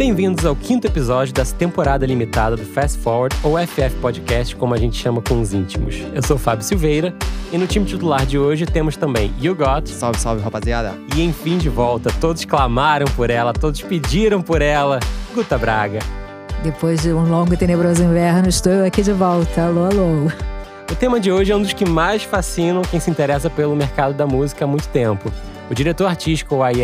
Bem-vindos 0.00 0.46
ao 0.46 0.56
quinto 0.56 0.86
episódio 0.86 1.34
dessa 1.34 1.54
temporada 1.54 2.06
limitada 2.06 2.56
do 2.56 2.64
Fast 2.64 2.98
Forward 3.00 3.36
ou 3.42 3.58
FF 3.58 3.94
Podcast, 4.00 4.56
como 4.56 4.72
a 4.72 4.78
gente 4.78 4.96
chama 4.96 5.20
com 5.20 5.38
os 5.38 5.52
íntimos. 5.52 5.96
Eu 6.14 6.22
sou 6.22 6.36
o 6.36 6.38
Fábio 6.38 6.64
Silveira 6.64 7.14
e 7.52 7.58
no 7.58 7.66
time 7.66 7.84
titular 7.84 8.24
de 8.24 8.38
hoje 8.38 8.64
temos 8.64 8.96
também 8.96 9.30
You 9.38 9.54
Got. 9.54 9.90
Salve, 9.90 10.18
salve, 10.18 10.42
rapaziada. 10.42 10.94
E 11.14 11.22
enfim 11.22 11.58
de 11.58 11.68
volta, 11.68 12.10
todos 12.18 12.46
clamaram 12.46 13.06
por 13.14 13.28
ela, 13.28 13.52
todos 13.52 13.82
pediram 13.82 14.40
por 14.40 14.62
ela, 14.62 15.00
Guta 15.34 15.58
Braga. 15.58 15.98
Depois 16.62 17.02
de 17.02 17.12
um 17.12 17.28
longo 17.28 17.52
e 17.52 17.56
tenebroso 17.58 18.02
inverno, 18.02 18.48
estou 18.48 18.72
eu 18.72 18.86
aqui 18.86 19.02
de 19.02 19.12
volta. 19.12 19.66
Alô, 19.66 19.84
alô. 19.84 20.32
O 20.90 20.94
tema 20.94 21.20
de 21.20 21.30
hoje 21.30 21.52
é 21.52 21.56
um 21.56 21.60
dos 21.60 21.74
que 21.74 21.84
mais 21.84 22.22
fascinam 22.22 22.80
quem 22.90 22.98
se 22.98 23.10
interessa 23.10 23.50
pelo 23.50 23.76
mercado 23.76 24.14
da 24.14 24.26
música 24.26 24.64
há 24.64 24.66
muito 24.66 24.88
tempo. 24.88 25.30
O 25.70 25.74
diretor 25.74 26.06
artístico, 26.06 26.56
o 26.56 26.62
AR, 26.64 26.74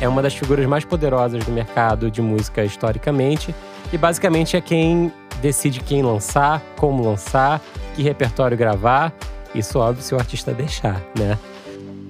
é 0.00 0.08
uma 0.08 0.20
das 0.20 0.34
figuras 0.34 0.66
mais 0.66 0.84
poderosas 0.84 1.44
do 1.44 1.52
mercado 1.52 2.10
de 2.10 2.20
música 2.20 2.64
historicamente 2.64 3.54
e 3.92 3.96
basicamente 3.96 4.56
é 4.56 4.60
quem 4.60 5.12
decide 5.40 5.78
quem 5.78 6.02
lançar, 6.02 6.60
como 6.76 7.04
lançar, 7.04 7.62
que 7.94 8.02
repertório 8.02 8.58
gravar. 8.58 9.14
Isso, 9.54 9.78
óbvio, 9.78 10.02
se 10.02 10.12
o 10.12 10.18
artista 10.18 10.52
deixar, 10.52 11.00
né? 11.16 11.38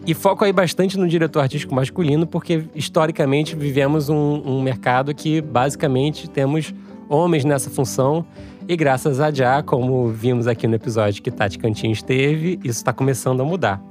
E 0.06 0.14
foco 0.14 0.42
aí 0.42 0.54
bastante 0.54 0.98
no 0.98 1.06
diretor 1.06 1.40
artístico 1.40 1.74
masculino, 1.74 2.26
porque 2.26 2.64
historicamente 2.74 3.54
vivemos 3.54 4.08
um, 4.08 4.42
um 4.42 4.62
mercado 4.62 5.14
que 5.14 5.42
basicamente 5.42 6.30
temos 6.30 6.72
homens 7.10 7.44
nessa 7.44 7.68
função. 7.68 8.24
E 8.66 8.74
graças 8.74 9.20
a 9.20 9.30
Já, 9.30 9.62
como 9.62 10.08
vimos 10.08 10.46
aqui 10.46 10.66
no 10.66 10.76
episódio 10.76 11.22
que 11.22 11.30
Tati 11.30 11.58
Cantinho 11.58 11.92
esteve, 11.92 12.58
isso 12.64 12.78
está 12.78 12.90
começando 12.90 13.42
a 13.42 13.44
mudar. 13.44 13.82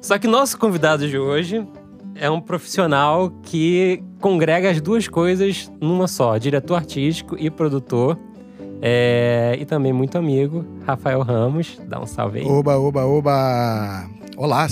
Só 0.00 0.18
que 0.18 0.26
nosso 0.26 0.58
convidado 0.58 1.06
de 1.06 1.18
hoje 1.18 1.66
é 2.20 2.30
um 2.30 2.38
profissional 2.38 3.30
que 3.42 4.02
congrega 4.20 4.70
as 4.70 4.78
duas 4.78 5.08
coisas 5.08 5.72
numa 5.80 6.06
só: 6.06 6.36
diretor 6.36 6.74
artístico 6.76 7.34
e 7.38 7.50
produtor. 7.50 8.18
É, 8.82 9.56
e 9.58 9.64
também 9.64 9.92
muito 9.92 10.16
amigo, 10.16 10.64
Rafael 10.86 11.20
Ramos. 11.22 11.80
Dá 11.86 12.00
um 12.00 12.06
salve 12.06 12.40
aí. 12.40 12.46
Oba, 12.46 12.78
oba, 12.78 13.04
oba! 13.04 14.08
Olá! 14.36 14.66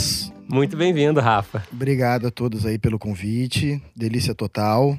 Muito 0.49 0.77
bem-vindo, 0.77 1.21
Rafa. 1.21 1.63
Obrigado 1.71 2.27
a 2.27 2.31
todos 2.31 2.65
aí 2.65 2.79
pelo 2.79 2.99
convite. 2.99 3.83
Delícia 3.95 4.35
total. 4.35 4.97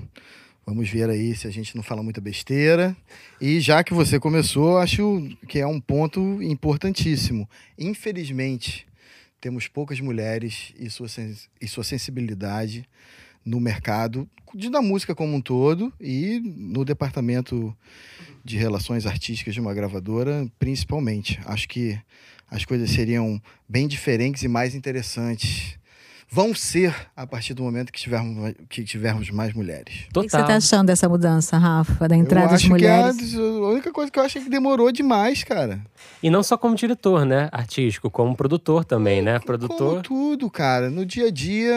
Vamos 0.65 0.87
ver 0.89 1.09
aí 1.09 1.35
se 1.35 1.47
a 1.47 1.51
gente 1.51 1.75
não 1.75 1.81
fala 1.81 2.03
muita 2.03 2.21
besteira. 2.21 2.95
E 3.41 3.59
já 3.59 3.83
que 3.83 3.95
você 3.95 4.19
começou, 4.19 4.77
acho 4.77 5.27
que 5.47 5.57
é 5.57 5.65
um 5.65 5.79
ponto 5.79 6.41
importantíssimo. 6.43 7.49
Infelizmente, 7.79 8.85
temos 9.39 9.67
poucas 9.67 9.99
mulheres 9.99 10.73
e 10.77 10.89
sua, 10.89 11.07
e 11.61 11.67
sua 11.67 11.83
sensibilidade 11.83 12.87
no 13.45 13.59
mercado 13.59 14.29
de, 14.53 14.69
da 14.69 14.81
música 14.81 15.15
como 15.15 15.35
um 15.35 15.41
todo 15.41 15.93
e 15.99 16.39
no 16.39 16.83
departamento 16.83 17.75
de 18.43 18.57
relações 18.57 19.05
artísticas 19.05 19.53
de 19.53 19.61
uma 19.61 19.73
gravadora, 19.73 20.47
principalmente. 20.57 21.39
Acho 21.45 21.67
que 21.67 21.99
as 22.49 22.65
coisas 22.65 22.89
seriam 22.89 23.41
bem 23.67 23.87
diferentes 23.87 24.43
e 24.43 24.47
mais 24.47 24.73
interessantes 24.73 25.77
vão 26.31 26.53
ser 26.53 26.95
a 27.15 27.25
partir 27.25 27.53
do 27.53 27.63
momento 27.63 27.91
que 27.91 27.99
tivermos, 27.99 28.53
que 28.69 28.83
tivermos 28.83 29.31
mais 29.31 29.53
mulheres. 29.53 30.05
Total. 30.13 30.23
O 30.23 30.25
que 30.25 30.31
você 30.31 30.41
está 30.41 30.55
achando 30.55 30.87
dessa 30.87 31.09
mudança, 31.09 31.57
Rafa, 31.57 32.07
da 32.07 32.15
entrada 32.15 32.49
das 32.49 32.63
mulheres? 32.65 33.17
Que 33.17 33.35
é 33.35 33.39
a, 33.39 33.41
a 33.41 33.69
única 33.69 33.91
coisa 33.91 34.11
que 34.11 34.19
eu 34.19 34.23
acho 34.23 34.37
é 34.37 34.41
que 34.41 34.49
demorou 34.49 34.91
demais, 34.91 35.43
cara. 35.43 35.81
E 36.21 36.29
não 36.29 36.43
só 36.43 36.57
como 36.57 36.75
diretor, 36.75 37.25
né? 37.25 37.49
Artístico, 37.51 38.11
como 38.11 38.35
produtor 38.35 38.85
também, 38.85 39.21
né? 39.21 39.39
Produtor. 39.39 39.77
Como 39.77 40.01
tudo, 40.03 40.49
cara. 40.51 40.89
No 40.89 41.03
dia 41.05 41.27
a 41.27 41.31
dia. 41.31 41.73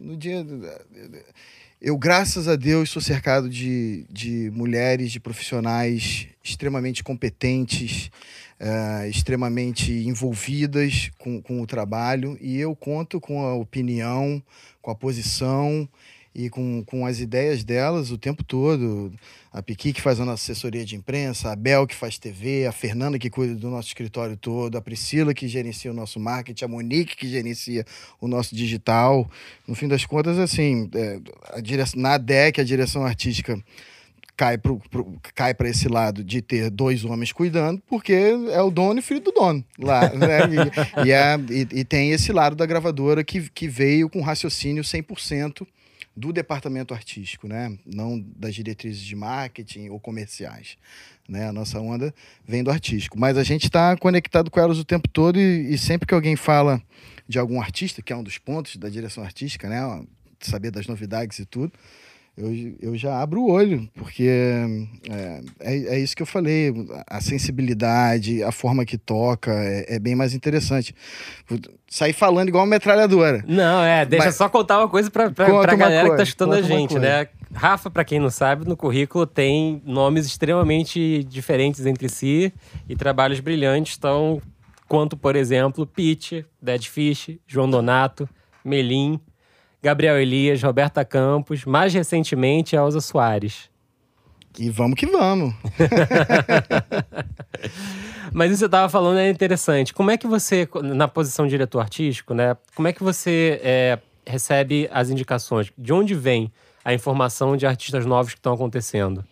No 0.00 0.16
dia. 0.16 0.46
Eu, 1.80 1.96
graças 1.98 2.46
a 2.46 2.54
Deus, 2.54 2.90
sou 2.90 3.02
cercado 3.02 3.48
de, 3.48 4.04
de 4.10 4.50
mulheres, 4.54 5.10
de 5.10 5.20
profissionais 5.20 6.28
extremamente 6.42 7.04
competentes, 7.04 8.10
uh, 8.60 9.08
extremamente 9.08 9.92
envolvidas 9.92 11.10
com, 11.18 11.40
com 11.40 11.60
o 11.60 11.66
trabalho 11.66 12.36
e 12.40 12.58
eu 12.58 12.74
conto 12.74 13.20
com 13.20 13.44
a 13.44 13.54
opinião, 13.54 14.42
com 14.80 14.90
a 14.90 14.94
posição 14.94 15.88
e 16.34 16.48
com, 16.48 16.84
com 16.84 17.04
as 17.04 17.18
ideias 17.18 17.64
delas 17.64 18.10
o 18.10 18.18
tempo 18.18 18.44
todo. 18.44 19.12
A 19.52 19.62
Piqui 19.62 19.92
que 19.92 20.00
faz 20.00 20.20
a 20.20 20.24
nossa 20.24 20.52
assessoria 20.52 20.84
de 20.84 20.94
imprensa, 20.94 21.50
a 21.50 21.56
Bel 21.56 21.86
que 21.86 21.94
faz 21.94 22.18
TV, 22.18 22.66
a 22.66 22.72
Fernanda 22.72 23.18
que 23.18 23.30
cuida 23.30 23.54
do 23.54 23.68
nosso 23.68 23.88
escritório 23.88 24.36
todo, 24.36 24.76
a 24.76 24.80
Priscila 24.80 25.34
que 25.34 25.48
gerencia 25.48 25.90
o 25.90 25.94
nosso 25.94 26.20
marketing, 26.20 26.64
a 26.64 26.68
Monique 26.68 27.16
que 27.16 27.28
gerencia 27.28 27.84
o 28.20 28.28
nosso 28.28 28.54
digital. 28.54 29.28
No 29.66 29.74
fim 29.74 29.88
das 29.88 30.04
contas, 30.04 30.38
assim, 30.38 30.88
é, 30.94 31.18
a 31.48 31.96
na 31.96 32.18
DEC, 32.18 32.60
a 32.60 32.64
direção 32.64 33.04
artística 33.04 33.60
cai 34.38 34.56
para 34.56 34.72
cai 35.34 35.52
esse 35.64 35.88
lado 35.88 36.22
de 36.22 36.40
ter 36.40 36.70
dois 36.70 37.04
homens 37.04 37.32
cuidando, 37.32 37.82
porque 37.88 38.12
é 38.52 38.62
o 38.62 38.70
dono 38.70 39.00
e 39.00 39.02
filho 39.02 39.20
do 39.20 39.32
dono 39.32 39.64
lá. 39.76 40.08
Né? 40.14 40.38
E, 41.04 41.08
e, 41.08 41.12
é, 41.12 41.36
e, 41.50 41.80
e, 41.80 41.84
tem 41.84 42.12
esse 42.12 42.32
lado 42.32 42.54
da 42.54 42.64
gravadora 42.64 43.24
que, 43.24 43.50
que 43.50 43.66
veio 43.66 44.08
com 44.08 44.20
raciocínio 44.20 44.82
100% 44.82 45.66
do 46.16 46.32
departamento 46.32 46.94
artístico, 46.94 47.48
né? 47.48 47.76
não 47.84 48.18
das 48.36 48.54
diretrizes 48.54 49.02
de 49.02 49.16
marketing 49.16 49.88
ou 49.88 49.98
comerciais. 49.98 50.76
Né? 51.28 51.48
A 51.48 51.52
nossa 51.52 51.80
onda 51.80 52.14
vem 52.46 52.62
do 52.62 52.70
artístico. 52.70 53.18
Mas 53.18 53.36
a 53.36 53.42
gente 53.42 53.64
está 53.64 53.96
conectado 53.96 54.50
com 54.50 54.60
elas 54.60 54.78
o 54.78 54.84
tempo 54.84 55.08
todo 55.08 55.38
e, 55.38 55.74
e 55.74 55.78
sempre 55.78 56.06
que 56.06 56.14
alguém 56.14 56.36
fala 56.36 56.80
de 57.28 57.38
algum 57.38 57.60
artista, 57.60 58.02
que 58.02 58.12
é 58.12 58.16
um 58.16 58.22
dos 58.22 58.38
pontos 58.38 58.76
da 58.76 58.88
direção 58.88 59.24
artística, 59.24 59.68
né? 59.68 59.80
saber 60.40 60.70
das 60.70 60.86
novidades 60.86 61.38
e 61.40 61.44
tudo, 61.44 61.72
eu, 62.38 62.76
eu 62.80 62.96
já 62.96 63.20
abro 63.20 63.40
o 63.40 63.50
olho, 63.50 63.88
porque 63.96 64.28
é, 65.10 65.42
é, 65.60 65.96
é, 65.96 65.98
isso 65.98 66.14
que 66.14 66.22
eu 66.22 66.26
falei, 66.26 66.72
a 67.08 67.20
sensibilidade, 67.20 68.44
a 68.44 68.52
forma 68.52 68.84
que 68.84 68.96
toca 68.96 69.50
é, 69.52 69.96
é 69.96 69.98
bem 69.98 70.14
mais 70.14 70.34
interessante. 70.34 70.94
Sair 71.88 72.12
falando 72.12 72.48
igual 72.48 72.62
uma 72.62 72.70
metralhadora. 72.70 73.42
Não, 73.46 73.82
é, 73.82 74.04
deixa 74.06 74.26
Mas, 74.26 74.36
só 74.36 74.48
contar 74.48 74.78
uma 74.78 74.88
coisa 74.88 75.10
pra, 75.10 75.30
pra, 75.30 75.46
pra 75.46 75.74
galera 75.74 76.08
coisa, 76.08 76.12
que 76.12 76.18
tá 76.18 76.24
chutando 76.24 76.54
a 76.54 76.62
gente, 76.62 76.96
né? 76.96 77.26
Rafa, 77.52 77.90
para 77.90 78.04
quem 78.04 78.20
não 78.20 78.30
sabe, 78.30 78.68
no 78.68 78.76
currículo 78.76 79.26
tem 79.26 79.82
nomes 79.84 80.24
extremamente 80.24 81.24
diferentes 81.24 81.86
entre 81.86 82.08
si 82.08 82.52
e 82.88 82.94
trabalhos 82.94 83.40
brilhantes, 83.40 83.96
tão 83.96 84.40
quanto, 84.86 85.16
por 85.16 85.34
exemplo, 85.34 85.84
Pete, 85.84 86.46
Dead 86.62 86.84
Fish, 86.84 87.36
João 87.48 87.68
Donato, 87.68 88.28
Melim, 88.64 89.20
Gabriel 89.82 90.18
Elias, 90.18 90.62
Roberta 90.62 91.04
Campos, 91.04 91.64
mais 91.64 91.94
recentemente 91.94 92.74
Elza 92.74 93.00
Soares. 93.00 93.70
E 94.58 94.70
vamos 94.70 94.98
que 94.98 95.06
vamos. 95.06 95.54
Mas 98.32 98.50
isso 98.50 98.56
que 98.56 98.60
você 98.60 98.66
estava 98.66 98.88
falando 98.88 99.18
é 99.18 99.30
interessante. 99.30 99.94
Como 99.94 100.10
é 100.10 100.16
que 100.16 100.26
você, 100.26 100.68
na 100.82 101.06
posição 101.06 101.46
de 101.46 101.50
diretor 101.50 101.80
artístico, 101.80 102.34
né? 102.34 102.56
Como 102.74 102.88
é 102.88 102.92
que 102.92 103.02
você 103.02 103.60
é, 103.62 103.98
recebe 104.26 104.88
as 104.92 105.10
indicações? 105.10 105.72
De 105.78 105.92
onde 105.92 106.14
vem 106.14 106.52
a 106.84 106.92
informação 106.92 107.56
de 107.56 107.66
artistas 107.66 108.04
novos 108.04 108.32
que 108.32 108.38
estão 108.38 108.52
acontecendo? 108.52 109.24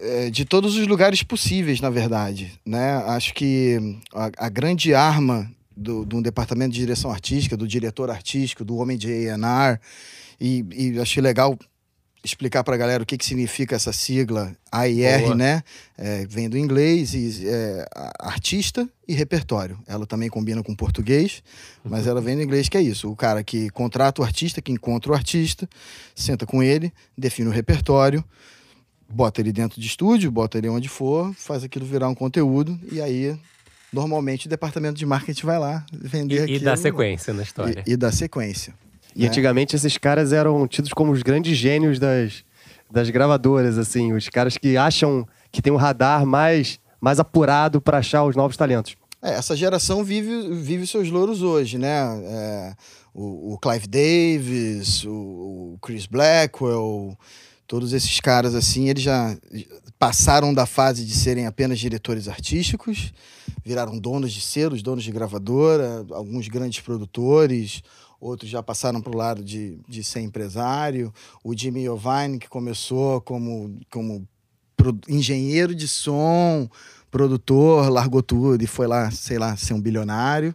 É, 0.00 0.30
de 0.30 0.44
todos 0.44 0.76
os 0.76 0.86
lugares 0.86 1.22
possíveis, 1.22 1.80
na 1.80 1.90
verdade. 1.90 2.52
Né? 2.64 2.92
Acho 3.06 3.34
que 3.34 3.98
a, 4.14 4.46
a 4.46 4.48
grande 4.48 4.94
arma 4.94 5.50
do, 5.76 6.04
do 6.04 6.22
departamento 6.22 6.72
de 6.72 6.80
direção 6.80 7.10
artística, 7.10 7.56
do 7.56 7.68
diretor 7.68 8.10
artístico, 8.10 8.64
do 8.64 8.76
homem 8.76 8.96
de 8.96 9.08
A&R, 9.28 9.78
e, 10.40 10.64
e 10.72 11.00
achei 11.00 11.22
legal 11.22 11.58
explicar 12.24 12.64
pra 12.64 12.76
galera 12.76 13.04
o 13.04 13.06
que, 13.06 13.16
que 13.16 13.24
significa 13.24 13.76
essa 13.76 13.92
sigla 13.92 14.56
AIR, 14.72 15.20
Boa. 15.22 15.34
né? 15.36 15.62
É, 15.96 16.26
vem 16.26 16.48
do 16.48 16.58
inglês, 16.58 17.14
e, 17.14 17.46
é, 17.46 17.86
a- 17.94 18.28
artista 18.28 18.88
e 19.06 19.14
repertório. 19.14 19.78
Ela 19.86 20.06
também 20.06 20.28
combina 20.28 20.60
com 20.60 20.74
português, 20.74 21.40
mas 21.84 22.06
ela 22.08 22.20
vem 22.20 22.34
do 22.34 22.42
inglês, 22.42 22.68
que 22.68 22.76
é 22.76 22.82
isso. 22.82 23.08
O 23.08 23.14
cara 23.14 23.44
que 23.44 23.70
contrata 23.70 24.20
o 24.22 24.24
artista, 24.24 24.60
que 24.60 24.72
encontra 24.72 25.12
o 25.12 25.14
artista, 25.14 25.68
senta 26.16 26.44
com 26.44 26.60
ele, 26.64 26.92
define 27.16 27.48
o 27.48 27.52
repertório, 27.52 28.24
bota 29.08 29.40
ele 29.40 29.52
dentro 29.52 29.80
de 29.80 29.86
estúdio, 29.86 30.28
bota 30.32 30.58
ele 30.58 30.68
onde 30.68 30.88
for, 30.88 31.32
faz 31.34 31.62
aquilo 31.62 31.86
virar 31.86 32.08
um 32.08 32.14
conteúdo, 32.14 32.76
e 32.90 33.00
aí, 33.00 33.38
normalmente, 33.92 34.46
o 34.46 34.48
departamento 34.48 34.98
de 34.98 35.06
marketing 35.06 35.46
vai 35.46 35.58
lá 35.58 35.84
vender 35.92 36.34
E, 36.34 36.38
e 36.38 36.42
aquilo. 36.42 36.64
dá 36.64 36.76
sequência 36.76 37.32
na 37.32 37.42
história. 37.42 37.82
E, 37.86 37.92
e 37.92 37.96
dá 37.96 38.12
sequência. 38.12 38.74
E 39.14 39.22
né? 39.22 39.28
antigamente 39.28 39.74
esses 39.74 39.96
caras 39.96 40.32
eram 40.32 40.66
tidos 40.68 40.92
como 40.92 41.12
os 41.12 41.22
grandes 41.22 41.56
gênios 41.56 41.98
das, 41.98 42.44
das 42.90 43.08
gravadoras, 43.10 43.78
assim, 43.78 44.12
os 44.12 44.28
caras 44.28 44.56
que 44.58 44.76
acham 44.76 45.26
que 45.50 45.62
tem 45.62 45.72
um 45.72 45.76
radar 45.76 46.26
mais, 46.26 46.78
mais 47.00 47.18
apurado 47.18 47.80
para 47.80 47.98
achar 47.98 48.24
os 48.24 48.36
novos 48.36 48.56
talentos. 48.56 48.94
É, 49.22 49.34
essa 49.34 49.56
geração 49.56 50.04
vive, 50.04 50.54
vive 50.54 50.86
seus 50.86 51.10
louros 51.10 51.42
hoje, 51.42 51.78
né? 51.78 51.88
É, 52.24 52.74
o, 53.14 53.54
o 53.54 53.58
Clive 53.58 53.86
Davis, 53.86 55.04
o, 55.04 55.10
o 55.74 55.78
Chris 55.80 56.04
Blackwell, 56.06 57.16
todos 57.66 57.94
esses 57.94 58.20
caras 58.20 58.54
assim, 58.54 58.90
eles 58.90 59.02
já 59.02 59.34
passaram 59.98 60.52
da 60.52 60.66
fase 60.66 61.04
de 61.04 61.14
serem 61.14 61.46
apenas 61.46 61.78
diretores 61.78 62.28
artísticos, 62.28 63.12
viraram 63.64 63.98
donos 63.98 64.32
de 64.32 64.40
selos, 64.40 64.82
donos 64.82 65.04
de 65.04 65.10
gravadora, 65.10 66.04
alguns 66.10 66.48
grandes 66.48 66.80
produtores, 66.80 67.82
outros 68.20 68.50
já 68.50 68.62
passaram 68.62 69.00
para 69.00 69.12
o 69.12 69.16
lado 69.16 69.42
de, 69.42 69.78
de 69.88 70.04
ser 70.04 70.20
empresário. 70.20 71.12
O 71.42 71.56
Jimmy 71.56 71.82
Iovine, 71.82 72.38
que 72.38 72.48
começou 72.48 73.20
como, 73.20 73.78
como 73.90 74.26
engenheiro 75.08 75.74
de 75.74 75.88
som, 75.88 76.68
produtor, 77.10 77.88
largou 77.88 78.22
tudo 78.22 78.62
e 78.62 78.66
foi 78.66 78.86
lá, 78.86 79.10
sei 79.10 79.38
lá, 79.38 79.56
ser 79.56 79.74
um 79.74 79.80
bilionário 79.80 80.54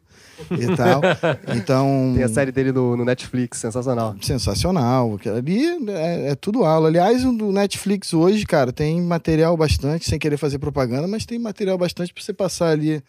e 0.51 0.75
tal. 0.75 1.01
Então. 1.56 2.13
Tem 2.15 2.24
a 2.24 2.30
série 2.30 2.51
dele 2.51 2.71
no, 2.71 2.95
no 2.95 3.06
Netflix, 3.06 3.59
sensacional. 3.59 4.15
Sensacional. 4.21 5.19
Ali 5.36 5.65
é, 5.89 6.31
é 6.31 6.36
tudo 6.36 6.63
aula. 6.63 6.88
Aliás, 6.88 7.25
o 7.25 7.31
do 7.31 7.51
Netflix 7.51 8.13
hoje, 8.13 8.45
cara, 8.45 8.71
tem 8.71 9.01
material 9.01 9.56
bastante, 9.56 10.09
sem 10.09 10.19
querer 10.19 10.38
fazer 10.38 10.59
propaganda, 10.59 11.07
mas 11.07 11.25
tem 11.25 11.39
material 11.39 11.77
bastante 11.77 12.13
para 12.13 12.24
você 12.24 12.33
passar 12.33 12.69
ali 12.69 13.03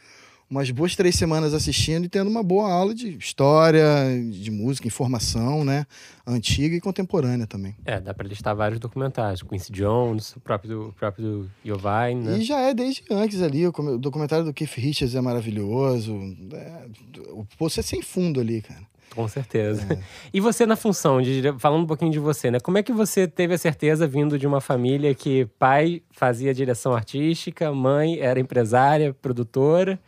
umas 0.52 0.70
boas 0.70 0.94
três 0.94 1.14
semanas 1.14 1.54
assistindo 1.54 2.04
e 2.04 2.08
tendo 2.10 2.28
uma 2.28 2.42
boa 2.42 2.70
aula 2.70 2.94
de 2.94 3.16
história, 3.16 3.82
de 4.30 4.50
música, 4.50 4.86
informação, 4.86 5.64
né? 5.64 5.86
Antiga 6.26 6.76
e 6.76 6.80
contemporânea 6.80 7.46
também. 7.46 7.74
É, 7.86 7.98
dá 7.98 8.12
pra 8.12 8.28
listar 8.28 8.54
vários 8.54 8.78
documentários. 8.78 9.42
Quincy 9.42 9.72
Jones, 9.72 10.36
o 10.36 10.40
próprio, 10.40 10.88
o 10.88 10.92
próprio 10.92 11.50
Giovanni, 11.64 12.22
né? 12.22 12.38
E 12.38 12.44
já 12.44 12.60
é 12.60 12.74
desde 12.74 13.02
antes 13.10 13.40
ali. 13.40 13.66
O 13.66 13.72
documentário 13.98 14.44
do 14.44 14.52
Keith 14.52 14.74
Richards 14.74 15.14
é 15.14 15.20
maravilhoso. 15.22 16.14
É, 16.52 16.86
o 17.30 17.46
poço 17.56 17.80
é 17.80 17.82
sem 17.82 18.02
fundo 18.02 18.38
ali, 18.38 18.60
cara. 18.60 18.82
Com 19.14 19.26
certeza. 19.28 19.82
E 20.34 20.40
você 20.40 20.64
na 20.66 20.76
função, 20.76 21.20
de, 21.20 21.42
falando 21.58 21.84
um 21.84 21.86
pouquinho 21.86 22.10
de 22.10 22.18
você, 22.18 22.50
né? 22.50 22.60
Como 22.60 22.76
é 22.76 22.82
que 22.82 22.92
você 22.92 23.26
teve 23.26 23.54
a 23.54 23.58
certeza 23.58 24.06
vindo 24.06 24.38
de 24.38 24.46
uma 24.46 24.60
família 24.60 25.14
que 25.14 25.46
pai 25.58 26.02
fazia 26.10 26.54
direção 26.54 26.94
artística, 26.94 27.72
mãe 27.72 28.18
era 28.18 28.38
empresária, 28.38 29.14
produtora? 29.14 29.98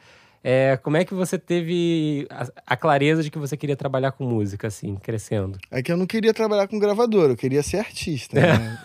É, 0.47 0.77
como 0.77 0.99
é 0.99 1.07
que 1.07 1.15
você 1.15 1.39
teve 1.39 2.27
a, 2.29 2.47
a 2.67 2.77
clareza 2.77 3.23
de 3.23 3.31
que 3.31 3.39
você 3.39 3.57
queria 3.57 3.75
trabalhar 3.75 4.13
com 4.13 4.25
música, 4.25 4.67
assim, 4.67 4.95
crescendo? 4.97 5.59
É 5.71 5.83
que 5.83 5.91
eu 5.91 5.97
não 5.97 6.07
queria 6.07 6.35
trabalhar 6.35 6.69
com 6.69 6.79
gravador, 6.79 7.31
eu 7.31 7.37
queria 7.37 7.63
ser 7.63 7.79
artista. 7.79 8.39
Né? 8.39 8.79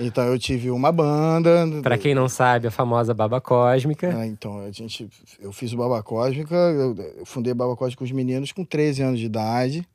É. 0.00 0.04
Então 0.04 0.24
eu 0.24 0.38
tive 0.38 0.70
uma 0.70 0.92
banda. 0.92 1.66
Pra 1.82 1.98
quem 1.98 2.14
não 2.14 2.28
sabe, 2.28 2.68
a 2.68 2.70
famosa 2.70 3.12
Baba 3.12 3.40
Cósmica. 3.40 4.14
Ah, 4.16 4.26
então, 4.26 4.60
a 4.60 4.70
gente, 4.70 5.08
eu 5.40 5.52
fiz 5.52 5.72
o 5.72 5.76
Baba 5.76 6.02
Cósmica, 6.02 6.54
eu, 6.54 6.94
eu 7.18 7.26
fundei 7.26 7.52
Baba 7.52 7.74
Cósmica 7.74 7.98
com 7.98 8.04
os 8.04 8.12
meninos 8.12 8.52
com 8.52 8.64
13 8.64 9.02
anos 9.02 9.18
de 9.18 9.26
idade 9.26 9.86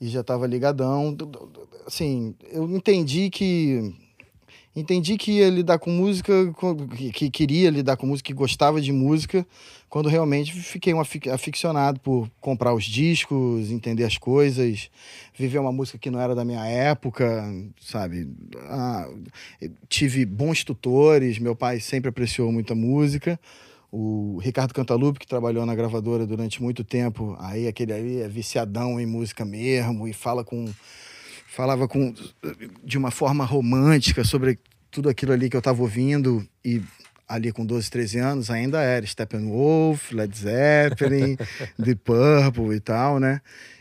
e 0.00 0.08
já 0.08 0.20
estava 0.20 0.46
ligadão. 0.46 1.16
Assim, 1.86 2.34
eu 2.50 2.68
entendi 2.70 3.30
que 3.30 3.94
entendi 4.74 5.16
que 5.16 5.32
ia 5.32 5.50
lidar 5.50 5.78
com 5.78 5.90
música, 5.90 6.32
que, 6.96 7.12
que 7.12 7.30
queria 7.30 7.70
lidar 7.70 7.96
com 7.96 8.06
música, 8.06 8.26
que 8.28 8.32
gostava 8.32 8.80
de 8.80 8.92
música, 8.92 9.46
quando 9.88 10.08
realmente 10.08 10.52
fiquei 10.52 10.94
um 10.94 11.00
afic- 11.00 11.28
aficionado 11.28 12.00
por 12.00 12.30
comprar 12.40 12.72
os 12.72 12.84
discos, 12.84 13.70
entender 13.70 14.04
as 14.04 14.16
coisas, 14.16 14.90
viver 15.36 15.58
uma 15.58 15.72
música 15.72 15.98
que 15.98 16.10
não 16.10 16.20
era 16.20 16.34
da 16.34 16.44
minha 16.44 16.64
época, 16.66 17.44
sabe? 17.80 18.28
Ah, 18.68 19.08
tive 19.88 20.24
bons 20.24 20.64
tutores, 20.64 21.38
meu 21.38 21.54
pai 21.54 21.78
sempre 21.78 22.08
apreciou 22.08 22.50
muita 22.50 22.74
música. 22.74 23.38
O 23.94 24.38
Ricardo 24.38 24.72
Cantalupe, 24.72 25.18
que 25.18 25.26
trabalhou 25.26 25.66
na 25.66 25.74
gravadora 25.74 26.26
durante 26.26 26.62
muito 26.62 26.82
tempo, 26.82 27.36
aí 27.38 27.68
aquele 27.68 27.92
ali 27.92 28.22
é 28.22 28.28
viciadão 28.28 28.98
em 28.98 29.04
música 29.04 29.44
mesmo 29.44 30.08
e 30.08 30.14
fala 30.14 30.42
com 30.42 30.64
falava 31.54 31.86
com 31.86 32.14
de 32.82 32.96
uma 32.98 33.10
forma 33.10 33.44
romântica 33.44 34.24
sobre 34.24 34.58
tudo 34.90 35.08
aquilo 35.08 35.32
ali 35.32 35.48
que 35.50 35.56
eu 35.56 35.58
estava 35.60 35.82
ouvindo 35.82 36.46
e 36.64 36.82
ali 37.28 37.52
com 37.52 37.64
12, 37.64 37.90
13 37.90 38.18
anos 38.18 38.50
ainda 38.50 38.80
era 38.82 39.06
Steppenwolf, 39.06 40.12
Led 40.12 40.36
Zeppelin, 40.36 41.36
The 41.82 41.94
Purple 41.94 42.74
e 42.76 42.80
tal, 42.80 43.18
né? 43.18 43.40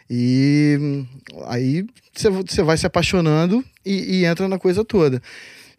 E 0.09 1.06
aí 1.47 1.85
você- 2.13 2.62
vai 2.63 2.77
se 2.77 2.85
apaixonando 2.85 3.63
e, 3.85 4.19
e 4.19 4.25
entra 4.25 4.47
na 4.47 4.59
coisa 4.59 4.83
toda. 4.83 5.21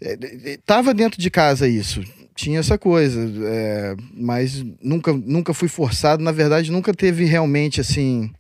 É, 0.00 0.58
Tava 0.64 0.92
dentro 0.94 1.20
de 1.20 1.30
casa 1.30 1.68
isso, 1.68 2.02
tinha 2.34 2.58
essa 2.60 2.76
coisa, 2.78 3.20
é, 3.46 3.94
mas 4.14 4.64
nunca, 4.82 5.12
nunca 5.12 5.52
fui 5.54 5.68
forçado. 5.68 6.22
Na 6.24 6.32
verdade, 6.32 6.72
nunca 6.72 6.92
teve 6.94 7.24
realmente 7.24 7.80
assim. 7.80 8.30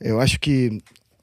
Eu 0.00 0.20
acho 0.20 0.38
que 0.40 0.80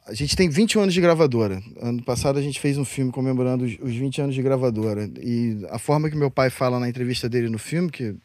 a 0.10 0.14
gente 0.14 0.36
tem 0.36 0.50
20 0.50 0.80
anos 0.80 0.94
de 0.94 1.00
gravadora. 1.00 1.62
Ano 1.80 2.04
passado 2.04 2.40
a 2.40 2.42
gente 2.42 2.60
fez 2.60 2.78
um 2.78 2.86
filme 2.86 3.12
comemorando 3.12 3.64
os, 3.64 3.78
os 3.80 3.96
20 3.96 4.22
anos 4.22 4.36
de 4.36 4.42
gravadora. 4.42 5.10
E 5.22 5.64
a 5.70 5.78
forma 5.78 6.10
que 6.10 6.18
meu 6.18 6.32
pai 6.32 6.50
fala 6.50 6.80
na 6.80 6.90
entrevista 6.90 7.30
dele 7.30 7.48
no 7.48 7.60
filme, 7.60 7.92
que 7.92 8.16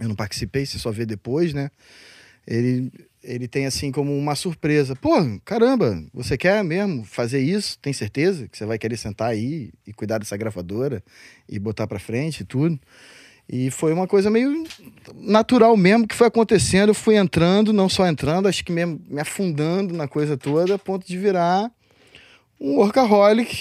eu 0.00 0.08
não 0.08 0.16
participei, 0.16 0.66
você 0.66 0.78
só 0.78 0.90
vê 0.90 1.06
depois, 1.06 1.54
né? 1.54 1.70
Ele, 2.44 2.90
ele 3.22 3.46
tem 3.46 3.66
assim 3.66 3.92
como 3.92 4.16
uma 4.16 4.34
surpresa. 4.34 4.96
Pô, 4.96 5.14
caramba, 5.44 6.04
você 6.12 6.36
quer 6.36 6.64
mesmo 6.64 7.04
fazer 7.04 7.40
isso? 7.40 7.78
Tem 7.78 7.92
certeza 7.92 8.48
que 8.48 8.58
você 8.58 8.66
vai 8.66 8.76
querer 8.76 8.96
sentar 8.96 9.28
aí 9.28 9.70
e 9.86 9.92
cuidar 9.92 10.18
dessa 10.18 10.36
gravadora 10.36 11.04
e 11.48 11.56
botar 11.56 11.86
pra 11.86 12.00
frente 12.00 12.40
e 12.40 12.44
tudo? 12.44 12.80
E 13.52 13.70
foi 13.70 13.92
uma 13.92 14.06
coisa 14.06 14.30
meio 14.30 14.64
natural 15.14 15.76
mesmo 15.76 16.08
que 16.08 16.14
foi 16.14 16.26
acontecendo. 16.26 16.88
Eu 16.88 16.94
fui 16.94 17.16
entrando, 17.16 17.70
não 17.70 17.86
só 17.86 18.06
entrando, 18.06 18.48
acho 18.48 18.64
que 18.64 18.72
mesmo 18.72 18.98
me 19.06 19.20
afundando 19.20 19.92
na 19.92 20.08
coisa 20.08 20.38
toda, 20.38 20.74
a 20.76 20.78
ponto 20.78 21.06
de 21.06 21.18
virar 21.18 21.70
um 22.58 22.76
workaholic. 22.76 23.54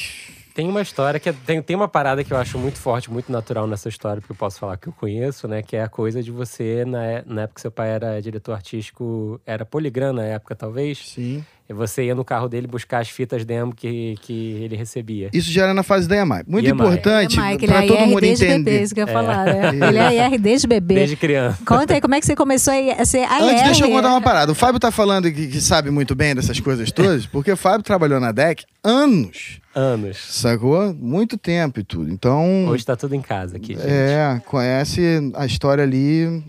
Tem 0.53 0.67
uma 0.67 0.81
história 0.81 1.19
que 1.19 1.29
é- 1.29 1.33
tem, 1.33 1.61
tem 1.61 1.75
uma 1.75 1.87
parada 1.87 2.23
que 2.23 2.31
eu 2.33 2.37
acho 2.37 2.57
muito 2.57 2.77
forte, 2.77 3.09
muito 3.11 3.31
natural 3.31 3.65
nessa 3.67 3.87
história, 3.89 4.21
porque 4.21 4.33
eu 4.33 4.35
posso 4.37 4.59
falar 4.59 4.77
que 4.77 4.87
eu 4.87 4.93
conheço, 4.93 5.47
né? 5.47 5.61
Que 5.61 5.75
é 5.77 5.83
a 5.83 5.87
coisa 5.89 6.21
de 6.21 6.29
você, 6.31 6.83
na, 6.85 7.05
é- 7.05 7.23
na 7.25 7.41
época 7.43 7.55
que 7.55 7.61
seu 7.61 7.71
pai 7.71 7.89
era 7.89 8.21
diretor 8.21 8.53
artístico, 8.53 9.39
era 9.45 9.65
Poligram 9.65 10.13
na 10.13 10.23
época, 10.25 10.53
talvez. 10.55 10.99
Sim. 11.09 11.43
E 11.71 11.73
você 11.73 12.03
ia 12.03 12.13
no 12.13 12.25
carro 12.25 12.49
dele 12.49 12.67
buscar 12.67 12.99
as 12.99 13.09
fitas 13.09 13.45
demo 13.45 13.73
que, 13.73 14.15
que 14.21 14.61
ele 14.61 14.75
recebia. 14.75 15.29
Isso 15.31 15.49
já 15.49 15.63
era 15.63 15.73
na 15.73 15.83
fase 15.83 16.05
da 16.05 16.17
EMAI. 16.17 16.43
Muito 16.45 16.67
EMAI. 16.67 16.87
importante 16.87 17.39
É, 17.39 17.57
para 17.65 17.83
é 17.83 17.87
todo 17.87 17.97
IR 17.97 18.07
mundo 18.07 18.19
desde 18.19 18.45
bebê, 18.45 18.55
entender. 18.55 18.83
isso 18.83 18.93
que 18.93 18.99
eu 18.99 19.07
ia 19.07 19.13
falar, 19.13 19.45
né? 19.45 19.69
Ele 19.87 19.97
é 19.97 20.27
IR 20.27 20.37
desde 20.37 20.67
bebê. 20.67 20.95
Desde 20.95 21.15
criança. 21.15 21.59
Conta 21.65 21.93
aí, 21.93 22.01
como 22.01 22.13
é 22.13 22.19
que 22.19 22.25
você 22.25 22.35
começou 22.35 22.73
a 22.73 23.05
ser 23.05 23.19
AR? 23.23 23.41
Antes, 23.41 23.63
deixa 23.63 23.85
eu 23.85 23.89
contar 23.89 24.09
uma 24.09 24.21
parada. 24.21 24.51
O 24.51 24.55
Fábio 24.55 24.81
tá 24.81 24.91
falando 24.91 25.31
que, 25.31 25.47
que 25.47 25.61
sabe 25.61 25.89
muito 25.89 26.13
bem 26.13 26.35
dessas 26.35 26.59
coisas 26.59 26.91
todas, 26.91 27.25
porque 27.25 27.53
o 27.53 27.57
Fábio 27.57 27.83
trabalhou 27.83 28.19
na 28.19 28.33
DEC 28.33 28.65
anos, 28.83 29.61
Anos. 29.73 30.17
sacou? 30.17 30.93
Muito 30.93 31.37
tempo 31.37 31.79
e 31.79 31.83
tudo. 31.85 32.11
Então, 32.11 32.67
Hoje 32.67 32.85
tá 32.85 32.97
tudo 32.97 33.15
em 33.15 33.21
casa 33.21 33.55
aqui, 33.55 33.75
gente. 33.75 33.87
é, 33.87 34.41
conhece 34.45 35.01
a 35.35 35.45
história 35.45 35.83
ali 35.83 36.43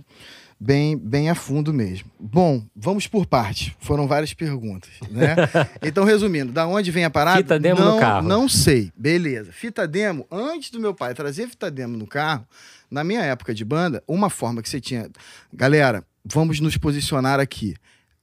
bem, 0.62 0.97
bem 0.97 1.29
a 1.29 1.35
fundo 1.35 1.73
mesmo. 1.73 2.09
Bom, 2.33 2.65
vamos 2.75 3.07
por 3.07 3.27
parte. 3.27 3.77
Foram 3.79 4.09
várias 4.09 4.33
perguntas, 4.33 4.89
né? 5.11 5.37
então, 5.87 6.03
resumindo, 6.03 6.51
da 6.51 6.67
onde 6.67 6.91
vem 6.91 7.05
a 7.05 7.11
parada? 7.11 7.37
Fita 7.37 7.61
demo 7.61 7.81
no 7.81 7.85
não, 7.85 8.01
carro. 8.01 8.27
Não 8.27 8.49
sei. 8.49 8.91
Beleza. 8.97 9.53
Fita 9.53 9.87
demo, 9.87 10.27
antes 10.31 10.71
do 10.71 10.81
meu 10.81 10.95
pai 10.95 11.12
trazer 11.12 11.47
fita 11.47 11.71
demo 11.71 11.95
no 11.95 12.07
carro, 12.07 12.47
na 12.91 13.05
minha 13.05 13.21
época 13.21 13.55
de 13.55 13.67
banda, 13.67 14.03
uma 14.09 14.31
forma 14.31 14.62
que 14.62 14.71
você 14.71 14.81
tinha. 14.81 15.11
Galera, 15.53 16.03
vamos 16.25 16.59
nos 16.59 16.79
posicionar 16.79 17.39
aqui. 17.39 17.77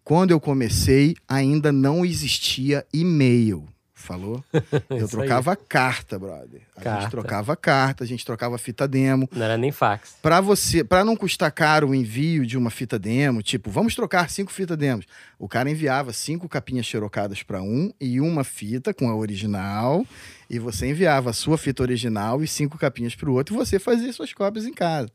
Quando 0.03 0.31
eu 0.31 0.39
comecei, 0.39 1.15
ainda 1.27 1.71
não 1.71 2.03
existia 2.03 2.83
e-mail. 2.91 3.67
Falou? 4.01 4.41
Eu 4.89 4.97
Isso 5.05 5.05
aí. 5.05 5.27
trocava 5.27 5.55
carta, 5.55 6.17
brother. 6.17 6.61
A 6.75 6.81
Carta. 6.81 7.01
gente 7.01 7.11
trocava 7.11 7.55
carta, 7.55 8.03
a 8.03 8.07
gente 8.07 8.25
trocava 8.25 8.57
fita 8.57 8.87
demo. 8.87 9.27
Não 9.31 9.43
era 9.45 9.57
nem 9.57 9.71
fax. 9.73 10.15
Pra 10.21 10.39
você, 10.39 10.83
para 10.83 11.03
não 11.03 11.17
custar 11.17 11.51
caro 11.51 11.89
o 11.89 11.93
envio 11.95 12.45
de 12.45 12.57
uma 12.57 12.69
fita 12.69 12.97
demo, 12.97 13.43
tipo, 13.43 13.69
vamos 13.69 13.93
trocar 13.93 14.29
cinco 14.29 14.51
fita 14.53 14.77
demos. 14.77 15.05
O 15.37 15.47
cara 15.49 15.69
enviava 15.69 16.13
cinco 16.13 16.47
capinhas 16.47 16.85
xerocadas 16.85 17.43
para 17.43 17.61
um 17.61 17.91
e 17.99 18.21
uma 18.21 18.43
fita 18.45 18.93
com 18.93 19.09
a 19.09 19.15
original, 19.15 20.05
e 20.49 20.57
você 20.57 20.87
enviava 20.89 21.29
a 21.29 21.33
sua 21.33 21.57
fita 21.57 21.83
original 21.83 22.41
e 22.41 22.47
cinco 22.47 22.77
capinhas 22.77 23.15
para 23.15 23.29
o 23.29 23.33
outro, 23.33 23.53
e 23.53 23.57
você 23.57 23.77
fazia 23.79 24.11
suas 24.13 24.33
cópias 24.33 24.65
em 24.65 24.73
casa. 24.73 25.09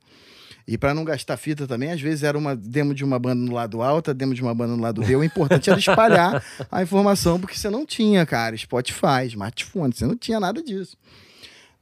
E 0.67 0.79
para 0.79 0.95
não 0.95 1.05
gastar 1.05 1.37
fita 1.37 1.67
também, 1.67 1.93
às 1.93 2.01
vezes 2.01 2.23
era 2.23 2.39
uma 2.39 2.57
demo 2.57 2.95
de 2.95 3.05
uma 3.05 3.19
banda 3.19 3.35
no 3.45 3.53
lado 3.53 3.83
alto, 3.83 4.11
a 4.11 4.15
demo 4.15 4.33
de 4.35 4.41
uma 4.43 4.55
banda 4.55 4.75
no 4.75 4.83
lado 4.83 5.03
B. 5.03 5.15
O 5.17 5.23
importante 5.25 5.69
era 5.69 5.79
espalhar 5.79 6.43
a 6.71 6.83
informação, 6.83 7.39
porque 7.39 7.57
você 7.57 7.69
não 7.69 7.85
tinha, 7.85 8.25
cara, 8.25 8.57
Spotify, 8.57 9.27
smartphone, 9.27 9.93
você 9.95 10.07
não 10.07 10.17
tinha 10.17 10.41
nada 10.41 10.63
disso. 10.63 10.97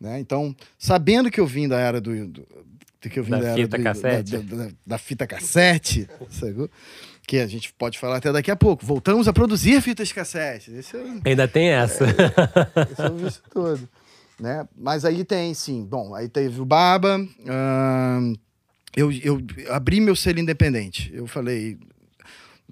Né? 0.01 0.19
Então, 0.19 0.55
sabendo 0.79 1.31
que 1.31 1.39
eu 1.39 1.47
vim 1.47 1.69
da 1.69 1.79
era 1.79 2.01
do. 2.01 2.27
do 2.27 2.47
do 3.03 3.11
que 3.11 3.19
eu 3.19 3.25
vim 3.25 3.33
Da 3.33 3.41
da, 3.41 3.55
fita 3.55 3.77
do- 3.77 3.83
cassete. 3.83 4.37
Da, 4.39 4.57
da- 4.65 4.71
da 4.87 4.97
fita 4.99 5.27
cassete, 5.27 6.09
sacou? 6.31 6.71
que 7.27 7.39
a 7.39 7.47
gente 7.49 7.73
pode 7.73 7.99
falar 7.99 8.19
até 8.19 8.31
daqui 8.33 8.49
a 8.49 8.55
pouco. 8.55 8.87
Voltamos 8.87 9.27
a 9.27 9.33
produzir 9.33 9.81
fitas 9.81 10.13
cassete. 10.13 10.71
É, 10.73 11.29
Ainda 11.31 11.49
tem 11.49 11.69
essa. 11.71 12.05
esse 12.05 13.03
é 13.03 13.11
o 13.11 13.17
vício 13.17 13.43
todo. 13.53 13.89
Né? 14.39 14.67
Mas 14.77 15.05
aí 15.05 15.25
tem, 15.25 15.53
sim. 15.53 15.85
Bom, 15.85 16.15
aí 16.15 16.29
teve 16.29 16.61
o 16.61 16.65
Baba. 16.65 17.17
ahn, 17.49 18.35
eu, 18.97 19.11
eu 19.13 19.41
abri 19.71 20.01
meu 20.01 20.15
selo 20.15 20.41
independente. 20.41 21.11
Eu 21.15 21.27
falei. 21.27 21.79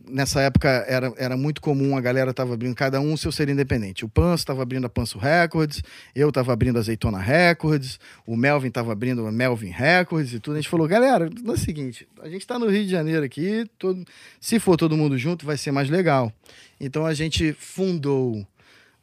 Nessa 0.08 0.40
época 0.40 0.68
era, 0.88 1.12
era 1.18 1.36
muito 1.36 1.60
comum, 1.60 1.96
a 1.96 2.00
galera 2.00 2.32
tava 2.32 2.54
abrindo 2.54 2.74
cada 2.74 3.00
um 3.00 3.16
seu 3.16 3.30
selo 3.30 3.50
independente. 3.50 4.04
O 4.04 4.08
Panso 4.08 4.42
estava 4.42 4.62
abrindo 4.62 4.86
a 4.86 4.88
Panso 4.88 5.18
Records, 5.18 5.82
eu 6.16 6.30
estava 6.30 6.52
abrindo 6.52 6.78
a 6.78 6.80
Azeitona 6.80 7.18
Records, 7.18 8.00
o 8.26 8.34
Melvin 8.34 8.68
estava 8.68 8.90
abrindo 8.90 9.24
a 9.26 9.30
Melvin 9.30 9.68
Records 9.68 10.32
e 10.32 10.40
tudo. 10.40 10.54
A 10.54 10.60
gente 10.60 10.70
falou, 10.70 10.88
galera, 10.88 11.28
é 11.46 11.50
o 11.50 11.56
seguinte, 11.56 12.08
a 12.22 12.28
gente 12.28 12.40
está 12.40 12.58
no 12.58 12.68
Rio 12.68 12.82
de 12.82 12.90
Janeiro 12.90 13.24
aqui, 13.24 13.66
todo, 13.78 14.02
se 14.40 14.58
for 14.58 14.76
todo 14.76 14.96
mundo 14.96 15.18
junto 15.18 15.46
vai 15.46 15.58
ser 15.58 15.70
mais 15.70 15.88
legal. 15.88 16.32
Então 16.80 17.04
a 17.06 17.12
gente 17.12 17.52
fundou 17.52 18.44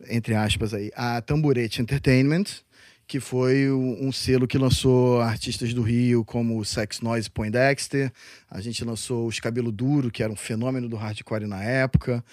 entre 0.10 0.36
aspas 0.36 0.74
aí, 0.74 0.92
a 0.96 1.22
Tamburete 1.22 1.82
Entertainment, 1.82 2.46
que 3.08 3.22
foi 3.22 3.72
um 3.72 4.12
selo 4.12 4.46
que 4.46 4.58
lançou 4.58 5.22
artistas 5.22 5.74
do 5.74 5.82
Rio 5.82 6.26
como 6.26 6.64
Sex 6.66 7.00
Noise 7.00 7.30
Poindexter, 7.30 8.12
a 8.52 8.60
gente 8.60 8.84
lançou 8.84 9.28
os 9.28 9.40
Cabelo 9.40 9.72
Duro, 9.72 10.12
que 10.12 10.22
era 10.22 10.32
um 10.32 10.36
fenômeno 10.36 10.90
do 10.90 10.98
hardcore 10.98 11.48
na 11.48 11.64
época. 11.64 12.24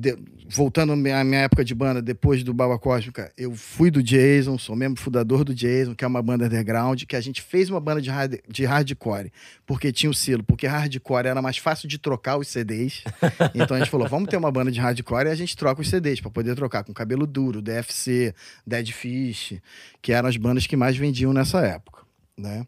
De- 0.00 0.16
voltando 0.48 0.94
à 0.94 0.96
minha, 0.96 1.40
época 1.42 1.62
de 1.62 1.74
banda, 1.74 2.00
depois 2.00 2.42
do 2.42 2.54
Baba 2.54 2.78
Cósmica, 2.78 3.30
eu 3.36 3.54
fui 3.54 3.90
do 3.90 4.02
Jason, 4.02 4.56
sou 4.56 4.74
membro 4.74 5.00
fundador 5.00 5.44
do 5.44 5.54
Jason, 5.54 5.94
que 5.94 6.02
é 6.02 6.08
uma 6.08 6.22
banda 6.22 6.46
underground, 6.46 7.02
que 7.04 7.14
a 7.14 7.20
gente 7.20 7.42
fez 7.42 7.68
uma 7.68 7.78
banda 7.78 8.00
de, 8.00 8.08
hard, 8.08 8.36
de 8.48 8.64
hardcore, 8.64 9.30
porque 9.66 9.92
tinha 9.92 10.08
o 10.08 10.14
selo, 10.14 10.42
porque 10.42 10.66
hardcore 10.66 11.26
era 11.28 11.42
mais 11.42 11.58
fácil 11.58 11.86
de 11.86 11.98
trocar 11.98 12.38
os 12.38 12.48
CDs. 12.48 13.04
Então 13.54 13.76
a 13.76 13.80
gente 13.80 13.90
falou, 13.90 14.08
vamos 14.08 14.28
ter 14.30 14.38
uma 14.38 14.50
banda 14.50 14.72
de 14.72 14.80
hardcore 14.80 15.26
e 15.26 15.30
a 15.30 15.34
gente 15.34 15.54
troca 15.56 15.82
os 15.82 15.88
CDs 15.90 16.20
para 16.20 16.30
poder 16.30 16.54
trocar 16.54 16.82
com 16.82 16.94
Cabelo 16.94 17.26
Duro, 17.26 17.60
DFC, 17.60 18.34
Dead 18.66 18.90
Fish, 18.92 19.60
que 20.00 20.12
eram 20.12 20.28
as 20.28 20.36
bandas 20.36 20.66
que 20.66 20.76
mais 20.76 20.96
vendiam 20.96 21.32
nessa 21.32 21.60
época, 21.60 22.02
né? 22.38 22.66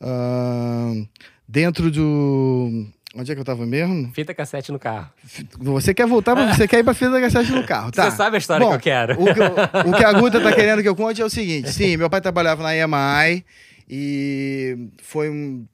Ahn, 0.00 1.06
dentro 1.46 1.90
do 1.90 2.86
onde 3.14 3.30
é 3.30 3.34
que 3.34 3.40
eu 3.40 3.44
tava 3.44 3.66
mesmo? 3.66 4.10
Fita 4.14 4.32
cassete 4.34 4.72
no 4.72 4.78
carro. 4.78 5.10
Você 5.58 5.92
quer 5.94 6.06
voltar, 6.06 6.34
pra- 6.34 6.54
você 6.54 6.66
quer 6.66 6.78
ir 6.80 6.84
pra 6.84 6.94
fita 6.94 7.20
cassete 7.20 7.52
no 7.52 7.64
carro, 7.66 7.90
tá? 7.92 8.10
Você 8.10 8.16
sabe 8.16 8.36
a 8.36 8.38
história 8.38 8.64
Bom, 8.64 8.70
que 8.72 8.76
eu 8.76 8.80
quero. 8.80 9.14
O 9.22 9.26
que, 9.26 9.88
o 9.88 9.92
que 9.96 10.04
a 10.04 10.12
Guta 10.18 10.40
tá 10.40 10.52
querendo 10.52 10.82
que 10.82 10.88
eu 10.88 10.96
conte 10.96 11.20
é 11.20 11.24
o 11.24 11.30
seguinte: 11.30 11.70
sim, 11.72 11.96
meu 11.96 12.08
pai 12.10 12.20
trabalhava 12.20 12.62
na 12.62 12.74
EMI 12.74 13.44
e 13.88 14.88
foi 15.02 15.28
um, 15.28 15.66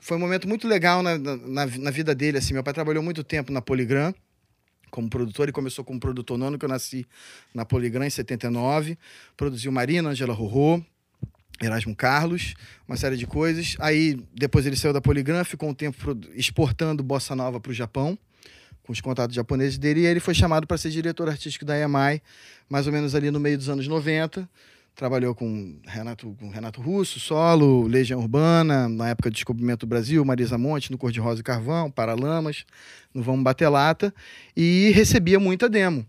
foi 0.00 0.16
um 0.16 0.20
momento 0.20 0.48
muito 0.48 0.66
legal 0.66 1.02
na, 1.02 1.18
na, 1.18 1.66
na 1.66 1.90
vida 1.90 2.14
dele. 2.14 2.38
Assim, 2.38 2.54
meu 2.54 2.62
pai 2.64 2.72
trabalhou 2.72 3.02
muito 3.02 3.22
tempo 3.22 3.52
na 3.52 3.60
Poligram 3.60 4.14
como 4.90 5.10
produtor. 5.10 5.44
Ele 5.44 5.52
começou 5.52 5.84
como 5.84 6.00
produtor 6.00 6.38
nono, 6.38 6.58
que 6.58 6.64
eu 6.64 6.68
nasci 6.68 7.04
na 7.54 7.64
Poligram 7.64 8.04
em 8.06 8.10
79. 8.10 8.96
Produziu 9.36 9.70
Marina, 9.70 10.08
Angela 10.08 10.32
Rorô, 10.32 10.82
Erasmo 11.62 11.94
Carlos, 11.96 12.54
uma 12.86 12.96
série 12.96 13.16
de 13.16 13.26
coisas. 13.26 13.76
Aí, 13.78 14.18
depois 14.34 14.66
ele 14.66 14.76
saiu 14.76 14.92
da 14.92 15.00
Poligram, 15.00 15.44
ficou 15.44 15.68
um 15.68 15.74
tempo 15.74 15.96
exportando 16.34 17.02
bossa 17.02 17.34
nova 17.34 17.58
para 17.58 17.70
o 17.70 17.74
Japão, 17.74 18.18
com 18.82 18.92
os 18.92 19.00
contatos 19.00 19.34
japoneses 19.34 19.78
dele, 19.78 20.00
e 20.00 20.06
aí 20.06 20.12
ele 20.12 20.20
foi 20.20 20.34
chamado 20.34 20.66
para 20.66 20.76
ser 20.76 20.90
diretor 20.90 21.28
artístico 21.28 21.64
da 21.64 21.78
EMI, 21.78 22.22
mais 22.68 22.86
ou 22.86 22.92
menos 22.92 23.14
ali 23.14 23.30
no 23.30 23.40
meio 23.40 23.58
dos 23.58 23.68
anos 23.68 23.88
90. 23.88 24.48
Trabalhou 24.94 25.34
com 25.34 25.78
Renato, 25.84 26.34
com 26.40 26.48
Renato 26.48 26.80
Russo, 26.80 27.20
solo, 27.20 27.86
Legião 27.86 28.20
Urbana, 28.20 28.88
na 28.88 29.10
época 29.10 29.28
do 29.28 29.34
Descobrimento 29.34 29.84
do 29.84 29.88
Brasil, 29.88 30.24
Marisa 30.24 30.56
Monte, 30.56 30.90
no 30.90 30.96
Cor 30.96 31.12
de 31.12 31.20
Rosa 31.20 31.40
e 31.40 31.44
Carvão, 31.44 31.90
Paralamas, 31.90 32.64
no 33.12 33.22
Vamos 33.22 33.42
Bater 33.42 33.68
Lata, 33.68 34.14
e 34.56 34.90
recebia 34.94 35.38
muita 35.38 35.68
demo. 35.68 36.06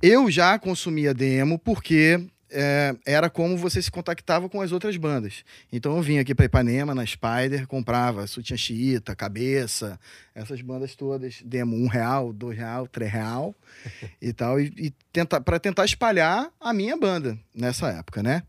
Eu 0.00 0.30
já 0.30 0.56
consumia 0.56 1.12
demo 1.12 1.58
porque 1.58 2.28
é, 2.50 2.94
era 3.06 3.28
como 3.28 3.56
você 3.56 3.80
se 3.80 3.90
contactava 3.90 4.48
com 4.48 4.60
as 4.60 4.72
outras 4.72 4.96
bandas. 4.96 5.44
Então 5.72 5.96
eu 5.96 6.02
vinha 6.02 6.20
aqui 6.20 6.34
para 6.34 6.46
Ipanema, 6.46 6.94
na 6.94 7.04
Spider, 7.04 7.66
comprava 7.66 8.26
Sutiã 8.26 8.56
Chiita, 8.56 9.14
Cabeça, 9.14 9.98
essas 10.34 10.60
bandas 10.60 10.94
todas, 10.94 11.42
demo 11.44 11.76
um 11.76 11.86
real, 11.86 12.32
dois 12.32 12.56
real, 12.56 12.86
três 12.86 13.10
real 13.10 13.54
e 14.20 14.32
tal, 14.32 14.60
e, 14.60 14.72
e 14.76 14.92
tenta, 15.12 15.40
para 15.40 15.58
tentar 15.58 15.84
espalhar 15.84 16.50
a 16.60 16.72
minha 16.72 16.96
banda 16.96 17.38
nessa 17.54 17.88
época, 17.88 18.22
né? 18.22 18.42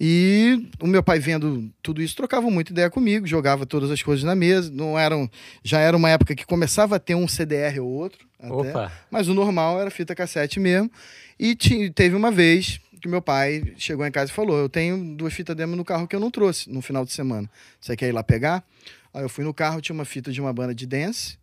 E 0.00 0.68
o 0.80 0.86
meu 0.86 1.02
pai 1.02 1.18
vendo 1.18 1.70
tudo 1.82 2.02
isso 2.02 2.16
trocava 2.16 2.50
muita 2.50 2.72
ideia 2.72 2.90
comigo, 2.90 3.26
jogava 3.26 3.64
todas 3.64 3.90
as 3.90 4.02
coisas 4.02 4.24
na 4.24 4.34
mesa. 4.34 4.70
Não 4.72 4.98
eram, 4.98 5.30
já 5.62 5.78
era 5.78 5.96
uma 5.96 6.10
época 6.10 6.34
que 6.34 6.44
começava 6.44 6.96
a 6.96 6.98
ter 6.98 7.14
um 7.14 7.28
CDR 7.28 7.80
ou 7.80 7.88
outro, 7.88 8.26
até, 8.40 8.92
mas 9.10 9.28
o 9.28 9.34
normal 9.34 9.80
era 9.80 9.90
fita 9.90 10.14
cassete 10.14 10.58
mesmo. 10.58 10.90
E 11.38 11.54
teve 11.94 12.16
uma 12.16 12.32
vez 12.32 12.80
que 13.00 13.08
meu 13.08 13.22
pai 13.22 13.74
chegou 13.76 14.06
em 14.06 14.10
casa 14.10 14.30
e 14.30 14.34
falou: 14.34 14.58
Eu 14.58 14.68
tenho 14.68 15.16
duas 15.16 15.32
fitas 15.32 15.56
demo 15.56 15.76
no 15.76 15.84
carro 15.84 16.06
que 16.06 16.16
eu 16.16 16.20
não 16.20 16.30
trouxe 16.30 16.70
no 16.70 16.82
final 16.82 17.04
de 17.04 17.12
semana. 17.12 17.48
Você 17.80 17.96
quer 17.96 18.08
ir 18.08 18.12
lá 18.12 18.22
pegar? 18.22 18.64
Aí 19.12 19.22
eu 19.22 19.28
fui 19.28 19.44
no 19.44 19.54
carro, 19.54 19.80
tinha 19.80 19.94
uma 19.94 20.04
fita 20.04 20.30
de 20.30 20.40
uma 20.40 20.52
banda 20.52 20.74
de 20.74 20.86
dance, 20.86 21.38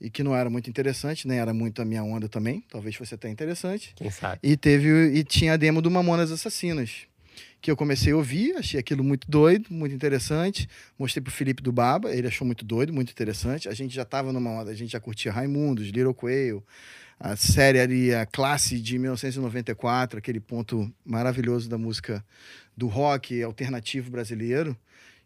e 0.00 0.10
que 0.10 0.22
não 0.22 0.34
era 0.34 0.50
muito 0.50 0.68
interessante, 0.68 1.26
nem 1.26 1.38
era 1.38 1.54
muito 1.54 1.80
a 1.80 1.84
minha 1.84 2.02
onda 2.02 2.28
também. 2.28 2.62
Talvez 2.70 2.94
fosse 2.94 3.14
até 3.14 3.28
interessante. 3.28 3.92
Quem 3.96 4.10
sabe? 4.10 4.38
E 4.42 4.56
teve 4.56 4.88
e 5.12 5.24
tinha 5.24 5.54
a 5.54 5.56
demo 5.56 5.80
do 5.80 5.90
Mamonas 5.90 6.30
Assassinas, 6.30 7.06
que 7.60 7.70
eu 7.70 7.76
comecei 7.76 8.12
a 8.12 8.16
ouvir, 8.16 8.54
achei 8.56 8.78
aquilo 8.78 9.02
muito 9.02 9.30
doido, 9.30 9.68
muito 9.70 9.94
interessante. 9.94 10.68
Mostrei 10.98 11.22
pro 11.22 11.32
Felipe 11.32 11.62
do 11.62 11.72
Baba, 11.72 12.14
ele 12.14 12.28
achou 12.28 12.46
muito 12.46 12.64
doido, 12.64 12.92
muito 12.92 13.10
interessante. 13.10 13.68
A 13.68 13.74
gente 13.74 13.94
já 13.94 14.04
tava 14.04 14.32
numa 14.32 14.50
onda, 14.50 14.70
a 14.70 14.74
gente 14.74 14.92
já 14.92 15.00
curtia 15.00 15.32
Raimundos, 15.32 15.86
Little 15.86 16.14
Quail, 16.14 16.62
a 17.18 17.34
série 17.34 17.80
ali, 17.80 18.14
a 18.14 18.26
classe 18.26 18.78
de 18.78 18.98
1994, 18.98 20.18
aquele 20.18 20.40
ponto 20.40 20.90
maravilhoso 21.04 21.68
da 21.68 21.78
música 21.78 22.24
do 22.76 22.86
rock 22.86 23.42
alternativo 23.42 24.10
brasileiro, 24.10 24.76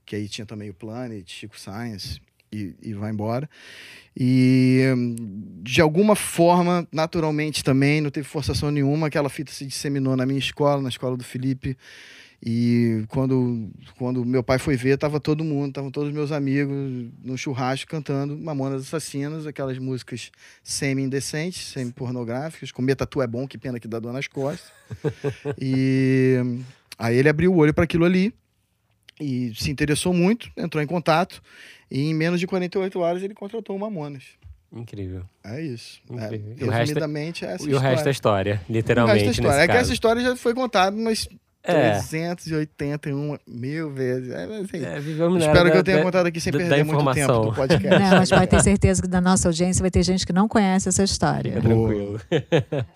que 0.06 0.14
aí 0.14 0.28
tinha 0.28 0.46
também 0.46 0.70
o 0.70 0.74
Planet, 0.74 1.28
Chico 1.28 1.58
Science 1.58 2.20
e, 2.52 2.74
e 2.80 2.94
vai 2.94 3.10
embora. 3.10 3.48
E 4.16 4.84
de 5.62 5.80
alguma 5.80 6.14
forma, 6.14 6.86
naturalmente 6.92 7.62
também, 7.64 8.00
não 8.00 8.10
teve 8.10 8.26
forçação 8.26 8.70
nenhuma, 8.70 9.08
aquela 9.08 9.28
fita 9.28 9.52
se 9.52 9.66
disseminou 9.66 10.16
na 10.16 10.26
minha 10.26 10.38
escola, 10.38 10.80
na 10.80 10.88
escola 10.88 11.16
do 11.16 11.24
Felipe. 11.24 11.76
E 12.42 13.04
quando, 13.08 13.68
quando 13.98 14.24
meu 14.24 14.42
pai 14.42 14.58
foi 14.58 14.74
ver, 14.74 14.96
tava 14.96 15.20
todo 15.20 15.44
mundo, 15.44 15.68
estavam 15.68 15.90
todos 15.90 16.10
meus 16.10 16.32
amigos 16.32 16.74
no 17.22 17.36
churrasco 17.36 17.90
cantando 17.90 18.34
Mamonas 18.36 18.82
Assassinas, 18.82 19.46
aquelas 19.46 19.76
músicas 19.78 20.30
semi-indecentes, 20.64 21.66
semi-pornográficas, 21.66 22.72
comer 22.72 22.94
tatu 22.96 23.20
é 23.20 23.26
bom, 23.26 23.46
que 23.46 23.58
pena 23.58 23.78
que 23.78 23.86
dá 23.86 23.98
dor 23.98 24.14
nas 24.14 24.26
costas. 24.26 24.72
e 25.60 26.36
aí 26.98 27.16
ele 27.16 27.28
abriu 27.28 27.52
o 27.52 27.56
olho 27.58 27.74
para 27.74 27.84
aquilo 27.84 28.06
ali 28.06 28.32
e 29.20 29.52
se 29.54 29.70
interessou 29.70 30.14
muito, 30.14 30.50
entrou 30.56 30.82
em 30.82 30.86
contato 30.86 31.42
e 31.90 32.00
em 32.08 32.14
menos 32.14 32.40
de 32.40 32.46
48 32.46 32.98
horas 33.00 33.22
ele 33.22 33.34
contratou 33.34 33.76
o 33.76 33.78
Mamonas. 33.78 34.24
Incrível. 34.72 35.24
É 35.44 35.60
isso. 35.60 36.00
É, 36.10 36.24
Incrível. 36.24 36.56
E 36.58 36.64
o 36.64 36.70
resto 36.70 36.72
é- 36.72 36.78
resumidamente, 36.78 37.44
é 37.44 37.48
essa 37.52 37.68
e 37.68 37.74
o 37.74 37.78
resto 37.78 38.08
é 38.08 38.10
história. 38.12 38.52
história, 38.54 38.60
O 38.66 38.72
literalmente. 38.72 39.24
resto 39.24 39.28
é 39.28 39.32
história. 39.32 39.62
É 39.62 39.68
que 39.68 39.76
essa 39.76 39.92
história 39.92 40.22
já 40.22 40.36
foi 40.36 40.54
contada 40.54 40.96
umas 40.96 41.28
É. 41.62 41.92
381 41.92 43.38
mil 43.46 43.90
vezes. 43.92 44.30
É, 44.30 44.44
assim, 44.44 44.84
É, 44.84 44.98
espero 44.98 45.30
era 45.36 45.70
que 45.70 45.76
eu 45.76 45.82
da- 45.82 45.82
tenha 45.82 45.96
da- 45.98 46.02
contado 46.02 46.26
aqui 46.26 46.40
sem 46.40 46.52
da- 46.52 46.58
da 46.58 46.64
perder 46.64 46.84
muito 46.84 46.98
tempo 46.98 47.10
informação. 47.10 47.44
do 47.50 47.54
podcast. 47.54 47.98
Não, 48.02 48.10
mas 48.18 48.30
pode 48.30 48.46
ter 48.46 48.62
certeza 48.62 49.02
que 49.02 49.08
da 49.08 49.20
nossa 49.20 49.48
audiência 49.48 49.82
vai 49.82 49.90
ter 49.90 50.02
gente 50.02 50.26
que 50.26 50.32
não 50.32 50.48
conhece 50.48 50.88
essa 50.88 51.02
história. 51.04 51.52
Fica 51.52 51.62
tranquilo. 51.62 52.20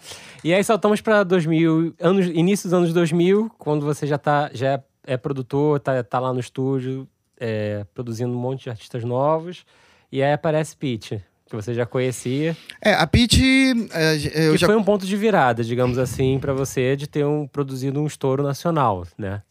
e 0.43 0.55
aí 0.55 0.65
saltamos 0.65 1.01
para 1.01 1.23
2000, 1.25 1.95
anos, 2.01 2.27
início 2.27 2.69
dos 2.69 2.75
anos 2.75 2.93
2000, 2.93 3.51
quando 3.59 3.85
você 3.85 4.07
já 4.07 4.17
tá, 4.19 4.51
já 4.53 4.69
é, 4.75 4.83
é 5.09 5.17
produtor, 5.17 5.79
tá, 5.81 6.03
tá 6.03 6.19
lá 6.19 6.33
no 6.33 6.41
estúdio, 6.41 7.07
é, 7.39 7.85
produzindo 7.95 8.33
um 8.33 8.39
monte 8.41 8.65
de 8.65 8.71
artistas 8.71 9.05
novos. 9.05 9.65
E 10.11 10.23
aí 10.23 10.33
aparece 10.33 10.77
Pete. 10.77 11.23
Que 11.55 11.63
você 11.63 11.73
já 11.75 11.87
conhecia. 11.87 12.57
É, 12.81 12.93
a 12.95 13.07
Pitty, 13.07 13.73
é, 13.93 14.17
que 14.53 14.57
já 14.59 14.67
foi 14.67 14.77
um 14.77 14.83
ponto 14.83 15.07
de 15.07 15.17
virada, 15.17 15.63
digamos 15.63 15.99
assim, 15.99 16.39
pra 16.39 16.53
você 16.53 16.97
de 16.97 17.07
ter 17.07 17.25
um, 17.25 17.47
produzido 17.47 18.01
um 18.01 18.07
estouro 18.07 18.43
nacional, 18.43 19.07
né? 19.17 19.43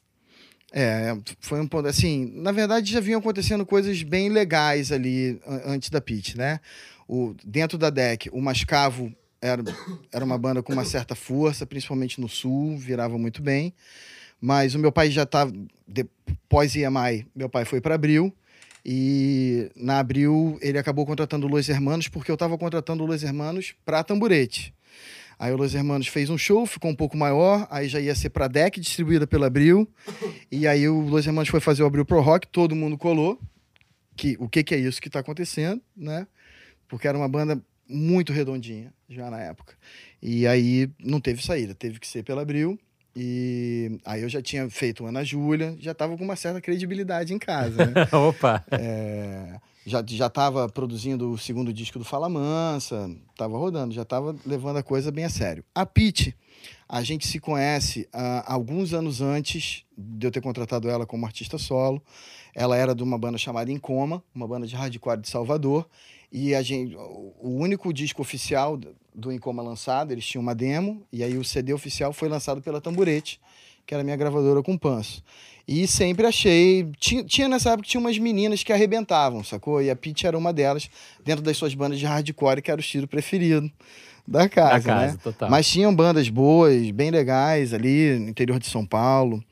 É, 0.72 1.16
foi 1.40 1.62
um 1.62 1.68
ponto 1.68 1.88
assim. 1.88 2.32
Na 2.36 2.52
verdade, 2.52 2.92
já 2.92 3.00
vinham 3.00 3.20
acontecendo 3.20 3.66
coisas 3.66 4.02
bem 4.02 4.30
legais 4.30 4.92
ali 4.92 5.40
an- 5.48 5.62
antes 5.74 5.90
da 5.90 6.02
Pit, 6.02 6.38
né? 6.38 6.60
O, 7.08 7.36
dentro 7.46 7.78
da 7.78 7.90
deck, 7.90 8.30
o 8.34 8.42
Mascavo 8.42 9.14
era, 9.40 9.62
era 10.12 10.26
uma 10.26 10.38
banda 10.38 10.64
com 10.64 10.74
uma 10.74 10.84
certa 10.86 11.14
força, 11.16 11.66
principalmente 11.66 12.20
no 12.20 12.28
sul, 12.28 12.76
virava 12.78 13.18
muito 13.20 13.42
bem. 13.42 13.74
Mas 14.42 14.74
o 14.74 14.80
meu 14.80 14.92
pai 14.92 15.12
já 15.12 15.24
estava. 15.24 15.54
Pós 16.50 16.76
EMI, 16.76 17.28
meu 17.36 17.48
pai 17.50 17.66
foi 17.66 17.80
para 17.80 17.96
Abril. 17.96 18.34
E 18.86 19.72
na 19.76 20.00
Abril 20.00 20.58
ele 20.62 20.78
acabou 20.78 21.06
contratando 21.06 21.48
o 21.48 21.50
Los 21.50 21.70
Hermanos, 21.70 22.08
porque 22.08 22.30
eu 22.30 22.36
estava 22.36 22.58
contratando 22.58 23.04
o 23.04 23.06
Los 23.06 23.24
Hermanos 23.24 23.74
para 23.86 24.04
tamburete. 24.04 24.74
Aí 25.40 25.52
o 25.52 25.58
Los 25.58 25.74
Hermanos 25.74 26.08
fez 26.08 26.30
um 26.30 26.38
show, 26.38 26.66
ficou 26.66 26.92
um 26.92 26.96
pouco 26.96 27.18
maior, 27.18 27.68
aí 27.70 27.88
já 27.88 28.00
ia 28.00 28.14
ser 28.14 28.30
pra 28.30 28.48
deck, 28.48 28.80
distribuída 28.80 29.26
pela 29.26 29.48
Abril. 29.48 29.88
E 30.52 30.68
aí 30.68 30.88
o 30.88 31.02
Los 31.02 31.26
Hermanos 31.26 31.50
foi 31.50 31.60
fazer 31.60 31.84
o 31.84 31.86
Abril 31.86 32.06
Pro 32.06 32.22
Rock, 32.22 32.48
todo 32.48 32.76
mundo 32.76 32.98
colou. 32.98 33.40
Que, 34.16 34.38
o 34.40 34.48
que, 34.48 34.64
que 34.64 34.76
é 34.76 34.78
isso 34.78 35.02
que 35.02 35.10
tá 35.10 35.20
acontecendo, 35.20 35.82
né? 35.96 36.28
Porque 36.88 37.08
era 37.08 37.18
uma 37.18 37.28
banda 37.28 37.60
muito 37.90 38.32
redondinha 38.32 38.94
já 39.10 39.30
na 39.30 39.40
época. 39.40 39.76
E 40.22 40.46
aí 40.46 40.90
não 41.00 41.20
teve 41.20 41.44
saída, 41.44 41.74
teve 41.74 42.00
que 42.00 42.08
ser 42.08 42.24
pela 42.24 42.42
Abril. 42.42 42.80
E 43.16 44.00
aí 44.04 44.24
eu 44.24 44.30
já 44.30 44.42
tinha 44.42 44.68
feito 44.70 45.06
Ana 45.06 45.24
Júlia, 45.24 45.76
já 45.80 45.94
tava 45.94 46.18
com 46.18 46.24
uma 46.24 46.36
certa 46.36 46.60
credibilidade 46.60 47.34
em 47.34 47.38
casa, 47.38 47.86
né? 47.86 48.08
Opa! 48.12 48.64
É, 48.72 49.60
já 49.86 50.04
já 50.08 50.28
estava 50.28 50.68
produzindo 50.68 51.32
o 51.32 51.38
segundo 51.38 51.72
disco 51.72 52.00
do 52.00 52.06
Fala 52.06 52.28
Mansa, 52.28 53.10
estava 53.32 53.56
rodando, 53.58 53.94
já 53.94 54.02
estava 54.02 54.36
levando 54.46 54.78
a 54.78 54.84
coisa 54.84 55.12
bem 55.12 55.26
a 55.26 55.30
sério. 55.30 55.64
A 55.76 55.86
Pete, 55.86 56.36
a 56.90 57.04
gente 57.04 57.28
se 57.28 57.40
conhece 57.40 58.08
há 58.12 58.52
alguns 58.52 58.94
anos 58.94 59.22
antes 59.22 59.84
de 59.96 60.26
eu 60.26 60.32
ter 60.32 60.42
contratado 60.42 60.90
ela 60.90 61.06
como 61.06 61.26
artista 61.26 61.58
solo. 61.60 62.02
Ela 62.56 62.78
era 62.78 62.96
de 62.96 63.04
uma 63.04 63.18
banda 63.18 63.38
chamada 63.38 63.72
Incoma, 63.72 64.24
uma 64.34 64.48
banda 64.48 64.66
de 64.66 64.76
hardcore 64.76 65.22
de 65.22 65.30
Salvador. 65.30 65.88
E 66.32 66.56
a 66.56 66.64
gente, 66.64 66.96
o 66.96 67.50
único 67.60 67.94
disco 67.94 68.22
oficial 68.22 68.80
do 69.14 69.32
Incoma 69.32 69.62
lançado, 69.62 70.12
eles 70.12 70.26
tinham 70.26 70.42
uma 70.42 70.56
demo, 70.56 71.06
e 71.12 71.24
aí 71.24 71.38
o 71.38 71.44
CD 71.44 71.74
oficial 71.74 72.14
foi 72.14 72.30
lançado 72.30 72.62
pela 72.62 72.82
Tamburete, 72.82 73.40
que 73.86 73.94
era 73.94 74.04
minha 74.04 74.16
gravadora 74.16 74.64
com 74.64 74.78
Panço. 74.78 75.24
E 75.68 75.88
sempre 75.88 76.26
achei. 76.26 76.90
Tinha, 77.00 77.24
tinha 77.24 77.48
nessa 77.48 77.72
época 77.72 77.88
tinha 77.88 78.00
umas 78.00 78.18
meninas 78.18 78.64
que 78.64 78.74
arrebentavam, 78.74 79.44
sacou? 79.44 79.82
E 79.82 79.90
a 79.90 79.96
Pitty 79.96 80.28
era 80.28 80.38
uma 80.38 80.52
delas, 80.52 80.90
dentro 81.24 81.44
das 81.44 81.56
suas 81.56 81.74
bandas 81.74 82.00
de 82.00 82.06
hardcore, 82.06 82.62
que 82.62 82.70
era 82.70 82.80
o 82.80 82.84
estilo 82.84 83.08
preferido 83.08 83.72
da 84.28 84.48
casa, 84.48 84.80
Da 84.80 84.82
casa, 84.82 85.14
né? 85.14 85.20
total. 85.22 85.50
Mas 85.50 85.68
tinham 85.68 85.94
bandas 85.94 86.30
boas, 86.30 86.90
bem 86.92 87.12
legais 87.12 87.74
ali 87.74 88.18
no 88.20 88.30
interior 88.30 88.60
de 88.60 88.68
São 88.68 88.86
Paulo 88.86 89.44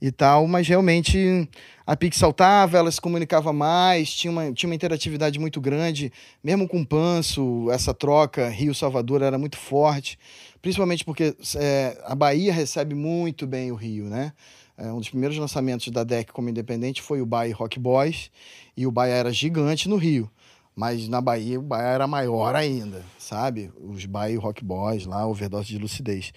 e 0.00 0.12
tal, 0.12 0.46
mas 0.46 0.68
realmente 0.68 1.48
a 1.86 1.96
Pix 1.96 2.18
saltava, 2.18 2.76
ela 2.78 2.90
se 2.90 3.00
comunicava 3.00 3.52
mais, 3.52 4.12
tinha 4.12 4.30
uma, 4.30 4.52
tinha 4.52 4.68
uma 4.68 4.74
interatividade 4.74 5.38
muito 5.38 5.60
grande, 5.60 6.12
mesmo 6.44 6.68
com 6.68 6.82
o 6.82 6.86
Panço, 6.86 7.68
essa 7.70 7.94
troca 7.94 8.48
Rio-Salvador 8.48 9.22
era 9.22 9.38
muito 9.38 9.56
forte, 9.56 10.18
principalmente 10.60 11.04
porque 11.04 11.34
é, 11.56 11.98
a 12.04 12.14
Bahia 12.14 12.52
recebe 12.52 12.94
muito 12.94 13.46
bem 13.46 13.72
o 13.72 13.74
Rio, 13.74 14.04
né? 14.04 14.32
É, 14.76 14.92
um 14.92 14.98
dos 14.98 15.08
primeiros 15.08 15.36
lançamentos 15.36 15.88
da 15.88 16.04
DEC 16.04 16.30
como 16.30 16.48
independente 16.48 17.02
foi 17.02 17.20
o 17.20 17.26
Bahia 17.26 17.54
Rock 17.54 17.80
Boys, 17.80 18.30
e 18.76 18.86
o 18.86 18.92
Bahia 18.92 19.14
era 19.14 19.32
gigante 19.32 19.88
no 19.88 19.96
Rio. 19.96 20.30
Mas 20.78 21.08
na 21.08 21.20
Bahia 21.20 21.58
o 21.58 21.62
Bahia 21.62 21.88
era 21.88 22.06
maior 22.06 22.54
ainda, 22.54 23.04
sabe? 23.18 23.68
Os 23.82 24.06
Bahia 24.06 24.38
Rock 24.38 24.64
Boys 24.64 25.06
lá, 25.06 25.26
overdose 25.26 25.66
de 25.66 25.76
lucidez. 25.76 26.32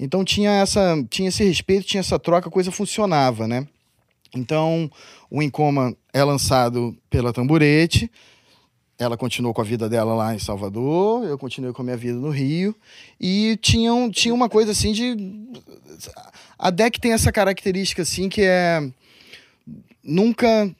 Então 0.00 0.24
tinha 0.24 0.50
essa, 0.50 0.96
tinha 1.10 1.28
esse 1.28 1.44
respeito, 1.44 1.86
tinha 1.86 2.00
essa 2.00 2.18
troca, 2.18 2.48
a 2.48 2.50
coisa 2.50 2.72
funcionava, 2.72 3.46
né? 3.46 3.68
Então, 4.34 4.90
o 5.30 5.42
Encoma 5.42 5.94
é 6.10 6.24
lançado 6.24 6.96
pela 7.10 7.34
Tamburete. 7.34 8.10
Ela 8.98 9.14
continuou 9.14 9.52
com 9.52 9.60
a 9.60 9.64
vida 9.64 9.90
dela 9.90 10.14
lá 10.14 10.34
em 10.34 10.38
Salvador, 10.38 11.26
eu 11.26 11.36
continuei 11.36 11.74
com 11.74 11.82
a 11.82 11.84
minha 11.84 11.96
vida 11.98 12.18
no 12.18 12.30
Rio. 12.30 12.74
E 13.20 13.58
tinha, 13.60 13.92
um, 13.92 14.10
tinha 14.10 14.32
uma 14.32 14.48
coisa 14.48 14.72
assim 14.72 14.94
de. 14.94 15.14
A 16.58 16.70
DEC 16.70 16.98
tem 16.98 17.12
essa 17.12 17.30
característica 17.30 18.00
assim 18.00 18.30
que 18.30 18.40
é. 18.40 18.90
Nunca 20.02 20.74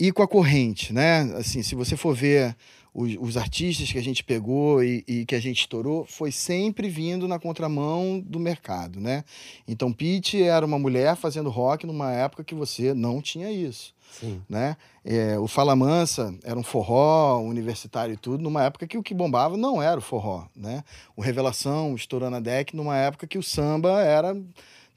ir 0.00 0.12
com 0.12 0.22
a 0.22 0.28
corrente, 0.28 0.92
né? 0.92 1.20
Assim, 1.36 1.62
se 1.62 1.74
você 1.74 1.94
for 1.96 2.14
ver 2.14 2.56
os, 2.92 3.16
os 3.20 3.36
artistas 3.36 3.92
que 3.92 3.98
a 3.98 4.02
gente 4.02 4.24
pegou 4.24 4.82
e, 4.82 5.04
e 5.06 5.24
que 5.26 5.34
a 5.34 5.40
gente 5.40 5.60
estourou, 5.60 6.06
foi 6.06 6.32
sempre 6.32 6.88
vindo 6.88 7.28
na 7.28 7.38
contramão 7.38 8.18
do 8.18 8.40
mercado, 8.40 8.98
né? 8.98 9.24
Então, 9.68 9.92
Pete 9.92 10.42
era 10.42 10.64
uma 10.64 10.78
mulher 10.78 11.14
fazendo 11.16 11.50
rock 11.50 11.86
numa 11.86 12.10
época 12.10 12.42
que 12.42 12.54
você 12.54 12.94
não 12.94 13.20
tinha 13.20 13.52
isso, 13.52 13.94
Sim. 14.18 14.40
né? 14.48 14.76
É, 15.04 15.38
o 15.38 15.46
Fala 15.46 15.76
Mansa 15.76 16.34
era 16.42 16.58
um 16.58 16.62
forró 16.62 17.38
universitário 17.40 18.14
e 18.14 18.16
tudo, 18.16 18.42
numa 18.42 18.64
época 18.64 18.86
que 18.86 18.98
o 18.98 19.02
que 19.02 19.14
bombava 19.14 19.56
não 19.56 19.82
era 19.82 19.98
o 19.98 20.02
forró, 20.02 20.46
né? 20.56 20.82
O 21.14 21.20
Revelação 21.20 21.94
estourando 21.94 22.36
a 22.36 22.40
deck 22.40 22.74
numa 22.74 22.96
época 22.96 23.26
que 23.26 23.38
o 23.38 23.42
samba 23.42 24.00
era... 24.00 24.34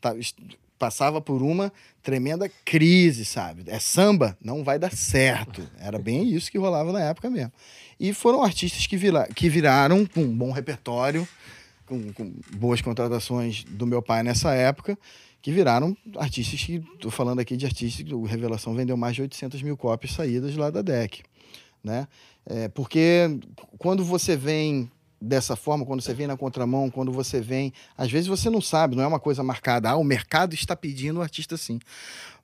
tá, 0.02 0.16
passava 0.84 1.22
por 1.22 1.42
uma 1.42 1.72
tremenda 2.02 2.52
crise, 2.66 3.24
sabe? 3.24 3.64
É 3.68 3.80
samba, 3.80 4.38
não 4.44 4.66
vai 4.66 4.78
dar 4.78 4.92
certo. 4.92 5.66
Era 5.80 5.98
bem 5.98 6.28
isso 6.28 6.52
que 6.52 6.58
rolava 6.58 6.92
na 6.92 7.00
época 7.00 7.30
mesmo. 7.30 7.54
E 7.98 8.14
foram 8.14 8.44
artistas 8.44 8.86
que, 8.86 8.98
vira, 8.98 9.26
que 9.34 9.48
viraram 9.48 10.06
com 10.06 10.20
um 10.24 10.38
bom 10.38 10.52
repertório, 10.52 11.26
com, 11.86 12.12
com 12.12 12.34
boas 12.58 12.82
contratações 12.82 13.64
do 13.64 13.88
meu 13.88 14.02
pai 14.02 14.24
nessa 14.24 14.54
época, 14.54 15.00
que 15.42 15.54
viraram 15.54 15.96
artistas 16.18 16.62
que, 16.62 16.84
tô 17.00 17.10
falando 17.10 17.40
aqui 17.40 17.56
de 17.56 17.66
artistas, 17.66 18.06
que 18.06 18.14
o 18.14 18.26
Revelação 18.26 18.76
vendeu 18.76 18.98
mais 18.98 19.16
de 19.16 19.22
800 19.22 19.62
mil 19.62 19.78
cópias 19.78 20.12
saídas 20.12 20.54
lá 20.58 20.70
da 20.70 20.82
DEC, 20.82 21.24
né? 21.82 22.10
É, 22.46 22.68
porque 22.68 23.40
quando 23.78 24.04
você 24.04 24.36
vem 24.36 24.92
dessa 25.24 25.56
forma, 25.56 25.86
quando 25.86 26.02
você 26.02 26.14
vem 26.14 26.28
na 26.28 26.36
contramão, 26.36 26.90
quando 26.90 27.12
você 27.12 27.40
vem. 27.40 27.72
Às 27.98 28.12
vezes 28.12 28.28
você 28.28 28.50
não 28.50 28.62
sabe, 28.62 28.96
não 28.96 29.04
é 29.04 29.08
uma 29.08 29.20
coisa 29.20 29.42
marcada. 29.42 29.90
Ah, 29.90 29.96
o 29.96 30.04
mercado 30.04 30.54
está 30.54 30.76
pedindo 30.76 31.20
o 31.20 31.22
artista 31.22 31.56
assim. 31.56 31.80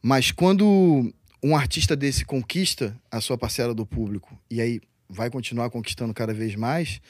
Mas 0.02 0.32
quando 0.32 1.13
um 1.44 1.56
artista 1.56 1.96
desse 1.96 2.24
conquista 2.26 2.96
a 3.12 3.20
sua 3.20 3.38
parcela 3.38 3.74
do 3.74 3.86
público 3.86 4.38
e 4.50 4.62
aí 4.62 4.82
vai 5.10 5.30
continuar 5.30 5.70
conquistando 5.70 6.13
cada 6.13 6.34
vez 6.34 6.56
mais, 6.56 7.02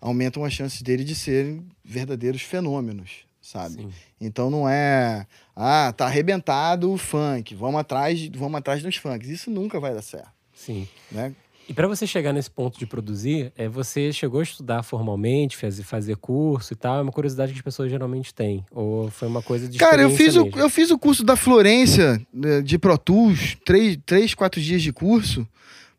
aumentam 0.00 0.44
as 0.44 0.52
chances 0.52 0.82
dele 0.82 1.02
de 1.02 1.14
serem 1.14 1.66
verdadeiros 1.84 2.42
fenômenos, 2.42 3.24
sabe? 3.40 3.74
Sim. 3.74 3.92
Então 4.20 4.50
não 4.50 4.68
é, 4.68 5.26
ah, 5.54 5.92
tá 5.96 6.06
arrebentado 6.06 6.92
o 6.92 6.98
funk, 6.98 7.54
vamos 7.54 7.80
atrás, 7.80 8.28
vamos 8.28 8.58
atrás 8.58 8.82
dos 8.82 8.96
funks. 8.96 9.28
Isso 9.28 9.50
nunca 9.50 9.80
vai 9.80 9.94
dar 9.94 10.02
certo, 10.02 10.30
Sim. 10.54 10.86
né? 11.10 11.34
E 11.68 11.74
para 11.74 11.88
você 11.88 12.06
chegar 12.06 12.32
nesse 12.32 12.50
ponto 12.50 12.78
de 12.78 12.86
produzir, 12.86 13.52
é, 13.56 13.68
você 13.68 14.12
chegou 14.12 14.38
a 14.38 14.42
estudar 14.42 14.84
formalmente, 14.84 15.56
fazer, 15.56 15.82
fazer 15.82 16.16
curso 16.16 16.72
e 16.72 16.76
tal? 16.76 16.98
É 16.98 17.02
uma 17.02 17.10
curiosidade 17.10 17.52
que 17.52 17.58
as 17.58 17.64
pessoas 17.64 17.90
geralmente 17.90 18.32
têm. 18.32 18.64
Ou 18.70 19.10
foi 19.10 19.26
uma 19.26 19.42
coisa 19.42 19.68
de 19.68 19.76
Cara, 19.76 20.02
eu 20.02 20.10
fiz, 20.10 20.28
experiência 20.28 20.42
o, 20.42 20.44
mesmo? 20.44 20.60
eu 20.60 20.70
fiz 20.70 20.90
o 20.92 20.98
curso 20.98 21.24
da 21.24 21.34
Florência 21.34 22.20
né, 22.32 22.62
de 22.62 22.78
Pro 22.78 22.96
Tools, 22.96 23.56
três, 23.64 23.98
três, 24.06 24.32
quatro 24.32 24.60
dias 24.60 24.80
de 24.80 24.92
curso, 24.92 25.46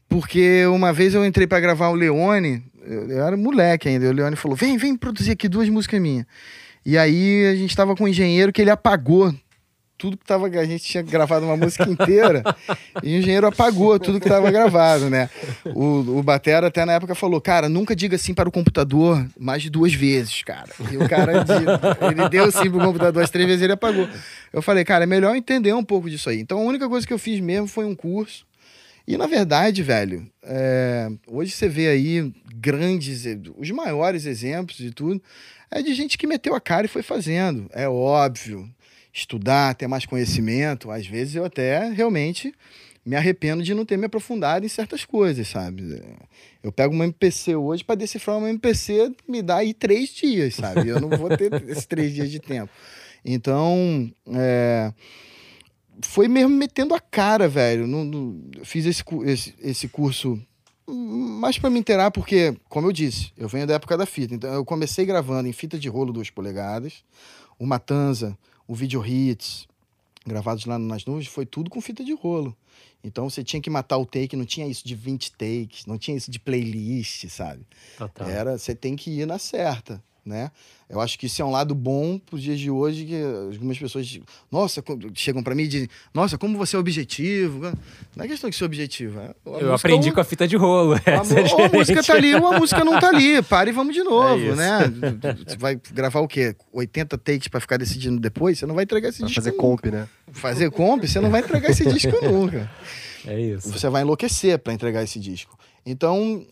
porque 0.07 0.65
uma 0.67 0.93
vez 0.93 1.13
eu 1.13 1.25
entrei 1.25 1.45
pra 1.45 1.59
gravar 1.59 1.89
o 1.89 1.95
Leone, 1.95 2.63
eu, 2.85 3.09
eu 3.09 3.25
era 3.25 3.35
moleque 3.35 3.89
ainda, 3.89 4.05
e 4.05 4.09
o 4.09 4.13
Leone 4.13 4.37
falou: 4.37 4.55
vem, 4.55 4.77
vem 4.77 4.95
produzir 4.95 5.31
aqui 5.31 5.49
duas 5.49 5.67
músicas 5.67 5.99
minhas. 5.99 6.25
E 6.85 6.97
aí 6.97 7.45
a 7.45 7.55
gente 7.55 7.75
tava 7.75 7.93
com 7.93 8.05
um 8.05 8.07
engenheiro 8.07 8.53
que 8.53 8.61
ele 8.61 8.71
apagou 8.71 9.35
tudo 9.97 10.17
que 10.17 10.25
tava. 10.25 10.47
A 10.47 10.65
gente 10.65 10.83
tinha 10.83 11.01
gravado 11.03 11.45
uma 11.45 11.57
música 11.57 11.83
inteira 11.89 12.43
e 13.03 13.15
o 13.15 13.19
engenheiro 13.19 13.47
apagou 13.47 13.99
tudo 13.99 14.19
que 14.19 14.29
tava 14.29 14.49
gravado, 14.51 15.09
né? 15.09 15.29
O, 15.73 16.19
o 16.19 16.23
Batera 16.23 16.67
até 16.67 16.85
na 16.85 16.93
época 16.93 17.15
falou: 17.15 17.41
Cara, 17.41 17.67
nunca 17.67 17.95
diga 17.95 18.15
assim 18.15 18.33
para 18.33 18.47
o 18.47 18.51
computador 18.51 19.25
mais 19.39 19.61
de 19.63 19.69
duas 19.69 19.93
vezes, 19.93 20.43
cara. 20.43 20.69
E 20.91 20.97
o 20.97 21.07
cara, 21.09 21.43
de- 21.43 21.53
ele 22.11 22.29
deu 22.29 22.51
sim 22.51 22.69
pro 22.69 22.79
computador 22.79 23.23
as 23.23 23.29
três 23.29 23.47
vezes 23.47 23.61
ele 23.61 23.73
apagou. 23.73 24.07
Eu 24.53 24.61
falei: 24.61 24.85
Cara, 24.85 25.03
é 25.03 25.07
melhor 25.07 25.35
entender 25.35 25.73
um 25.73 25.83
pouco 25.83 26.09
disso 26.09 26.29
aí. 26.29 26.39
Então 26.39 26.59
a 26.59 26.63
única 26.63 26.87
coisa 26.87 27.05
que 27.05 27.13
eu 27.13 27.19
fiz 27.19 27.39
mesmo 27.39 27.67
foi 27.67 27.85
um 27.85 27.95
curso. 27.95 28.45
E 29.07 29.15
na 29.17 29.25
verdade, 29.25 29.81
velho, 29.83 30.27
é, 30.43 31.07
hoje 31.27 31.51
você 31.51 31.69
vê 31.69 31.87
aí 31.87 32.29
grandes, 32.53 33.23
os 33.57 33.71
maiores 33.71 34.25
exemplos 34.25 34.79
e 34.81 34.91
tudo, 34.91 35.21
é 35.71 35.81
de 35.81 35.93
gente 35.93 36.17
que 36.17 36.27
meteu 36.27 36.53
a 36.53 36.59
cara 36.59 36.85
e 36.85 36.89
foi 36.89 37.01
fazendo. 37.01 37.69
É 37.73 37.87
óbvio. 37.87 38.69
Estudar, 39.17 39.73
ter 39.73 39.87
mais 39.87 40.05
conhecimento. 40.05 40.91
Às 40.91 41.07
vezes 41.07 41.35
eu 41.35 41.43
até 41.43 41.89
realmente 41.89 42.53
me 43.03 43.15
arrependo 43.15 43.63
de 43.63 43.73
não 43.73 43.85
ter 43.85 43.97
me 43.97 44.05
aprofundado 44.05 44.65
em 44.65 44.69
certas 44.69 45.03
coisas, 45.05 45.47
sabe? 45.47 46.03
Eu 46.61 46.71
pego 46.71 46.93
uma 46.93 47.05
MPC 47.05 47.55
hoje 47.55 47.83
para 47.83 47.95
decifrar 47.95 48.37
uma 48.37 48.49
MPC, 48.49 49.11
me 49.27 49.41
dá 49.41 49.57
aí 49.57 49.73
três 49.73 50.09
dias, 50.09 50.55
sabe? 50.55 50.89
Eu 50.89 50.99
não 50.99 51.09
vou 51.09 51.29
ter 51.35 51.51
esses 51.67 51.85
três 51.85 52.13
dias 52.13 52.29
de 52.29 52.39
tempo. 52.39 52.69
Então, 53.25 54.11
é, 54.33 54.93
foi 56.01 56.27
mesmo 56.27 56.49
metendo 56.55 56.93
a 56.93 56.99
cara, 56.99 57.47
velho. 57.47 57.87
No- 57.87 58.41
eu 58.57 58.65
fiz 58.65 58.85
esse, 58.85 59.03
esse, 59.25 59.55
esse 59.61 59.87
curso 59.87 60.39
mais 60.85 61.57
pra 61.57 61.69
me 61.69 61.79
inteirar, 61.79 62.11
porque, 62.11 62.55
como 62.69 62.87
eu 62.87 62.91
disse, 62.91 63.31
eu 63.37 63.47
venho 63.49 63.65
da 63.67 63.73
época 63.75 63.97
da 63.97 64.05
fita. 64.05 64.35
Então, 64.35 64.53
eu 64.53 64.63
comecei 64.63 65.05
gravando 65.05 65.47
em 65.47 65.53
fita 65.53 65.79
de 65.79 65.89
rolo 65.89 66.13
2 66.13 66.29
polegadas, 66.29 67.03
o 67.57 67.65
Matanza, 67.65 68.37
o 68.67 68.75
Video 68.75 69.05
Hits, 69.05 69.67
gravados 70.25 70.65
lá 70.65 70.77
nas 70.77 71.05
nuvens, 71.05 71.27
foi 71.27 71.45
tudo 71.45 71.69
com 71.69 71.79
fita 71.81 72.03
de 72.03 72.13
rolo. 72.13 72.55
Então 73.03 73.29
você 73.29 73.43
tinha 73.43 73.61
que 73.61 73.69
matar 73.69 73.97
o 73.97 74.05
take, 74.05 74.35
não 74.35 74.45
tinha 74.45 74.67
isso 74.67 74.85
de 74.85 74.93
20 74.93 75.31
takes, 75.31 75.85
não 75.85 75.97
tinha 75.97 76.17
isso 76.17 76.29
de 76.29 76.39
playlist, 76.39 77.27
sabe? 77.29 77.65
Total. 77.97 78.27
Era, 78.27 78.57
você 78.57 78.75
tem 78.75 78.95
que 78.95 79.09
ir 79.09 79.25
na 79.25 79.39
certa, 79.39 80.03
né? 80.27 80.51
Eu 80.89 81.01
acho 81.01 81.19
que 81.19 81.25
isso 81.25 81.41
é 81.41 81.45
um 81.45 81.51
lado 81.51 81.75
bom 81.75 82.17
para 82.17 82.35
os 82.35 82.41
dias 82.41 82.57
de 82.59 82.69
hoje, 82.71 83.03
que 83.05 83.21
algumas 83.21 83.77
pessoas, 83.77 84.19
nossa, 84.49 84.81
chegam 85.13 85.43
para 85.43 85.53
mim 85.53 85.63
e 85.63 85.67
dizem, 85.67 85.89
nossa, 86.13 86.37
como 86.37 86.57
você 86.57 86.75
é 86.77 86.79
objetivo. 86.79 87.59
Não 88.15 88.23
é 88.23 88.27
questão 88.27 88.49
de 88.49 88.55
ser 88.55 88.63
objetivo. 88.63 89.19
é- 89.19 89.33
a 89.45 89.59
Eu 89.59 89.73
aprendi 89.73 90.07
ou- 90.09 90.13
com 90.15 90.21
a 90.21 90.23
fita 90.23 90.47
de 90.47 90.55
rolo. 90.55 90.93
a, 91.05 91.09
é 91.09 91.53
ou 91.53 91.65
a 91.65 91.69
música 91.69 92.01
tá 92.03 92.13
ali 92.13 92.33
ou 92.35 92.47
a 92.47 92.59
música 92.59 92.83
não 92.85 92.99
tá 92.99 93.09
ali. 93.09 93.41
Para 93.41 93.69
e 93.69 93.73
vamos 93.73 93.93
de 93.93 94.01
novo, 94.03 94.37
isso. 94.37 94.55
né? 94.55 94.79
Você 95.45 95.57
vai 95.57 95.75
gravar 95.91 96.21
o 96.21 96.27
quê? 96.27 96.55
80 96.71 97.17
takes 97.17 97.47
para 97.49 97.59
ficar 97.59 97.77
decidindo 97.77 98.19
depois? 98.19 98.57
Você 98.57 98.65
não 98.65 98.75
vai 98.75 98.83
entregar 98.85 99.09
esse 99.09 99.19
Pra 99.19 99.27
disco 99.27 99.41
fazer 99.41 99.51
nunca. 99.51 99.61
comp, 99.63 99.85
né? 99.87 100.07
Fazer 100.31 100.71
comp, 100.71 101.03
você 101.05 101.19
não 101.19 101.29
vai 101.29 101.41
entregar 101.41 101.69
esse 101.71 101.85
disco 101.91 102.15
nunca. 102.25 102.69
É 103.25 103.37
isso. 103.41 103.69
Você 103.71 103.89
vai 103.89 104.03
enlouquecer 104.03 104.57
para 104.59 104.71
entregar 104.71 105.03
esse 105.03 105.19
disco. 105.19 105.57
Então, 105.85 106.45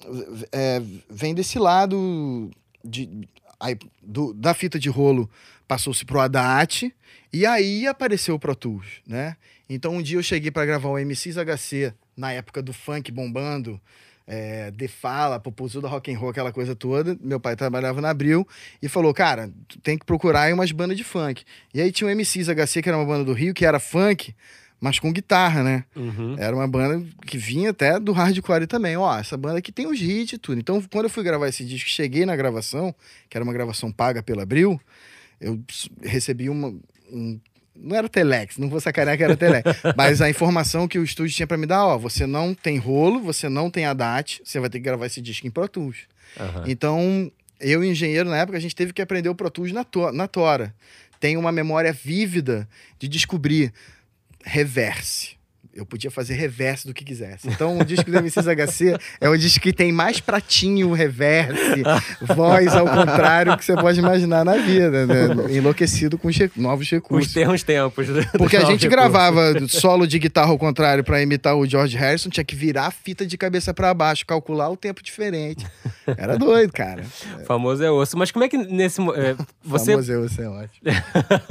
é, 0.51 0.81
vem 1.09 1.33
desse 1.33 1.57
lado 1.59 2.49
de, 2.83 3.27
aí, 3.59 3.77
do- 4.01 4.33
da 4.33 4.53
fita 4.53 4.77
de 4.79 4.89
rolo, 4.89 5.29
passou-se 5.67 6.05
pro 6.05 6.19
ADAT, 6.19 6.93
e 7.33 7.45
aí 7.45 7.87
apareceu 7.87 8.35
o 8.35 8.39
Pro 8.39 8.55
Tools, 8.55 8.85
né? 9.07 9.35
Então, 9.69 9.95
um 9.95 10.01
dia 10.01 10.17
eu 10.17 10.23
cheguei 10.23 10.51
para 10.51 10.65
gravar 10.65 10.89
o 10.89 10.97
MCs 10.99 11.37
HC, 11.37 11.93
na 12.15 12.31
época 12.31 12.61
do 12.61 12.71
funk 12.71 13.11
bombando, 13.11 13.81
é, 14.27 14.71
The 14.71 14.87
Fala, 14.87 15.39
Popozuda 15.39 15.87
Rock 15.87 16.13
and 16.13 16.17
Roll, 16.17 16.29
aquela 16.29 16.51
coisa 16.51 16.75
toda. 16.75 17.17
Meu 17.21 17.39
pai 17.39 17.55
trabalhava 17.55 17.99
na 18.01 18.09
Abril 18.09 18.47
e 18.81 18.87
falou, 18.87 19.13
cara, 19.13 19.51
tu 19.67 19.79
tem 19.79 19.97
que 19.97 20.05
procurar 20.05 20.43
aí 20.43 20.53
umas 20.53 20.71
bandas 20.71 20.97
de 20.97 21.03
funk. 21.03 21.43
E 21.73 21.81
aí 21.81 21.91
tinha 21.91 22.07
o 22.07 22.11
MCs 22.11 22.47
HC, 22.49 22.81
que 22.81 22.89
era 22.89 22.97
uma 22.97 23.05
banda 23.05 23.23
do 23.23 23.33
Rio, 23.33 23.53
que 23.53 23.65
era 23.65 23.79
funk, 23.79 24.33
mas 24.79 24.99
com 24.99 25.11
guitarra, 25.11 25.63
né? 25.63 25.83
Uhum. 25.95 26.35
Era 26.37 26.55
uma 26.55 26.67
banda 26.67 27.03
que 27.25 27.37
vinha 27.37 27.71
até 27.71 27.99
do 27.99 28.11
hardcore 28.11 28.67
também. 28.67 28.95
Ó, 28.97 29.17
essa 29.17 29.35
banda 29.37 29.57
aqui 29.59 29.71
tem 29.71 29.87
os 29.87 29.99
hits 29.99 30.33
e 30.33 30.37
tudo. 30.37 30.59
Então, 30.59 30.81
quando 30.91 31.05
eu 31.05 31.09
fui 31.09 31.23
gravar 31.23 31.47
esse 31.47 31.63
disco, 31.65 31.89
cheguei 31.89 32.25
na 32.25 32.35
gravação, 32.35 32.93
que 33.29 33.37
era 33.37 33.43
uma 33.43 33.53
gravação 33.53 33.91
paga 33.91 34.21
pela 34.21 34.43
Abril, 34.43 34.79
eu 35.41 35.59
recebi 36.03 36.49
uma. 36.49 36.73
um- 37.11 37.39
não 37.77 37.93
era 37.93 38.07
Telex, 38.07 38.57
não 38.57 38.69
vou 38.69 38.79
sacanear 38.79 39.17
que 39.17 39.23
era 39.23 39.35
Telex. 39.35 39.63
mas 39.97 40.21
a 40.21 40.29
informação 40.29 40.87
que 40.87 40.97
o 40.97 41.03
estúdio 41.03 41.35
tinha 41.35 41.45
pra 41.47 41.57
me 41.57 41.65
dar, 41.65 41.85
ó, 41.85 41.97
você 41.97 42.25
não 42.25 42.53
tem 42.53 42.77
rolo, 42.77 43.19
você 43.19 43.49
não 43.49 43.69
tem 43.69 43.85
a 43.85 43.93
DAT, 43.93 44.39
você 44.45 44.61
vai 44.61 44.69
ter 44.69 44.77
que 44.79 44.85
gravar 44.85 45.05
esse 45.07 45.19
disco 45.21 45.45
em 45.45 45.51
Pro 45.51 45.67
Tools. 45.67 45.97
Aham. 46.39 46.63
Então, 46.67 47.29
eu 47.59 47.83
e 47.83 47.87
o 47.87 47.91
engenheiro, 47.91 48.29
na 48.29 48.37
época, 48.37 48.57
a 48.57 48.61
gente 48.61 48.73
teve 48.75 48.93
que 48.93 49.01
aprender 49.01 49.27
o 49.27 49.35
Pro 49.35 49.49
Tools 49.49 49.73
na, 49.73 49.83
to- 49.83 50.11
na 50.13 50.25
Tora. 50.25 50.73
Tem 51.19 51.35
uma 51.35 51.51
memória 51.51 51.91
vívida 51.91 52.67
de 52.97 53.09
descobrir 53.09 53.73
reverse. 54.53 55.34
Eu 55.75 55.85
podia 55.85 56.09
fazer 56.09 56.35
reverse 56.35 56.87
do 56.87 56.93
que 56.93 57.03
quisesse. 57.03 57.49
Então, 57.49 57.77
o 57.77 57.83
disco 57.83 58.09
do 58.09 58.17
MCs 58.21 58.45
HC 58.47 58.97
é 59.19 59.27
o 59.27 59.37
disco 59.37 59.59
que 59.59 59.73
tem 59.73 59.91
mais 59.91 60.21
pratinho 60.21 60.93
reverse, 60.93 61.83
voz 62.33 62.73
ao 62.73 62.87
contrário 62.87 63.57
que 63.57 63.65
você 63.65 63.73
pode 63.75 63.99
imaginar 63.99 64.45
na 64.45 64.55
vida, 64.55 65.05
né? 65.05 65.27
Enlouquecido 65.53 66.17
com 66.17 66.29
os 66.29 66.37
novos 66.55 66.85
Os 66.87 66.91
recursos. 66.91 67.33
termos 67.33 67.61
tempos. 67.61 68.07
do- 68.07 68.25
Porque 68.37 68.55
a 68.55 68.61
gente 68.61 68.83
recurso. 68.83 68.89
gravava 68.89 69.67
solo 69.67 70.07
de 70.07 70.17
guitarra 70.17 70.51
ao 70.51 70.57
contrário 70.57 71.03
pra 71.03 71.21
imitar 71.21 71.57
o 71.57 71.65
George 71.67 71.97
Harrison, 71.97 72.29
tinha 72.29 72.45
que 72.45 72.55
virar 72.55 72.85
a 72.87 72.91
fita 72.91 73.25
de 73.25 73.37
cabeça 73.37 73.73
pra 73.73 73.93
baixo, 73.93 74.25
calcular 74.25 74.69
o 74.69 74.77
tempo 74.77 75.03
diferente. 75.03 75.65
Era 76.07 76.37
doido, 76.37 76.71
cara. 76.71 77.03
O 77.41 77.43
famoso 77.45 77.83
é 77.83 77.91
osso. 77.91 78.17
Mas 78.17 78.31
como 78.31 78.45
é 78.45 78.47
que 78.47 78.57
nesse. 78.57 79.01
é, 79.01 79.35
você 79.61 79.91
Famoso 79.91 80.11
eu, 80.13 80.29
você 80.29 80.41
é 80.43 80.47
ótimo. 80.47 80.81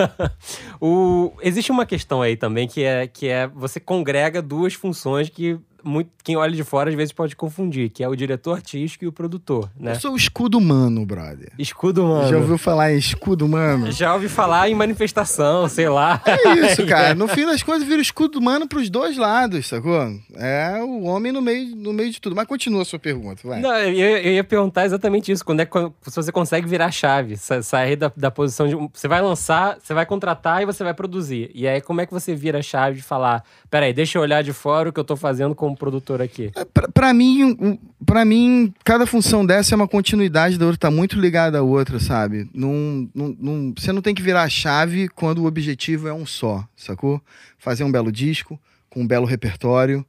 o, 0.80 1.32
existe 1.42 1.70
uma 1.70 1.84
questão 1.84 2.22
aí 2.22 2.36
também 2.38 2.66
que 2.66 2.82
é, 2.82 3.06
que 3.06 3.28
é 3.28 3.46
você 3.48 3.78
congrega 3.78 4.13
duas 4.42 4.74
funções 4.74 5.28
que 5.28 5.58
muito, 5.84 6.10
quem 6.22 6.36
olha 6.36 6.52
de 6.54 6.64
fora 6.64 6.90
às 6.90 6.96
vezes 6.96 7.12
pode 7.12 7.36
confundir, 7.36 7.90
que 7.90 8.02
é 8.02 8.08
o 8.08 8.14
diretor 8.16 8.54
artístico 8.56 9.04
e 9.04 9.08
o 9.08 9.12
produtor, 9.12 9.70
né? 9.78 9.92
Eu 9.92 10.00
sou 10.00 10.12
o 10.12 10.16
escudo 10.16 10.58
humano, 10.58 11.04
brother. 11.04 11.52
Escudo 11.58 12.04
humano. 12.04 12.28
Já 12.28 12.36
ouviu 12.38 12.58
falar 12.58 12.92
em 12.92 12.98
escudo 12.98 13.46
humano? 13.46 13.90
Já 13.92 14.14
ouvi 14.14 14.28
falar 14.28 14.68
em 14.68 14.74
manifestação, 14.74 15.68
sei 15.68 15.88
lá. 15.88 16.20
É 16.44 16.72
isso, 16.72 16.84
cara. 16.86 17.14
No 17.14 17.28
fim 17.28 17.46
das 17.46 17.62
contas, 17.62 17.84
vira 17.84 18.00
escudo 18.00 18.38
humano 18.38 18.66
pros 18.68 18.88
dois 18.90 19.16
lados, 19.16 19.66
sacou? 19.66 19.94
É 20.36 20.80
o 20.82 21.02
homem 21.04 21.32
no 21.32 21.40
meio, 21.40 21.74
no 21.76 21.92
meio 21.92 22.10
de 22.10 22.20
tudo. 22.20 22.34
Mas 22.36 22.46
continua 22.46 22.82
a 22.82 22.84
sua 22.84 22.98
pergunta, 22.98 23.40
vai. 23.46 23.60
Não, 23.60 23.74
eu, 23.76 24.16
eu 24.18 24.32
ia 24.34 24.44
perguntar 24.44 24.84
exatamente 24.84 25.30
isso. 25.32 25.44
Quando 25.44 25.60
é 25.60 25.66
que 25.66 25.78
se 26.02 26.16
você 26.16 26.32
consegue 26.32 26.66
virar 26.66 26.86
a 26.86 26.90
chave, 26.90 27.36
sa- 27.36 27.62
sair 27.62 27.96
da, 27.96 28.10
da 28.16 28.30
posição 28.30 28.66
de. 28.68 28.74
Você 28.92 29.06
vai 29.08 29.20
lançar, 29.22 29.78
você 29.82 29.94
vai 29.94 30.04
contratar 30.06 30.62
e 30.62 30.66
você 30.66 30.82
vai 30.84 30.94
produzir. 30.94 31.50
E 31.54 31.66
aí, 31.66 31.80
como 31.80 32.00
é 32.00 32.06
que 32.06 32.12
você 32.12 32.34
vira 32.34 32.58
a 32.58 32.62
chave 32.62 32.96
de 32.96 33.02
falar: 33.02 33.44
peraí, 33.70 33.92
deixa 33.92 34.18
eu 34.18 34.22
olhar 34.22 34.42
de 34.42 34.52
fora 34.52 34.88
o 34.88 34.92
que 34.92 35.00
eu 35.00 35.04
tô 35.04 35.16
fazendo 35.16 35.54
como 35.54 35.73
produtor 35.74 36.20
aqui? 36.22 36.50
É, 36.56 36.64
Pra, 36.64 36.88
pra 36.88 37.14
mim, 37.14 37.44
um- 37.44 37.78
pra 38.04 38.24
mim, 38.24 38.72
cada 38.84 39.06
função 39.06 39.44
dessa 39.44 39.74
é 39.74 39.76
uma 39.76 39.88
continuidade 39.88 40.58
da 40.58 40.66
outra, 40.66 40.78
tá 40.78 40.90
muito 40.90 41.18
ligada 41.18 41.58
à 41.58 41.62
outra, 41.62 41.98
sabe? 42.00 42.48
Não, 42.54 43.08
não, 43.14 43.36
não- 43.38 43.74
você 43.76 43.92
não 43.92 44.02
tem 44.02 44.14
que 44.14 44.22
virar 44.22 44.42
a 44.42 44.48
chave 44.48 45.08
quando 45.08 45.38
o 45.42 45.46
objetivo 45.46 46.08
é 46.08 46.12
um 46.14 46.24
só, 46.26 46.66
sacou? 46.76 47.20
Fazer 47.58 47.84
um 47.84 47.92
belo 47.92 48.10
disco, 48.12 48.58
com 48.90 49.00
um 49.02 49.06
belo 49.06 49.26
repertório, 49.26 50.04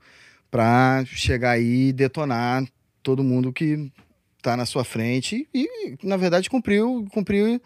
pra 0.51 1.03
chegar 1.07 1.51
aí 1.51 1.89
e 1.89 1.93
detonar 1.93 2.63
todo 3.03 3.23
mundo 3.23 3.51
que 3.51 3.91
tá 4.41 4.55
na 4.55 4.65
sua 4.65 4.83
frente 4.83 5.47
e, 5.53 5.97
na 6.03 6.17
verdade, 6.17 6.49
cumprir, 6.49 6.81
o- 6.83 7.05
cumprir 7.09 7.61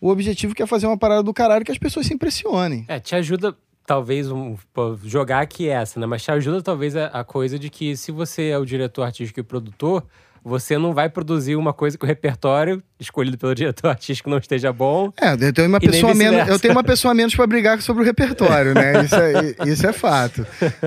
o 0.00 0.08
objetivo 0.08 0.54
que 0.54 0.62
é 0.62 0.66
fazer 0.66 0.86
uma 0.86 0.96
parada 0.96 1.22
do 1.22 1.32
caralho 1.32 1.64
que 1.64 1.70
as 1.70 1.78
pessoas 1.78 2.06
se 2.06 2.14
impressionem. 2.14 2.84
É, 2.88 2.98
te 2.98 3.14
ajuda, 3.14 3.56
talvez, 3.86 4.30
um, 4.30 4.56
jogar 5.04 5.40
aqui 5.40 5.68
essa, 5.68 5.98
né? 6.00 6.06
Mas 6.06 6.22
te 6.22 6.30
ajuda, 6.30 6.62
talvez, 6.62 6.96
a, 6.96 7.06
a 7.06 7.24
coisa 7.24 7.58
de 7.58 7.68
que 7.70 7.96
se 7.96 8.10
você 8.12 8.48
é 8.48 8.58
o 8.58 8.64
diretor 8.64 9.02
artístico 9.02 9.40
e 9.40 9.42
produtor, 9.42 10.04
você 10.44 10.76
não 10.76 10.92
vai 10.92 11.08
produzir 11.08 11.54
uma 11.54 11.72
coisa 11.72 11.96
que 11.96 12.04
o 12.04 12.06
repertório 12.08 12.82
escolhido 12.98 13.38
pelo 13.38 13.54
diretor 13.54 13.86
artístico 13.90 14.28
não 14.28 14.38
esteja 14.38 14.72
bom. 14.72 15.12
É, 15.20 15.34
eu 15.34 15.52
tenho 15.52 15.68
uma 15.68 15.78
E 15.80 15.86
pessoa 15.88 16.14
menos, 16.14 16.48
eu 16.48 16.58
tenho 16.58 16.74
uma 16.74 16.82
pessoa 16.82 17.14
menos 17.14 17.34
para 17.34 17.46
brigar 17.46 17.80
sobre 17.80 18.02
o 18.02 18.04
repertório, 18.06 18.74
né? 18.74 19.04
Isso 19.04 19.14
é, 19.14 19.68
isso 19.68 19.86
é 19.86 19.92
fato, 19.92 20.44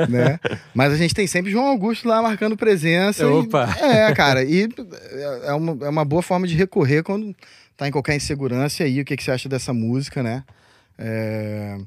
né? 0.09 0.39
Mas 0.73 0.91
a 0.91 0.97
gente 0.97 1.13
tem 1.13 1.25
sempre 1.25 1.51
João 1.51 1.67
Augusto 1.67 2.05
lá 2.05 2.21
marcando 2.21 2.57
presença. 2.57 3.23
e- 3.23 3.25
Opa. 3.27 3.69
é, 3.79 4.13
cara, 4.13 4.43
e 4.43 4.67
é 5.43 5.53
uma, 5.53 5.85
é 5.85 5.89
uma 5.89 6.03
boa 6.03 6.21
forma 6.21 6.45
de 6.45 6.55
recorrer 6.55 7.01
quando 7.03 7.33
tá 7.77 7.87
em 7.87 7.91
qualquer 7.91 8.15
insegurança 8.15 8.83
e 8.83 8.85
aí 8.87 9.01
o 9.01 9.05
que, 9.05 9.15
que 9.15 9.23
você 9.23 9.31
acha 9.31 9.47
dessa 9.47 9.73
música, 9.73 10.21
né? 10.21 10.43
É, 10.97 11.77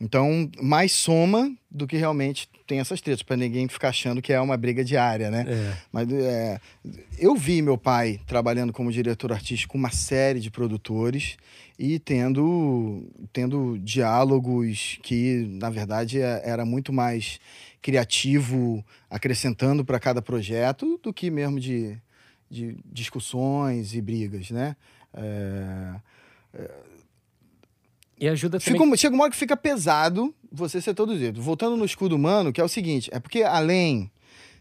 então, 0.00 0.48
mais 0.62 0.92
soma 0.92 1.52
do 1.70 1.86
que 1.86 1.96
realmente 1.96 2.48
tem 2.66 2.78
essas 2.78 3.00
tretas, 3.00 3.22
para 3.22 3.36
ninguém 3.36 3.66
ficar 3.66 3.88
achando 3.88 4.22
que 4.22 4.32
é 4.32 4.40
uma 4.40 4.56
briga 4.56 4.84
diária, 4.84 5.30
né? 5.30 5.44
É. 5.48 5.76
Mas 5.90 6.12
é, 6.12 6.60
eu 7.18 7.34
vi 7.34 7.60
meu 7.62 7.76
pai 7.76 8.20
trabalhando 8.26 8.72
como 8.72 8.92
diretor 8.92 9.32
artístico 9.32 9.72
com 9.72 9.78
uma 9.78 9.90
série 9.90 10.38
de 10.38 10.50
produtores 10.50 11.36
e 11.78 11.98
tendo, 11.98 13.08
tendo 13.32 13.78
diálogos 13.78 14.98
que, 15.02 15.46
na 15.50 15.70
verdade, 15.70 16.20
é- 16.20 16.42
era 16.44 16.64
muito 16.64 16.92
mais 16.92 17.40
criativo, 17.82 18.84
acrescentando 19.10 19.84
para 19.84 19.98
cada 19.98 20.20
projeto, 20.22 21.00
do 21.02 21.12
que 21.12 21.30
mesmo 21.30 21.58
de, 21.58 21.96
de 22.50 22.76
discussões 22.84 23.94
e 23.94 24.00
brigas, 24.00 24.50
né? 24.50 24.76
É, 25.14 25.94
E 28.20 28.28
ajuda 28.28 28.58
também. 28.58 28.80
Fica 28.80 28.96
chega 28.96 29.14
uma 29.14 29.24
hora 29.24 29.30
que 29.30 29.38
fica 29.38 29.56
pesado 29.56 30.34
você 30.50 30.80
ser 30.80 30.94
produzido. 30.94 31.40
Voltando 31.40 31.76
no 31.76 31.84
escudo 31.84 32.16
humano, 32.16 32.52
que 32.52 32.60
é 32.60 32.64
o 32.64 32.68
seguinte: 32.68 33.08
é 33.12 33.20
porque 33.20 33.42
além 33.42 34.10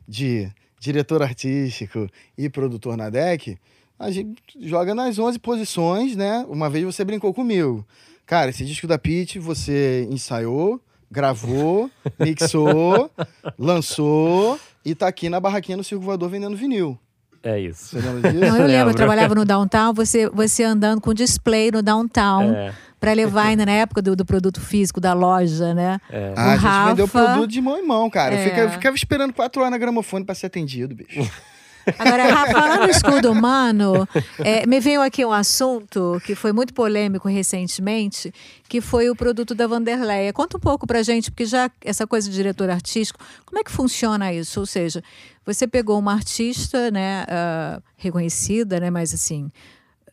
de 0.08 0.50
diretor 0.80 1.22
artístico 1.24 2.08
e 2.38 2.50
produtor 2.50 2.96
na 2.96 3.10
deck, 3.10 3.58
a 3.98 4.12
gente 4.12 4.38
joga 4.62 4.94
nas 4.94 5.18
11 5.18 5.40
posições, 5.40 6.16
né? 6.16 6.46
Uma 6.48 6.70
vez 6.70 6.86
você 6.86 7.04
brincou 7.04 7.34
comigo. 7.34 7.86
Cara, 8.26 8.50
esse 8.50 8.64
disco 8.66 8.86
da 8.86 8.98
Pete 8.98 9.40
você 9.40 10.08
ensaiou, 10.12 10.80
gravou, 11.10 11.90
mixou, 12.20 13.10
lançou 13.58 14.60
e 14.86 14.94
tá 14.94 15.08
aqui 15.08 15.30
na 15.30 15.40
barraquinha 15.40 15.78
no 15.78 15.84
Circo 15.84 16.04
Voador 16.04 16.30
vendendo 16.30 16.56
vinil. 16.56 16.98
É 17.42 17.60
isso. 17.60 17.90
Você 17.90 18.00
lembra 18.00 18.22
disso? 18.32 18.42
Não, 18.42 18.48
eu 18.48 18.54
lembro, 18.54 18.68
Lembro. 18.68 18.92
eu 18.92 18.96
trabalhava 18.96 19.36
no 19.36 19.46
downtown, 19.46 19.94
você, 19.94 20.30
você 20.30 20.64
andando 20.64 21.02
com 21.02 21.14
display 21.14 21.72
no 21.72 21.82
downtown 21.82 22.54
É, 22.54 22.74
pra 23.00 23.14
levar 23.14 23.48
ainda 23.48 23.66
na 23.66 23.72
época 23.74 24.02
do, 24.02 24.16
do 24.16 24.26
produto 24.26 24.60
físico 24.60 25.00
da 25.00 25.14
loja, 25.14 25.74
né? 25.74 26.00
é. 26.10 26.34
Ah, 26.36 26.54
a 26.54 26.58
gente 26.58 26.90
vendeu 26.90 27.06
Rafa- 27.06 27.26
produto 27.34 27.50
de 27.52 27.62
mão 27.62 27.78
em 27.78 27.86
mão, 27.86 28.10
cara. 28.10 28.34
Eu, 28.36 28.40
É. 28.40 28.44
fica- 28.50 28.62
eu 28.62 28.70
ficava 28.72 28.96
esperando 28.96 29.34
quatro 29.34 29.62
horas 29.62 29.72
na 29.72 29.78
gramofone 29.78 30.26
pra 30.26 30.34
ser 30.36 30.48
atendido, 30.48 30.96
bicho. 30.96 31.20
Agora, 31.98 32.26
Rafa, 32.34 32.52
falando 32.52 32.88
em 32.88 32.90
escudo 32.90 33.32
humano, 33.32 34.06
é, 34.40 34.66
me 34.66 34.78
veio 34.78 35.02
aqui 35.02 35.24
um 35.24 35.32
assunto 35.32 36.22
que 36.26 36.36
foi 36.36 36.52
muito 36.52 36.74
polêmico 36.74 37.30
recentemente, 37.30 38.34
que 38.68 38.82
foi 38.82 39.10
o 39.10 39.16
produto 39.16 39.56
da 39.56 39.68
Vanderleia. 39.68 40.34
Conta 40.34 40.58
um 40.58 40.60
pouco 40.60 40.86
pra 40.86 41.02
gente, 41.02 41.32
porque 41.32 41.46
já 41.46 41.72
essa 41.86 42.06
coisa 42.06 42.30
de 42.30 42.36
diretor 42.36 42.70
artístico, 42.70 43.18
como 43.46 43.60
é 43.60 43.64
que 43.64 43.72
funciona 43.72 44.34
isso? 44.34 44.60
Ou 44.60 44.66
seja, 44.66 45.02
você 45.46 45.66
pegou 45.66 45.98
uma 45.98 46.12
artista, 46.12 46.92
né, 46.92 47.24
ah, 47.30 47.80
reconhecida, 47.96 48.82
né, 48.82 48.90
mas 48.90 49.14
assim, 49.14 49.50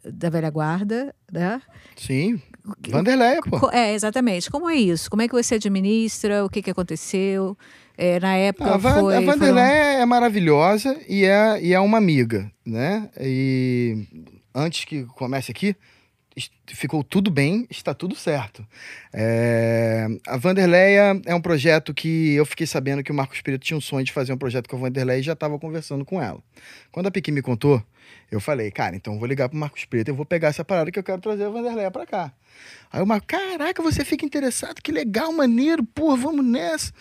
da 0.05 0.31
velha 0.31 0.51
guarda, 0.51 1.13
né? 1.33 1.61
Sim. 1.97 2.41
Vanderleia, 2.89 3.41
pô. 3.43 3.71
É, 3.71 3.93
exatamente. 3.93 4.51
Como 4.51 4.69
é 4.71 4.75
isso? 4.77 5.11
Como 5.11 5.21
é 5.23 5.29
que 5.29 5.35
você 5.35 5.57
administra? 5.57 6.45
O 6.45 6.49
que, 6.49 6.63
que 6.63 6.71
aconteceu? 6.71 7.57
É, 7.97 8.19
na 8.19 8.35
época 8.37 8.75
A, 8.75 8.77
Van, 8.77 9.01
foi... 9.01 9.15
a 9.17 9.21
foram- 9.21 9.33
Vanderleia 9.39 9.99
é 10.01 10.05
maravilhosa 10.07 10.99
e 11.09 11.25
é, 11.25 11.63
e 11.63 11.73
é 11.73 11.79
uma 11.81 11.99
amiga, 11.99 12.51
né? 12.67 13.09
E 13.21 14.07
antes 14.55 14.85
que 14.85 15.05
comece 15.05 15.53
aqui, 15.53 15.77
ficou 16.67 17.05
tudo 17.05 17.31
bem, 17.31 17.67
está 17.71 17.95
tudo 17.95 18.17
certo. 18.17 18.67
É, 19.13 20.09
a 20.27 20.37
Vanderleia 20.37 21.21
é 21.25 21.35
um 21.35 21.41
projeto 21.41 21.95
que 21.95 22.35
eu 22.35 22.45
fiquei 22.45 22.67
sabendo 22.67 23.03
que 23.05 23.13
o 23.13 23.15
Marcos 23.15 23.41
Preto 23.41 23.63
tinha 23.63 23.77
um 23.77 23.81
sonho 23.81 24.05
de 24.05 24.13
fazer 24.13 24.33
um 24.33 24.37
projeto 24.39 24.69
com 24.69 24.75
a 24.77 24.81
Vanderleia 24.81 25.21
e 25.21 25.23
já 25.23 25.35
estava 25.35 25.57
conversando 25.59 26.05
com 26.05 26.21
ela. 26.21 26.41
Quando 26.91 27.07
a 27.07 27.11
Piqui 27.13 27.31
me 27.31 27.43
contou, 27.43 27.81
eu 28.31 28.41
falei, 28.41 28.71
cara, 28.71 28.97
então 28.97 29.15
eu 29.15 29.19
vou 29.19 29.29
ligar 29.29 29.49
pro 29.49 29.59
Marcos 29.59 29.85
Preto, 29.85 30.09
eu 30.09 30.15
vou 30.15 30.25
pegar 30.25 30.49
essa 30.49 30.65
parada 30.65 30.91
que 30.91 30.99
eu 30.99 31.03
quero 31.03 31.21
trazer 31.21 31.45
a 31.45 31.51
Vanderleia 31.51 31.91
pra 31.91 32.07
cá. 32.07 32.33
Aí 32.93 33.03
o 33.03 33.07
Marcos, 33.07 33.27
caraca, 33.27 33.83
você 33.83 34.05
fica 34.05 34.25
interessado, 34.25 34.81
que 34.83 34.93
legal, 34.93 35.33
maneiro, 35.33 35.85
pô, 35.85 36.17
vamos 36.17 36.45
nessa 36.45 36.93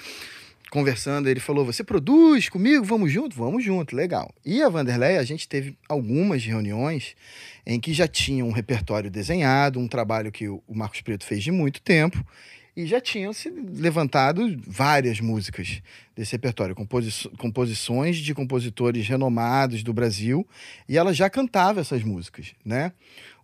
conversando, 0.73 1.29
ele 1.29 1.39
falou: 1.39 1.63
Você 1.65 1.83
produz 1.83 2.49
comigo? 2.49 2.83
Vamos 2.83 3.11
junto? 3.11 3.35
Vamos 3.35 3.63
junto, 3.63 3.95
legal. 3.95 4.33
E 4.43 4.63
a 4.63 4.69
Vanderleia, 4.69 5.19
a 5.19 5.23
gente 5.23 5.47
teve 5.47 5.77
algumas 5.87 6.43
reuniões 6.43 7.15
em 7.63 7.79
que 7.79 7.93
já 7.93 8.07
tinha 8.07 8.43
um 8.43 8.51
repertório 8.51 9.11
desenhado, 9.11 9.79
um 9.79 9.87
trabalho 9.87 10.31
que 10.31 10.49
o 10.49 10.63
o 10.67 10.75
Marcos 10.75 11.01
Preto 11.01 11.23
fez 11.23 11.43
de 11.43 11.51
muito 11.51 11.79
tempo, 11.79 12.25
e 12.75 12.85
já 12.85 12.99
tinham 12.99 13.31
se 13.33 13.49
levantado 13.49 14.59
várias 14.67 15.19
músicas 15.19 15.81
desse 16.15 16.31
repertório, 16.33 16.73
composi- 16.73 17.29
composições 17.37 18.17
de 18.17 18.33
compositores 18.33 19.07
renomados 19.07 19.83
do 19.83 19.93
Brasil, 19.93 20.47
e 20.87 20.97
ela 20.97 21.13
já 21.13 21.29
cantava 21.29 21.81
essas 21.81 22.03
músicas, 22.03 22.53
né? 22.65 22.91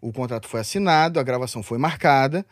O 0.01 0.11
contrato 0.11 0.47
foi 0.47 0.61
assinado, 0.61 1.19
a 1.19 1.23
gravação 1.23 1.61
foi 1.61 1.77
marcada, 1.77 2.45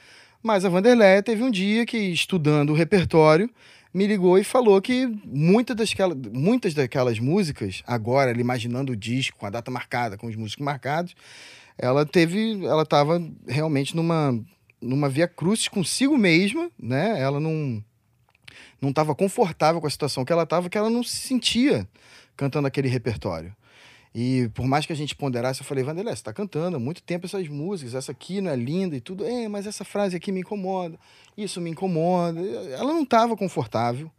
mas 0.43 0.65
a 0.65 0.69
Vanderleia 0.69 1.23
teve 1.23 1.43
um 1.43 1.51
dia 1.51 1.85
que, 1.85 1.97
estudando 1.97 2.71
o 2.71 2.75
repertório, 2.75 3.49
me 3.93 4.05
ligou 4.05 4.37
e 4.37 4.43
falou 4.43 4.79
que 4.81 5.07
muitas, 5.25 5.75
dasquela, 5.75 6.15
muitas 6.31 6.73
daquelas 6.73 7.19
músicas, 7.19 7.81
agora, 7.87 8.29
ela 8.29 8.39
imaginando 8.39 8.91
o 8.91 8.95
disco, 8.95 9.39
com 9.39 9.45
a 9.45 9.49
data 9.49 9.71
marcada, 9.71 10.17
com 10.17 10.27
os 10.27 10.35
músicos 10.35 10.63
marcados, 10.63 11.15
ela 11.77 12.05
teve. 12.05 12.63
Ela 12.65 12.83
estava 12.83 13.23
realmente 13.47 13.95
numa, 13.95 14.39
numa 14.81 15.09
via 15.09 15.27
cruz 15.27 15.67
consigo 15.67 16.17
mesma, 16.17 16.71
né? 16.77 17.19
Ela 17.19 17.39
não 17.39 17.83
não 18.81 18.89
estava 18.89 19.15
confortável 19.15 19.81
com 19.81 19.87
a 19.87 19.89
situação 19.89 20.23
que 20.23 20.31
ela 20.31 20.43
estava, 20.43 20.69
que 20.69 20.77
ela 20.77 20.89
não 20.89 21.03
se 21.03 21.15
sentia 21.15 21.87
cantando 22.35 22.67
aquele 22.67 22.87
repertório. 22.87 23.55
E 24.13 24.49
por 24.53 24.65
mais 24.65 24.85
que 24.85 24.93
a 24.93 24.95
gente 24.95 25.15
ponderasse, 25.15 25.61
eu 25.61 25.65
falei, 25.65 25.83
Vanderlei, 25.83 26.13
você 26.13 26.21
está 26.21 26.33
cantando 26.33 26.77
há 26.77 26.79
muito 26.79 27.03
tempo 27.03 27.25
essas 27.25 27.47
músicas, 27.47 27.93
essa 27.93 28.11
aqui 28.11 28.41
não 28.41 28.51
é 28.51 28.55
linda 28.55 28.95
e 28.95 29.01
tudo. 29.01 29.25
É, 29.25 29.47
mas 29.47 29.67
essa 29.67 29.83
frase 29.83 30.15
aqui 30.15 30.31
me 30.31 30.39
incomoda, 30.39 30.97
isso 31.37 31.61
me 31.61 31.69
incomoda. 31.69 32.39
Ela 32.39 32.93
não 32.93 33.03
estava 33.03 33.35
confortável. 33.35 34.11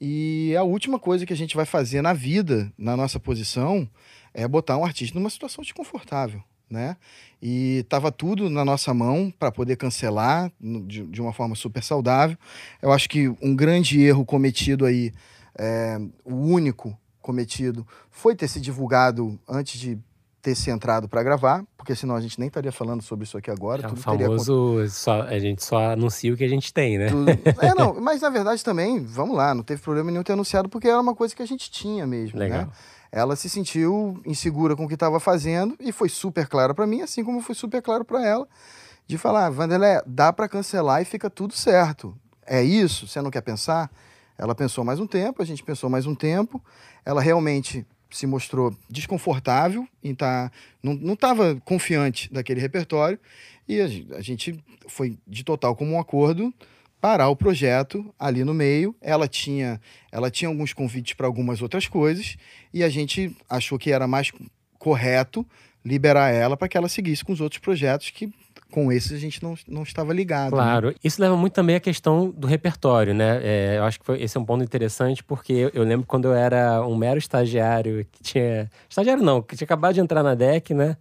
E 0.00 0.54
a 0.56 0.62
última 0.62 0.98
coisa 0.98 1.26
que 1.26 1.32
a 1.32 1.36
gente 1.36 1.54
vai 1.54 1.66
fazer 1.66 2.02
na 2.02 2.12
vida, 2.12 2.72
na 2.76 2.96
nossa 2.96 3.20
posição, 3.20 3.88
é 4.34 4.48
botar 4.48 4.76
um 4.76 4.84
artista 4.84 5.18
numa 5.18 5.30
situação 5.30 5.62
desconfortável, 5.62 6.42
né? 6.72 6.96
E 7.40 7.78
estava 7.78 8.10
tudo 8.10 8.48
na 8.48 8.64
nossa 8.64 8.92
mão 8.94 9.32
para 9.38 9.52
poder 9.52 9.76
cancelar 9.76 10.50
de, 10.60 11.06
de 11.06 11.20
uma 11.20 11.32
forma 11.32 11.54
super 11.54 11.82
saudável. 11.82 12.36
Eu 12.80 12.90
acho 12.92 13.08
que 13.08 13.28
um 13.42 13.54
grande 13.54 14.00
erro 14.00 14.24
cometido 14.24 14.84
aí, 14.86 15.12
é, 15.58 15.98
o 16.24 16.34
único 16.34 16.96
cometido, 17.20 17.86
foi 18.10 18.34
ter 18.34 18.48
se 18.48 18.60
divulgado 18.60 19.38
antes 19.48 19.78
de 19.80 19.98
ter 20.40 20.56
se 20.56 20.70
entrado 20.70 21.08
para 21.08 21.22
gravar, 21.22 21.64
porque 21.76 21.94
senão 21.94 22.16
a 22.16 22.20
gente 22.20 22.36
nem 22.36 22.48
estaria 22.48 22.72
falando 22.72 23.00
sobre 23.00 23.24
isso 23.24 23.38
aqui 23.38 23.48
agora. 23.48 23.82
É 23.82 23.86
o 23.86 23.90
tudo 23.90 24.02
teria 24.02 24.26
famoso, 24.26 24.88
só, 24.90 25.22
a 25.22 25.38
gente 25.38 25.62
só 25.64 25.92
anuncia 25.92 26.34
o 26.34 26.36
que 26.36 26.42
a 26.42 26.48
gente 26.48 26.74
tem, 26.74 26.98
né? 26.98 27.06
tudo- 27.08 27.30
É, 27.60 27.72
não, 27.76 27.94
mas 28.02 28.22
na 28.22 28.28
verdade 28.28 28.64
também, 28.64 28.98
vamos 29.04 29.36
lá, 29.36 29.54
não 29.54 29.62
teve 29.62 29.80
problema 29.80 30.10
nenhum 30.10 30.24
ter 30.24 30.32
anunciado, 30.32 30.68
porque 30.68 30.88
era 30.88 31.00
uma 31.00 31.14
coisa 31.14 31.32
que 31.36 31.42
a 31.42 31.46
gente 31.46 31.70
tinha 31.70 32.04
mesmo, 32.08 32.40
né? 32.66 32.68
Ela 33.12 33.36
se 33.36 33.50
sentiu 33.50 34.18
insegura 34.24 34.74
com 34.74 34.86
o 34.86 34.88
que 34.88 34.94
estava 34.94 35.20
fazendo 35.20 35.76
e 35.78 35.92
foi 35.92 36.08
super 36.08 36.48
claro 36.48 36.74
para 36.74 36.86
mim, 36.86 37.02
assim 37.02 37.22
como 37.22 37.42
foi 37.42 37.54
super 37.54 37.82
claro 37.82 38.06
para 38.06 38.26
ela, 38.26 38.48
de 39.06 39.18
falar, 39.18 39.50
Vanderlé, 39.50 40.00
dá 40.06 40.32
para 40.32 40.48
cancelar 40.48 41.02
e 41.02 41.04
fica 41.04 41.28
tudo 41.28 41.52
certo. 41.54 42.16
É 42.46 42.62
isso? 42.62 43.06
Você 43.06 43.20
não 43.20 43.30
quer 43.30 43.42
pensar? 43.42 43.90
Ela 44.38 44.54
pensou 44.54 44.82
mais 44.82 44.98
um 44.98 45.06
tempo, 45.06 45.42
a 45.42 45.44
gente 45.44 45.62
pensou 45.62 45.90
mais 45.90 46.06
um 46.06 46.14
tempo. 46.14 46.60
Ela 47.04 47.20
realmente 47.20 47.86
se 48.10 48.26
mostrou 48.26 48.74
desconfortável, 48.88 49.86
em 50.02 50.14
tá, 50.14 50.50
não 50.82 51.14
estava 51.14 51.56
confiante 51.64 52.32
daquele 52.32 52.60
repertório 52.60 53.18
e 53.68 53.80
a 53.80 54.20
gente 54.20 54.62
foi 54.86 55.18
de 55.26 55.44
total 55.44 55.76
como 55.76 55.92
um 55.92 56.00
acordo 56.00 56.52
parar 57.02 57.28
o 57.28 57.34
projeto 57.36 58.14
ali 58.16 58.44
no 58.44 58.54
meio. 58.54 58.94
Ela 59.02 59.26
tinha, 59.26 59.80
ela 60.12 60.30
tinha 60.30 60.48
alguns 60.48 60.72
convites 60.72 61.14
para 61.14 61.26
algumas 61.26 61.60
outras 61.60 61.88
coisas 61.88 62.36
e 62.72 62.84
a 62.84 62.88
gente 62.88 63.36
achou 63.50 63.76
que 63.76 63.90
era 63.90 64.06
mais 64.06 64.30
correto 64.78 65.44
liberar 65.84 66.30
ela 66.30 66.56
para 66.56 66.68
que 66.68 66.76
ela 66.76 66.88
seguisse 66.88 67.24
com 67.24 67.32
os 67.32 67.40
outros 67.40 67.58
projetos 67.60 68.08
que 68.10 68.32
com 68.70 68.90
esses 68.90 69.12
a 69.12 69.18
gente 69.18 69.42
não, 69.42 69.54
não 69.68 69.82
estava 69.82 70.14
ligado. 70.14 70.52
né? 70.52 70.56
Claro. 70.62 70.94
Isso 71.04 71.20
leva 71.20 71.36
muito 71.36 71.52
também 71.52 71.74
à 71.76 71.80
questão 71.80 72.30
do 72.30 72.46
repertório, 72.46 73.12
né? 73.12 73.40
É, 73.42 73.74
eu 73.78 73.84
acho 73.84 73.98
que 74.00 74.06
foi- 74.06 74.22
esse 74.22 74.36
é 74.36 74.40
um 74.40 74.44
ponto 74.46 74.64
interessante, 74.64 75.22
porque 75.24 75.52
eu, 75.52 75.70
eu 75.74 75.82
lembro 75.82 76.06
quando 76.06 76.26
eu 76.26 76.34
era 76.34 76.86
um 76.86 76.96
mero 76.96 77.18
estagiário 77.18 78.06
que 78.10 78.22
tinha. 78.22 78.70
Estagiário 78.88 79.22
não, 79.22 79.42
que 79.42 79.56
tinha 79.56 79.66
acabado 79.66 79.92
de 79.92 80.00
entrar 80.00 80.22
na 80.22 80.34
DEC, 80.34 80.72
né? 80.72 80.96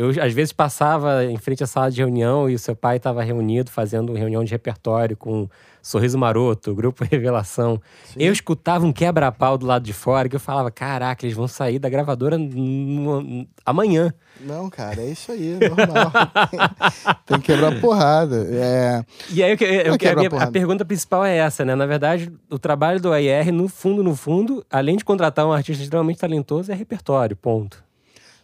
Eu, 0.00 0.08
às 0.22 0.32
vezes, 0.32 0.50
passava 0.52 1.24
em 1.26 1.36
frente 1.36 1.62
à 1.62 1.66
sala 1.66 1.90
de 1.90 1.98
reunião 2.00 2.48
e 2.48 2.54
o 2.54 2.58
seu 2.58 2.74
pai 2.74 2.96
estava 2.96 3.22
reunido, 3.22 3.70
fazendo 3.70 4.14
reunião 4.14 4.42
de 4.42 4.50
repertório 4.50 5.14
com 5.16 5.46
Sorriso 5.82 6.16
Maroto, 6.16 6.74
Grupo 6.74 7.04
Revelação. 7.10 7.78
Eu 8.16 8.32
escutava 8.32 8.86
um 8.86 8.92
quebra-pau 8.92 9.58
do 9.58 9.66
lado 9.66 9.82
de 9.84 9.92
fora 9.92 10.26
que 10.26 10.34
eu 10.36 10.40
falava: 10.40 10.70
caraca, 10.70 11.26
eles 11.26 11.36
vão 11.36 11.46
sair 11.46 11.78
da 11.78 11.88
gravadora 11.90 12.38
amanhã. 13.64 14.12
Não, 14.40 14.70
cara, 14.70 15.02
é 15.02 15.10
isso 15.10 15.32
aí, 15.32 15.58
é 15.60 15.68
normal. 15.68 16.10
tem, 17.26 17.38
que 17.40 17.52
quebrar 17.52 17.78
porrada. 17.80 18.46
É, 18.50 19.04
E 19.30 19.42
aí, 19.42 19.50
eu, 19.52 19.56
que- 19.58 19.64
eu- 19.64 19.96
Vai 19.98 20.08
a, 20.12 20.16
minha- 20.16 20.42
a 20.42 20.50
pergunta 20.50 20.84
principal 20.84 21.24
é 21.26 21.36
essa, 21.36 21.62
né? 21.64 21.74
Na 21.74 21.84
verdade, 21.84 22.32
o 22.48 22.58
trabalho 22.58 23.00
do 23.00 23.12
AIR, 23.12 23.52
no 23.52 23.68
fundo, 23.68 24.02
no 24.02 24.16
fundo, 24.16 24.64
além 24.70 24.96
de 24.96 25.04
contratar 25.04 25.46
um 25.46 25.52
artista 25.52 25.82
extremamente 25.82 26.18
talentoso, 26.18 26.72
é 26.72 26.74
repertório, 26.74 27.36
ponto. 27.36 27.84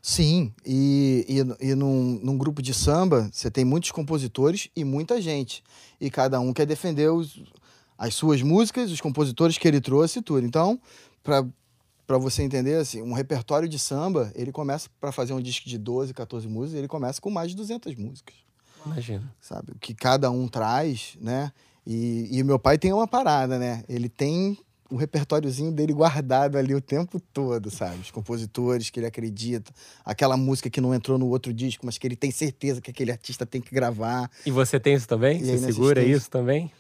Sim, 0.09 0.55
e, 0.65 1.27
e, 1.61 1.71
e 1.71 1.75
num, 1.75 2.21
num 2.23 2.39
grupo 2.39 2.63
de 2.63 2.73
samba, 2.73 3.29
você 3.33 3.51
tem 3.51 3.65
muitos 3.65 3.91
compositores 3.91 4.69
e 4.77 4.85
muita 4.85 5.21
gente. 5.21 5.65
E 6.01 6.09
cada 6.09 6.39
um 6.39 6.53
quer 6.53 6.65
defender 6.65 7.11
os, 7.11 7.43
as 7.99 8.15
suas 8.15 8.41
músicas, 8.41 8.93
os 8.93 9.01
compositores 9.01 9.59
que 9.59 9.67
ele 9.67 9.81
trouxe 9.81 10.21
e 10.21 10.23
tudo. 10.23 10.47
Então, 10.47 10.81
para 11.25 12.19
você 12.19 12.45
entender, 12.45 12.77
assim, 12.77 13.03
um 13.03 13.15
repertório 13.15 13.69
de 13.69 13.81
samba, 13.81 14.31
ele 14.37 14.53
começa, 14.53 14.89
para 15.01 15.11
fazer 15.11 15.33
um 15.33 15.41
disco 15.41 15.69
de 15.69 15.77
12, 15.77 16.15
14 16.15 16.47
músicas, 16.47 16.79
ele 16.79 16.87
começa 16.87 17.21
com 17.21 17.29
mais 17.29 17.51
de 17.51 17.57
200 17.57 17.97
músicas. 17.97 18.37
Imagina. 18.87 19.35
sabe? 19.41 19.73
O 19.73 19.79
que 19.81 19.93
cada 19.93 20.31
um 20.31 20.47
traz, 20.47 21.19
né? 21.21 21.51
E, 21.85 22.29
e 22.31 22.45
meu 22.45 22.61
pai 22.61 22.79
tem 22.79 22.93
uma 22.93 23.09
parada, 23.09 23.59
né? 23.59 23.83
Ele 23.89 24.09
tem 24.09 24.57
o 24.91 24.97
repertóriozinho 24.97 25.73
dele 25.73 25.93
guardado 25.93 26.57
ali 26.57 26.75
o 26.75 26.81
tempo 26.81 27.21
todo, 27.33 27.71
sabe? 27.71 28.01
Os 28.01 28.11
compositores 28.11 28.91
que 28.91 29.01
ele 29.01 29.07
acredita, 29.07 29.73
aquela 30.05 30.37
música 30.37 30.71
que 30.71 30.81
não 30.81 30.95
entrou 30.95 31.19
no 31.19 31.27
outro 31.29 31.53
disco, 31.53 31.85
mas 31.85 31.99
que 31.99 32.07
ele 32.07 32.17
tem 32.17 32.31
certeza 32.31 32.81
que 32.81 32.91
aquele 32.91 33.11
artista 33.11 33.45
tem 33.45 33.61
que 33.61 33.75
gravar. 33.75 34.31
E 34.45 34.51
você 34.51 34.79
tem 34.79 34.95
isso 34.95 35.09
também? 35.09 35.41
E 35.41 35.45
Você 35.45 35.59
segura 35.59 36.03
isso 36.03 36.31
também? 36.31 36.71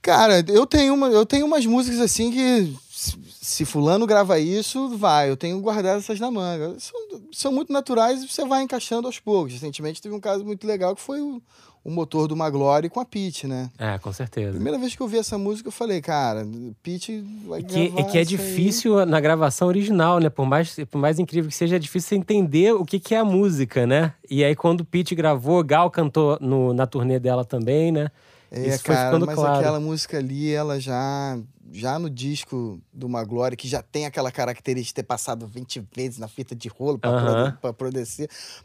Cara, 0.00 0.44
eu 0.48 0.66
tenho, 0.66 0.94
uma, 0.94 1.08
eu 1.08 1.24
tenho 1.24 1.46
umas 1.46 1.64
músicas 1.64 2.00
assim 2.00 2.32
que 2.32 2.76
se, 2.90 3.16
se 3.40 3.64
fulano 3.64 4.04
grava 4.04 4.38
isso, 4.38 4.88
vai. 4.96 5.30
Eu 5.30 5.36
tenho 5.36 5.60
guardado 5.60 5.98
essas 5.98 6.18
na 6.18 6.28
manga. 6.28 6.74
São, 6.80 7.22
são 7.32 7.52
muito 7.52 7.72
naturais 7.72 8.22
e 8.22 8.28
você 8.28 8.44
vai 8.44 8.62
encaixando 8.62 9.06
aos 9.06 9.20
poucos. 9.20 9.52
Recentemente 9.52 10.02
teve 10.02 10.14
um 10.14 10.20
caso 10.20 10.44
muito 10.44 10.66
legal 10.66 10.96
que 10.96 11.00
foi 11.00 11.20
o, 11.20 11.40
o 11.84 11.90
motor 11.90 12.28
do 12.28 12.36
Maglore 12.36 12.88
com 12.88 13.00
a 13.00 13.04
Pete, 13.04 13.46
né? 13.46 13.70
É, 13.76 13.98
com 13.98 14.12
certeza. 14.12 14.52
Primeira 14.52 14.78
vez 14.78 14.94
que 14.94 15.00
eu 15.02 15.08
vi 15.08 15.18
essa 15.18 15.36
música, 15.36 15.68
eu 15.68 15.72
falei, 15.72 16.00
cara, 16.00 16.46
Pete 16.82 17.24
vai 17.46 17.60
E 17.60 17.64
que, 17.64 17.88
gravar 17.88 18.10
que 18.10 18.18
é 18.18 18.22
isso 18.22 18.32
aí. 18.32 18.38
difícil 18.38 19.06
na 19.06 19.20
gravação 19.20 19.66
original, 19.66 20.18
né? 20.20 20.30
Por 20.30 20.46
mais, 20.46 20.76
por 20.90 20.98
mais 20.98 21.18
incrível 21.18 21.50
que 21.50 21.56
seja, 21.56 21.76
é 21.76 21.78
difícil 21.78 22.10
você 22.10 22.14
entender 22.16 22.72
o 22.72 22.84
que, 22.84 23.00
que 23.00 23.14
é 23.14 23.18
a 23.18 23.24
música, 23.24 23.86
né? 23.86 24.14
E 24.30 24.44
aí, 24.44 24.54
quando 24.54 24.82
o 24.82 24.84
Pete 24.84 25.14
gravou, 25.14 25.62
Gal 25.64 25.90
cantou 25.90 26.38
no, 26.40 26.72
na 26.72 26.86
turnê 26.86 27.18
dela 27.18 27.44
também, 27.44 27.90
né? 27.90 28.10
É, 28.50 28.68
Isso 28.68 28.84
foi 28.84 28.94
cara, 28.94 29.08
ficando 29.08 29.24
mas 29.26 29.34
claro. 29.34 29.58
aquela 29.58 29.80
música 29.80 30.18
ali, 30.18 30.52
ela 30.52 30.78
já 30.78 31.38
já 31.74 31.98
no 31.98 32.10
disco 32.10 32.78
do 32.92 33.06
Uma 33.06 33.24
Glória, 33.24 33.56
que 33.56 33.66
já 33.66 33.80
tem 33.80 34.04
aquela 34.04 34.30
característica 34.30 34.88
de 34.88 34.94
ter 34.94 35.02
passado 35.04 35.46
20 35.46 35.82
vezes 35.96 36.18
na 36.18 36.28
fita 36.28 36.54
de 36.54 36.68
rolo 36.68 36.98
para 36.98 37.52
para 37.52 37.70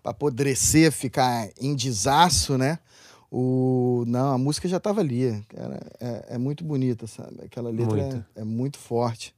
apodrecer, 0.04 0.92
ficar 0.92 1.48
em 1.60 1.74
desaço, 1.74 2.58
né? 2.58 2.80
O, 3.32 4.04
não, 4.08 4.34
a 4.34 4.38
música 4.38 4.68
já 4.68 4.78
estava 4.78 5.02
ali. 5.02 5.44
Cara, 5.50 5.80
é, 6.00 6.26
é 6.36 6.38
muito 6.38 6.64
bonita, 6.64 7.08
sabe? 7.08 7.42
Aquela 7.44 7.70
letra 7.70 7.96
Muito. 7.96 8.26
é, 8.36 8.42
é 8.42 8.44
muito 8.44 8.78
forte. 8.80 9.36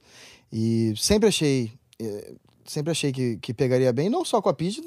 E 0.51 0.93
sempre 0.95 1.27
achei, 1.29 1.71
eh, 1.99 2.33
sempre 2.65 2.91
achei 2.91 3.11
que, 3.11 3.37
que 3.37 3.53
pegaria 3.53 3.91
bem, 3.91 4.09
não 4.09 4.23
só 4.23 4.41
com 4.41 4.49
a 4.49 4.53
Pete, 4.53 4.81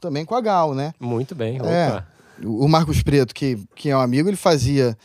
também 0.00 0.24
com 0.24 0.34
a 0.34 0.40
Gal, 0.40 0.74
né? 0.74 0.94
Muito 1.00 1.34
bem. 1.34 1.58
É. 1.58 1.88
Opa. 1.88 2.08
O 2.42 2.64
o 2.64 2.68
Marcos 2.68 3.02
Preto, 3.02 3.32
que, 3.34 3.58
que 3.76 3.90
é 3.90 3.96
um 3.96 4.00
amigo, 4.00 4.28
ele 4.28 4.36
fazia. 4.36 4.96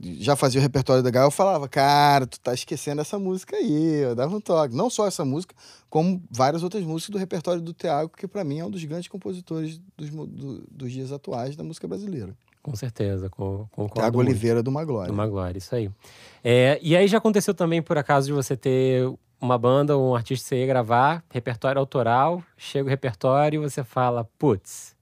Já 0.00 0.36
fazia 0.36 0.60
o 0.60 0.62
repertório 0.62 1.02
da 1.02 1.10
Gal, 1.10 1.24
eu 1.24 1.30
falava, 1.30 1.68
cara, 1.68 2.24
tu 2.24 2.38
tá 2.38 2.54
esquecendo 2.54 3.00
essa 3.00 3.18
música 3.18 3.56
aí, 3.56 4.02
eu 4.02 4.14
dava 4.14 4.36
um 4.36 4.40
toque. 4.40 4.72
Não 4.72 4.88
só 4.88 5.08
essa 5.08 5.24
música, 5.24 5.56
como 5.90 6.22
várias 6.30 6.62
outras 6.62 6.84
músicas 6.84 7.10
do 7.12 7.18
repertório 7.18 7.60
do 7.60 7.72
Tiago, 7.72 8.12
que 8.16 8.28
para 8.28 8.44
mim 8.44 8.60
é 8.60 8.64
um 8.64 8.70
dos 8.70 8.84
grandes 8.84 9.08
compositores 9.08 9.80
dos, 9.96 10.08
do- 10.10 10.64
dos 10.70 10.92
dias 10.92 11.10
atuais 11.10 11.56
da 11.56 11.64
música 11.64 11.88
brasileira. 11.88 12.32
Com 12.68 12.76
certeza, 12.76 13.30
com, 13.30 13.66
concordo. 13.70 13.94
Tiago. 13.94 14.18
Oliveira 14.18 14.62
do 14.62 14.70
Maglória. 14.70 15.12
Uma 15.12 15.26
glória, 15.26 15.56
isso 15.56 15.74
aí. 15.74 15.90
É, 16.44 16.78
e 16.82 16.94
aí 16.94 17.08
já 17.08 17.16
aconteceu 17.16 17.54
também, 17.54 17.80
por 17.80 17.96
acaso, 17.96 18.26
de 18.26 18.32
você 18.32 18.56
ter 18.56 19.10
uma 19.40 19.56
banda, 19.56 19.96
um 19.96 20.14
artista 20.14 20.44
que 20.44 20.48
você 20.48 20.60
ia 20.60 20.66
gravar, 20.66 21.24
repertório 21.30 21.78
autoral, 21.80 22.42
chega 22.58 22.86
o 22.86 22.90
repertório 22.90 23.62
e 23.62 23.70
você 23.70 23.82
fala, 23.82 24.28
putz, 24.38 24.94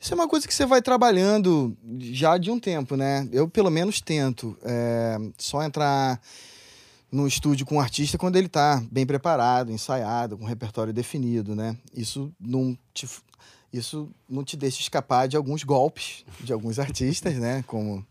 Isso 0.00 0.12
é 0.12 0.16
uma 0.16 0.28
coisa 0.28 0.48
que 0.48 0.54
você 0.54 0.66
vai 0.66 0.82
trabalhando 0.82 1.76
já 2.00 2.38
de 2.38 2.50
um 2.50 2.58
tempo, 2.58 2.96
né? 2.96 3.28
Eu, 3.30 3.48
pelo 3.48 3.70
menos, 3.70 4.00
tento 4.00 4.56
é, 4.64 5.16
só 5.38 5.62
entrar 5.62 6.20
no 7.10 7.26
estúdio 7.26 7.64
com 7.64 7.76
o 7.76 7.80
artista 7.80 8.18
quando 8.18 8.36
ele 8.36 8.48
tá 8.48 8.82
bem 8.90 9.06
preparado, 9.06 9.70
ensaiado, 9.70 10.36
com 10.36 10.44
um 10.44 10.48
repertório 10.48 10.92
definido, 10.92 11.54
né? 11.54 11.76
Isso 11.94 12.32
não 12.40 12.76
te, 12.92 13.06
isso 13.78 14.08
não 14.28 14.42
te 14.44 14.56
deixa 14.56 14.80
escapar 14.80 15.26
de 15.28 15.36
alguns 15.36 15.62
golpes 15.64 16.24
de 16.40 16.52
alguns 16.52 16.78
artistas, 16.78 17.34
né? 17.36 17.64
Como 17.66 18.04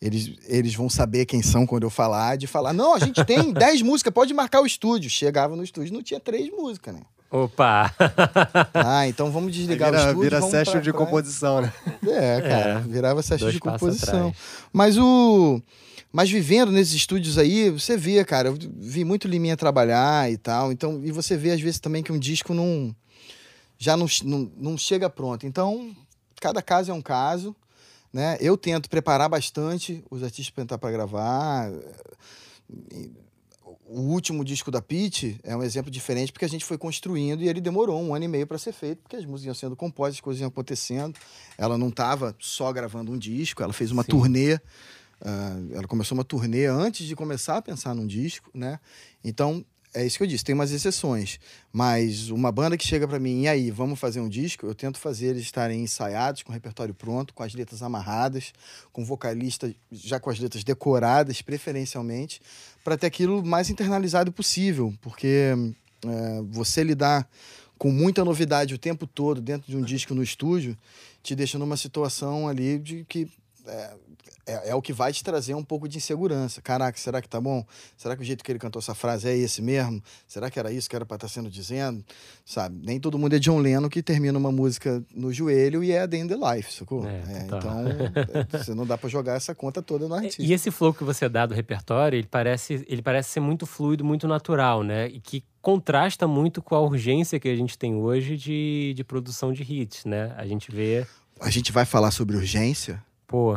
eles, 0.00 0.32
eles 0.46 0.74
vão 0.74 0.88
saber 0.90 1.24
quem 1.26 1.42
são 1.42 1.66
quando 1.66 1.84
eu 1.84 1.90
falar, 1.90 2.36
de 2.36 2.46
falar, 2.46 2.72
não, 2.72 2.94
a 2.94 2.98
gente 2.98 3.24
tem 3.24 3.50
10 3.52 3.82
músicas, 3.82 4.12
pode 4.12 4.34
marcar 4.34 4.60
o 4.60 4.66
estúdio. 4.66 5.08
Chegava 5.10 5.56
no 5.56 5.64
estúdio, 5.64 5.92
não 5.94 6.02
tinha 6.02 6.20
três 6.20 6.50
músicas, 6.50 6.94
né? 6.94 7.00
opa! 7.30 7.92
Ah, 8.74 9.08
então 9.08 9.30
vamos 9.30 9.52
desligar 9.52 9.88
o 9.88 9.92
vira, 9.92 10.02
estúdio. 10.04 10.22
vira 10.22 10.42
session 10.42 10.72
pra 10.74 10.80
de 10.80 10.92
composição, 10.92 11.60
né? 11.60 11.72
É, 12.06 12.40
cara, 12.40 12.70
É, 12.70 12.80
virava 12.80 13.22
session 13.22 13.50
de 13.50 13.58
composição. 13.58 14.34
Mas 14.72 14.96
o. 14.98 15.60
Mas 16.12 16.30
vivendo 16.30 16.70
nesses 16.72 16.94
estúdios 16.94 17.36
aí, 17.36 17.68
você 17.70 17.96
via, 17.96 18.24
cara, 18.24 18.48
eu 18.48 18.56
vi 18.78 19.04
muito 19.04 19.28
Liminha 19.28 19.56
trabalhar 19.56 20.30
e 20.30 20.36
tal. 20.38 20.72
Então, 20.72 21.00
e 21.04 21.10
você 21.10 21.36
vê 21.36 21.50
às 21.50 21.60
vezes 21.60 21.80
também 21.80 22.02
que 22.02 22.12
um 22.12 22.18
disco 22.18 22.54
não. 22.54 22.94
Já 23.78 23.96
não, 23.96 24.06
não, 24.24 24.52
não 24.56 24.78
chega 24.78 25.08
pronto. 25.10 25.46
Então, 25.46 25.94
cada 26.40 26.62
caso 26.62 26.90
é 26.90 26.94
um 26.94 27.02
caso. 27.02 27.54
Né? 28.12 28.38
Eu 28.40 28.56
tento 28.56 28.88
preparar 28.88 29.28
bastante 29.28 30.02
os 30.10 30.22
artistas 30.22 30.50
para 30.50 30.62
entrar 30.62 30.78
para 30.78 30.90
gravar. 30.90 31.70
O 33.88 34.00
último 34.00 34.44
disco 34.44 34.70
da 34.70 34.80
Pete 34.80 35.38
é 35.44 35.56
um 35.56 35.62
exemplo 35.62 35.90
diferente 35.90 36.32
porque 36.32 36.44
a 36.44 36.48
gente 36.48 36.64
foi 36.64 36.78
construindo 36.78 37.42
e 37.42 37.48
ele 37.48 37.60
demorou 37.60 38.02
um 38.02 38.14
ano 38.14 38.24
e 38.24 38.28
meio 38.28 38.46
para 38.46 38.58
ser 38.58 38.72
feito, 38.72 39.02
porque 39.02 39.16
as 39.16 39.24
músicas 39.24 39.46
iam 39.46 39.54
sendo 39.54 39.76
compostas, 39.76 40.16
as 40.16 40.20
coisas 40.20 40.40
iam 40.40 40.48
acontecendo. 40.48 41.18
Ela 41.58 41.76
não 41.76 41.88
estava 41.88 42.34
só 42.40 42.72
gravando 42.72 43.12
um 43.12 43.18
disco, 43.18 43.62
ela 43.62 43.72
fez 43.72 43.92
uma 43.92 44.02
Sim. 44.02 44.10
turnê. 44.10 44.58
ah, 45.20 45.56
ela 45.72 45.86
começou 45.86 46.16
uma 46.16 46.24
turnê 46.24 46.66
antes 46.66 47.06
de 47.06 47.14
começar 47.14 47.58
a 47.58 47.62
pensar 47.62 47.94
num 47.94 48.06
disco, 48.06 48.50
né? 48.54 48.80
Então, 49.22 49.64
é 49.96 50.04
isso 50.04 50.18
que 50.18 50.24
eu 50.24 50.26
disse, 50.26 50.44
tem 50.44 50.54
umas 50.54 50.70
exceções. 50.70 51.40
Mas 51.72 52.28
uma 52.28 52.52
banda 52.52 52.76
que 52.76 52.86
chega 52.86 53.08
para 53.08 53.18
mim, 53.18 53.42
e 53.42 53.48
aí, 53.48 53.70
vamos 53.70 53.98
fazer 53.98 54.20
um 54.20 54.28
disco? 54.28 54.66
Eu 54.66 54.74
tento 54.74 54.98
fazer 54.98 55.28
eles 55.28 55.42
estarem 55.42 55.82
ensaiados, 55.82 56.42
com 56.42 56.50
o 56.50 56.52
repertório 56.52 56.92
pronto, 56.92 57.32
com 57.32 57.42
as 57.42 57.54
letras 57.54 57.82
amarradas, 57.82 58.52
com 58.92 59.04
vocalista 59.04 59.74
já 59.90 60.20
com 60.20 60.28
as 60.28 60.38
letras 60.38 60.62
decoradas, 60.62 61.40
preferencialmente, 61.40 62.42
para 62.84 62.98
ter 62.98 63.06
aquilo 63.06 63.44
mais 63.44 63.70
internalizado 63.70 64.30
possível. 64.30 64.92
Porque 65.00 65.54
é, 66.04 66.42
você 66.50 66.84
lidar 66.84 67.26
com 67.78 67.90
muita 67.90 68.22
novidade 68.22 68.74
o 68.74 68.78
tempo 68.78 69.06
todo 69.06 69.40
dentro 69.40 69.70
de 69.70 69.78
um 69.78 69.82
disco 69.82 70.14
no 70.14 70.22
estúdio 70.22 70.76
te 71.22 71.34
deixa 71.34 71.58
numa 71.58 71.76
situação 71.76 72.46
ali 72.46 72.78
de 72.78 73.04
que 73.08 73.28
é, 73.66 73.94
é, 74.46 74.70
é 74.70 74.74
o 74.74 74.82
que 74.82 74.92
vai 74.92 75.12
te 75.12 75.22
trazer 75.22 75.54
um 75.54 75.64
pouco 75.64 75.88
de 75.88 75.98
insegurança. 75.98 76.62
Caraca, 76.62 76.98
será 76.98 77.20
que 77.20 77.28
tá 77.28 77.40
bom? 77.40 77.64
Será 77.96 78.16
que 78.16 78.22
o 78.22 78.24
jeito 78.24 78.44
que 78.44 78.52
ele 78.52 78.58
cantou 78.58 78.80
essa 78.80 78.94
frase 78.94 79.28
é 79.28 79.36
esse 79.36 79.60
mesmo? 79.60 80.02
Será 80.26 80.50
que 80.50 80.58
era 80.58 80.72
isso 80.72 80.88
que 80.88 80.96
era 80.96 81.04
para 81.04 81.16
estar 81.16 81.28
sendo 81.28 81.50
dizendo? 81.50 82.04
Sabe? 82.44 82.80
Nem 82.84 83.00
todo 83.00 83.18
mundo 83.18 83.34
é 83.34 83.38
John 83.38 83.58
Lennon 83.58 83.88
que 83.88 84.02
termina 84.02 84.38
uma 84.38 84.52
música 84.52 85.04
no 85.14 85.32
joelho 85.32 85.82
e 85.82 85.92
é 85.92 86.06
The 86.06 86.16
End 86.16 86.34
of 86.34 86.42
Life, 86.54 86.72
sacou? 86.72 87.06
É, 87.06 87.22
É, 87.28 87.46
então, 87.46 87.84
você 88.60 88.74
não 88.74 88.86
dá 88.86 88.96
para 88.96 89.08
jogar 89.08 89.34
essa 89.34 89.54
conta 89.54 89.82
toda 89.82 90.06
no 90.08 90.14
artista. 90.14 90.42
E 90.42 90.52
esse 90.52 90.70
flow 90.70 90.94
que 90.94 91.04
você 91.04 91.28
dá 91.28 91.46
do 91.46 91.54
repertório, 91.54 92.16
ele 92.16 92.28
parece, 92.28 92.84
ele 92.88 93.02
parece 93.02 93.30
ser 93.30 93.40
muito 93.40 93.66
fluido, 93.66 94.04
muito 94.04 94.28
natural, 94.28 94.82
né? 94.82 95.08
E 95.08 95.20
que 95.20 95.44
contrasta 95.60 96.28
muito 96.28 96.62
com 96.62 96.76
a 96.76 96.80
urgência 96.80 97.40
que 97.40 97.48
a 97.48 97.56
gente 97.56 97.76
tem 97.76 97.96
hoje 97.96 98.36
de, 98.36 98.94
de 98.94 99.02
produção 99.02 99.52
de 99.52 99.62
hits, 99.62 100.04
né? 100.04 100.32
A 100.36 100.46
gente 100.46 100.70
vê, 100.70 101.04
A 101.40 101.50
gente 101.50 101.70
vai 101.72 101.84
falar 101.84 102.10
sobre 102.10 102.36
urgência? 102.36 103.02
Pô, 103.26 103.56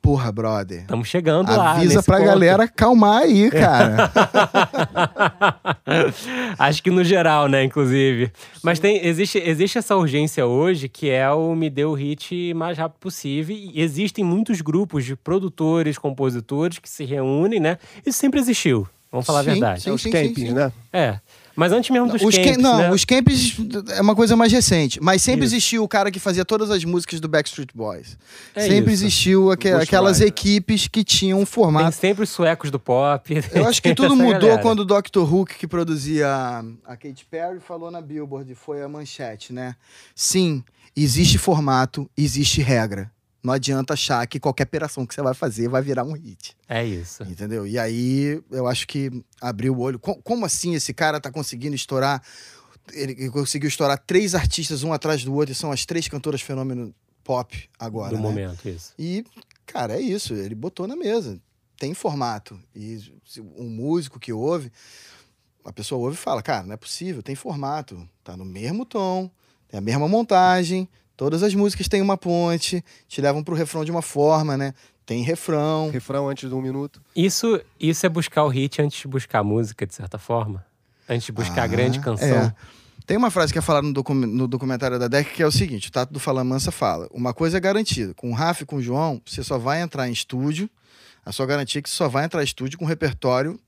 Porra, 0.00 0.30
brother. 0.30 0.82
estamos 0.82 1.08
chegando 1.08 1.50
lá. 1.50 1.72
Avisa 1.72 2.00
pra 2.00 2.18
ponto. 2.18 2.26
galera 2.26 2.62
acalmar 2.62 3.22
aí, 3.22 3.50
cara. 3.50 4.08
Acho 6.56 6.80
que 6.80 6.92
no 6.92 7.02
geral, 7.02 7.48
né, 7.48 7.64
inclusive. 7.64 8.30
Mas 8.62 8.78
tem, 8.78 9.04
existe, 9.04 9.38
existe 9.38 9.78
essa 9.78 9.96
urgência 9.96 10.46
hoje 10.46 10.88
que 10.88 11.10
é 11.10 11.28
o 11.32 11.56
me 11.56 11.68
dê 11.68 11.84
o 11.84 11.92
hit 11.92 12.54
mais 12.54 12.78
rápido 12.78 13.00
possível. 13.00 13.56
E 13.56 13.80
existem 13.82 14.24
muitos 14.24 14.60
grupos 14.60 15.04
de 15.04 15.16
produtores, 15.16 15.98
compositores 15.98 16.78
que 16.78 16.88
se 16.88 17.04
reúnem, 17.04 17.58
né? 17.58 17.76
Isso 18.04 18.18
sempre 18.18 18.38
existiu. 18.38 18.86
Vamos 19.10 19.26
falar 19.26 19.42
Sim, 19.44 19.50
a 19.50 19.52
verdade. 19.54 19.82
sim. 19.82 19.90
É 19.90 19.92
os 19.92 20.02
campings, 20.04 20.52
né? 20.52 20.72
É. 20.92 21.18
Mas 21.56 21.72
antes 21.72 21.88
mesmo 21.90 22.06
dos 22.08 22.20
os 22.22 22.34
camps, 22.36 22.50
cam- 22.56 22.62
não, 22.62 22.78
né? 22.78 22.90
os 22.92 23.04
camps 23.04 23.56
é 23.96 24.00
uma 24.02 24.14
coisa 24.14 24.36
mais 24.36 24.52
recente. 24.52 25.00
Mas 25.02 25.22
sempre 25.22 25.46
Isso. 25.46 25.54
existiu 25.54 25.82
o 25.82 25.88
cara 25.88 26.10
que 26.10 26.20
fazia 26.20 26.44
todas 26.44 26.70
as 26.70 26.84
músicas 26.84 27.18
do 27.18 27.28
Backstreet 27.28 27.70
Boys. 27.74 28.18
É 28.54 28.60
sempre 28.62 28.92
isso. 28.92 29.04
existiu 29.04 29.50
aque- 29.50 29.70
Ghost 29.70 29.84
aquelas 29.84 30.18
Rider. 30.18 30.28
equipes 30.28 30.86
que 30.86 31.02
tinham 31.02 31.38
um 31.38 31.44
Tem 31.44 31.46
formato. 31.46 31.96
sempre 31.96 32.24
os 32.24 32.30
suecos 32.30 32.70
do 32.70 32.78
pop. 32.78 33.34
Eu 33.52 33.66
acho 33.66 33.80
que 33.80 33.88
tem 33.88 33.94
tudo 33.94 34.14
mudou 34.14 34.40
galera. 34.40 34.62
quando 34.62 34.80
o 34.80 34.84
Dr. 34.84 35.20
Hook, 35.34 35.54
que 35.58 35.66
produzia 35.66 36.28
a- 36.28 36.64
a 36.84 36.96
Katy 36.96 37.24
Perry, 37.30 37.58
falou 37.60 37.90
na 37.90 38.00
Billboard, 38.02 38.54
foi 38.54 38.82
a 38.82 38.88
manchete, 38.88 39.52
né? 39.52 39.74
Sim, 40.14 40.62
existe 40.94 41.38
formato, 41.38 42.08
existe 42.16 42.60
regra. 42.60 43.10
Não 43.46 43.52
adianta 43.52 43.94
achar 43.94 44.26
que 44.26 44.40
qualquer 44.40 44.64
operação 44.64 45.06
que 45.06 45.14
você 45.14 45.22
vai 45.22 45.32
fazer 45.32 45.68
vai 45.68 45.80
virar 45.80 46.02
um 46.02 46.12
hit. 46.14 46.56
É 46.68 46.84
isso. 46.84 47.22
Entendeu? 47.22 47.64
E 47.66 47.78
aí 47.78 48.42
eu 48.50 48.66
acho 48.66 48.88
que 48.88 49.10
abriu 49.40 49.72
o 49.74 49.78
olho. 49.80 49.98
Co- 50.00 50.16
Como 50.22 50.44
assim 50.44 50.74
esse 50.74 50.92
cara 50.92 51.20
tá 51.20 51.30
conseguindo 51.30 51.76
estourar? 51.76 52.20
Ele 52.92 53.30
conseguiu 53.30 53.68
estourar 53.68 53.98
três 54.04 54.34
artistas 54.34 54.82
um 54.82 54.92
atrás 54.92 55.22
do 55.22 55.32
outro 55.32 55.52
e 55.52 55.54
são 55.54 55.70
as 55.70 55.86
três 55.86 56.08
cantoras 56.08 56.40
fenômeno 56.42 56.92
pop 57.22 57.68
agora. 57.78 58.10
do 58.10 58.16
né? 58.16 58.22
momento, 58.22 58.68
isso. 58.68 58.92
E, 58.98 59.24
cara, 59.64 59.94
é 59.94 60.00
isso. 60.00 60.34
Ele 60.34 60.54
botou 60.56 60.86
na 60.88 60.96
mesa. 60.96 61.40
Tem 61.78 61.94
formato. 61.94 62.58
E 62.74 62.98
um 63.56 63.68
músico 63.68 64.18
que 64.18 64.32
ouve, 64.32 64.72
a 65.64 65.72
pessoa 65.72 66.00
ouve 66.00 66.16
e 66.16 66.18
fala: 66.20 66.42
Cara, 66.42 66.64
não 66.66 66.72
é 66.74 66.76
possível, 66.76 67.22
tem 67.22 67.34
formato. 67.36 68.08
Tá 68.24 68.36
no 68.36 68.44
mesmo 68.44 68.84
tom, 68.84 69.30
tem 69.68 69.78
a 69.78 69.80
mesma 69.80 70.08
montagem. 70.08 70.88
Todas 71.16 71.42
as 71.42 71.54
músicas 71.54 71.88
têm 71.88 72.02
uma 72.02 72.16
ponte, 72.16 72.84
te 73.08 73.20
levam 73.20 73.42
pro 73.42 73.54
refrão 73.54 73.84
de 73.84 73.90
uma 73.90 74.02
forma, 74.02 74.56
né? 74.56 74.74
Tem 75.06 75.22
refrão. 75.22 75.90
Refrão 75.90 76.28
antes 76.28 76.48
de 76.48 76.54
um 76.54 76.60
minuto. 76.60 77.00
Isso, 77.14 77.60
isso 77.80 78.04
é 78.04 78.08
buscar 78.08 78.44
o 78.44 78.48
hit 78.48 78.82
antes 78.82 79.00
de 79.00 79.08
buscar 79.08 79.38
a 79.38 79.44
música, 79.44 79.86
de 79.86 79.94
certa 79.94 80.18
forma? 80.18 80.64
Antes 81.08 81.26
de 81.26 81.32
buscar 81.32 81.62
a 81.62 81.64
Ah, 81.64 81.68
grande 81.68 82.00
canção. 82.00 82.28
é. 82.28 82.54
Tem 83.06 83.16
uma 83.16 83.30
frase 83.30 83.52
que 83.52 83.58
é 83.60 83.62
falada 83.62 83.86
no, 83.86 83.92
docu- 83.92 84.12
no 84.14 84.48
documentário 84.48 84.98
da 84.98 85.06
DEC 85.06 85.32
que 85.34 85.42
é 85.42 85.46
o 85.46 85.52
seguinte: 85.52 85.88
o 85.88 85.92
Tato 85.92 86.12
do 86.12 86.18
Fala 86.18 86.42
Mansa 86.42 86.72
fala. 86.72 87.06
Uma 87.12 87.32
coisa 87.32 87.56
é 87.56 87.60
garantida: 87.60 88.12
com 88.14 88.30
o 88.32 88.34
Rafa 88.34 88.64
e 88.64 88.66
com 88.66 88.76
o 88.76 88.82
João, 88.82 89.22
você 89.24 89.44
só 89.44 89.56
vai 89.58 89.80
entrar 89.80 90.08
em 90.08 90.12
estúdio. 90.12 90.68
A 91.24 91.30
sua 91.30 91.46
garantia 91.46 91.78
é 91.78 91.82
que 91.82 91.88
você 91.88 91.94
só 91.94 92.08
vai 92.08 92.24
entrar 92.24 92.40
em 92.42 92.44
estúdio 92.44 92.76
com 92.78 92.84
um 92.84 92.88
repertório 92.88 93.58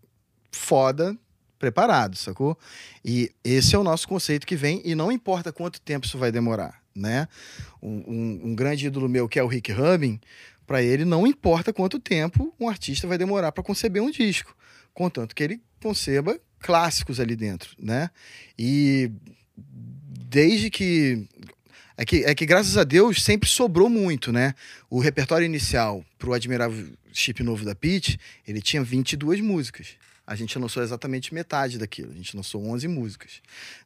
foda, 0.51 1.17
preparado, 1.59 2.17
sacou? 2.17 2.59
E 3.05 3.31
esse 3.45 3.75
é 3.75 3.79
o 3.79 3.85
nosso 3.85 4.09
conceito 4.09 4.47
que 4.47 4.57
vem, 4.57 4.83
e 4.85 4.95
não 4.97 5.11
importa 5.13 5.53
quanto 5.53 5.81
tempo 5.81 6.05
isso 6.07 6.19
vai 6.19 6.33
demorar, 6.33 6.81
né? 6.99 7.29
Um, 7.83 8.03
um- 8.07 8.41
um 8.51 8.55
grande 8.55 8.87
ídolo 8.87 9.09
meu, 9.09 9.29
que 9.29 9.39
é 9.39 9.43
o 9.43 9.47
Rick 9.47 9.73
Rubin, 9.73 10.21
para 10.67 10.83
ele 10.83 11.05
não 11.05 11.27
importa 11.27 11.73
quanto 11.73 11.99
tempo 11.99 12.55
um 12.61 12.69
artista 12.69 13.07
vai 13.07 13.17
demorar 13.17 13.53
para 13.53 13.65
conceber 13.65 14.03
um 14.03 14.11
disco, 14.11 14.55
contanto 14.93 15.35
que 15.35 15.43
ele 15.43 15.63
conceba 15.81 16.39
clássicos 16.61 17.21
ali 17.21 17.35
dentro, 17.37 17.71
né? 17.79 18.11
E 18.59 19.11
desde 19.57 20.71
que 20.71 21.27
é 21.97 22.05
que, 22.05 22.25
é 22.25 22.35
que 22.35 22.47
graças 22.47 22.77
a 22.77 22.85
Deus 22.85 23.23
sempre 23.23 23.49
sobrou 23.49 23.89
muito, 23.89 24.31
né? 24.33 24.55
O 24.89 25.01
repertório 25.01 25.45
inicial 25.45 26.05
pro 26.19 26.33
Admirável 26.33 26.93
chip 27.13 27.43
novo 27.43 27.65
da 27.65 27.75
Pitch, 27.75 28.17
ele 28.47 28.61
tinha 28.61 28.83
22 28.83 29.41
músicas. 29.41 29.89
A 30.27 30.37
gente 30.37 30.57
lançou 30.59 30.83
exatamente 30.83 31.33
metade 31.35 31.79
daquilo. 31.79 32.13
A 32.13 32.15
gente 32.15 32.37
lançou 32.37 32.65
11 32.65 32.87
músicas. 32.87 33.41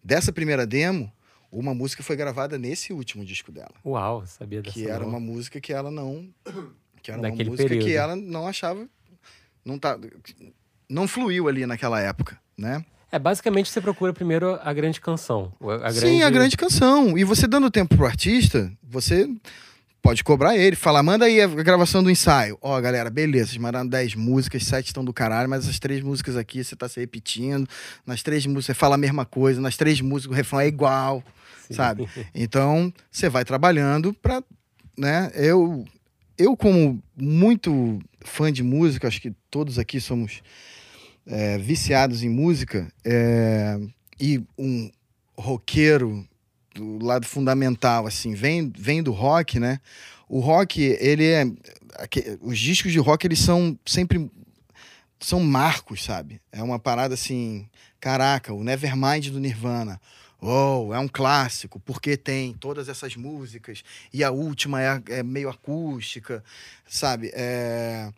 Dessa 0.04 0.32
primeira 0.32 0.66
demo, 0.66 1.10
uma 1.52 1.74
música 1.74 2.02
foi 2.02 2.16
gravada 2.16 2.56
nesse 2.56 2.92
último 2.94 3.24
disco 3.24 3.52
dela. 3.52 3.74
Uau, 3.84 4.24
sabia 4.26 4.62
dessa 4.62 4.72
Que 4.74 4.88
era 4.88 5.04
uma 5.04 5.20
música 5.20 5.60
que 5.60 5.72
ela 5.72 5.90
não. 5.90 6.26
Que 7.02 7.10
era 7.10 7.20
uma 7.20 7.28
Daquele 7.28 7.50
música 7.50 7.68
período. 7.68 7.86
que 7.86 7.94
ela 7.94 8.16
não 8.16 8.46
achava. 8.46 8.88
Não, 9.64 9.78
tá, 9.78 9.98
não 10.88 11.06
fluiu 11.06 11.46
ali 11.48 11.66
naquela 11.66 12.00
época, 12.00 12.38
né? 12.56 12.84
É, 13.12 13.18
basicamente 13.18 13.70
você 13.70 13.80
procura 13.80 14.12
primeiro 14.14 14.58
a 14.62 14.72
grande 14.72 14.98
canção. 15.00 15.52
A 15.82 15.90
Sim, 15.92 16.22
a 16.22 16.30
grande 16.30 16.56
canção. 16.56 17.18
E 17.18 17.24
você 17.24 17.46
dando 17.46 17.70
tempo 17.70 17.94
pro 17.94 18.06
artista, 18.06 18.72
você 18.82 19.28
pode 20.00 20.24
cobrar 20.24 20.56
ele, 20.56 20.74
falar, 20.74 21.02
manda 21.02 21.26
aí 21.26 21.40
a 21.40 21.46
gravação 21.46 22.02
do 22.02 22.10
ensaio. 22.10 22.56
Ó, 22.62 22.80
galera, 22.80 23.10
beleza, 23.10 23.50
vocês 23.50 23.58
mandaram 23.58 23.86
10 23.86 24.14
músicas, 24.14 24.64
7 24.64 24.86
estão 24.86 25.04
do 25.04 25.12
caralho, 25.12 25.48
mas 25.48 25.68
as 25.68 25.78
três 25.78 26.02
músicas 26.02 26.36
aqui 26.36 26.64
você 26.64 26.74
tá 26.74 26.88
se 26.88 26.98
repetindo. 26.98 27.68
Nas 28.06 28.22
três 28.22 28.46
músicas 28.46 28.66
você 28.66 28.74
fala 28.74 28.94
a 28.94 28.98
mesma 28.98 29.26
coisa, 29.26 29.60
nas 29.60 29.76
três 29.76 30.00
músicas 30.00 30.32
o 30.32 30.36
refrão 30.36 30.60
é 30.60 30.66
igual, 30.66 31.22
Sim. 31.66 31.74
sabe? 31.74 32.08
Então, 32.34 32.92
você 33.10 33.28
vai 33.28 33.44
trabalhando 33.44 34.12
pra, 34.14 34.42
né? 34.96 35.30
Eu, 35.34 35.84
eu 36.36 36.56
como 36.56 37.02
muito 37.16 38.00
fã 38.20 38.52
de 38.52 38.62
música, 38.62 39.08
acho 39.08 39.20
que 39.20 39.32
todos 39.50 39.78
aqui 39.78 40.00
somos 40.00 40.42
é, 41.26 41.58
viciados 41.58 42.22
em 42.22 42.28
música, 42.28 42.92
é, 43.04 43.78
e 44.20 44.42
um 44.58 44.90
roqueiro 45.36 46.26
do 46.74 47.04
lado 47.04 47.26
fundamental, 47.26 48.06
assim, 48.06 48.34
vem, 48.34 48.72
vem 48.76 49.02
do 49.02 49.12
rock, 49.12 49.58
né? 49.58 49.80
O 50.28 50.40
rock, 50.40 50.80
ele 50.80 51.26
é... 51.26 51.44
Os 52.40 52.58
discos 52.58 52.92
de 52.92 52.98
rock, 52.98 53.26
eles 53.26 53.38
são 53.38 53.78
sempre... 53.84 54.30
São 55.20 55.40
marcos, 55.40 56.02
sabe? 56.02 56.40
É 56.50 56.62
uma 56.62 56.78
parada 56.78 57.14
assim... 57.14 57.68
Caraca, 58.00 58.52
o 58.52 58.64
Nevermind 58.64 59.28
do 59.28 59.38
Nirvana. 59.38 60.00
Oh, 60.44 60.92
é 60.92 60.98
um 60.98 61.06
clássico, 61.06 61.78
porque 61.78 62.16
tem 62.16 62.52
todas 62.52 62.88
essas 62.88 63.14
músicas. 63.14 63.84
E 64.12 64.24
a 64.24 64.32
última 64.32 64.82
é, 64.82 65.00
é 65.10 65.22
meio 65.22 65.48
acústica, 65.48 66.42
sabe? 66.84 67.30
É... 67.32 68.12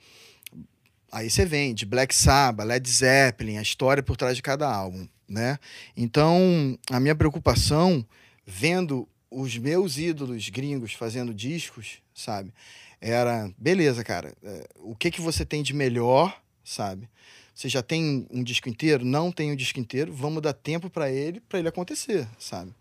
Aí 1.13 1.29
você 1.29 1.45
vem 1.45 1.75
de 1.75 1.85
Black 1.85 2.15
Sabbath, 2.15 2.67
Led 2.67 2.89
Zeppelin, 2.89 3.59
a 3.59 3.63
história 3.63 4.03
por 4.03 4.17
trás 4.17 4.37
de 4.37 4.43
cada 4.43 4.67
álbum, 4.67 5.07
né? 5.29 5.59
Então, 5.95 6.79
a 6.91 6.99
minha 6.99 7.15
preocupação, 7.15 8.03
vendo 8.47 9.07
os 9.31 9.59
meus 9.59 9.99
ídolos 9.99 10.49
gringos 10.49 10.95
fazendo 10.95 11.35
discos, 11.35 11.99
sabe? 12.15 12.55
Era, 13.03 13.53
beleza, 13.59 14.03
cara, 14.03 14.33
é, 14.43 14.67
o 14.77 14.97
que 14.97 15.11
que 15.11 15.21
você 15.21 15.45
tem 15.45 15.63
de 15.63 15.75
melhor, 15.75 16.41
sabe? 16.65 17.07
Você 17.55 17.69
já 17.69 17.83
tem 17.83 18.27
um 18.31 18.43
disco 18.43 18.69
inteiro? 18.69 19.05
Não 19.05 19.31
tem 19.31 19.53
um 19.53 19.57
disco 19.57 19.79
inteiro, 19.79 20.13
vamos 20.13 20.43
dar 20.43 20.53
tempo 20.53 20.91
para 20.91 21.11
ele, 21.11 21.41
para 21.41 21.61
ele 21.61 21.69
acontecer, 21.69 22.27
sabe? 22.39 22.75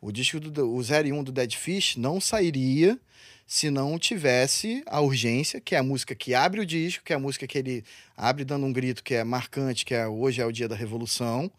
O 0.00 0.10
disco 0.10 0.40
do 0.40 0.74
o 0.74 0.82
0 0.82 1.08
e 1.08 1.12
1 1.12 1.24
do 1.24 1.32
Dead 1.32 1.54
Fish 1.54 1.96
não 1.96 2.20
sairia 2.20 2.98
se 3.46 3.70
não 3.70 3.96
tivesse 3.98 4.82
a 4.86 5.00
urgência, 5.00 5.60
que 5.60 5.76
é 5.76 5.78
a 5.78 5.82
música 5.82 6.14
que 6.14 6.34
abre 6.34 6.60
o 6.60 6.66
disco, 6.66 7.04
que 7.04 7.12
é 7.12 7.16
a 7.16 7.18
música 7.18 7.46
que 7.46 7.56
ele 7.56 7.84
abre 8.16 8.44
dando 8.44 8.66
um 8.66 8.72
grito 8.72 9.04
que 9.04 9.14
é 9.14 9.22
marcante, 9.22 9.84
que 9.84 9.94
é 9.94 10.06
hoje 10.08 10.40
é 10.40 10.46
o 10.46 10.50
dia 10.50 10.68
da 10.68 10.74
revolução. 10.74 11.50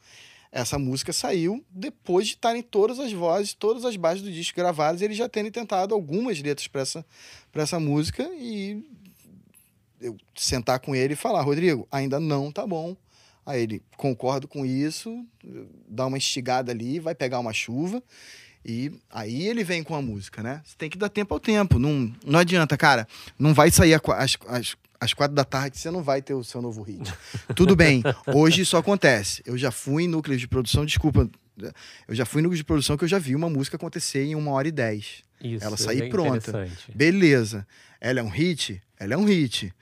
Essa 0.51 0.77
música 0.77 1.13
saiu 1.13 1.63
depois 1.69 2.27
de 2.27 2.33
estarem 2.33 2.61
todas 2.61 2.99
as 2.99 3.13
vozes, 3.13 3.53
todas 3.53 3.85
as 3.85 3.95
bases 3.95 4.21
do 4.21 4.31
disco 4.31 4.57
gravadas, 4.57 5.01
eles 5.01 5.17
já 5.17 5.29
terem 5.29 5.51
tentado 5.51 5.93
algumas 5.93 6.41
letras 6.41 6.67
para 6.67 6.81
essa, 6.81 7.05
essa 7.53 7.79
música 7.79 8.23
e 8.33 8.83
eu 10.01 10.15
sentar 10.35 10.79
com 10.79 10.95
ele 10.95 11.13
e 11.13 11.17
falar, 11.17 11.41
Rodrigo, 11.41 11.87
ainda 11.91 12.19
não 12.19 12.51
tá 12.51 12.65
bom. 12.65 12.95
Aí 13.45 13.61
ele 13.63 13.81
concordo 13.95 14.47
com 14.47 14.65
isso, 14.65 15.25
dá 15.87 16.05
uma 16.05 16.17
estigada 16.17 16.71
ali, 16.71 16.99
vai 16.99 17.15
pegar 17.15 17.39
uma 17.39 17.53
chuva 17.53 18.03
e 18.65 18.91
aí 19.09 19.47
ele 19.47 19.63
vem 19.63 19.81
com 19.81 19.95
a 19.95 20.01
música, 20.01 20.43
né? 20.43 20.61
Você 20.65 20.75
tem 20.77 20.89
que 20.89 20.97
dar 20.97 21.07
tempo 21.07 21.33
ao 21.33 21.39
tempo. 21.39 21.79
Não, 21.79 22.13
não 22.25 22.39
adianta, 22.39 22.75
cara. 22.75 23.07
Não 23.39 23.53
vai 23.53 23.71
sair 23.71 23.93
às, 23.93 24.01
às, 24.47 24.75
às 24.99 25.13
quatro 25.13 25.33
da 25.33 25.45
tarde, 25.45 25.77
você 25.77 25.89
não 25.89 26.03
vai 26.03 26.21
ter 26.21 26.33
o 26.33 26.43
seu 26.43 26.61
novo 26.61 26.81
hit. 26.83 27.13
Tudo 27.55 27.73
bem, 27.73 28.03
hoje 28.35 28.61
isso 28.61 28.75
acontece. 28.75 29.41
Eu 29.45 29.57
já 29.57 29.71
fui 29.71 30.03
em 30.03 30.07
núcleos 30.09 30.41
de 30.41 30.47
produção, 30.49 30.85
desculpa, 30.85 31.29
eu 32.05 32.13
já 32.13 32.25
fui 32.25 32.41
em 32.41 32.43
núcleos 32.43 32.59
de 32.59 32.65
produção 32.65 32.97
que 32.97 33.05
eu 33.05 33.07
já 33.07 33.17
vi 33.17 33.33
uma 33.33 33.49
música 33.49 33.77
acontecer 33.77 34.25
em 34.25 34.35
uma 34.35 34.51
hora 34.51 34.67
e 34.67 34.71
dez. 34.71 35.23
Isso, 35.41 35.63
Ela 35.63 35.75
é 35.75 35.77
sair 35.77 35.99
bem 36.01 36.09
pronta. 36.09 36.67
Beleza. 36.93 37.65
Ela 38.01 38.19
é 38.19 38.23
um 38.23 38.29
hit? 38.29 38.81
Ela 38.99 39.13
é 39.13 39.17
um 39.17 39.25
hit. 39.25 39.73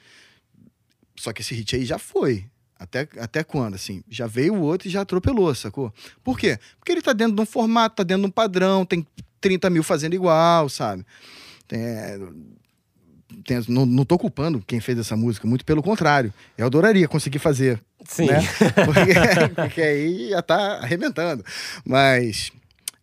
Só 1.16 1.32
que 1.32 1.42
esse 1.42 1.54
hit 1.56 1.76
aí 1.76 1.86
já 1.86 1.98
foi. 1.98 2.46
Até, 2.78 3.08
até 3.20 3.44
quando, 3.44 3.76
assim? 3.76 4.04
Já 4.10 4.28
veio 4.28 4.54
o 4.56 4.62
outro 4.62 4.88
e 4.88 4.92
já 4.92 5.02
atropelou, 5.02 5.54
sacou? 5.56 5.94
Por 6.24 6.38
quê? 6.38 6.60
Porque 6.78 6.92
ele 6.92 7.02
tá 7.02 7.14
dentro 7.14 7.36
de 7.36 7.42
um 7.42 7.46
formato, 7.46 7.96
tá 7.96 8.04
dentro 8.04 8.24
de 8.24 8.28
um 8.28 8.32
padrão, 8.32 8.86
tem 8.86 9.08
30 9.40 9.70
mil 9.70 9.82
fazendo 9.82 10.14
igual, 10.14 10.68
sabe? 10.68 11.06
Tem, 11.68 11.80
é, 11.80 12.20
tem- 13.46 13.64
não, 13.70 13.86
não 13.86 14.04
tô 14.04 14.18
culpando 14.18 14.62
quem 14.68 14.82
fez 14.82 15.00
essa 15.00 15.16
música, 15.16 15.48
muito 15.48 15.64
pelo 15.64 15.82
contrário. 15.82 16.34
Eu 16.58 16.66
adoraria 16.66 17.08
conseguir 17.08 17.40
fazer, 17.40 17.82
Sim. 18.06 18.26
né? 18.28 18.40
Porque, 18.86 19.56
porque 19.56 19.82
aí 19.82 20.30
ia 20.32 20.42
tá 20.44 20.80
arrebentando. 20.80 21.44
Mas 21.86 22.52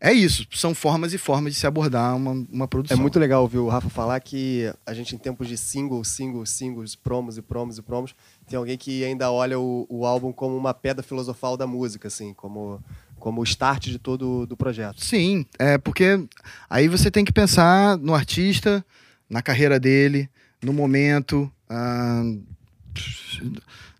é 0.04 0.12
isso, 0.12 0.44
são 0.50 0.74
formas 0.74 1.14
e 1.14 1.18
formas 1.18 1.54
de 1.54 1.60
se 1.60 1.66
abordar 1.66 2.16
uma, 2.16 2.32
uma 2.50 2.64
É 2.64 2.66
produção. 2.66 2.98
muito 2.98 3.18
legal 3.20 3.42
ouvir 3.42 3.58
o 3.58 3.68
Rafa 3.68 3.88
falar 3.88 4.18
que 4.18 4.72
a 4.84 4.92
gente, 4.92 5.14
em 5.14 5.18
tempos 5.18 5.46
de 5.46 5.56
singles, 5.56 6.08
singles, 6.08 6.50
singles, 6.50 6.96
promos 6.96 7.38
e 7.38 7.42
promos 7.42 7.78
e 7.78 7.82
promos, 7.82 8.14
tem 8.48 8.58
alguém 8.58 8.76
que 8.76 9.04
ainda 9.04 9.30
olha 9.30 9.60
o, 9.60 9.86
o 9.88 10.04
álbum 10.04 10.32
como 10.32 10.56
uma 10.56 10.74
pedra 10.74 11.04
filosofal 11.04 11.56
da 11.56 11.68
música, 11.68 12.08
assim, 12.08 12.34
como, 12.34 12.82
como 13.20 13.40
o 13.40 13.44
start 13.44 13.84
de 13.86 13.98
todo 14.00 14.44
do 14.44 14.56
projeto. 14.56 15.02
Sim, 15.04 15.46
é 15.56 15.78
porque 15.78 16.26
aí 16.68 16.88
você 16.88 17.08
tem 17.08 17.24
que 17.24 17.32
pensar 17.32 17.96
no 17.96 18.12
artista, 18.12 18.84
na 19.30 19.40
carreira 19.40 19.78
dele, 19.78 20.28
no 20.60 20.72
momento, 20.72 21.50
ah, 21.70 22.22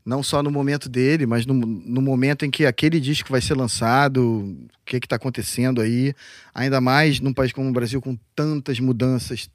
não 0.04 0.22
só 0.22 0.42
no 0.42 0.50
momento 0.50 0.88
dele, 0.88 1.26
mas 1.26 1.46
no, 1.46 1.54
no 1.54 2.02
momento 2.02 2.44
em 2.44 2.50
que 2.50 2.66
aquele 2.66 3.00
disco 3.00 3.30
vai 3.30 3.40
ser 3.40 3.54
lançado, 3.54 4.22
o 4.22 4.68
que 4.84 4.96
está 4.96 5.16
acontecendo 5.16 5.80
aí, 5.80 6.14
ainda 6.54 6.80
mais 6.80 7.20
num 7.20 7.32
país 7.32 7.52
como 7.52 7.68
o 7.68 7.72
Brasil 7.72 8.00
com 8.00 8.18
tantas 8.34 8.80
mudanças, 8.80 9.48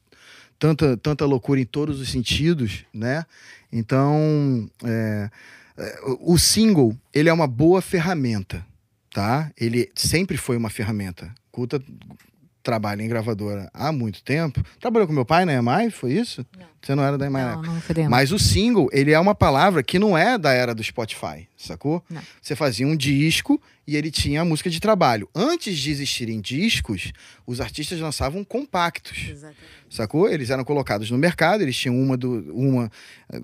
tanta, 0.58 0.98
tanta 0.98 1.26
loucura 1.26 1.60
em 1.60 1.66
todos 1.66 2.00
os 2.00 2.10
sentidos, 2.10 2.86
né? 2.93 3.26
Então, 3.72 4.70
é, 4.84 5.30
é, 5.78 6.00
o 6.22 6.38
single, 6.38 6.98
ele 7.14 7.30
é 7.30 7.34
uma 7.34 7.48
boa 7.48 7.82
ferramenta, 7.82 8.66
tá? 9.12 9.52
Ele 9.58 9.91
sempre 9.93 10.38
foi 10.38 10.56
uma 10.56 10.70
ferramenta. 10.70 11.34
Trabalha 12.68 13.01
em 13.01 13.07
gravadora 13.07 13.70
há 13.74 13.93
muito 13.93 14.22
tempo. 14.22 14.61
Trabalhou 14.78 15.07
com 15.07 15.13
meu 15.13 15.24
pai 15.24 15.45
na 15.45 15.53
EMAI, 15.53 15.89
foi 15.89 16.11
isso? 16.11 16.45
Não. 16.59 16.68
Você 16.82 16.93
não 16.95 17.03
era 17.03 17.18
da 17.18 17.26
EMAI 17.26 17.43
na 17.45 17.55
Não, 17.55 17.78
época. 17.78 18.01
não. 18.01 18.09
Mas 18.09 18.34
o 18.34 18.38
single, 18.38 18.89
ele 18.91 19.13
é 19.13 19.20
uma 19.20 19.34
palavra 19.34 19.82
que 19.82 19.97
não 19.97 20.18
é 20.18 20.38
da 20.38 20.51
era 20.51 20.76
do 20.76 20.84
Spotify, 20.84 21.47
sacou? 21.55 22.03
Não. 22.09 22.22
Você 22.41 22.57
fazia 22.57 22.86
um 22.86 22.95
disco 22.95 23.61
e 23.88 23.95
ele 23.95 24.11
tinha 24.11 24.41
a 24.41 24.45
música 24.45 24.70
de 24.70 24.82
trabalho. 24.82 25.30
Antes 25.34 25.78
de 25.78 25.91
existirem 25.91 26.41
discos, 26.41 27.13
os 27.45 27.61
artistas 27.61 28.01
lançavam 28.01 28.43
compactos. 28.43 29.18
Exatamente. 29.30 29.57
Sacou? 29.89 30.30
Eles 30.30 30.49
eram 30.49 30.65
colocados 30.65 31.09
no 31.09 31.18
mercado, 31.18 31.61
eles 31.61 31.78
tinham 31.78 31.97
uma, 31.97 32.18
do, 32.18 32.53
uma 32.53 32.91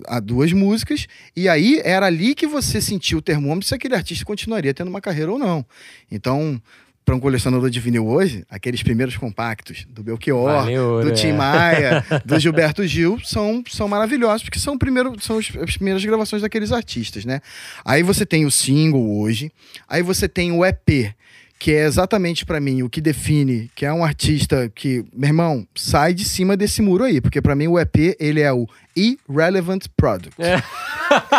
a 0.06 0.20
duas 0.20 0.52
músicas, 0.52 1.06
e 1.34 1.48
aí 1.48 1.80
era 1.82 2.04
ali 2.04 2.34
que 2.34 2.46
você 2.46 2.78
sentia 2.78 3.16
o 3.16 3.22
termômetro 3.22 3.66
se 3.66 3.74
aquele 3.74 3.94
artista 3.94 4.22
continuaria 4.26 4.74
tendo 4.74 4.88
uma 4.88 5.00
carreira 5.00 5.32
ou 5.32 5.38
não. 5.38 5.64
Então, 6.10 6.60
para 7.04 7.14
um 7.14 7.20
colecionador 7.20 7.68
de 7.68 7.78
vinil 7.80 8.06
hoje, 8.06 8.44
aqueles 8.48 8.82
primeiros 8.82 9.16
compactos 9.16 9.86
do 9.90 10.02
Belchior, 10.02 10.62
Vale 10.62 10.78
ouro, 10.78 11.10
do 11.10 11.14
Tim 11.14 11.28
é. 11.28 11.32
Maia, 11.32 12.04
do 12.24 12.38
Gilberto 12.38 12.86
Gil, 12.86 13.20
são, 13.22 13.62
são 13.68 13.86
maravilhosos, 13.86 14.42
porque 14.42 14.58
são, 14.58 14.74
o 14.74 14.78
primeiro, 14.78 15.14
são 15.20 15.38
as 15.38 15.76
primeiras 15.76 16.04
gravações 16.04 16.42
daqueles 16.42 16.72
artistas, 16.72 17.24
né? 17.24 17.40
Aí 17.84 18.02
você 18.02 18.24
tem 18.24 18.46
o 18.46 18.50
single 18.50 19.18
hoje, 19.18 19.52
aí 19.86 20.02
você 20.02 20.26
tem 20.26 20.50
o 20.50 20.64
EP, 20.64 21.14
que 21.58 21.72
é 21.72 21.84
exatamente 21.84 22.44
pra 22.44 22.60
mim 22.60 22.82
o 22.82 22.90
que 22.90 23.00
define 23.00 23.70
que 23.74 23.86
é 23.86 23.92
um 23.92 24.04
artista 24.04 24.70
que, 24.74 25.04
meu 25.14 25.28
irmão, 25.28 25.66
sai 25.74 26.12
de 26.12 26.24
cima 26.24 26.56
desse 26.56 26.82
muro 26.82 27.04
aí, 27.04 27.20
porque 27.20 27.40
pra 27.40 27.54
mim 27.54 27.68
o 27.68 27.78
EP, 27.78 28.16
ele 28.18 28.40
é 28.40 28.52
o 28.52 28.66
Irrelevant 28.96 29.86
Product. 29.96 30.34
É. 30.40 30.62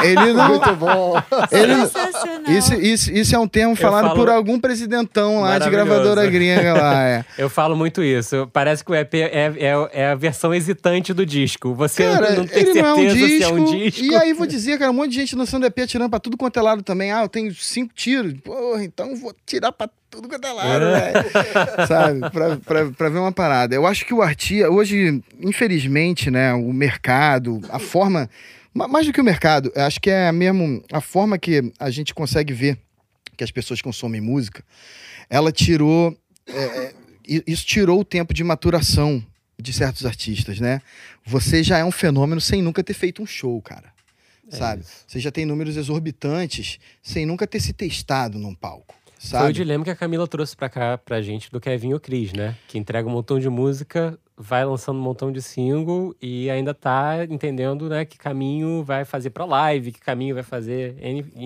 Ele 0.03 0.33
não... 0.33 0.47
Muito 0.55 0.75
bom. 0.75 1.15
Ele, 1.51 1.75
Sensacional. 1.75 2.51
isso, 2.51 2.73
isso, 2.75 3.11
isso 3.11 3.35
é 3.35 3.39
um 3.39 3.47
termo 3.47 3.75
falado 3.75 4.05
falo- 4.07 4.15
por 4.15 4.29
algum 4.29 4.59
presidentão 4.59 5.41
lá 5.41 5.57
de 5.57 5.69
gravadora 5.69 6.25
gringa 6.27 6.73
lá, 6.73 7.03
é. 7.03 7.25
Eu 7.37 7.49
falo 7.49 7.75
muito 7.75 8.03
isso. 8.03 8.47
Parece 8.53 8.83
que 8.83 8.91
o 8.91 8.95
EP 8.95 9.13
é, 9.15 9.53
é, 9.57 9.89
é 9.93 10.07
a 10.11 10.15
versão 10.15 10.53
hesitante 10.53 11.13
do 11.13 11.25
disco. 11.25 11.73
Você 11.73 12.03
Cara, 12.03 12.31
não 12.35 12.45
tem 12.47 12.59
ele 12.63 12.73
certeza 12.73 12.81
não 12.81 12.89
é 12.89 12.93
um 12.93 13.13
disco, 13.13 13.27
se 13.27 13.43
é 13.43 13.47
um 13.47 13.63
disco. 13.65 14.05
E 14.05 14.15
aí 14.15 14.33
vou 14.33 14.45
dizer, 14.47 14.77
cara, 14.77 14.91
um 14.91 14.93
monte 14.93 15.09
de 15.11 15.15
gente 15.15 15.35
lançando 15.35 15.65
EP 15.65 15.79
atirando 15.79 16.09
pra 16.09 16.19
tudo 16.19 16.37
quanto 16.37 16.57
é 16.59 16.61
lado 16.61 16.83
também. 16.83 17.11
Ah, 17.11 17.23
eu 17.23 17.29
tenho 17.29 17.53
cinco 17.55 17.93
tiros. 17.93 18.33
Porra, 18.41 18.83
então 18.83 19.15
vou 19.15 19.33
tirar 19.45 19.71
pra 19.71 19.89
tudo 20.09 20.29
quanto 20.29 20.45
é 20.47 20.51
lado, 20.53 20.79
velho. 20.79 21.25
Sabe? 21.87 22.19
Pra, 22.29 22.55
pra, 22.57 22.85
pra 22.91 23.09
ver 23.09 23.19
uma 23.19 23.31
parada. 23.31 23.75
Eu 23.75 23.85
acho 23.85 24.05
que 24.05 24.13
o 24.13 24.21
artista, 24.21 24.69
hoje, 24.69 25.21
infelizmente, 25.41 26.31
né, 26.31 26.53
o 26.53 26.71
mercado, 26.71 27.44
a 27.69 27.79
forma 27.79 28.29
Ma- 28.73 28.87
Mais 28.89 29.05
do 29.05 29.13
que 29.13 29.21
o 29.21 29.23
mercado, 29.23 29.71
acho 29.75 30.01
que 30.01 30.09
é 30.09 30.29
mesmo 30.33 30.83
a 30.91 30.99
forma 30.99 31.37
que 31.37 31.71
a 31.79 31.89
gente 31.89 32.13
consegue 32.13 32.53
ver 32.53 32.77
que 33.37 33.43
as 33.43 33.49
pessoas 33.51 33.81
consomem 33.81 34.19
música, 34.19 34.63
ela 35.29 35.49
tirou. 35.51 36.13
é, 36.47 36.53
é, 36.53 36.93
isso 37.47 37.65
tirou 37.65 37.99
o 38.01 38.05
tempo 38.05 38.33
de 38.33 38.43
maturação 38.43 39.23
de 39.57 39.71
certos 39.73 40.05
artistas, 40.05 40.59
né? 40.59 40.81
Você 41.25 41.63
já 41.63 41.77
é 41.77 41.85
um 41.85 41.91
fenômeno 41.91 42.39
sem 42.41 42.61
nunca 42.61 42.83
ter 42.83 42.93
feito 42.93 43.23
um 43.23 43.25
show, 43.25 43.61
cara. 43.61 43.93
É 44.51 44.55
sabe? 44.57 44.81
isso. 44.81 44.91
Você 45.07 45.19
já 45.21 45.31
tem 45.31 45.45
números 45.45 45.75
exorbitantes 45.77 46.77
sem 47.01 47.25
nunca 47.25 47.47
ter 47.47 47.59
se 47.61 47.71
testado 47.73 48.37
num 48.37 48.53
palco, 48.53 48.93
Foi 49.17 49.25
o 49.25 49.27
sabe? 49.29 49.53
dilema 49.53 49.83
que 49.85 49.89
a 49.89 49.95
Camila 49.95 50.27
trouxe 50.27 50.55
pra 50.55 50.69
cá 50.69 50.97
pra 50.97 51.21
gente 51.21 51.49
do 51.49 51.59
Kevin 51.61 51.93
o 51.93 51.99
Cris, 51.99 52.31
né? 52.33 52.55
Que 52.67 52.77
entrega 52.77 53.07
um 53.07 53.11
montão 53.11 53.39
de 53.39 53.49
música, 53.49 54.19
vai 54.37 54.65
lançando 54.65 54.97
um 54.99 55.01
montão 55.01 55.31
de 55.31 55.41
single 55.41 56.13
e 56.21 56.49
ainda 56.49 56.73
tá 56.73 57.23
entendendo, 57.29 57.87
né, 57.87 58.03
que 58.03 58.17
caminho 58.17 58.83
vai 58.83 59.05
fazer 59.05 59.29
pra 59.29 59.45
live, 59.45 59.91
que 59.93 59.99
caminho 59.99 60.35
vai 60.35 60.43
fazer 60.43 60.95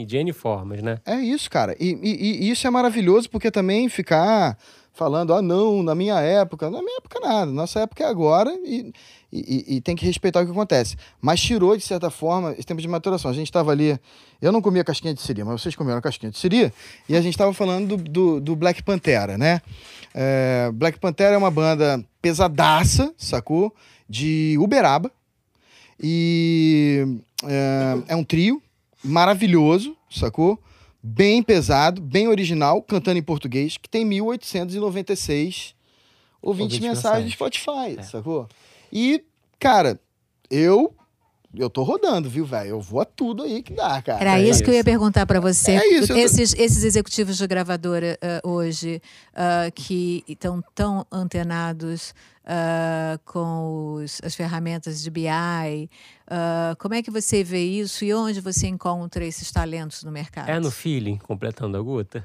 de 0.07 0.17
N 0.17 0.33
formas, 0.33 0.81
né? 0.81 0.97
É 1.05 1.15
isso, 1.19 1.49
cara. 1.49 1.75
E, 1.79 1.91
e- 2.01 2.45
e 2.47 2.49
isso 2.51 2.65
é 2.65 2.69
maravilhoso 2.69 3.29
porque 3.29 3.51
também 3.51 3.87
ficar 3.89 4.57
falando, 4.91 5.33
ah, 5.33 5.41
não, 5.41 5.81
na 5.83 5.93
minha 5.95 6.19
época. 6.19 6.69
Na 6.69 6.81
minha 6.81 6.97
época, 6.97 7.19
nada. 7.21 7.45
Nossa 7.51 7.79
época 7.81 8.03
é 8.03 8.07
agora 8.07 8.51
e, 8.65 8.91
e- 9.31 9.65
e- 9.71 9.75
e 9.77 9.81
tem 9.81 9.95
que 9.95 10.05
respeitar 10.05 10.41
o 10.41 10.45
que 10.45 10.51
acontece. 10.51 10.97
Mas 11.21 11.39
tirou, 11.39 11.77
de 11.77 11.83
certa 11.83 12.09
forma, 12.09 12.51
esse 12.53 12.65
tempo 12.65 12.81
de 12.81 12.87
maturação. 12.87 13.31
A 13.31 13.33
gente 13.33 13.47
estava 13.47 13.71
ali. 13.71 13.97
Eu 14.41 14.51
não 14.51 14.61
comia 14.61 14.83
casquinha 14.83 15.13
de 15.13 15.21
siri, 15.21 15.41
mas 15.43 15.61
vocês 15.61 15.75
comeram 15.75 16.01
casquinha 16.01 16.31
de 16.31 16.37
siri. 16.37 16.73
E 17.07 17.15
a 17.15 17.21
gente 17.21 17.33
estava 17.33 17.53
falando 17.53 17.95
do, 17.95 18.03
do, 18.09 18.41
do 18.41 18.55
Black 18.57 18.83
Pantera, 18.83 19.37
né? 19.37 19.61
É, 20.13 20.69
Black 20.73 20.99
Pantera 20.99 21.35
é 21.35 21.37
uma 21.37 21.51
banda 21.51 22.03
pesadaça, 22.21 23.13
sacou? 23.17 23.73
De 24.07 24.57
Uberaba. 24.59 25.11
E 26.01 27.05
é, 27.43 28.13
é 28.13 28.15
um 28.15 28.23
trio 28.23 28.61
maravilhoso, 29.03 29.95
sacou? 30.09 30.57
Bem 31.01 31.41
pesado, 31.41 32.01
bem 32.01 32.27
original, 32.27 32.81
cantando 32.81 33.17
em 33.19 33.23
português, 33.23 33.77
que 33.77 33.89
tem 33.89 34.03
1896 34.05 35.73
ouvintes 36.41 36.79
mensagens 36.79 37.25
mensagens. 37.25 37.33
Spotify, 37.33 37.97
É. 37.99 38.03
sacou? 38.03 38.47
E, 38.91 39.23
cara, 39.59 39.99
eu 40.49 40.93
eu 41.55 41.69
tô 41.69 41.83
rodando, 41.83 42.29
viu, 42.29 42.45
velho? 42.45 42.69
Eu 42.69 42.81
vou 42.81 43.01
a 43.01 43.05
tudo 43.05 43.43
aí 43.43 43.61
que 43.63 43.73
dá, 43.73 44.01
cara. 44.01 44.21
Era 44.21 44.39
É 44.39 44.43
isso 44.47 44.63
que 44.63 44.69
eu 44.69 44.73
ia 44.73 44.79
isso. 44.79 44.85
perguntar 44.85 45.25
para 45.25 45.39
você. 45.39 45.71
É 45.71 45.87
isso, 45.93 46.11
eu 46.11 46.15
tô- 46.17 46.21
esses, 46.23 46.53
esses 46.53 46.83
executivos 46.83 47.37
de 47.37 47.47
gravadora 47.47 48.17
ah, 48.21 48.41
hoje 48.47 49.01
ah, 49.33 49.69
que 49.73 50.23
estão 50.27 50.63
tão 50.75 51.05
antenados 51.11 52.13
ah, 52.45 53.19
com 53.25 53.95
os- 54.03 54.19
as 54.23 54.35
ferramentas 54.35 55.01
de 55.03 55.09
BI, 55.09 55.89
como 56.77 56.93
é 56.95 57.01
que 57.01 57.09
você 57.11 57.43
vê 57.43 57.63
isso 57.63 58.03
e 58.05 58.13
onde 58.13 58.39
você 58.41 58.67
encontra 58.67 59.23
esses 59.25 59.51
talentos 59.51 60.03
no 60.03 60.11
mercado? 60.11 60.49
É 60.49 60.59
no 60.59 60.69
feeling, 60.71 61.17
completando 61.17 61.77
a 61.77 61.81
Guta. 61.81 62.23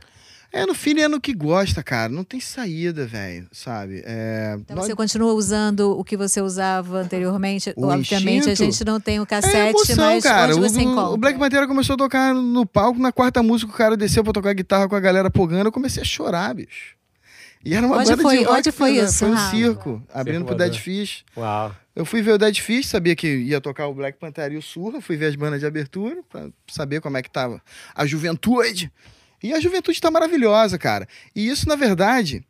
É 0.55 0.64
no 0.64 0.72
filho 0.74 1.00
é 1.02 1.09
no 1.09 1.20
que 1.20 1.34
gosta, 1.34 1.82
cara. 1.82 2.09
Não 2.11 2.22
tem 2.22 2.38
saída, 2.38 3.05
velho, 3.07 3.48
sabe? 3.50 4.02
É, 4.07 4.55
Então 4.61 4.76
nós- 4.76 4.86
você 4.86 4.94
continua 4.94 5.32
usando 5.32 5.98
o 5.98 6.05
que 6.05 6.16
você 6.16 6.40
usava 6.40 6.98
anteriormente? 6.98 7.72
O 7.76 7.86
Obviamente 7.88 8.48
a 8.48 8.52
instinto? 8.52 8.70
gente 8.72 8.84
não 8.84 9.00
tem 9.00 9.18
o 9.18 9.24
É 9.24 9.26
cassete, 9.26 9.70
emoção, 9.70 9.96
mas 10.14 10.22
cara. 10.22 10.52
onde 10.55 10.61
O, 10.64 10.68
você 10.70 10.78
o- 10.78 10.82
encontra? 10.82 11.11
o 11.11 11.16
Black 11.16 11.38
Pantera 11.38 11.66
começou 11.66 11.94
a 11.94 11.96
tocar 11.96 12.32
no 12.32 12.64
palco, 12.64 13.00
na 13.00 13.11
quarta 13.11 13.42
música 13.42 13.72
o 13.72 13.74
cara 13.74 13.96
desceu 13.96 14.22
pra 14.22 14.32
tocar 14.32 14.52
guitarra 14.55 14.88
com 14.88 14.94
a 14.94 15.00
galera 15.00 15.28
pogando, 15.28 15.66
eu 15.66 15.72
comecei 15.72 16.02
a 16.02 16.07
chorar, 16.07 16.55
bicho. 16.55 16.94
E 17.64 17.74
era 17.74 17.86
uma 17.86 17.96
Onde 17.96 18.11
banda 18.11 18.22
foi- 18.22 18.38
de 18.38 18.44
rock, 18.44 18.59
onde 18.59 18.72
foi 18.72 18.92
né? 18.92 19.05
isso, 19.05 19.18
Foi 19.20 19.28
um 19.30 19.34
Rafa? 19.34 19.57
circo, 19.57 20.02
abrindo 20.12 20.44
pro 20.44 20.55
voador. 20.55 20.70
Dead 20.70 20.78
Fish. 20.80 21.24
Uau. 21.36 21.74
Eu 21.96 22.05
fui 22.05 22.20
ver 22.22 22.32
o 22.32 22.38
Dead 22.38 22.59
Fish, 22.61 22.86
sabia 22.88 23.16
que 23.16 23.26
ia 23.26 23.61
tocar 23.61 23.86
o 23.88 23.94
Black 23.94 24.18
Panther 24.20 24.52
e 24.52 24.57
o 24.57 24.62
Surra, 24.62 25.00
fui 25.00 25.16
ver 25.16 25.26
as 25.26 25.34
bandas 25.34 25.61
de 25.61 25.66
abertura 25.66 26.18
pra 26.28 26.48
saber 26.68 27.00
como 27.00 27.16
é 27.16 27.22
que 27.22 27.30
tava 27.30 27.61
a 27.94 28.05
juventude. 28.07 28.92
E 29.45 29.53
a 29.53 29.61
juventude 29.61 30.01
tá 30.01 30.11
maravilhosa, 30.11 30.78
cara. 30.78 31.07
E 31.36 31.47
isso, 31.47 31.68
na 31.68 31.76
verdade, 31.76 32.42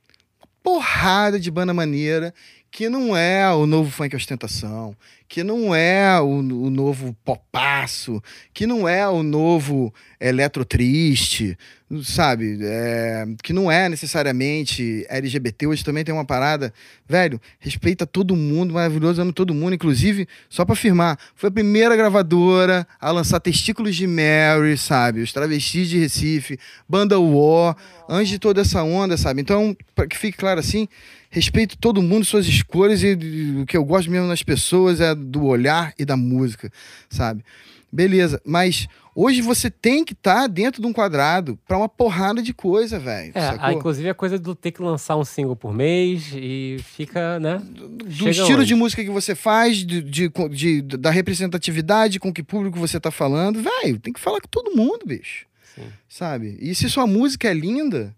porrada 0.62 1.40
de 1.40 1.50
banda 1.50 1.74
maneira 1.74 2.32
que 2.74 2.88
não 2.88 3.16
é 3.16 3.48
o 3.54 3.66
novo 3.66 3.88
funk 3.88 4.16
ostentação, 4.16 4.96
que 5.28 5.44
não 5.44 5.72
é 5.72 6.20
o, 6.20 6.26
o 6.26 6.70
novo 6.70 7.16
popaço, 7.24 8.20
que 8.52 8.66
não 8.66 8.88
é 8.88 9.08
o 9.08 9.22
novo 9.22 9.94
eletro 10.20 10.64
triste, 10.64 11.56
sabe? 12.02 12.58
É, 12.60 13.26
que 13.44 13.52
não 13.52 13.70
é 13.70 13.88
necessariamente 13.88 15.06
LGBT. 15.08 15.68
Hoje 15.68 15.84
também 15.84 16.02
tem 16.02 16.12
uma 16.12 16.24
parada, 16.24 16.74
velho, 17.08 17.40
respeita 17.60 18.04
todo 18.04 18.34
mundo, 18.34 18.74
maravilhoso, 18.74 19.22
amo 19.22 19.32
todo 19.32 19.54
mundo. 19.54 19.74
Inclusive, 19.74 20.26
só 20.48 20.64
pra 20.64 20.72
afirmar, 20.72 21.16
foi 21.36 21.50
a 21.50 21.52
primeira 21.52 21.94
gravadora 21.94 22.84
a 23.00 23.12
lançar 23.12 23.38
Testículos 23.38 23.94
de 23.94 24.08
Mary, 24.08 24.76
sabe? 24.76 25.20
Os 25.20 25.32
Travestis 25.32 25.88
de 25.88 26.00
Recife, 26.00 26.58
Banda 26.88 27.20
War, 27.20 27.76
antes 28.08 28.30
de 28.30 28.40
toda 28.40 28.62
essa 28.62 28.82
onda, 28.82 29.16
sabe? 29.16 29.40
Então, 29.40 29.76
para 29.94 30.08
que 30.08 30.18
fique 30.18 30.36
claro 30.36 30.58
assim, 30.58 30.88
respeito 31.34 31.76
todo 31.76 32.00
mundo, 32.00 32.24
suas 32.24 32.46
escolhas 32.46 33.02
e, 33.02 33.12
o 33.60 33.66
que 33.66 33.76
eu 33.76 33.84
gosto 33.84 34.10
mesmo 34.10 34.26
nas 34.28 34.42
pessoas 34.42 35.00
é 35.00 35.14
do 35.14 35.44
olhar 35.44 35.92
e 35.98 36.04
da 36.04 36.16
música, 36.16 36.70
sabe? 37.10 37.44
Beleza, 37.92 38.40
mas 38.44 38.88
hoje 39.14 39.40
você 39.40 39.70
tem 39.70 40.04
que 40.04 40.14
estar 40.14 40.48
dentro 40.48 40.80
de 40.82 40.86
um 40.88 40.92
quadrado 40.92 41.56
pra 41.66 41.76
uma 41.78 41.88
porrada 41.88 42.42
de 42.42 42.52
coisa, 42.52 42.98
velho. 42.98 43.30
É, 43.34 43.40
sacou? 43.40 43.64
aí, 43.66 43.74
inclusive 43.76 44.08
a 44.08 44.14
coisa 44.14 44.36
do 44.38 44.54
ter 44.54 44.72
que 44.72 44.82
lançar 44.82 45.16
um 45.16 45.24
single 45.24 45.54
por 45.54 45.72
mês 45.72 46.32
e 46.34 46.76
fica, 46.82 47.38
né? 47.38 47.60
do 47.64 48.10
Chega 48.10 48.30
estilo 48.30 48.58
onde? 48.58 48.66
de 48.68 48.74
música 48.74 49.04
que 49.04 49.10
você 49.10 49.34
faz, 49.36 49.78
de, 49.78 50.00
de- 50.02 50.30
de- 50.50 50.82
da 50.82 51.10
representatividade 51.10 52.18
com 52.18 52.32
que 52.32 52.42
público 52.42 52.78
você 52.78 52.98
tá 52.98 53.10
falando, 53.12 53.60
velho, 53.62 53.98
tem 54.00 54.12
que 54.12 54.20
falar 54.20 54.40
com 54.40 54.48
todo 54.48 54.74
mundo, 54.76 55.06
bicho. 55.06 55.46
Sim. 55.74 55.82
Sabe? 56.08 56.56
E 56.60 56.74
se 56.74 56.88
sua 56.90 57.06
música 57.06 57.48
é 57.48 57.54
linda, 57.54 58.14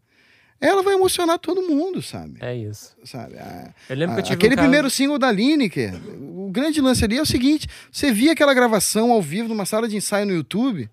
ela 0.61 0.83
vai 0.83 0.95
emocionar 0.95 1.39
todo 1.39 1.63
mundo, 1.63 2.01
sabe? 2.03 2.39
É 2.41 2.55
isso. 2.57 2.97
Sabe? 3.05 3.37
A- 3.39 3.73
Eu 3.89 3.97
lembro 3.97 4.15
que 4.17 4.21
eu 4.21 4.25
a- 4.25 4.27
tive 4.27 4.35
aquele 4.35 4.55
um 4.55 4.57
caso- 4.57 4.67
primeiro 4.69 4.91
single 4.91 5.19
da 5.19 5.31
Lineker, 5.31 5.95
o 6.21 6.51
grande 6.51 6.81
lance 6.81 7.05
ali 7.05 7.19
é 7.19 7.23
o 7.23 7.27
seguinte: 7.27 7.69
você 7.93 8.11
via 8.11 8.33
aquela 8.33 8.55
gravação 8.55 9.11
ao 9.13 9.21
vivo 9.21 9.49
numa 9.49 9.67
sala 9.67 9.89
de 9.89 9.97
ensaio 9.97 10.27
no 10.27 10.33
YouTube 10.33 10.89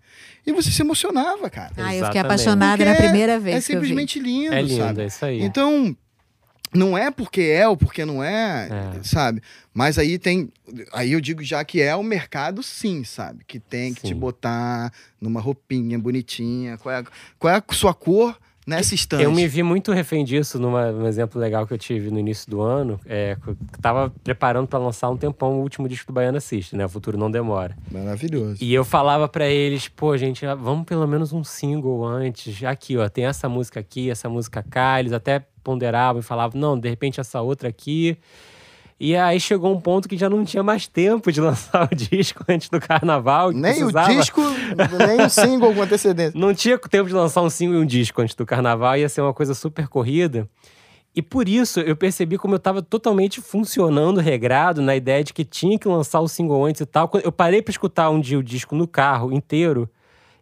e 0.46 0.52
você 0.52 0.70
se 0.70 0.82
emocionava, 0.82 1.50
cara. 1.50 1.72
Ah, 1.78 1.96
eu 1.96 2.06
fiquei 2.06 2.22
apaixonada 2.22 2.84
na 2.84 2.96
primeira 2.96 3.40
vez 3.40 3.64
É 3.64 3.68
que 3.68 3.74
eu 3.74 3.80
vi. 3.82 3.88
simplesmente 3.88 4.20
lindo, 4.20 4.54
É 4.54 4.62
lindo, 4.62 4.78
sabe? 4.84 5.02
é 5.02 5.06
isso 5.06 5.26
aí. 5.26 5.42
Então, 5.42 5.96
não 6.74 6.98
é 6.98 7.12
porque 7.12 7.42
é 7.42 7.68
ou 7.68 7.78
porque 7.78 8.04
não 8.04 8.24
é, 8.24 8.68
É. 8.98 9.04
sabe? 9.04 9.42
Mas 9.74 9.98
aí 9.98 10.18
tem. 10.18 10.52
Aí 10.92 11.12
eu 11.14 11.22
digo 11.22 11.44
já 11.44 11.64
que 11.64 11.80
é 11.82 11.96
o 11.96 12.04
mercado, 12.04 12.62
sim, 12.64 13.04
sabe? 13.04 13.44
Que 13.48 13.60
tem 13.60 13.94
que 13.94 14.02
te 14.02 14.08
Sim. 14.10 14.16
botar 14.16 14.92
numa 15.22 15.40
roupinha 15.40 15.98
bonitinha. 16.00 16.78
Qual 16.78 16.94
é, 16.94 17.00
a- 17.00 17.06
qual 17.40 17.54
é 17.54 17.58
a 17.58 17.74
sua 17.74 17.94
cor 17.94 18.38
nessa 18.66 18.96
estante? 18.96 19.24
Eu 19.24 19.32
me 19.32 19.48
vi 19.48 19.64
muito 19.64 19.92
refém 19.92 20.24
disso 20.24 20.60
numa, 20.60 20.92
num 20.92 21.08
exemplo 21.08 21.40
legal 21.40 21.68
que 21.68 21.74
eu 21.74 21.78
tive 21.78 22.10
no 22.10 22.20
início 22.20 22.50
do 22.50 22.62
ano. 22.62 23.00
É, 23.06 23.38
tava 23.82 24.12
preparando 24.24 24.68
pra 24.68 24.80
lançar 24.80 25.10
um 25.10 25.18
tempão 25.18 25.60
o 25.60 25.62
último 25.62 25.88
disco 25.88 26.12
do 26.12 26.14
Baiana 26.14 26.40
System, 26.40 26.78
né? 26.78 26.86
O 26.86 26.90
Futuro 26.90 27.18
Não 27.18 27.30
Demora. 27.30 27.76
Maravilhoso. 27.92 28.58
E 28.62 28.74
eu 28.74 28.84
falava 28.84 29.28
pra 29.28 29.48
eles, 29.48 29.88
pô, 29.88 30.18
gente, 30.18 30.46
vamos 30.46 30.86
pelo 30.86 31.08
menos 31.08 31.34
um 31.34 31.44
single 31.44 32.06
antes. 32.06 32.64
Aqui, 32.64 32.98
ó, 32.98 33.08
tem 33.10 33.26
essa 33.26 33.50
música 33.50 33.80
aqui, 33.80 34.10
essa 34.10 34.30
música 34.30 34.64
cá. 34.64 35.00
Eles 35.00 35.14
até 35.14 35.46
ponderavam 35.64 36.20
e 36.20 36.24
falavam, 36.24 36.60
não, 36.60 36.80
de 36.80 36.90
repente 36.90 37.20
essa 37.20 37.42
outra 37.42 37.70
aqui. 37.70 38.18
E 39.00 39.16
aí 39.16 39.40
chegou 39.40 39.74
um 39.76 39.80
ponto 39.82 40.08
que 40.08 40.18
já 40.18 40.30
não 40.30 40.46
tinha 40.46 40.64
mais 40.64 40.88
tempo 40.88 41.32
de 41.32 41.42
lançar 41.42 41.90
o 41.92 41.96
disco 41.96 42.44
antes 42.48 42.70
do 42.70 42.80
carnaval. 42.80 43.52
Nem 43.52 43.74
precisava- 43.76 44.12
o 44.12 44.16
disco, 44.16 44.42
nem 45.08 45.26
o 45.26 45.30
single 45.30 45.74
com 45.74 45.82
antecedência. 45.82 46.40
Não 46.40 46.54
tinha 46.54 46.78
tempo 46.78 47.08
de 47.10 47.14
lançar 47.16 47.42
um 47.42 47.50
single 47.50 47.76
e 47.80 47.84
um 47.84 47.86
disco 47.86 48.22
antes 48.22 48.36
do 48.36 48.46
carnaval, 48.46 48.96
ia 48.98 49.10
ser 49.10 49.22
uma 49.22 49.34
coisa 49.34 49.54
super 49.54 49.88
corrida. 49.88 50.48
E 51.16 51.22
por 51.22 51.48
isso 51.48 51.80
eu 51.80 51.96
percebi 51.96 52.38
como 52.40 52.56
eu 52.56 52.60
tava 52.60 52.82
totalmente 52.82 53.40
funcionando, 53.40 54.20
regrado, 54.20 54.82
na 54.82 54.96
ideia 54.96 55.24
de 55.24 55.32
que 55.32 55.46
tinha 55.46 55.78
que 55.78 55.88
lançar 55.88 56.20
o 56.22 56.28
single 56.28 56.66
antes 56.66 56.82
e 56.82 56.86
tal. 56.88 57.10
Eu 57.24 57.32
parei 57.32 57.62
pra 57.62 57.70
escutar 57.72 58.10
um 58.10 58.20
dia 58.20 58.40
o 58.40 58.44
disco 58.44 58.76
no 58.76 58.88
carro 58.88 59.32
inteiro, 59.32 59.88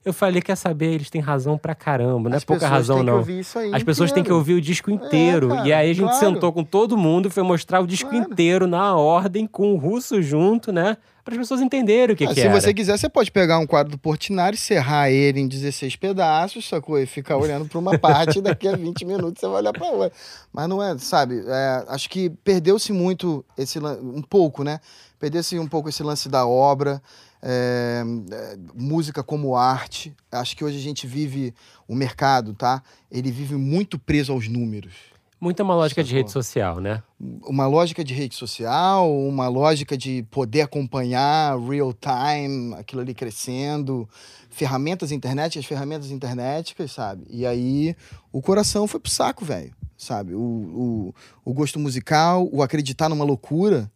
eu 0.04 0.12
falei, 0.14 0.42
quer 0.42 0.56
saber, 0.56 0.94
eles 0.94 1.10
têm 1.10 1.22
razão 1.22 1.58
pra 1.58 1.76
caramba, 1.76 2.30
não 2.30 2.38
As 2.38 2.44
é 2.44 2.46
pouca 2.46 2.68
razão 2.68 2.98
têm 2.98 3.06
que 3.06 3.12
não. 3.12 3.18
ouvir 3.20 3.40
isso 3.40 3.60
aí 3.60 3.74
As 3.74 3.84
pessoas 3.84 4.12
têm 4.12 4.24
que 4.24 4.28
inteiro. 4.30 4.38
ouvir 4.38 4.54
o 4.56 4.62
disco 4.62 4.90
inteiro. 4.90 5.50
cara, 5.50 5.68
e 5.68 5.74
aí 5.74 5.92
a 5.92 5.94
gente 5.94 6.06
claro. 6.10 6.20
sentou 6.20 6.52
com 6.52 6.64
todo 6.64 6.98
mundo 6.98 7.28
e 7.28 7.32
foi 7.32 7.44
mostrar 7.44 7.80
o 7.82 7.88
disco 7.88 8.10
Claro. 8.10 8.26
inteiro 8.32 8.66
na 8.68 8.96
ordem, 8.96 9.46
com 9.46 9.74
o 9.74 9.78
russo 9.78 10.22
junto, 10.22 10.72
né? 10.72 10.98
Para 11.24 11.36
as 11.36 11.38
pessoas 11.38 11.62
entenderem 11.62 12.16
o 12.16 12.18
que, 12.18 12.24
Ah, 12.26 12.30
que 12.30 12.34
se 12.34 12.42
era. 12.42 12.60
você 12.60 12.74
quiser, 12.74 12.98
você 12.98 13.08
pode 13.08 13.32
pegar 13.32 13.60
um 13.60 13.68
quadro 13.68 13.92
do 13.92 13.98
Portinari, 14.00 14.58
serrar 14.58 15.12
ele 15.12 15.40
em 15.40 15.48
16 15.48 15.96
pedaços, 15.96 16.68
sacou? 16.68 16.98
E 16.98 17.06
ficar 17.06 17.38
olhando 17.38 17.66
para 17.68 17.78
uma 17.78 17.96
parte 18.00 18.40
e 18.40 18.42
daqui 18.42 18.68
a 18.68 18.76
20 18.76 19.06
minutos 19.06 19.40
você 19.40 19.46
vai 19.48 19.58
olhar 19.58 19.72
para 19.72 19.88
outra. 19.88 20.12
Mas 20.52 20.68
não 20.68 20.82
é, 20.82 20.98
sabe? 20.98 21.44
é, 21.48 21.86
acho 21.90 22.10
que 22.10 22.32
perdeu-se 22.44 22.92
muito 22.92 23.46
esse 23.56 23.78
um 23.78 24.24
pouco, 24.24 24.64
né? 24.64 24.80
Perdeu-se 25.20 25.60
um 25.60 25.68
pouco 25.68 25.90
esse 25.90 26.02
lance 26.02 26.28
da 26.28 26.48
obra, 26.48 27.00
é, 27.42 28.04
é, 28.32 28.58
música 28.76 29.24
como 29.24 29.56
arte. 29.56 30.14
Acho 30.32 30.56
que 30.56 30.64
hoje 30.64 30.78
a 30.78 30.82
gente 30.82 31.08
vive 31.08 31.54
o 31.88 31.96
mercado, 31.96 32.54
tá? 32.54 32.84
Ele 33.12 33.32
vive 33.32 33.56
muito 33.56 33.98
preso 33.98 34.32
aos 34.32 34.48
números. 34.48 34.94
Muito 35.40 35.64
uma 35.64 35.74
lógica 35.74 36.04
de 36.04 36.14
rede 36.14 36.30
social, 36.30 36.80
né? 36.80 37.02
uma 37.48 37.66
lógica 37.66 38.04
de 38.04 38.14
rede 38.14 38.36
social, 38.36 39.12
uma 39.12 39.48
lógica 39.48 39.98
de 39.98 40.24
poder 40.30 40.62
acompanhar 40.62 41.60
real 41.60 41.94
time, 41.94 42.76
aquilo 42.76 43.02
ali 43.02 43.14
crescendo, 43.14 44.08
ferramentas 44.52 45.12
internet, 45.12 45.58
as 45.58 45.66
ferramentas 45.66 46.12
internéticas, 46.12 46.92
sabe? 46.92 47.26
E 47.28 47.44
aí 47.44 47.96
o 48.32 48.40
coração 48.40 48.88
foi 48.88 49.00
pro 49.00 49.12
saco, 49.12 49.44
velho, 49.44 49.74
sabe? 49.98 50.36
O, 50.36 50.40
o, 50.40 51.16
o 51.44 51.54
gosto 51.54 51.80
musical, 51.80 52.48
o 52.52 52.62
acreditar 52.62 53.10
numa 53.10 53.26
loucura 53.26 53.92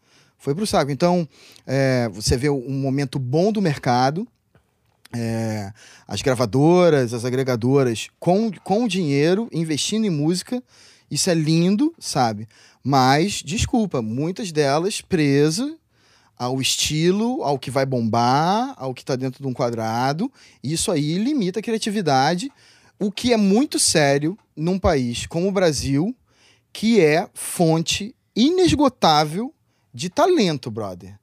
foi 0.45 0.53
pro 0.53 0.67
saco. 0.67 0.91
Então, 0.91 1.27
é, 1.65 2.07
você 2.09 2.37
vê 2.37 2.51
um 2.51 2.69
momento 2.69 3.17
bom 3.17 3.51
do 3.51 3.59
mercado, 3.59 4.27
é, 5.11 5.73
as 6.07 6.21
gravadoras, 6.21 7.15
as 7.15 7.25
agregadoras 7.25 8.09
com, 8.19 8.51
com 8.63 8.87
dinheiro, 8.87 9.49
investindo 9.51 10.05
em 10.05 10.11
música, 10.11 10.61
isso 11.09 11.31
é 11.31 11.33
lindo, 11.33 11.95
sabe? 11.97 12.47
Mas, 12.83 13.41
desculpa, 13.43 14.03
muitas 14.03 14.51
delas 14.51 15.01
presas 15.01 15.73
ao 16.37 16.61
estilo, 16.61 17.41
ao 17.41 17.57
que 17.57 17.71
vai 17.71 17.85
bombar, 17.85 18.75
ao 18.77 18.93
que 18.93 19.01
está 19.01 19.15
dentro 19.15 19.41
de 19.41 19.47
um 19.49 19.53
quadrado. 19.53 20.31
Isso 20.63 20.91
aí 20.91 21.17
limita 21.17 21.59
a 21.59 21.63
criatividade, 21.63 22.51
o 22.99 23.11
que 23.11 23.33
é 23.33 23.37
muito 23.37 23.79
sério 23.79 24.37
num 24.55 24.77
país 24.77 25.25
como 25.25 25.47
o 25.47 25.51
Brasil, 25.51 26.15
que 26.71 27.01
é 27.01 27.27
fonte 27.33 28.15
inesgotável 28.35 29.54
de 29.95 30.09
talento, 30.09 30.69
brother. 30.69 31.17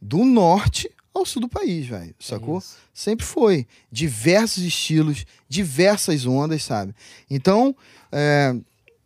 Do 0.00 0.24
norte 0.24 0.88
ao 1.12 1.26
sul 1.26 1.42
do 1.42 1.48
país, 1.48 1.86
velho. 1.86 2.14
Sacou? 2.20 2.58
isso. 2.58 2.76
Sempre 2.94 3.26
foi. 3.26 3.66
Diversos 3.90 4.62
estilos, 4.62 5.26
diversas 5.48 6.24
ondas, 6.24 6.62
sabe? 6.62 6.94
Então, 7.28 7.74
é, 8.12 8.54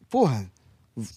porra, 0.09 0.51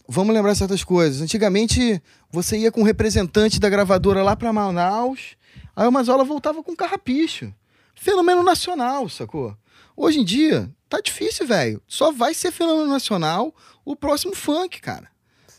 vamos 0.07 0.33
lembrar 0.33 0.55
certas 0.55 0.83
coisas. 0.83 1.21
Antigamente, 1.21 2.01
você 2.31 2.57
ia 2.57 2.71
com 2.71 2.81
um 2.81 2.85
representante 2.85 3.59
da 3.59 3.69
gravadora 3.69 4.23
lá 4.23 4.35
pra 4.35 4.53
Manaus, 4.53 5.35
aí 5.75 5.87
o 5.87 5.91
Mazola 5.91 6.23
voltava 6.23 6.63
com 6.63 6.75
carrapicho. 6.75 7.53
Fenômeno 7.93 8.41
nacional, 8.41 9.09
sacou? 9.09 9.55
Hoje 9.95 10.19
em 10.19 10.23
dia, 10.23 10.71
tá 10.87 11.01
difícil, 11.01 11.45
velho. 11.45 11.81
Só 11.85 12.13
vai 12.13 12.33
ser 12.33 12.51
fenômeno 12.51 12.87
nacional 12.87 13.53
o 13.83 13.93
próximo 13.93 14.33
funk, 14.33 14.79
cara. 14.79 15.09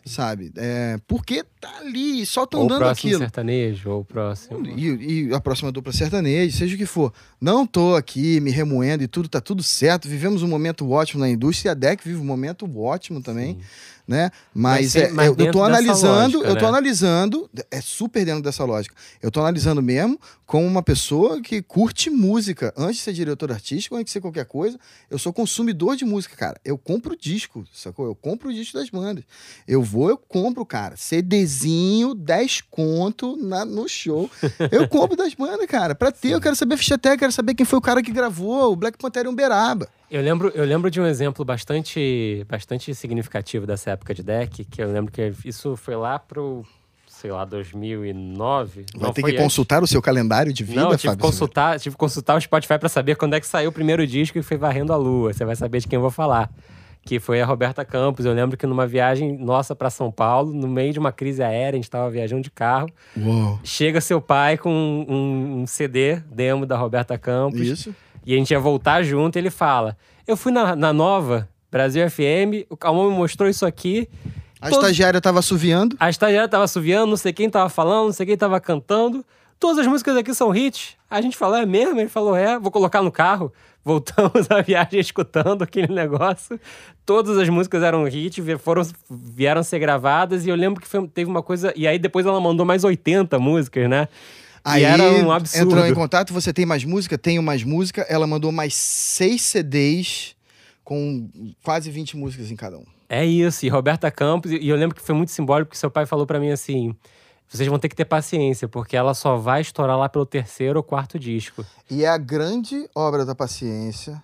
Sabe? 0.05 0.51
É, 0.57 0.99
porque 1.07 1.45
tá 1.61 1.71
ali, 1.81 2.25
só 2.25 2.47
tão 2.47 2.61
Ou 2.61 2.67
o 2.67 2.69
dando 2.69 2.79
próximo 2.79 3.09
aquilo. 3.09 3.21
sertanejo, 3.21 3.91
ou 3.91 4.01
o 4.01 4.05
próximo. 4.05 4.67
E, 4.67 5.29
e 5.29 5.35
a 5.35 5.41
próxima 5.41 5.71
dupla 5.71 5.93
sertaneja, 5.93 6.57
seja 6.57 6.75
o 6.75 6.79
que 6.79 6.87
for. 6.87 7.13
Não 7.41 7.67
tô 7.67 7.95
aqui 7.95 8.41
me 8.41 8.51
remoendo 8.51 9.03
e 9.05 9.09
tudo 9.09 9.29
tá 9.29 9.41
tudo 9.41 9.63
certo. 9.63 10.09
Vivemos 10.09 10.43
um 10.43 10.49
momento 10.49 10.91
ótimo 10.91 11.21
na 11.21 11.29
indústria 11.29 11.71
e 11.71 11.73
a 11.73 11.75
DEC 11.75 12.03
vive 12.05 12.19
um 12.21 12.25
momento 12.25 12.67
ótimo 12.79 13.21
também, 13.21 13.59
né? 14.11 14.29
Mas, 14.53 14.93
Mas 14.93 14.97
é, 14.97 15.09
mas 15.13 15.29
eu, 15.29 15.37
dessa 15.37 15.65
analisando, 15.65 16.39
lógica, 16.39 16.51
eu 16.51 16.57
tô 16.57 16.63
né? 16.63 16.69
analisando, 16.69 17.51
é 17.71 17.81
super 17.81 18.25
dentro 18.25 18.43
dessa 18.43 18.65
lógica. 18.65 18.93
Eu 19.23 19.31
tô 19.31 19.39
analisando 19.39 19.81
mesmo 19.81 20.19
como 20.45 20.67
uma 20.67 20.83
pessoa 20.83 21.41
que 21.41 21.63
curte 21.63 22.11
música. 22.11 22.75
Antes 22.77 22.97
de 22.97 23.03
ser 23.03 23.13
diretor 23.13 23.53
artístico, 23.53 23.95
antes 23.95 24.07
de 24.07 24.11
ser 24.11 24.21
qualquer 24.21 24.47
coisa, 24.47 24.77
eu 25.09 25.17
sou 25.17 25.33
consumidor 25.33 25.95
de 25.95 26.05
música, 26.05 26.35
cara. 26.35 26.61
Eu 26.65 26.77
compro 26.77 27.17
disco, 27.17 27.65
sacou? 27.73 28.05
Eu 28.05 28.17
compro 28.17 28.49
o 28.49 28.53
disco 28.53 28.77
das 28.77 28.91
bandas. 28.91 29.23
Eu 29.65 29.81
vou, 29.81 30.11
eu 30.11 30.19
compro, 30.19 30.67
cara. 30.67 30.97
CDzinho, 30.97 32.13
10 32.13 32.63
conto 32.63 33.37
na, 33.37 33.65
no 33.65 33.89
show. 33.89 34.29
Eu 34.73 34.89
compro 34.89 35.17
das 35.17 35.35
bandas, 35.35 35.67
cara. 35.69 35.95
Pra 35.95 36.11
ter, 36.11 36.31
eu 36.31 36.41
quero 36.41 36.57
saber 36.57 36.75
a 36.75 36.79
ficha 36.79 36.99
técnica, 36.99 37.21
quero 37.21 37.33
saber 37.33 37.55
quem 37.55 37.65
foi 37.65 37.79
o 37.79 37.83
cara 37.83 38.03
que 38.03 38.11
gravou 38.11 38.73
o 38.73 38.77
Black 38.77 38.99
Panther 38.99 39.27
em 39.27 39.29
Uberaba. 39.29 39.89
Eu 40.11 40.23
lembro, 40.23 40.51
eu 40.55 40.65
lembro 40.65 40.91
de 40.91 41.01
um 41.01 41.07
exemplo 41.07 41.45
bastante, 41.45 42.45
bastante 42.49 42.93
significativo 42.95 43.67
dessa 43.67 43.91
época 43.93 44.13
de 44.13 44.23
deck, 44.23 44.65
que 44.65 44.83
eu 44.83 44.91
lembro 44.91 45.13
que 45.13 45.33
isso 45.45 45.77
foi 45.77 45.95
lá 45.95 46.19
pro, 46.19 46.65
sei 47.07 47.31
lá, 47.31 47.45
2009. 47.45 48.87
Vai 48.95 49.03
Não, 49.07 49.13
ter 49.13 49.23
que 49.23 49.31
antes. 49.31 49.41
consultar 49.43 49.83
o 49.83 49.87
seu 49.87 50.03
calendário 50.03 50.53
de 50.53 50.65
vida, 50.65 50.81
Não, 50.81 50.89
tive 50.91 50.99
que 51.03 51.07
Fábio. 51.09 51.25
consultar, 51.25 51.79
tive 51.79 51.95
que 51.95 51.99
consultar 52.01 52.37
o 52.37 52.41
Spotify 52.41 52.79
pra 52.79 52.89
saber 52.89 53.17
quando 53.17 53.35
é 53.35 53.41
que 53.41 53.47
saiu 53.47 53.71
o 53.71 53.73
primeiro 53.73 54.05
disco 54.07 54.37
e 54.37 54.43
foi 54.43 54.57
Varrendo 54.57 54.93
a 54.93 54.97
Lua. 54.97 55.33
Você 55.33 55.45
vai 55.45 55.55
saber 55.55 55.79
de 55.81 55.87
quem 55.87 55.97
eu 55.97 56.01
vou 56.01 56.11
falar. 56.11 56.51
Que 57.03 57.19
foi 57.19 57.41
a 57.41 57.47
Roberta 57.47 57.83
Campos. 57.83 58.27
Eu 58.27 58.35
lembro 58.35 58.59
que 58.59 58.67
numa 58.67 58.87
viagem 58.87 59.39
nossa 59.39 59.75
pra 59.75 59.89
São 59.89 60.11
Paulo, 60.11 60.53
no 60.53 60.69
meio 60.69 60.93
de 60.93 60.99
uma 60.99 61.11
crise 61.11 61.43
aérea, 61.43 61.79
a 61.79 61.81
gente 61.81 61.89
tava 61.89 62.11
viajando 62.11 62.43
de 62.43 62.51
carro. 62.51 62.91
Uou. 63.17 63.59
Chega 63.65 64.03
seu 64.03 64.21
pai 64.21 64.59
com 64.59 64.71
um, 64.71 65.61
um 65.63 65.67
CD, 65.67 66.17
demo 66.31 66.67
da 66.67 66.77
Roberta 66.77 67.17
Campos. 67.17 67.61
Isso. 67.61 67.95
E 68.25 68.35
a 68.35 68.37
gente 68.37 68.51
ia 68.51 68.61
voltar 68.61 69.03
junto 69.03 69.37
e 69.37 69.39
ele 69.39 69.51
fala: 69.51 69.97
Eu 70.27 70.37
fui 70.37 70.53
na, 70.53 70.75
na 70.77 70.93
nova, 70.93 71.49
Brasil 71.71 72.09
FM, 72.11 72.67
o 72.69 72.77
Calmon 72.77 73.11
me 73.11 73.17
mostrou 73.17 73.49
isso 73.49 73.65
aqui. 73.67 74.09
A 74.61 74.69
Todos- 74.69 74.85
estagiária 74.85 75.21
tava 75.21 75.39
assoviando. 75.39 75.97
A 75.99 76.11
estagiária 76.11 76.49
tava 76.49 76.65
assoviando, 76.65 77.07
não 77.09 77.17
sei 77.17 77.33
quem 77.33 77.49
tava 77.49 77.69
falando, 77.69 78.07
não 78.07 78.13
sei 78.13 78.27
quem 78.27 78.37
tava 78.37 78.61
cantando. 78.61 79.25
Todas 79.59 79.79
as 79.79 79.87
músicas 79.87 80.17
aqui 80.17 80.35
são 80.35 80.55
hits. 80.55 80.97
A 81.11 81.21
gente 81.21 81.37
falou, 81.37 81.57
é 81.57 81.67
mesmo? 81.67 81.99
Ele 82.01 82.09
falou, 82.09 82.35
é, 82.37 82.59
vou 82.59 82.71
colocar 82.71 83.03
no 83.03 83.11
carro. 83.13 83.53
Voltamos 83.85 84.51
a 84.51 84.61
viagem 84.61 85.01
escutando 85.01 85.63
aquele 85.63 85.93
negócio. 85.93 86.61
Todas 87.07 87.39
as 87.39 87.49
músicas 87.49 87.83
eram 87.83 88.05
hit, 88.05 88.41
vi- 88.43 88.59
foram, 88.59 88.83
vieram 89.11 89.63
ser 89.63 89.79
gravadas. 89.79 90.45
E 90.47 90.51
eu 90.51 90.55
lembro 90.57 90.81
que 90.81 90.87
foi- 90.89 91.07
teve 91.09 91.31
uma 91.31 91.43
coisa. 91.43 91.73
E 91.75 91.87
aí 91.89 91.99
depois 91.99 92.27
ela 92.27 92.39
mandou 92.41 92.65
mais 92.67 92.85
80 92.85 93.39
músicas, 93.39 93.89
né? 93.89 94.09
Aí 94.65 94.83
e 94.83 94.85
era 94.85 95.03
um 95.03 95.33
absurdo. 95.33 95.71
entrou 95.71 95.87
em 95.87 95.95
contato, 95.95 96.33
você 96.33 96.53
tem 96.53 96.67
mais 96.67 96.85
música? 96.85 97.17
Tenho 97.17 97.43
mais 97.43 97.65
música. 97.65 98.03
Ela 98.09 98.27
mandou 98.27 98.53
mais 98.53 98.75
seis 98.75 99.43
CDs 99.43 100.37
com 100.85 101.29
quase 101.63 101.91
20 101.91 102.17
músicas 102.17 102.51
em 102.51 102.57
cada 102.57 102.79
um. 102.79 102.85
É 103.09 103.25
isso, 103.25 103.67
e 103.67 103.69
Roberta 103.69 104.09
Campos, 104.11 104.53
e 104.53 104.69
eu 104.69 104.77
lembro 104.77 104.95
que 104.95 105.03
foi 105.03 105.15
muito 105.15 105.33
simbólico 105.33 105.73
que 105.73 105.79
seu 105.79 105.91
pai 105.91 106.07
falou 106.07 106.27
pra 106.27 106.39
mim 106.39 106.51
assim: 106.51 106.95
vocês 107.49 107.69
vão 107.69 107.79
ter 107.79 107.89
que 107.89 107.97
ter 107.97 108.05
paciência, 108.05 108.69
porque 108.69 108.97
ela 108.97 109.15
só 109.15 109.37
vai 109.37 109.61
estourar 109.61 109.99
lá 109.99 110.09
pelo 110.09 110.25
terceiro 110.25 110.79
ou 110.79 110.85
quarto 110.85 111.19
disco. 111.19 111.67
E 111.91 112.05
é 112.05 112.09
a 112.09 112.17
grande 112.17 112.89
obra 112.95 113.25
da 113.25 113.35
paciência. 113.35 114.23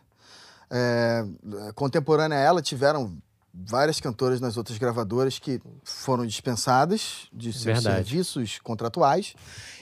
É, 0.70 1.24
contemporânea 1.74 2.38
a 2.38 2.40
ela, 2.40 2.62
tiveram 2.62 3.16
várias 3.52 4.00
cantoras 4.00 4.40
nas 4.40 4.56
outras 4.56 4.78
gravadoras 4.78 5.38
que 5.40 5.60
foram 5.82 6.24
dispensadas 6.24 7.26
de 7.32 7.52
seus 7.52 7.64
Verdade. 7.64 7.96
serviços 7.96 8.58
contratuais. 8.60 9.34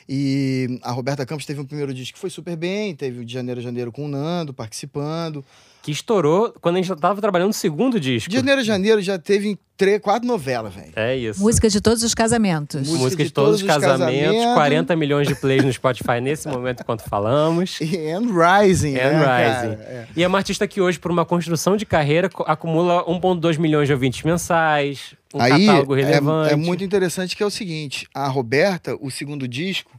E 0.08 0.78
a 0.82 0.90
Roberta 0.92 1.24
Campos 1.24 1.46
teve 1.46 1.60
um 1.60 1.64
primeiro 1.64 1.94
disco 1.94 2.14
que 2.14 2.20
foi 2.20 2.30
super 2.30 2.56
bem, 2.56 2.94
teve 2.94 3.20
o 3.20 3.24
de 3.24 3.32
janeiro 3.32 3.60
a 3.60 3.62
janeiro 3.62 3.90
com 3.90 4.04
o 4.04 4.08
Nando 4.08 4.52
participando. 4.52 5.44
Que 5.84 5.92
estourou 5.92 6.54
quando 6.62 6.76
a 6.76 6.78
gente 6.78 6.88
já 6.88 6.96
tava 6.96 7.20
trabalhando 7.20 7.48
no 7.48 7.52
segundo 7.52 8.00
disco. 8.00 8.30
De 8.30 8.36
janeiro 8.36 8.62
a 8.62 8.64
janeiro 8.64 9.02
já 9.02 9.18
teve 9.18 9.58
três, 9.76 10.00
quatro 10.00 10.26
novelas, 10.26 10.72
velho. 10.74 10.92
É 10.96 11.14
isso. 11.14 11.38
Música 11.42 11.68
de 11.68 11.78
todos 11.78 12.02
os 12.02 12.14
casamentos. 12.14 12.80
Música 12.80 12.98
Música 13.04 13.22
de 13.22 13.28
de 13.28 13.34
todos 13.34 13.56
os 13.56 13.60
todos 13.60 13.76
os 13.76 13.82
casamentos, 13.82 14.24
casamentos. 14.30 14.54
40 14.54 14.96
milhões 14.96 15.28
de 15.28 15.34
plays 15.34 15.62
no 15.62 15.70
Spotify 15.70 16.22
nesse 16.22 16.48
momento 16.48 16.80
enquanto 16.80 17.02
falamos. 17.02 17.78
E 17.82 17.98
And 18.10 18.22
Rising, 18.32 18.96
And 18.96 19.12
né, 19.12 19.24
cara? 19.24 19.60
Rising. 19.60 19.82
É. 19.82 20.06
E 20.16 20.22
é 20.22 20.26
uma 20.26 20.38
artista 20.38 20.66
que 20.66 20.80
hoje, 20.80 20.98
por 20.98 21.10
uma 21.10 21.26
construção 21.26 21.76
de 21.76 21.84
carreira, 21.84 22.30
acumula 22.46 23.04
1,2 23.04 23.58
milhões 23.58 23.86
de 23.86 23.92
ouvintes 23.92 24.22
mensais, 24.22 25.14
um 25.34 25.40
Aí 25.42 25.66
catálogo 25.66 25.94
é- 25.96 26.02
relevante. 26.02 26.54
É, 26.54 26.56
muito 26.56 26.82
interessante 26.82 27.36
que 27.36 27.42
é 27.42 27.46
o 27.46 27.50
seguinte: 27.50 28.08
a 28.14 28.26
Roberta, 28.26 28.96
o 28.98 29.10
segundo 29.10 29.46
disco, 29.46 29.90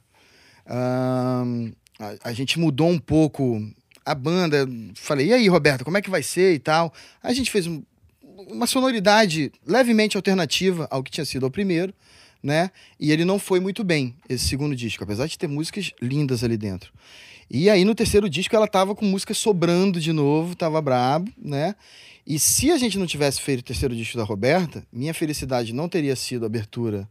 ahn, 0.67 1.71
a, 1.99 2.29
a 2.29 2.33
gente 2.33 2.57
mudou 2.59 2.89
um 2.89 2.97
pouco 2.97 3.61
a 4.05 4.13
banda. 4.13 4.67
Falei, 4.95 5.27
e 5.27 5.33
aí, 5.33 5.47
Roberta, 5.47 5.83
como 5.83 5.97
é 5.97 6.01
que 6.01 6.09
vai 6.09 6.21
ser 6.21 6.53
e 6.53 6.59
tal? 6.59 6.93
A 7.23 7.33
gente 7.33 7.49
fez 7.51 7.65
um- 7.67 7.81
uma 8.49 8.67
sonoridade 8.67 9.51
levemente 9.65 10.15
alternativa 10.15 10.87
ao 10.91 11.03
que 11.03 11.11
tinha 11.11 11.25
sido 11.25 11.45
o 11.45 11.51
primeiro, 11.51 11.93
né? 12.43 12.69
E 12.99 13.11
ele 13.11 13.25
não 13.25 13.39
foi 13.39 13.59
muito 13.59 13.83
bem, 13.83 14.15
esse 14.29 14.47
segundo 14.47 14.75
disco, 14.75 15.03
apesar 15.03 15.25
de 15.25 15.37
ter 15.37 15.47
músicas 15.47 15.91
lindas 16.01 16.43
ali 16.43 16.57
dentro. 16.57 16.93
E 17.49 17.69
aí, 17.69 17.85
no 17.85 17.95
terceiro 17.95 18.29
disco, 18.29 18.55
ela 18.55 18.67
tava 18.67 18.95
com 18.95 19.05
música 19.05 19.33
sobrando 19.33 19.99
de 19.99 20.11
novo, 20.11 20.55
tava 20.55 20.81
brabo, 20.81 21.31
né? 21.37 21.75
E 22.25 22.39
se 22.39 22.71
a 22.71 22.77
gente 22.77 22.97
não 22.97 23.05
tivesse 23.05 23.39
feito 23.41 23.59
o 23.59 23.63
terceiro 23.63 23.95
disco 23.95 24.17
da 24.17 24.23
Roberta, 24.23 24.83
minha 24.91 25.13
felicidade 25.13 25.73
não 25.73 25.87
teria 25.87 26.15
sido 26.15 26.43
a 26.43 26.47
abertura 26.47 27.07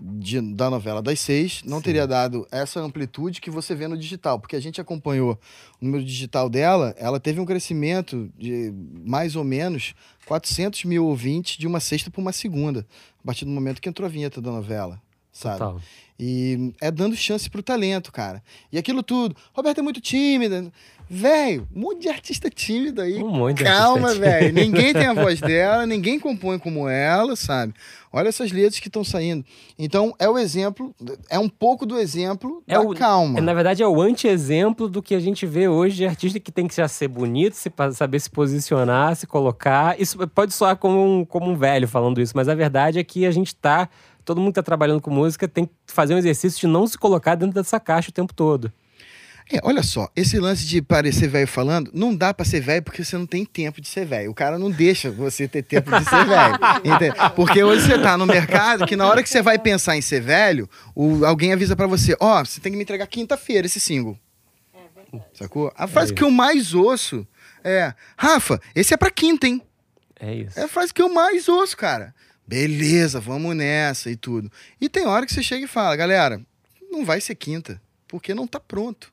de- 0.00 0.40
da 0.54 0.70
novela 0.70 1.02
das 1.02 1.20
seis, 1.20 1.62
não 1.64 1.80
teria 1.82 2.06
dado 2.06 2.46
essa 2.50 2.80
amplitude 2.80 3.40
que 3.40 3.50
você 3.50 3.74
vê 3.74 3.86
no 3.86 3.98
digital, 3.98 4.38
porque 4.38 4.56
a 4.56 4.60
gente 4.60 4.80
acompanhou 4.80 5.38
o 5.80 5.84
número 5.84 6.04
digital 6.04 6.48
dela, 6.48 6.94
ela 6.98 7.20
teve 7.20 7.40
um 7.40 7.44
crescimento 7.44 8.30
de 8.38 8.72
mais 9.04 9.36
ou 9.36 9.44
menos 9.44 9.94
400 10.26 10.84
mil 10.84 11.04
ouvintes 11.06 11.58
de 11.58 11.66
uma 11.66 11.80
sexta 11.80 12.10
para 12.10 12.20
uma 12.20 12.32
segunda, 12.32 12.86
a 13.22 13.26
partir 13.26 13.44
do 13.44 13.50
momento 13.50 13.80
que 13.80 13.88
entrou 13.88 14.06
a 14.06 14.10
vinheta 14.10 14.40
da 14.40 14.50
novela. 14.50 15.00
Sabe? 15.40 15.58
Total. 15.58 15.80
E 16.22 16.74
é 16.82 16.90
dando 16.90 17.16
chance 17.16 17.48
pro 17.48 17.62
talento, 17.62 18.12
cara. 18.12 18.42
E 18.70 18.76
aquilo 18.76 19.02
tudo. 19.02 19.34
Roberta 19.54 19.80
é 19.80 19.82
muito 19.82 20.00
tímida. 20.02 20.70
Velho, 21.12 21.66
um 21.74 21.80
monte 21.80 22.02
de 22.02 22.08
artista 22.08 22.48
tímido 22.48 23.00
aí. 23.00 23.20
Um 23.20 23.30
monte 23.30 23.64
Calma, 23.64 24.14
velho. 24.14 24.52
Ninguém 24.52 24.92
tem 24.92 25.06
a 25.06 25.14
voz 25.14 25.40
dela, 25.40 25.84
ninguém 25.86 26.20
compõe 26.20 26.58
como 26.58 26.86
ela, 26.88 27.34
sabe? 27.34 27.74
Olha 28.12 28.28
essas 28.28 28.52
letras 28.52 28.78
que 28.78 28.86
estão 28.88 29.02
saindo. 29.02 29.44
Então, 29.78 30.14
é 30.20 30.28
o 30.28 30.38
exemplo, 30.38 30.94
é 31.28 31.38
um 31.38 31.48
pouco 31.48 31.84
do 31.86 31.98
exemplo 31.98 32.62
É 32.68 32.74
da 32.74 32.80
o- 32.82 32.94
calma. 32.94 33.38
É, 33.38 33.42
na 33.42 33.54
verdade, 33.54 33.82
é 33.82 33.88
o 33.88 34.00
anti-exemplo 34.00 34.88
do 34.88 35.02
que 35.02 35.14
a 35.14 35.20
gente 35.20 35.46
vê 35.46 35.66
hoje 35.68 35.96
de 35.96 36.06
artista 36.06 36.38
que 36.38 36.52
tem 36.52 36.68
que 36.68 36.76
já 36.76 36.86
ser 36.86 37.08
bonito, 37.08 37.54
se, 37.54 37.72
saber 37.94 38.20
se 38.20 38.30
posicionar, 38.30 39.16
se 39.16 39.26
colocar. 39.26 39.98
Isso 40.00 40.16
pode 40.28 40.52
soar 40.54 40.76
como 40.76 41.02
um, 41.20 41.24
como 41.24 41.50
um 41.50 41.56
velho 41.56 41.88
falando 41.88 42.20
isso, 42.20 42.34
mas 42.36 42.46
a 42.48 42.54
verdade 42.54 42.98
é 43.00 43.04
que 43.04 43.24
a 43.26 43.30
gente 43.32 43.54
tá. 43.56 43.88
Todo 44.30 44.40
mundo 44.40 44.50
que 44.52 44.54
tá 44.54 44.62
trabalhando 44.62 45.00
com 45.00 45.10
música 45.10 45.48
tem 45.48 45.66
que 45.66 45.72
fazer 45.88 46.14
um 46.14 46.18
exercício 46.18 46.60
de 46.60 46.66
não 46.68 46.86
se 46.86 46.96
colocar 46.96 47.34
dentro 47.34 47.52
dessa 47.52 47.80
caixa 47.80 48.10
o 48.10 48.12
tempo 48.12 48.32
todo. 48.32 48.72
É, 49.52 49.58
olha 49.64 49.82
só, 49.82 50.08
esse 50.14 50.38
lance 50.38 50.64
de 50.64 50.80
parecer 50.80 51.26
velho 51.26 51.48
falando, 51.48 51.90
não 51.92 52.14
dá 52.14 52.32
pra 52.32 52.44
ser 52.46 52.60
velho 52.60 52.80
porque 52.80 53.02
você 53.04 53.18
não 53.18 53.26
tem 53.26 53.44
tempo 53.44 53.80
de 53.80 53.88
ser 53.88 54.06
velho. 54.06 54.30
O 54.30 54.34
cara 54.34 54.56
não 54.56 54.70
deixa 54.70 55.10
você 55.10 55.48
ter 55.48 55.64
tempo 55.64 55.90
de 55.90 56.04
ser 56.04 56.24
velho. 56.24 56.56
Porque 57.34 57.60
hoje 57.60 57.84
você 57.88 57.98
tá 57.98 58.16
no 58.16 58.24
mercado 58.24 58.86
que 58.86 58.94
na 58.94 59.04
hora 59.08 59.20
que 59.20 59.28
você 59.28 59.42
vai 59.42 59.58
pensar 59.58 59.96
em 59.96 60.00
ser 60.00 60.20
velho, 60.20 60.70
o- 60.94 61.24
alguém 61.26 61.52
avisa 61.52 61.74
pra 61.74 61.88
você, 61.88 62.16
ó, 62.20 62.44
você 62.44 62.60
tem 62.60 62.70
que 62.70 62.78
me 62.78 62.84
entregar 62.84 63.08
quinta-feira 63.08 63.66
esse 63.66 63.80
single. 63.80 64.16
Sacou? 65.34 65.72
A 65.76 65.88
frase 65.88 66.06
isso. 66.12 66.14
que 66.14 66.22
eu 66.22 66.30
mais 66.30 66.72
ouço 66.72 67.26
é, 67.64 67.92
Rafa, 68.16 68.60
esse 68.76 68.94
é 68.94 68.96
pra 68.96 69.10
quinta, 69.10 69.48
hein? 69.48 69.60
É 70.20 70.32
isso. 70.32 70.56
É 70.56 70.62
a 70.62 70.68
frase 70.68 70.94
que 70.94 71.02
eu 71.02 71.12
mais 71.12 71.48
ouço, 71.48 71.76
cara. 71.76 72.14
Beleza, 72.50 73.20
vamos 73.20 73.54
nessa 73.54 74.10
e 74.10 74.16
tudo. 74.16 74.50
E 74.80 74.88
tem 74.88 75.06
hora 75.06 75.24
que 75.24 75.32
você 75.32 75.40
chega 75.40 75.66
e 75.66 75.68
fala, 75.68 75.94
galera, 75.94 76.44
não 76.90 77.04
vai 77.04 77.20
ser 77.20 77.36
quinta, 77.36 77.80
porque 78.08 78.34
não 78.34 78.44
tá 78.44 78.58
pronto 78.58 79.12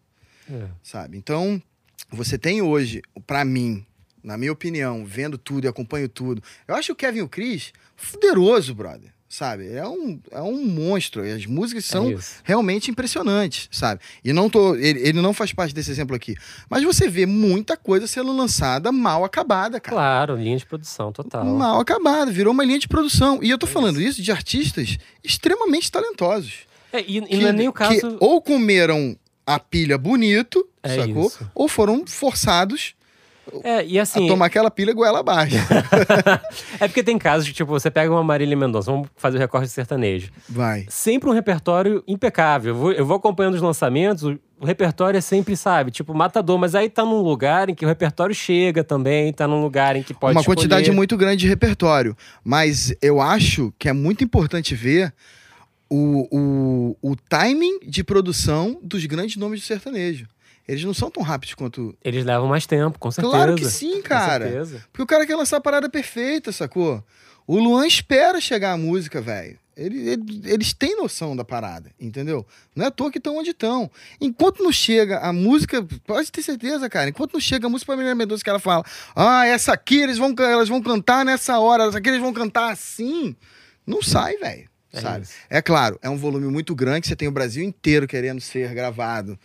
É. 0.51 0.65
sabe? 0.81 1.17
Então, 1.19 1.61
você 2.09 2.35
tem 2.35 2.63
hoje, 2.63 3.03
pra 3.27 3.45
mim, 3.45 3.85
na 4.23 4.39
minha 4.39 4.51
opinião, 4.51 5.05
vendo 5.05 5.37
tudo 5.37 5.65
e 5.65 5.67
acompanho 5.67 6.09
tudo, 6.09 6.41
eu 6.67 6.73
acho 6.73 6.93
o 6.93 6.95
Kevin 6.95 7.19
e 7.19 7.21
o 7.21 7.29
Chris 7.29 7.73
fuderoso, 7.95 8.73
brother, 8.73 9.13
sabe? 9.29 9.71
É 9.73 9.85
um, 9.87 10.19
é 10.31 10.41
um 10.41 10.63
monstro, 10.65 11.25
e 11.25 11.31
as 11.31 11.45
músicas 11.45 11.85
são 11.85 12.09
É 12.09 12.13
isso. 12.13 12.35
realmente 12.43 12.89
impressionantes, 12.89 13.67
sabe? 13.71 14.01
E 14.23 14.31
não 14.31 14.49
tô, 14.49 14.75
ele, 14.75 14.99
ele 15.07 15.21
não 15.21 15.33
faz 15.33 15.51
parte 15.53 15.73
desse 15.73 15.91
exemplo 15.91 16.15
aqui, 16.15 16.35
mas 16.69 16.83
você 16.83 17.07
vê 17.09 17.25
muita 17.25 17.75
coisa 17.75 18.07
sendo 18.07 18.31
lançada 18.35 18.91
mal 18.91 19.23
acabada, 19.25 19.79
cara. 19.79 19.95
Claro, 19.95 20.35
linha 20.37 20.57
de 20.57 20.65
produção 20.65 21.11
total. 21.11 21.43
Mal 21.45 21.79
acabada, 21.79 22.31
virou 22.31 22.53
uma 22.53 22.63
linha 22.63 22.79
de 22.79 22.87
produção. 22.87 23.39
E 23.43 23.49
eu 23.49 23.57
tô 23.57 23.67
falando 23.67 24.01
isso 24.01 24.21
de 24.21 24.31
artistas 24.31 24.97
extremamente 25.23 25.91
talentosos 25.91 26.59
É, 26.93 27.01
e, 27.01 27.17
e 27.17 27.21
que, 27.21 27.37
não 27.37 27.49
é 27.49 27.51
nem 27.53 27.67
o 27.67 27.73
caso. 27.73 28.17
ou 28.19 28.41
comeram 28.41 29.17
a 29.45 29.59
pilha 29.59 29.97
bonito, 29.97 30.67
É 30.83 30.95
sacou? 30.95 31.27
isso. 31.27 31.51
Ou 31.53 31.67
foram 31.67 32.05
forçados 32.07 32.95
É, 33.63 33.85
e 33.85 33.99
assim. 33.99 34.25
a 34.25 34.27
tomar 34.27 34.45
aquela 34.47 34.69
pilha 34.69 34.93
goela 34.93 35.19
abaixo. 35.19 35.55
é 36.79 36.87
porque 36.87 37.03
tem 37.03 37.17
casos 37.17 37.47
que, 37.47 37.53
tipo, 37.53 37.69
você 37.71 37.89
pega 37.89 38.11
uma 38.11 38.23
Marília 38.23 38.55
Mendonça, 38.55 38.91
vamos 38.91 39.07
fazer 39.15 39.37
o 39.37 39.39
recorte 39.39 39.69
sertanejo. 39.69 40.31
Vai. 40.47 40.85
sempre 40.89 41.29
um 41.29 41.33
repertório 41.33 42.03
impecável. 42.07 42.73
Eu 42.73 42.79
vou, 42.79 42.91
eu 42.91 43.05
vou 43.05 43.17
acompanhando 43.17 43.55
os 43.55 43.61
lançamentos, 43.61 44.23
o, 44.23 44.39
o 44.59 44.65
repertório 44.65 45.17
é 45.17 45.21
sempre, 45.21 45.55
sabe, 45.55 45.91
tipo, 45.91 46.13
matador, 46.13 46.57
mas 46.57 46.75
aí 46.75 46.89
tá 46.89 47.03
num 47.03 47.21
lugar 47.21 47.69
em 47.69 47.75
que 47.75 47.85
o 47.85 47.87
repertório 47.87 48.33
chega 48.33 48.83
também, 48.83 49.31
tá 49.31 49.47
num 49.47 49.61
lugar 49.61 49.95
em 49.95 50.03
que 50.03 50.13
pode 50.13 50.35
uma 50.35 50.41
escolher. 50.41 50.57
quantidade 50.57 50.91
muito 50.91 51.15
grande 51.15 51.37
de 51.37 51.47
repertório. 51.47 52.15
Mas 52.43 52.93
eu 53.01 53.21
acho 53.21 53.73
que 53.77 53.87
é 53.87 53.93
muito 53.93 54.23
importante 54.23 54.75
ver 54.75 55.13
o, 55.89 56.27
o, 56.31 57.11
o 57.11 57.15
timing 57.15 57.79
de 57.85 58.03
produção 58.03 58.79
dos 58.83 59.05
grandes 59.05 59.37
nomes 59.37 59.61
do 59.61 59.65
sertanejo. 59.65 60.27
Eles 60.67 60.83
não 60.83 60.93
são 60.93 61.09
tão 61.09 61.23
rápidos 61.23 61.55
quanto. 61.55 61.95
Eles 62.03 62.25
levam 62.25 62.47
mais 62.47 62.65
tempo, 62.65 62.99
com 62.99 63.09
certeza. 63.09 63.33
Claro 63.35 63.55
que 63.55 63.65
sim, 63.65 64.01
cara. 64.01 64.49
Porque 64.91 65.01
o 65.03 65.07
cara 65.07 65.25
quer 65.25 65.35
lançar 65.35 65.57
a 65.57 65.61
parada 65.61 65.89
perfeita, 65.89 66.51
sacou? 66.51 67.03
O 67.45 67.57
Luan 67.57 67.87
espera 67.87 68.41
chegar 68.41 68.73
a 68.73 68.77
música, 68.77 69.21
velho. 69.21 69.57
Ele- 69.77 70.09
ele- 70.09 70.41
eles 70.45 70.73
têm 70.73 70.97
noção 70.97 71.35
da 71.35 71.45
parada, 71.45 71.91
entendeu? 71.99 72.45
Não 72.75 72.83
é 72.83 72.87
à 72.87 72.91
toa 72.91 73.11
que 73.11 73.19
estão 73.19 73.37
onde 73.37 73.51
estão. 73.51 73.89
Enquanto 74.19 74.63
não 74.63 74.71
chega 74.71 75.19
a 75.19 75.31
música, 75.31 75.85
pode 76.05 76.31
ter 76.31 76.41
certeza, 76.41 76.89
cara. 76.89 77.09
Enquanto 77.09 77.33
não 77.33 77.39
chega 77.39 77.67
a 77.67 77.69
música 77.69 77.85
pra 77.85 77.95
Marília 77.95 78.15
Mendonça, 78.15 78.43
que 78.43 78.49
ela 78.49 78.59
fala: 78.59 78.83
Ah, 79.15 79.45
essa 79.45 79.71
aqui 79.71 80.01
eles 80.01 80.17
vão, 80.17 80.33
elas 80.39 80.67
vão 80.67 80.81
cantar 80.81 81.23
nessa 81.23 81.59
hora, 81.59 81.83
essa 81.85 81.99
aqui 81.99 82.09
eles 82.09 82.19
vão 82.21 82.33
cantar 82.33 82.71
assim. 82.71 83.35
Não 83.85 84.01
sai, 84.01 84.35
velho. 84.37 84.67
É 84.91 84.99
sabe? 85.01 85.23
isso. 85.25 85.33
É 85.49 85.61
claro, 85.61 85.99
é 86.01 86.09
um 86.09 86.17
volume 86.17 86.47
muito 86.47 86.73
grande 86.73 87.01
que 87.01 87.07
você 87.07 87.15
tem 87.15 87.27
o 87.27 87.31
Brasil 87.31 87.63
inteiro 87.63 88.07
querendo 88.07 88.41
ser 88.41 88.73
gravado 88.73 89.37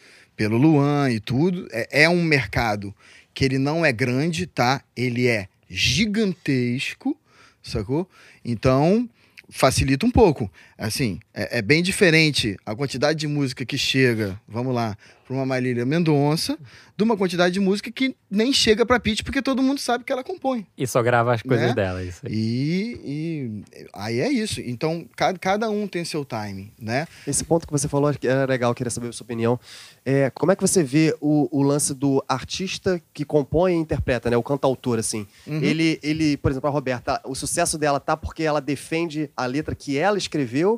pelo 0.43 0.57
Luan 0.57 1.09
e 1.09 1.21
tudo. 1.21 1.69
É, 1.71 2.03
é 2.03 2.09
um 2.09 2.21
mercado 2.21 2.93
que 3.33 3.45
ele 3.45 3.59
não 3.59 3.87
é 3.87 3.93
grande, 3.93 4.45
tá? 4.45 4.83
Ele 4.97 5.29
é 5.29 5.47
gigantesco, 5.71 7.17
sacou? 7.63 8.11
Então, 8.45 9.09
facilita 9.49 10.05
um 10.05 10.11
pouco. 10.11 10.51
Assim, 10.83 11.21
é, 11.33 11.59
é 11.59 11.63
bem 11.63 11.81
diferente 11.83 12.57
a 12.67 12.75
quantidade 12.75 13.19
de 13.21 13.29
música 13.29 13.65
que 13.65 13.79
chega, 13.79 14.41
vamos 14.49 14.75
lá, 14.75 14.97
para 15.25 15.37
uma 15.37 15.47
Marília 15.47 15.87
Mendonça, 15.87 16.59
de 16.97 17.05
uma 17.05 17.17
quantidade 17.17 17.55
de 17.55 17.61
música 17.61 17.91
que 17.91 18.15
nem 18.31 18.53
chega 18.53 18.85
para 18.85 18.99
Pitty, 19.01 19.23
porque 19.23 19.41
todo 19.41 19.63
mundo 19.63 19.79
sabe 19.81 20.05
que 20.05 20.13
ela 20.13 20.23
compõe. 20.23 20.67
E 20.77 20.87
só 20.87 21.03
grava 21.03 21.35
as 21.35 21.43
coisas 21.43 21.69
Né? 21.69 21.75
dela, 21.75 22.03
isso 22.03 22.21
aí. 22.27 22.33
E, 22.33 23.01
e 23.05 23.87
aí 23.95 24.21
é 24.21 24.31
isso. 24.31 24.61
Então, 24.61 25.07
cada, 25.17 25.39
cada 25.39 25.71
um 25.71 25.87
tem 25.87 26.05
seu 26.05 26.25
timing, 26.25 26.71
né? 26.79 27.07
Esse 27.27 27.45
ponto 27.45 27.67
que 27.67 27.73
você 27.73 27.89
falou 27.89 28.13
que 28.13 28.27
era 28.29 28.45
legal, 28.45 28.75
queria 28.75 28.91
saber 28.91 29.09
a 29.09 29.13
sua 29.13 29.25
opinião. 29.25 29.59
É, 30.05 30.31
como 30.31 30.53
é 30.53 30.57
que 30.57 30.63
você 30.63 30.83
vê 30.83 31.17
o, 31.21 31.49
o 31.51 31.63
lance 31.63 31.95
do 31.95 32.23
artista 32.29 33.01
que 33.15 33.25
compõe 33.25 33.73
e 33.75 33.77
interpreta, 33.77 34.29
né? 34.29 34.37
O 34.37 34.43
cantautor, 34.43 34.99
assim. 34.99 35.27
Uhum. 35.47 35.63
Ele, 35.63 35.99
ele, 36.03 36.37
por 36.37 36.51
exemplo, 36.51 36.69
a 36.69 36.73
Roberta, 36.73 37.21
o 37.25 37.35
sucesso 37.35 37.79
dela 37.79 37.99
tá 37.99 38.17
porque 38.17 38.43
ela 38.43 38.61
defende 38.61 39.31
a 39.37 39.47
letra 39.47 39.75
que 39.75 39.97
ela 39.97 40.19
escreveu? 40.19 40.72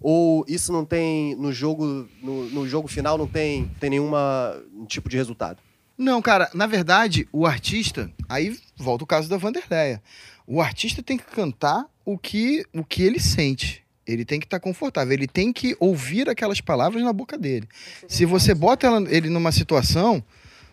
Ou 0.00 0.44
isso 0.48 0.72
não 0.72 0.84
tem 0.84 1.34
no 1.36 1.52
jogo, 1.52 2.08
no, 2.22 2.44
no 2.50 2.68
jogo 2.68 2.86
final 2.88 3.18
não 3.18 3.26
tem, 3.26 3.68
tem 3.80 3.90
nenhuma 3.90 4.56
tipo 4.86 5.08
de 5.08 5.16
resultado? 5.16 5.58
Não, 5.96 6.22
cara, 6.22 6.48
na 6.54 6.66
verdade, 6.66 7.28
o 7.32 7.44
artista, 7.44 8.08
aí 8.28 8.56
volta 8.76 9.02
o 9.02 9.06
caso 9.06 9.28
da 9.28 9.36
Vanderleia. 9.36 10.00
O 10.46 10.62
artista 10.62 11.02
tem 11.02 11.18
que 11.18 11.24
cantar 11.24 11.84
o 12.04 12.16
que, 12.16 12.64
o 12.72 12.84
que 12.84 13.02
ele 13.02 13.18
sente. 13.18 13.82
Ele 14.06 14.24
tem 14.24 14.38
que 14.40 14.46
estar 14.46 14.60
confortável, 14.60 15.12
ele 15.12 15.26
tem 15.26 15.52
que 15.52 15.76
ouvir 15.80 16.28
aquelas 16.30 16.60
palavras 16.60 17.02
na 17.02 17.12
boca 17.12 17.36
dele. 17.36 17.68
Se 18.06 18.24
você 18.24 18.54
bota 18.54 18.86
ela- 18.86 19.04
ele 19.12 19.28
numa 19.28 19.52
situação, 19.52 20.22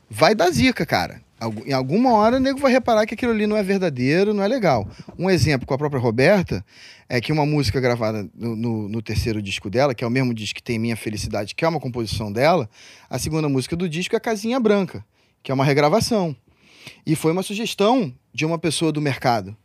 vai 0.10 0.34
dar 0.36 0.50
zica, 0.52 0.86
cara. 0.86 1.22
Em 1.66 1.74
alguma 1.74 2.14
hora 2.14 2.38
o 2.38 2.40
nego 2.40 2.60
vai 2.60 2.72
reparar 2.72 3.06
que 3.06 3.14
aquilo 3.14 3.32
ali 3.34 3.46
não 3.46 3.58
é 3.58 3.62
verdadeiro, 3.64 4.34
não 4.34 4.42
é 4.44 4.48
legal. 4.48 4.88
Um 5.20 5.30
exemplo 5.30 5.68
com 5.68 5.74
a 5.74 5.78
própria 5.78 6.00
Roberta 6.02 6.66
é 7.10 7.20
que 7.20 7.32
uma 7.32 7.46
música 7.46 7.80
gravada 7.82 8.28
no, 8.34 8.56
no- 8.56 8.90
no 8.90 9.02
terceiro 9.02 9.42
disco 9.42 9.70
dela, 9.70 9.94
que 9.94 10.04
é 10.04 10.08
o 10.08 10.10
mesmo 10.10 10.34
disco 10.34 10.56
que 10.56 10.64
tem 10.64 10.80
Minha 10.80 10.96
Felicidade, 10.96 11.54
que 11.54 11.66
é 11.66 11.68
uma 11.68 11.80
composição 11.80 12.32
dela, 12.32 12.70
a 13.10 13.20
segunda 13.20 13.50
música 13.50 13.76
do 13.76 13.88
disco 13.90 14.16
é 14.16 14.20
Casinha 14.20 14.60
Branca, 14.60 15.06
que 15.44 15.52
é 15.52 15.54
uma 15.54 15.66
regravação. 15.66 16.36
E 17.06 17.16
foi 17.16 17.32
uma 17.34 17.44
sugestão 17.44 18.14
de 18.34 18.46
uma 18.46 18.58
pessoa 18.58 18.92
do 18.92 19.02
mercado, 19.02 19.56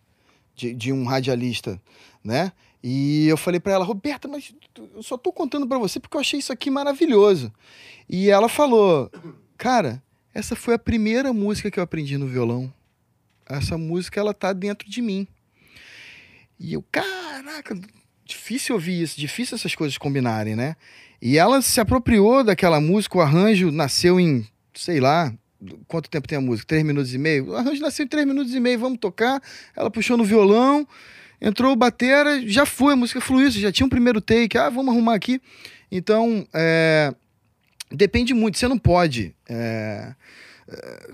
de, 0.56 0.74
de 0.74 0.92
um 0.92 1.04
radialista, 1.04 1.80
né? 2.22 2.50
E 2.82 3.28
eu 3.28 3.36
falei 3.36 3.60
pra 3.60 3.74
ela, 3.74 3.84
Roberta, 3.84 4.26
mas 4.26 4.52
eu 4.96 5.02
só 5.02 5.16
tô 5.16 5.32
contando 5.32 5.66
pra 5.68 5.78
você 5.78 6.00
porque 6.00 6.16
eu 6.16 6.20
achei 6.20 6.38
isso 6.40 6.52
aqui 6.52 6.70
maravilhoso. 6.70 7.52
E 8.08 8.28
ela 8.30 8.48
falou, 8.48 9.10
cara, 9.56 10.02
essa 10.34 10.54
foi 10.54 10.74
a 10.74 10.78
primeira 10.78 11.32
música 11.32 11.70
que 11.70 11.78
eu 11.78 11.82
aprendi 11.82 12.16
no 12.16 12.26
violão. 12.26 12.72
Essa 13.48 13.76
música, 13.76 14.20
ela 14.20 14.32
tá 14.32 14.52
dentro 14.52 14.88
de 14.88 15.02
mim. 15.02 15.26
E 16.58 16.74
eu, 16.74 16.84
caraca, 16.90 17.78
difícil 18.24 18.74
ouvir 18.74 19.02
isso, 19.02 19.18
difícil 19.18 19.56
essas 19.56 19.74
coisas 19.74 19.98
combinarem, 19.98 20.54
né? 20.54 20.76
E 21.20 21.36
ela 21.36 21.60
se 21.60 21.80
apropriou 21.80 22.44
daquela 22.44 22.80
música, 22.80 23.18
o 23.18 23.20
arranjo 23.20 23.70
nasceu 23.70 24.20
em, 24.20 24.46
sei 24.74 25.00
lá, 25.00 25.32
quanto 25.86 26.08
tempo 26.08 26.28
tem 26.28 26.38
a 26.38 26.40
música? 26.40 26.68
Três 26.68 26.84
minutos 26.84 27.12
e 27.12 27.18
meio? 27.18 27.48
O 27.48 27.56
arranjo 27.56 27.82
nasceu 27.82 28.04
em 28.04 28.08
três 28.08 28.26
minutos 28.26 28.54
e 28.54 28.60
meio, 28.60 28.78
vamos 28.78 28.98
tocar. 28.98 29.42
Ela 29.76 29.90
puxou 29.90 30.16
no 30.16 30.24
violão, 30.24 30.86
entrou 31.40 31.72
o 31.72 31.76
batera, 31.76 32.40
já 32.46 32.64
foi, 32.64 32.92
a 32.92 32.96
música 32.96 33.20
fluiu, 33.20 33.50
já 33.50 33.72
tinha 33.72 33.86
um 33.86 33.90
primeiro 33.90 34.20
take, 34.20 34.56
ah, 34.56 34.70
vamos 34.70 34.94
arrumar 34.94 35.14
aqui. 35.14 35.40
Então, 35.90 36.46
é, 36.54 37.12
depende 37.90 38.32
muito, 38.34 38.58
você 38.58 38.68
não 38.68 38.78
pode. 38.78 39.34
é, 39.48 40.14
é, 40.68 41.10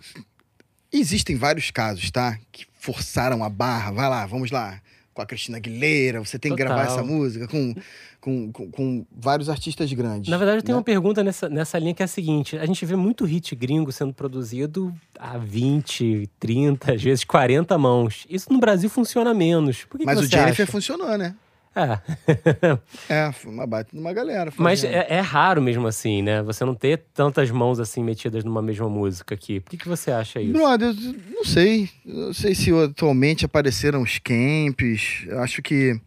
existem 0.92 1.36
vários 1.36 1.70
casos, 1.70 2.10
tá? 2.10 2.38
Que 2.52 2.66
forçaram 2.78 3.42
a 3.42 3.48
barra, 3.48 3.90
vai 3.90 4.08
lá, 4.08 4.26
vamos 4.26 4.50
lá. 4.50 4.80
Com 5.12 5.22
a 5.22 5.26
Cristina 5.26 5.56
Aguilera, 5.56 6.22
você 6.22 6.38
tem 6.38 6.54
que 6.54 6.62
Total. 6.62 6.76
gravar 6.76 6.92
essa 6.92 7.02
música 7.02 7.48
com, 7.48 7.74
com, 8.20 8.52
com, 8.52 8.70
com 8.70 9.06
vários 9.10 9.48
artistas 9.48 9.90
grandes. 9.94 10.30
Na 10.30 10.36
verdade, 10.36 10.58
eu 10.58 10.62
tenho 10.62 10.76
né? 10.76 10.78
uma 10.80 10.84
pergunta 10.84 11.24
nessa, 11.24 11.48
nessa 11.48 11.78
linha 11.78 11.94
que 11.94 12.02
é 12.02 12.04
a 12.04 12.08
seguinte: 12.08 12.58
a 12.58 12.66
gente 12.66 12.84
vê 12.84 12.94
muito 12.96 13.24
hit 13.24 13.56
gringo 13.56 13.90
sendo 13.90 14.12
produzido 14.12 14.94
a 15.18 15.38
20, 15.38 16.28
30, 16.38 16.92
às 16.92 17.02
vezes 17.02 17.24
40 17.24 17.78
mãos. 17.78 18.26
Isso 18.28 18.52
no 18.52 18.58
Brasil 18.58 18.90
funciona 18.90 19.32
menos. 19.32 19.84
Por 19.84 19.96
que 19.96 20.04
que 20.04 20.04
Mas 20.04 20.18
o 20.18 20.26
Jennifer 20.26 20.64
acha? 20.64 20.66
funcionou, 20.66 21.16
né? 21.16 21.34
É. 21.76 22.78
É, 23.08 23.32
foi 23.32 23.52
uma 23.52 23.66
baita 23.66 23.90
de 23.92 23.98
uma 24.00 24.12
galera. 24.12 24.50
Mas 24.56 24.82
é, 24.82 25.06
é 25.10 25.20
raro 25.20 25.60
mesmo 25.60 25.86
assim, 25.86 26.22
né? 26.22 26.42
Você 26.42 26.64
não 26.64 26.74
ter 26.74 27.02
tantas 27.12 27.50
mãos 27.50 27.78
assim 27.78 28.02
metidas 28.02 28.42
numa 28.42 28.62
mesma 28.62 28.88
música 28.88 29.34
aqui. 29.34 29.60
Por 29.60 29.70
que, 29.70 29.76
que 29.76 29.88
você 29.88 30.10
acha 30.10 30.40
isso? 30.40 30.54
Brother, 30.54 30.94
não 31.34 31.44
sei. 31.44 31.90
Não 32.04 32.32
sei 32.32 32.54
se 32.54 32.72
atualmente 32.72 33.44
apareceram 33.44 34.00
os 34.00 34.18
camps. 34.18 35.26
Acho 35.42 35.60
que 35.60 36.00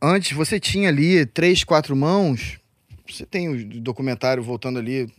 antes 0.00 0.32
você 0.32 0.60
tinha 0.60 0.90
ali 0.90 1.24
três, 1.24 1.64
quatro 1.64 1.96
mãos. 1.96 2.58
Você 3.08 3.24
tem 3.24 3.48
o 3.48 3.80
documentário 3.80 4.42
voltando 4.42 4.78
ali. 4.78 5.10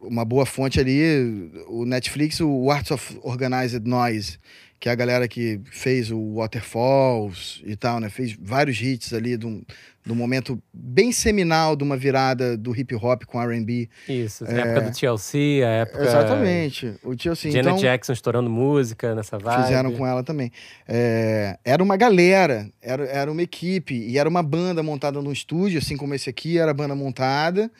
Uma 0.00 0.24
boa 0.24 0.46
fonte 0.46 0.78
ali, 0.78 1.50
o 1.66 1.84
Netflix, 1.84 2.40
o 2.40 2.70
Arts 2.70 2.92
of 2.92 3.18
Organized 3.22 3.84
Noise, 3.84 4.38
que 4.84 4.88
é 4.90 4.92
a 4.92 4.94
galera 4.94 5.26
que 5.26 5.62
fez 5.70 6.10
o 6.10 6.34
Waterfalls 6.34 7.62
e 7.64 7.74
tal, 7.74 8.00
né? 8.00 8.10
Fez 8.10 8.36
vários 8.38 8.78
hits 8.82 9.14
ali 9.14 9.34
de 9.34 9.46
um, 9.46 9.62
de 10.04 10.12
um 10.12 10.14
momento 10.14 10.62
bem 10.74 11.10
seminal 11.10 11.74
de 11.74 11.82
uma 11.82 11.96
virada 11.96 12.54
do 12.54 12.78
hip 12.78 12.94
hop 12.94 13.22
com 13.24 13.40
R&B. 13.40 13.88
Isso, 14.06 14.44
a 14.44 14.50
época 14.50 14.82
do 14.82 14.94
TLC, 14.94 15.62
a 15.64 15.68
época... 15.70 16.02
Exatamente. 16.04 16.94
O 17.02 17.12
assim, 17.12 17.50
Janet 17.50 17.66
então, 17.66 17.76
Jackson 17.78 18.12
estourando 18.12 18.50
música 18.50 19.14
nessa 19.14 19.38
vibe. 19.38 19.62
Fizeram 19.62 19.90
com 19.92 20.06
ela 20.06 20.22
também. 20.22 20.52
É, 20.86 21.58
era 21.64 21.82
uma 21.82 21.96
galera, 21.96 22.68
era, 22.82 23.06
era 23.06 23.32
uma 23.32 23.40
equipe, 23.40 23.94
e 23.94 24.18
era 24.18 24.28
uma 24.28 24.42
banda 24.42 24.82
montada 24.82 25.18
num 25.22 25.32
estúdio, 25.32 25.78
assim 25.78 25.96
como 25.96 26.12
esse 26.14 26.28
aqui, 26.28 26.58
era 26.58 26.72
a 26.72 26.74
banda 26.74 26.94
montada, 26.94 27.70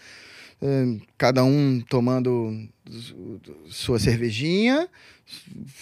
é, 0.63 0.97
cada 1.19 1.45
um 1.45 1.83
tomando 1.87 2.67
su- 2.89 3.41
sua 3.67 3.99
cervejinha, 3.99 4.89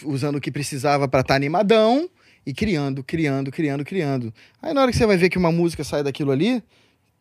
usando 0.04 0.36
o 0.36 0.40
que 0.40 0.50
precisava 0.50 1.06
para 1.08 1.20
estar 1.20 1.34
animadão, 1.34 2.08
e 2.44 2.52
criando, 2.52 3.02
criando, 3.04 3.50
criando, 3.50 3.84
criando. 3.84 4.34
Aí 4.60 4.74
na 4.74 4.82
hora 4.82 4.90
que 4.90 4.96
você 4.96 5.06
vai 5.06 5.16
ver 5.16 5.28
que 5.28 5.38
uma 5.38 5.52
música 5.52 5.84
sai 5.84 6.02
daquilo 6.02 6.32
ali, 6.32 6.62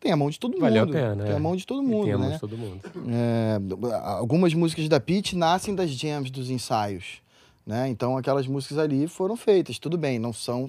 tem 0.00 0.10
a 0.10 0.16
mão 0.16 0.28
de 0.28 0.38
todo 0.38 0.52
mundo. 0.52 0.62
Valeu 0.62 0.82
a 0.82 0.86
pena, 0.86 1.22
Tem 1.24 1.32
é. 1.32 1.36
a 1.36 1.38
mão 1.38 1.54
de 1.54 1.64
todo 1.64 1.82
E 1.82 1.86
mundo, 1.86 2.04
tem 2.04 2.12
a 2.12 2.18
mão 2.18 2.28
né? 2.28 2.34
de 2.34 2.40
todo 2.40 2.58
mundo. 2.58 2.80
É, 3.08 3.58
algumas 4.02 4.52
músicas 4.52 4.88
da 4.88 4.98
Pete 4.98 5.36
nascem 5.36 5.74
das 5.74 5.90
jams 5.90 6.30
dos 6.30 6.50
ensaios, 6.50 7.22
né? 7.64 7.88
Então 7.88 8.16
aquelas 8.16 8.46
músicas 8.46 8.78
ali 8.78 9.06
foram 9.06 9.36
feitas, 9.36 9.78
tudo 9.78 9.96
bem, 9.96 10.18
não 10.18 10.32
são 10.32 10.68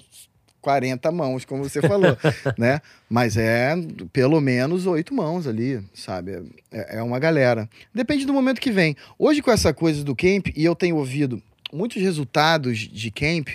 40 0.64 1.12
mãos, 1.12 1.44
como 1.44 1.62
você 1.62 1.82
falou, 1.82 2.16
né? 2.56 2.80
Mas 3.08 3.36
é 3.36 3.74
pelo 4.14 4.40
menos 4.40 4.86
oito 4.86 5.14
mãos 5.14 5.46
ali, 5.46 5.84
sabe? 5.92 6.42
É, 6.72 6.96
é 6.96 7.02
uma 7.02 7.18
galera. 7.18 7.68
Depende 7.94 8.24
do 8.24 8.32
momento 8.32 8.62
que 8.62 8.72
vem. 8.72 8.96
Hoje 9.18 9.42
com 9.42 9.50
essa 9.50 9.74
coisa 9.74 10.02
do 10.02 10.16
camp, 10.16 10.48
e 10.56 10.64
eu 10.64 10.74
tenho 10.74 10.96
ouvido 10.96 11.42
muitos 11.70 12.00
resultados 12.00 12.78
de 12.78 13.10
camp, 13.10 13.48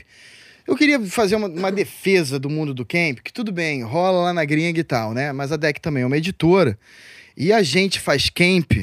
eu 0.68 0.76
queria 0.76 1.00
fazer 1.00 1.36
uma, 1.36 1.48
uma 1.48 1.72
defesa 1.72 2.38
do 2.38 2.48
mundo 2.48 2.76
do 2.76 2.86
camp, 2.86 3.22
que 3.24 3.34
tudo 3.34 3.52
bem, 3.52 3.82
rola 3.82 4.26
lá 4.26 4.34
na 4.34 4.46
gringa 4.46 4.80
e 4.80 4.84
tal, 4.84 5.16
né? 5.16 5.32
Mas 5.34 5.52
a 5.52 5.58
DEC 5.58 5.80
também 5.80 6.04
é 6.04 6.06
uma 6.06 6.18
editora. 6.18 6.78
E 7.36 7.52
a 7.52 7.64
gente 7.64 8.00
faz 8.00 8.30
camp 8.30 8.74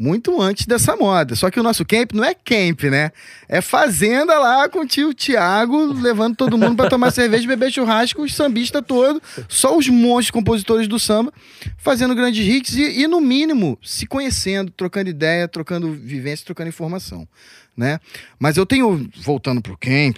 muito 0.00 0.40
antes 0.40 0.66
dessa 0.66 0.96
moda. 0.96 1.36
Só 1.36 1.50
que 1.50 1.60
o 1.60 1.62
nosso 1.62 1.84
camp 1.84 2.12
não 2.12 2.24
é 2.24 2.34
camp, 2.34 2.84
né? 2.84 3.12
É 3.46 3.60
fazenda 3.60 4.38
lá 4.38 4.68
com 4.68 4.80
o 4.80 4.86
tio 4.86 5.12
Tiago, 5.12 5.92
levando 5.92 6.36
todo 6.36 6.56
mundo 6.56 6.76
para 6.76 6.88
tomar 6.88 7.10
cerveja, 7.12 7.46
beber 7.46 7.70
churrasco, 7.70 8.22
os 8.22 8.34
sambistas 8.34 8.82
todos, 8.86 9.20
só 9.48 9.76
os 9.76 9.88
monstros 9.88 10.30
compositores 10.30 10.88
do 10.88 10.98
samba, 10.98 11.32
fazendo 11.76 12.14
grandes 12.14 12.46
hits 12.46 12.74
e, 12.74 13.02
e, 13.02 13.06
no 13.06 13.20
mínimo, 13.20 13.78
se 13.82 14.06
conhecendo, 14.06 14.70
trocando 14.70 15.10
ideia, 15.10 15.46
trocando 15.46 15.92
vivência, 15.92 16.46
trocando 16.46 16.68
informação. 16.68 17.28
Né? 17.76 18.00
Mas 18.38 18.56
eu 18.56 18.64
tenho, 18.64 19.08
voltando 19.16 19.60
pro 19.60 19.76
camp, 19.76 20.16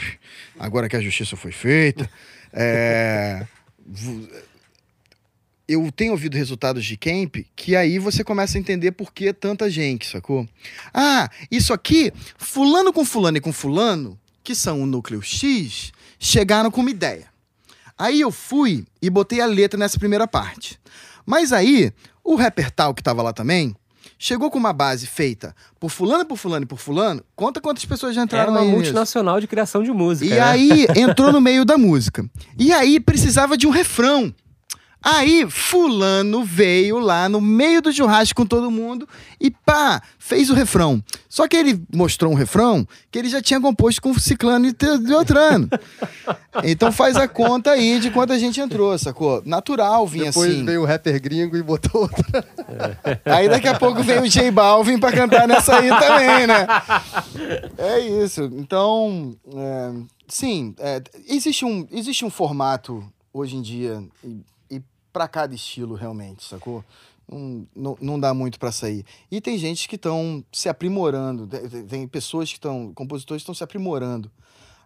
agora 0.58 0.88
que 0.88 0.96
a 0.96 1.00
justiça 1.00 1.36
foi 1.36 1.52
feita, 1.52 2.08
é, 2.52 3.46
eu 5.68 5.90
tenho 5.92 6.12
ouvido 6.12 6.36
resultados 6.36 6.84
de 6.84 6.96
camp 6.96 7.36
que 7.54 7.76
aí 7.76 7.98
você 7.98 8.24
começa 8.24 8.58
a 8.58 8.60
entender 8.60 8.92
por 8.92 9.12
que 9.12 9.32
tanta 9.32 9.70
gente, 9.70 10.06
sacou? 10.06 10.48
Ah, 10.92 11.28
isso 11.50 11.72
aqui, 11.72 12.12
fulano 12.36 12.92
com 12.92 13.04
fulano 13.04 13.38
e 13.38 13.40
com 13.40 13.52
fulano, 13.52 14.18
que 14.42 14.54
são 14.54 14.82
o 14.82 14.86
núcleo 14.86 15.22
X, 15.22 15.92
chegaram 16.18 16.70
com 16.70 16.80
uma 16.80 16.90
ideia. 16.90 17.26
Aí 17.96 18.20
eu 18.20 18.30
fui 18.30 18.84
e 19.00 19.08
botei 19.08 19.40
a 19.40 19.46
letra 19.46 19.78
nessa 19.78 19.98
primeira 19.98 20.26
parte. 20.26 20.78
Mas 21.24 21.52
aí, 21.52 21.92
o 22.24 22.34
rapper 22.34 22.70
tal 22.70 22.94
que 22.94 23.02
tava 23.02 23.22
lá 23.22 23.32
também, 23.32 23.74
chegou 24.18 24.50
com 24.50 24.58
uma 24.58 24.72
base 24.72 25.06
feita 25.06 25.54
por 25.78 25.90
fulano, 25.90 26.24
por 26.24 26.36
fulano 26.36 26.64
e 26.64 26.66
por 26.66 26.78
fulano. 26.78 27.22
Conta 27.34 27.60
quantas 27.60 27.84
pessoas 27.84 28.14
já 28.14 28.22
Era 28.22 28.24
entraram 28.24 28.52
uma 28.52 28.60
aí 28.60 28.66
nisso. 28.66 28.76
multinacional 28.76 29.40
de 29.40 29.46
criação 29.46 29.82
de 29.82 29.92
música. 29.92 30.26
E 30.32 30.36
né? 30.36 30.40
aí 30.40 30.86
entrou 30.96 31.32
no 31.32 31.40
meio 31.40 31.64
da 31.64 31.78
música. 31.78 32.28
E 32.58 32.72
aí 32.72 32.98
precisava 33.00 33.56
de 33.56 33.66
um 33.66 33.70
refrão. 33.70 34.34
Aí 35.02 35.44
fulano 35.50 36.44
veio 36.44 36.98
lá 36.98 37.28
no 37.28 37.40
meio 37.40 37.82
do 37.82 37.92
churrasco 37.92 38.40
com 38.42 38.46
todo 38.46 38.70
mundo 38.70 39.08
e 39.40 39.50
pá, 39.50 40.00
fez 40.18 40.48
o 40.48 40.54
refrão. 40.54 41.02
Só 41.28 41.48
que 41.48 41.56
ele 41.56 41.82
mostrou 41.92 42.30
um 42.30 42.36
refrão 42.36 42.86
que 43.10 43.18
ele 43.18 43.28
já 43.28 43.42
tinha 43.42 43.60
composto 43.60 44.00
com 44.00 44.14
ciclano 44.14 44.66
e 44.66 44.72
Deltrano. 44.72 45.68
Então 46.62 46.92
faz 46.92 47.16
a 47.16 47.26
conta 47.26 47.72
aí 47.72 47.98
de 47.98 48.10
quanta 48.10 48.38
gente 48.38 48.60
entrou, 48.60 48.96
sacou? 48.98 49.42
Natural 49.44 50.06
vinha 50.06 50.26
Depois 50.26 50.52
assim. 50.52 50.64
veio 50.64 50.82
o 50.82 50.86
rapper 50.86 51.20
gringo 51.20 51.56
e 51.56 51.62
botou 51.62 52.02
outra. 52.02 52.46
Aí 53.24 53.48
daqui 53.48 53.68
a 53.68 53.78
pouco 53.78 54.02
vem 54.02 54.20
o 54.20 54.28
J 54.28 54.50
Balvin 54.50 54.98
pra 54.98 55.10
cantar 55.10 55.48
nessa 55.48 55.78
aí 55.78 55.88
também, 55.88 56.46
né? 56.46 56.66
É 57.78 58.00
isso. 58.00 58.42
Então, 58.54 59.34
é, 59.54 59.92
sim, 60.28 60.74
é, 60.78 61.02
existe, 61.28 61.64
um, 61.64 61.86
existe 61.90 62.24
um 62.24 62.30
formato 62.30 63.04
hoje 63.32 63.56
em 63.56 63.62
dia 63.62 64.02
para 65.12 65.28
cada 65.28 65.54
estilo 65.54 65.94
realmente, 65.94 66.44
sacou? 66.44 66.84
Não, 67.30 67.66
não, 67.74 67.98
não 68.00 68.20
dá 68.20 68.34
muito 68.34 68.58
pra 68.58 68.72
sair. 68.72 69.04
E 69.30 69.40
tem 69.40 69.56
gente 69.56 69.88
que 69.88 69.96
estão 69.96 70.44
se 70.52 70.68
aprimorando, 70.68 71.46
tem- 71.88 72.06
pessoas 72.08 72.48
que 72.48 72.56
estão, 72.56 72.92
compositores 72.94 73.40
que 73.40 73.44
estão 73.44 73.54
se 73.54 73.62
aprimorando 73.64 74.30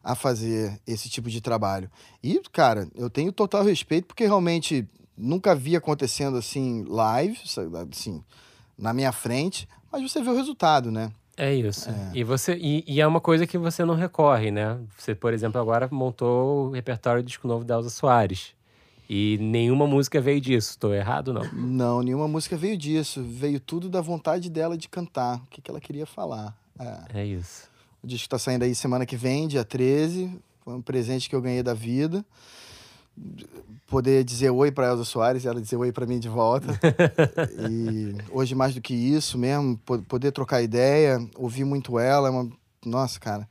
a 0.04 0.14
fazer 0.14 0.78
esse 0.86 1.08
tipo 1.08 1.28
de 1.28 1.40
trabalho. 1.40 1.90
E, 2.22 2.40
cara, 2.52 2.88
eu 2.94 3.10
tenho 3.10 3.32
total 3.32 3.64
respeito 3.64 4.06
porque 4.06 4.24
realmente 4.24 4.86
nunca 5.16 5.54
vi 5.54 5.74
acontecendo 5.74 6.36
assim 6.36 6.84
live, 6.86 7.38
assim, 7.90 8.22
na 8.78 8.92
minha 8.92 9.10
frente, 9.12 9.66
mas 9.90 10.02
você 10.02 10.22
vê 10.22 10.28
o 10.30 10.36
resultado, 10.36 10.90
né? 10.92 11.10
É 11.36 11.52
isso. 11.54 11.88
E, 12.14 12.22
você, 12.24 12.54
e, 12.54 12.84
e 12.86 13.00
é 13.00 13.06
uma 13.06 13.20
coisa 13.20 13.46
que 13.46 13.58
você 13.58 13.84
não 13.84 13.94
recorre, 13.94 14.50
né? 14.50 14.78
Você, 14.96 15.14
por 15.14 15.34
exemplo, 15.34 15.60
agora 15.60 15.88
montou 15.90 16.68
o 16.68 16.70
repertório 16.70 17.22
do 17.22 17.26
disco 17.26 17.46
novo 17.48 17.64
da 17.64 17.74
Elza 17.74 17.90
Soares. 17.90 18.54
E 19.08 19.38
nenhuma 19.40 19.86
música 19.86 20.20
veio 20.20 20.40
disso. 20.40 20.70
Estou 20.70 20.92
errado, 20.94 21.32
não? 21.32 21.44
Não, 21.52 22.02
nenhuma 22.02 22.26
música 22.26 22.56
veio 22.56 22.76
disso. 22.76 23.22
Veio 23.22 23.60
tudo 23.60 23.88
da 23.88 24.00
vontade 24.00 24.50
dela 24.50 24.76
de 24.76 24.88
cantar, 24.88 25.36
o 25.38 25.46
que, 25.50 25.60
que 25.60 25.70
ela 25.70 25.80
queria 25.80 26.06
falar. 26.06 26.56
É. 26.78 27.20
É 27.20 27.24
isso. 27.26 27.68
O 28.02 28.06
disco 28.06 28.28
tá 28.28 28.38
saindo 28.38 28.62
aí 28.64 28.74
semana 28.74 29.06
que 29.06 29.16
vem, 29.16 29.46
dia 29.48 29.64
13. 29.64 30.30
Foi 30.64 30.74
um 30.74 30.82
presente 30.82 31.28
que 31.28 31.36
eu 31.36 31.40
ganhei 31.40 31.62
da 31.62 31.74
vida. 31.74 32.24
Poder 33.86 34.24
dizer 34.24 34.50
oi 34.50 34.72
para 34.72 34.88
Elza 34.88 35.04
Soares 35.04 35.44
e 35.44 35.48
ela 35.48 35.60
dizer 35.60 35.76
oi 35.76 35.92
para 35.92 36.04
mim 36.06 36.18
de 36.18 36.28
volta. 36.28 36.66
e 37.70 38.14
hoje, 38.30 38.54
mais 38.54 38.74
do 38.74 38.80
que 38.80 38.92
isso 38.92 39.38
mesmo, 39.38 39.78
po- 39.86 40.02
poder 40.02 40.32
trocar 40.32 40.60
ideia, 40.62 41.24
ouvir 41.36 41.64
muito 41.64 41.98
ela. 41.98 42.28
É 42.28 42.30
uma, 42.30 42.50
nossa, 42.84 43.18
cara, 43.20 43.48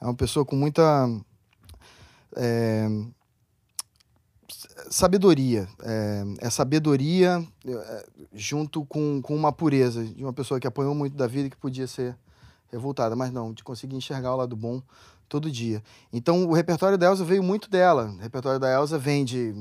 é 0.00 0.04
uma 0.04 0.14
pessoa 0.14 0.44
com 0.44 0.56
muita. 0.56 0.82
é, 2.36 2.88
sabedoria. 4.90 5.68
É, 5.82 6.24
é 6.46 6.50
sabedoria 6.50 7.44
é, 7.66 8.06
junto 8.32 8.84
com, 8.84 9.20
com 9.22 9.34
uma 9.34 9.52
pureza 9.52 10.04
de 10.04 10.22
uma 10.22 10.32
pessoa 10.32 10.60
que 10.60 10.66
apanhou 10.66 10.94
muito 10.94 11.16
da 11.16 11.26
vida 11.26 11.46
e 11.46 11.50
que 11.50 11.56
podia 11.56 11.86
ser 11.86 12.16
revoltada, 12.70 13.14
mas 13.14 13.32
não, 13.32 13.52
de 13.52 13.62
conseguir 13.62 13.96
enxergar 13.96 14.34
o 14.34 14.36
lado 14.36 14.56
bom 14.56 14.82
todo 15.28 15.50
dia. 15.50 15.82
Então 16.12 16.46
o 16.46 16.52
repertório 16.52 16.98
da 16.98 17.06
Elsa 17.06 17.24
veio 17.24 17.42
muito 17.42 17.70
dela. 17.70 18.14
O 18.18 18.22
repertório 18.22 18.58
da 18.58 18.72
Elsa 18.72 18.98
vem 18.98 19.24
de, 19.24 19.54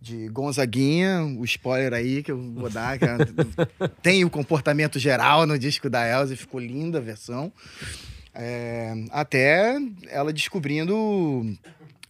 de 0.00 0.28
Gonzaguinha, 0.28 1.22
o 1.38 1.44
spoiler 1.44 1.92
aí 1.92 2.22
que 2.22 2.32
eu 2.32 2.52
vou 2.52 2.70
dar, 2.70 2.98
que 2.98 3.06
tem 4.02 4.24
o 4.24 4.30
comportamento 4.30 4.98
geral 4.98 5.46
no 5.46 5.58
disco 5.58 5.88
da 5.90 6.06
Elsa, 6.06 6.36
ficou 6.36 6.60
linda 6.60 6.98
a 6.98 7.02
versão. 7.02 7.52
É, 8.32 8.94
até 9.10 9.76
ela 10.08 10.32
descobrindo 10.32 11.44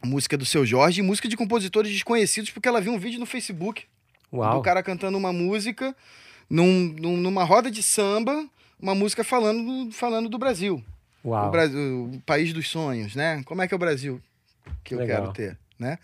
música 0.02 0.36
do 0.36 0.44
seu 0.46 0.64
Jorge 0.64 1.00
e 1.00 1.02
música 1.04 1.28
de 1.28 1.36
compositores 1.36 1.92
desconhecidos, 1.92 2.50
porque 2.50 2.68
ela 2.68 2.80
viu 2.80 2.92
um 2.92 2.98
vídeo 2.98 3.20
no 3.20 3.26
Facebook 3.26 3.84
Uau. 4.32 4.56
do 4.58 4.62
cara 4.62 4.82
cantando 4.82 5.16
uma 5.18 5.32
música 5.32 5.94
num, 6.48 6.94
num- 6.98 7.16
numa 7.16 7.44
roda 7.44 7.70
de 7.70 7.82
samba, 7.82 8.46
uma 8.80 8.94
música 8.94 9.22
falando, 9.22 9.90
falando 9.92 10.28
do 10.28 10.38
Brasil. 10.38 10.82
O, 11.22 11.30
Uau. 11.30 11.50
Brasil. 11.50 12.10
o 12.14 12.20
país 12.24 12.52
dos 12.52 12.68
sonhos, 12.68 13.14
né? 13.14 13.42
Como 13.44 13.60
é 13.62 13.68
que 13.68 13.74
é 13.74 13.76
o 13.76 13.78
Brasil 13.78 14.20
que 14.82 14.94
eu 14.94 14.98
Legal. 14.98 15.20
quero 15.20 15.32
ter, 15.32 15.58
né? 15.78 15.98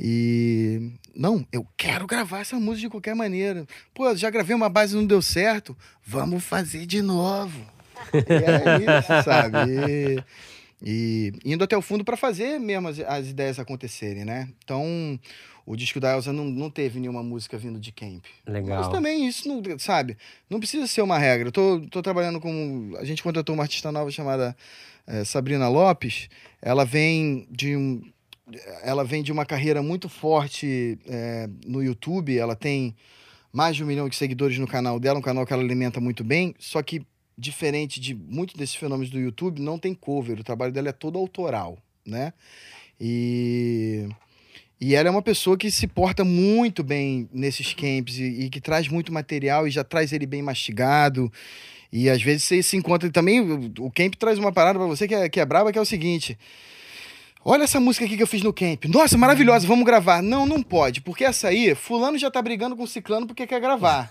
E 0.00 0.90
não, 1.14 1.46
eu 1.52 1.66
quero 1.76 2.06
gravar 2.06 2.40
essa 2.40 2.56
música 2.58 2.82
de 2.86 2.90
qualquer 2.90 3.14
maneira. 3.14 3.66
Pô, 3.92 4.14
já 4.16 4.30
gravei 4.30 4.54
uma 4.56 4.68
base 4.68 4.94
e 4.94 4.96
não 4.96 5.06
deu 5.06 5.20
certo, 5.22 5.76
vamos 6.04 6.42
fazer 6.44 6.86
de 6.86 7.02
novo. 7.02 7.60
E 8.12 8.18
é 8.32 8.98
isso, 9.00 9.24
sabe? 9.24 9.56
E- 9.88 10.24
E 10.86 11.32
indo 11.42 11.64
até 11.64 11.74
o 11.74 11.80
fundo 11.80 12.04
para 12.04 12.14
fazer 12.14 12.60
mesmo 12.60 12.88
as, 12.88 13.00
as, 13.00 13.28
ideias 13.28 13.58
acontecerem, 13.58 14.22
né? 14.22 14.50
Então, 14.62 15.18
o 15.64 15.74
disco 15.74 15.98
da 15.98 16.14
Elsa 16.14 16.30
não, 16.30 16.44
não 16.44 16.68
teve 16.68 17.00
nenhuma 17.00 17.22
música 17.22 17.56
vindo 17.56 17.80
de 17.80 17.90
camp. 17.90 18.26
Legal. 18.46 18.82
Mas 18.82 18.88
também 18.88 19.26
isso, 19.26 19.48
não, 19.48 19.62
sabe? 19.78 20.18
Não 20.48 20.58
precisa 20.58 20.86
ser 20.86 21.00
uma 21.00 21.18
regra. 21.18 21.48
Eu 21.48 21.52
tô, 21.52 21.80
tô 21.90 22.02
trabalhando 22.02 22.38
com... 22.38 22.92
A 22.98 23.04
gente 23.04 23.22
contratou 23.22 23.54
uma 23.54 23.62
artista 23.62 23.90
nova 23.90 24.10
chamada 24.10 24.54
é, 25.06 25.24
Sabrina 25.24 25.68
Lopes. 25.68 26.28
Ela 26.60 26.84
vem 26.84 27.48
de 27.50 27.74
um... 27.74 28.02
Ela 28.82 29.04
vem 29.04 29.22
de 29.22 29.32
uma 29.32 29.46
carreira 29.46 29.82
muito 29.82 30.06
forte 30.06 30.98
é, 31.08 31.48
no 31.66 31.82
YouTube. 31.82 32.36
Ela 32.36 32.54
tem 32.54 32.94
mais 33.50 33.74
de 33.74 33.82
um 33.82 33.86
milhão 33.86 34.06
de 34.06 34.16
seguidores 34.16 34.58
no 34.58 34.66
canal 34.66 35.00
dela, 35.00 35.18
um 35.18 35.22
canal 35.22 35.46
que 35.46 35.52
ela 35.54 35.62
alimenta 35.62 35.98
muito 35.98 36.22
bem. 36.22 36.54
Só 36.58 36.82
que 36.82 37.06
diferente 37.36 38.00
de 38.00 38.14
muitos 38.14 38.56
desses 38.56 38.74
fenômenos 38.74 39.10
do 39.10 39.18
YouTube, 39.18 39.60
não 39.60 39.78
tem 39.78 39.94
cover. 39.94 40.38
O 40.40 40.44
trabalho 40.44 40.72
dela 40.72 40.88
é 40.88 40.92
todo 40.92 41.18
autoral, 41.18 41.78
né? 42.06 42.32
E, 43.00 44.08
e 44.80 44.94
ela 44.94 45.08
é 45.08 45.10
uma 45.10 45.22
pessoa 45.22 45.56
que 45.56 45.70
se 45.70 45.86
porta 45.86 46.24
muito 46.24 46.82
bem 46.82 47.28
nesses 47.32 47.74
camps 47.74 48.18
e, 48.18 48.44
e 48.44 48.50
que 48.50 48.60
traz 48.60 48.88
muito 48.88 49.12
material 49.12 49.66
e 49.66 49.70
já 49.70 49.82
traz 49.82 50.12
ele 50.12 50.26
bem 50.26 50.42
mastigado. 50.42 51.32
E 51.92 52.10
às 52.10 52.22
vezes 52.22 52.44
você 52.44 52.62
se 52.62 52.76
encontra 52.76 53.10
também. 53.10 53.40
O 53.78 53.90
camp 53.90 54.14
traz 54.14 54.38
uma 54.38 54.52
parada 54.52 54.78
para 54.78 54.88
você 54.88 55.06
que 55.06 55.14
é, 55.14 55.28
que 55.28 55.40
é 55.40 55.46
braba, 55.46 55.72
que 55.72 55.78
é 55.78 55.82
o 55.82 55.86
seguinte. 55.86 56.36
Olha 57.46 57.64
essa 57.64 57.78
música 57.78 58.06
aqui 58.06 58.16
que 58.16 58.22
eu 58.22 58.26
fiz 58.26 58.42
no 58.42 58.54
camp. 58.54 58.86
Nossa, 58.86 59.18
maravilhosa, 59.18 59.66
vamos 59.66 59.84
gravar. 59.84 60.22
Não, 60.22 60.46
não 60.46 60.62
pode, 60.62 61.02
porque 61.02 61.24
essa 61.24 61.48
aí, 61.48 61.74
fulano 61.74 62.16
já 62.16 62.30
tá 62.30 62.40
brigando 62.40 62.74
com 62.74 62.84
o 62.84 62.88
ciclano 62.88 63.26
porque 63.26 63.46
quer 63.46 63.60
gravar. 63.60 64.10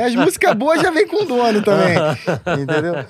e 0.00 0.02
as 0.02 0.14
músicas 0.16 0.52
boas 0.54 0.80
já 0.80 0.90
vem 0.90 1.06
com 1.06 1.22
o 1.22 1.24
dono 1.24 1.62
também. 1.62 1.96
Entendeu? 2.60 3.06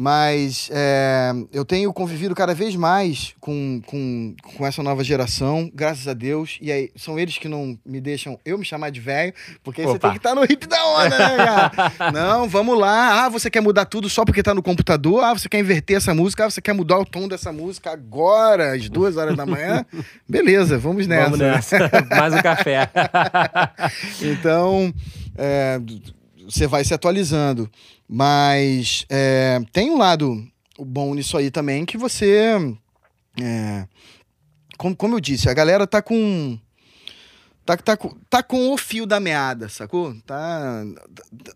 Mas 0.00 0.70
é, 0.72 1.32
eu 1.52 1.64
tenho 1.64 1.92
convivido 1.92 2.32
cada 2.32 2.54
vez 2.54 2.76
mais 2.76 3.34
com, 3.40 3.82
com, 3.84 4.32
com 4.56 4.64
essa 4.64 4.80
nova 4.80 5.02
geração, 5.02 5.68
graças 5.74 6.06
a 6.06 6.14
Deus. 6.14 6.56
E 6.62 6.70
aí, 6.70 6.88
são 6.94 7.18
eles 7.18 7.36
que 7.36 7.48
não 7.48 7.76
me 7.84 8.00
deixam 8.00 8.38
eu 8.44 8.56
me 8.56 8.64
chamar 8.64 8.90
de 8.90 9.00
velho, 9.00 9.34
porque 9.60 9.80
aí 9.80 9.88
você 9.88 9.98
tem 9.98 10.12
que 10.12 10.18
estar 10.18 10.28
tá 10.28 10.34
no 10.36 10.44
hip 10.44 10.68
da 10.68 10.86
onda, 10.86 11.18
né, 11.18 11.36
cara? 11.36 11.92
não, 12.14 12.48
vamos 12.48 12.78
lá. 12.78 13.24
Ah, 13.24 13.28
você 13.28 13.50
quer 13.50 13.60
mudar 13.60 13.86
tudo 13.86 14.08
só 14.08 14.24
porque 14.24 14.40
tá 14.40 14.54
no 14.54 14.62
computador? 14.62 15.24
Ah, 15.24 15.32
você 15.32 15.48
quer 15.48 15.58
inverter 15.58 15.96
essa 15.96 16.14
música? 16.14 16.44
Ah, 16.44 16.50
você 16.50 16.60
quer 16.60 16.74
mudar 16.74 17.00
o 17.00 17.04
tom 17.04 17.26
dessa 17.26 17.50
música 17.50 17.90
agora, 17.90 18.76
às 18.76 18.88
duas 18.88 19.16
horas 19.16 19.36
da 19.36 19.44
manhã? 19.44 19.84
Beleza, 20.30 20.78
vamos 20.78 21.08
nessa. 21.08 21.24
Vamos 21.24 21.38
nessa. 21.40 21.90
mais 22.08 22.34
um 22.34 22.40
café. 22.40 22.88
então, 24.22 24.94
é, 25.36 25.80
você 26.48 26.66
vai 26.66 26.82
se 26.84 26.94
atualizando. 26.94 27.70
Mas 28.08 29.04
é, 29.08 29.60
tem 29.72 29.90
um 29.90 29.98
lado 29.98 30.42
bom 30.78 31.14
nisso 31.14 31.36
aí 31.36 31.50
também, 31.50 31.84
que 31.84 31.98
você. 31.98 32.56
É, 33.40 33.86
como, 34.78 34.96
como 34.96 35.16
eu 35.16 35.20
disse, 35.20 35.48
a 35.48 35.54
galera 35.54 35.86
tá 35.86 36.00
com. 36.00 36.58
Tá, 37.66 37.76
tá, 37.76 37.98
tá 38.30 38.42
com 38.42 38.72
o 38.72 38.78
fio 38.78 39.04
da 39.04 39.20
meada, 39.20 39.68
sacou? 39.68 40.16
Tá, 40.24 40.82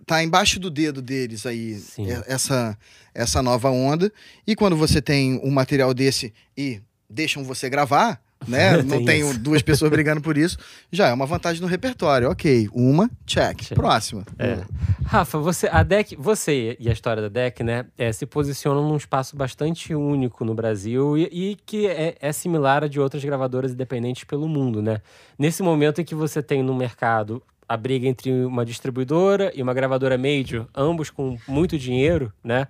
tá 0.04 0.22
embaixo 0.22 0.60
do 0.60 0.70
dedo 0.70 1.00
deles 1.00 1.46
aí, 1.46 1.74
Sim. 1.76 2.06
essa, 2.26 2.76
essa 3.14 3.42
nova 3.42 3.70
onda. 3.70 4.12
E 4.46 4.54
quando 4.54 4.76
você 4.76 5.00
tem 5.00 5.40
um 5.42 5.50
material 5.50 5.94
desse 5.94 6.34
e 6.54 6.82
deixam 7.08 7.42
você 7.42 7.70
gravar, 7.70 8.20
né? 8.46 8.80
Não 8.82 9.04
tenho 9.04 9.36
duas 9.38 9.62
pessoas 9.62 9.90
brigando 9.90 10.20
por 10.20 10.36
isso. 10.36 10.56
Já 10.90 11.08
é 11.08 11.12
uma 11.12 11.26
vantagem 11.26 11.60
no 11.60 11.66
repertório. 11.68 12.30
Ok, 12.30 12.68
uma, 12.72 13.10
check. 13.26 13.62
check. 13.62 13.74
Próxima. 13.74 14.24
É. 14.38 14.58
Rafa, 15.04 15.38
você, 15.38 15.68
a 15.70 15.82
DEC, 15.82 16.16
você 16.16 16.76
e 16.78 16.88
a 16.88 16.92
história 16.92 17.22
da 17.22 17.28
DEC, 17.28 17.62
né, 17.62 17.86
é, 17.98 18.12
se 18.12 18.26
posicionam 18.26 18.88
num 18.88 18.96
espaço 18.96 19.36
bastante 19.36 19.94
único 19.94 20.44
no 20.44 20.54
Brasil 20.54 21.16
e, 21.18 21.28
e 21.32 21.56
que 21.66 21.86
é, 21.86 22.16
é, 22.20 22.32
similar 22.32 22.84
a 22.84 22.88
de 22.88 23.00
outras 23.00 23.24
gravadoras 23.24 23.72
independentes 23.72 24.24
pelo 24.24 24.48
mundo, 24.48 24.80
né? 24.80 25.00
Nesse 25.38 25.62
momento 25.62 26.00
em 26.00 26.04
que 26.04 26.14
você 26.14 26.42
tem 26.42 26.62
no 26.62 26.74
mercado 26.74 27.42
a 27.68 27.76
briga 27.76 28.06
entre 28.06 28.44
uma 28.44 28.66
distribuidora 28.66 29.50
e 29.54 29.62
uma 29.62 29.72
gravadora 29.72 30.18
major, 30.18 30.66
ambos 30.74 31.08
com 31.08 31.38
muito 31.48 31.78
dinheiro, 31.78 32.32
né? 32.44 32.66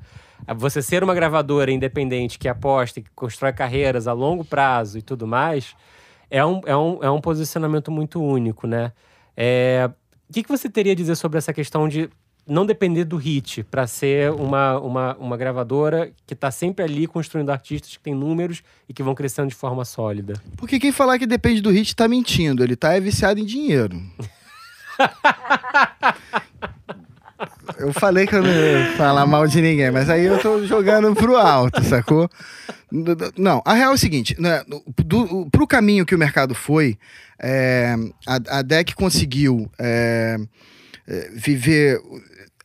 Você 0.54 0.82
ser 0.82 1.04
uma 1.04 1.14
gravadora 1.14 1.70
independente 1.70 2.38
que 2.38 2.48
aposta, 2.48 3.00
que 3.00 3.10
constrói 3.14 3.52
carreiras 3.52 4.06
a 4.06 4.12
longo 4.12 4.44
prazo 4.44 4.98
e 4.98 5.02
tudo 5.02 5.26
mais, 5.26 5.74
é 6.30 6.44
um, 6.44 6.60
é 6.64 6.76
um, 6.76 6.98
é 7.02 7.10
um 7.10 7.20
posicionamento 7.20 7.90
muito 7.90 8.22
único, 8.22 8.66
né? 8.66 8.92
É, 9.36 9.90
o 10.28 10.32
que, 10.32 10.42
que 10.42 10.48
você 10.48 10.68
teria 10.68 10.92
a 10.92 10.96
dizer 10.96 11.14
sobre 11.14 11.38
essa 11.38 11.52
questão 11.52 11.88
de 11.88 12.08
não 12.46 12.66
depender 12.66 13.04
do 13.04 13.16
hit 13.16 13.62
para 13.64 13.86
ser 13.86 14.30
uma, 14.32 14.78
uma, 14.78 15.16
uma 15.16 15.36
gravadora 15.36 16.12
que 16.26 16.34
está 16.34 16.50
sempre 16.50 16.84
ali 16.84 17.06
construindo 17.06 17.50
artistas 17.50 17.96
que 17.96 18.02
têm 18.02 18.14
números 18.14 18.62
e 18.88 18.94
que 18.94 19.02
vão 19.02 19.14
crescendo 19.14 19.48
de 19.48 19.54
forma 19.54 19.84
sólida? 19.84 20.34
Porque 20.56 20.80
quem 20.80 20.90
falar 20.90 21.18
que 21.18 21.26
depende 21.26 21.60
do 21.60 21.70
hit 21.70 21.88
está 21.88 22.08
mentindo, 22.08 22.64
ele 22.64 22.74
está 22.74 22.94
é 22.94 23.00
viciado 23.00 23.38
em 23.38 23.44
dinheiro. 23.44 24.00
Eu 27.78 27.92
falei 27.92 28.26
que 28.26 28.34
eu 28.34 28.42
não 28.42 28.50
ia 28.50 28.96
falar 28.96 29.26
mal 29.26 29.46
de 29.46 29.60
ninguém, 29.60 29.90
mas 29.90 30.10
aí 30.10 30.24
eu 30.24 30.38
tô 30.38 30.64
jogando 30.66 31.14
pro 31.14 31.36
alto, 31.36 31.82
sacou? 31.84 32.28
Não, 33.36 33.62
a 33.64 33.74
real 33.74 33.92
é 33.92 33.94
o 33.94 33.98
seguinte: 33.98 34.34
né, 34.38 34.62
do, 35.04 35.48
pro 35.50 35.66
caminho 35.66 36.04
que 36.04 36.14
o 36.14 36.18
mercado 36.18 36.54
foi, 36.54 36.98
é, 37.40 37.94
a, 38.26 38.58
a 38.58 38.62
DEC 38.62 38.94
conseguiu 38.94 39.70
é, 39.78 40.36
é, 41.06 41.30
viver. 41.34 42.00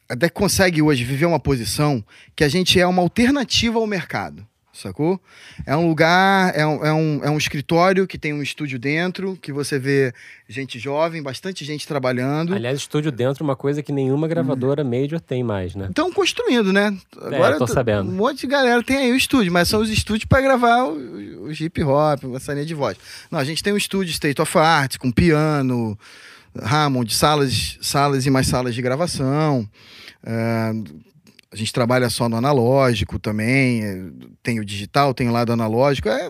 A 0.09 0.15
DEC 0.15 0.33
consegue 0.33 0.81
hoje 0.81 1.03
viver 1.03 1.25
uma 1.25 1.39
posição 1.39 2.03
que 2.35 2.43
a 2.43 2.49
gente 2.49 2.79
é 2.79 2.87
uma 2.87 3.01
alternativa 3.01 3.77
ao 3.79 3.87
mercado 3.87 4.45
sacou? 4.77 5.19
É 5.65 5.75
um 5.75 5.87
lugar, 5.87 6.53
é 6.55 6.65
um, 6.65 6.85
é, 6.85 6.93
um, 6.93 7.21
é 7.23 7.29
um 7.29 7.37
escritório 7.37 8.07
que 8.07 8.17
tem 8.17 8.33
um 8.33 8.41
estúdio 8.41 8.79
dentro, 8.79 9.37
que 9.41 9.51
você 9.51 9.77
vê 9.77 10.13
gente 10.47 10.79
jovem, 10.79 11.21
bastante 11.21 11.65
gente 11.65 11.87
trabalhando. 11.87 12.53
Aliás, 12.53 12.77
estúdio 12.77 13.11
dentro 13.11 13.43
é 13.43 13.45
uma 13.45 13.55
coisa 13.55 13.83
que 13.83 13.91
nenhuma 13.91 14.27
gravadora 14.27 14.83
hum. 14.83 14.89
major 14.89 15.19
tem 15.19 15.43
mais, 15.43 15.75
né? 15.75 15.87
Estão 15.89 16.11
construindo, 16.11 16.71
né? 16.71 16.95
Agora, 17.19 17.55
é, 17.55 17.57
tô 17.57 17.67
sabendo. 17.67 18.09
Um 18.09 18.15
monte 18.15 18.41
de 18.41 18.47
galera 18.47 18.81
tem 18.83 18.97
aí 18.97 19.11
o 19.11 19.15
estúdio, 19.15 19.51
mas 19.51 19.67
são 19.67 19.81
os 19.81 19.89
estúdios 19.89 20.25
para 20.25 20.41
gravar 20.41 20.85
o, 20.85 21.45
o 21.45 21.51
hip 21.51 21.83
hop, 21.83 22.23
uma 22.23 22.39
salinha 22.39 22.65
de 22.65 22.73
voz. 22.73 22.97
Não, 23.31 23.39
a 23.39 23.43
gente 23.43 23.63
tem 23.63 23.73
um 23.73 23.77
estúdio 23.77 24.11
State 24.11 24.41
of 24.41 24.57
Art, 24.57 24.97
com 24.97 25.11
piano, 25.11 25.97
Hammond, 26.61 27.13
salas, 27.13 27.77
salas 27.81 28.25
e 28.25 28.29
mais 28.29 28.47
salas 28.47 28.73
de 28.73 28.81
gravação. 28.81 29.67
Uh, 30.23 31.07
a 31.49 31.55
gente 31.55 31.71
trabalha 31.71 32.09
só 32.09 32.27
no 32.27 32.35
analógico 32.35 33.17
também, 33.17 33.83
é, 33.83 34.03
tem 34.43 34.59
o 34.59 34.65
digital, 34.65 35.13
tem 35.13 35.29
o 35.29 35.31
lado 35.31 35.53
analógico. 35.53 36.09
É, 36.09 36.29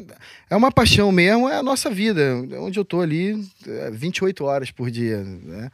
é 0.49 0.55
uma 0.55 0.71
paixão 0.71 1.11
mesmo, 1.11 1.49
é 1.49 1.57
a 1.57 1.63
nossa 1.63 1.89
vida, 1.89 2.21
é 2.21 2.59
onde 2.59 2.77
eu 2.77 2.83
estou 2.83 3.01
ali 3.01 3.35
28 3.91 4.43
horas 4.45 4.69
por 4.69 4.91
dia. 4.91 5.23
Né? 5.23 5.71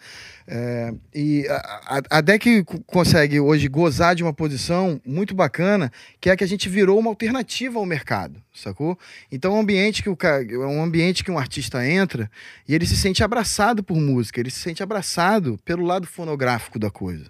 É, 0.48 0.94
e 1.14 1.46
a, 1.50 2.02
a, 2.10 2.22
DEC 2.22 2.64
consegue 2.88 3.40
hoje 3.40 3.68
gozar 3.68 4.16
de 4.16 4.24
uma 4.24 4.34
posição 4.34 5.00
muito 5.06 5.36
bacana, 5.36 5.92
que 6.22 6.30
é 6.30 6.38
que 6.38 6.44
a 6.44 6.48
gente 6.48 6.70
virou 6.70 6.98
uma 6.98 7.10
alternativa 7.10 7.78
ao 7.78 7.86
mercado, 7.86 8.42
sacou? 8.54 8.98
Então 9.30 9.54
é 9.54 9.56
um 9.56 9.60
ambiente 9.60 10.02
que 10.02 10.10
o, 10.10 10.18
é 10.22 10.68
um 10.68 10.82
ambiente 10.82 11.22
que 11.22 11.32
um 11.32 11.38
artista 11.38 11.86
entra 11.86 12.32
e 12.68 12.74
ele 12.74 12.86
se 12.86 12.96
sente 12.96 13.24
abraçado 13.24 13.84
por 13.84 13.98
música, 13.98 14.40
ele 14.40 14.50
se 14.50 14.60
sente 14.60 14.82
abraçado 14.82 15.60
pelo 15.66 15.86
lado 15.86 16.08
fonográfico 16.08 16.80
da 16.80 16.90
coisa 16.90 17.30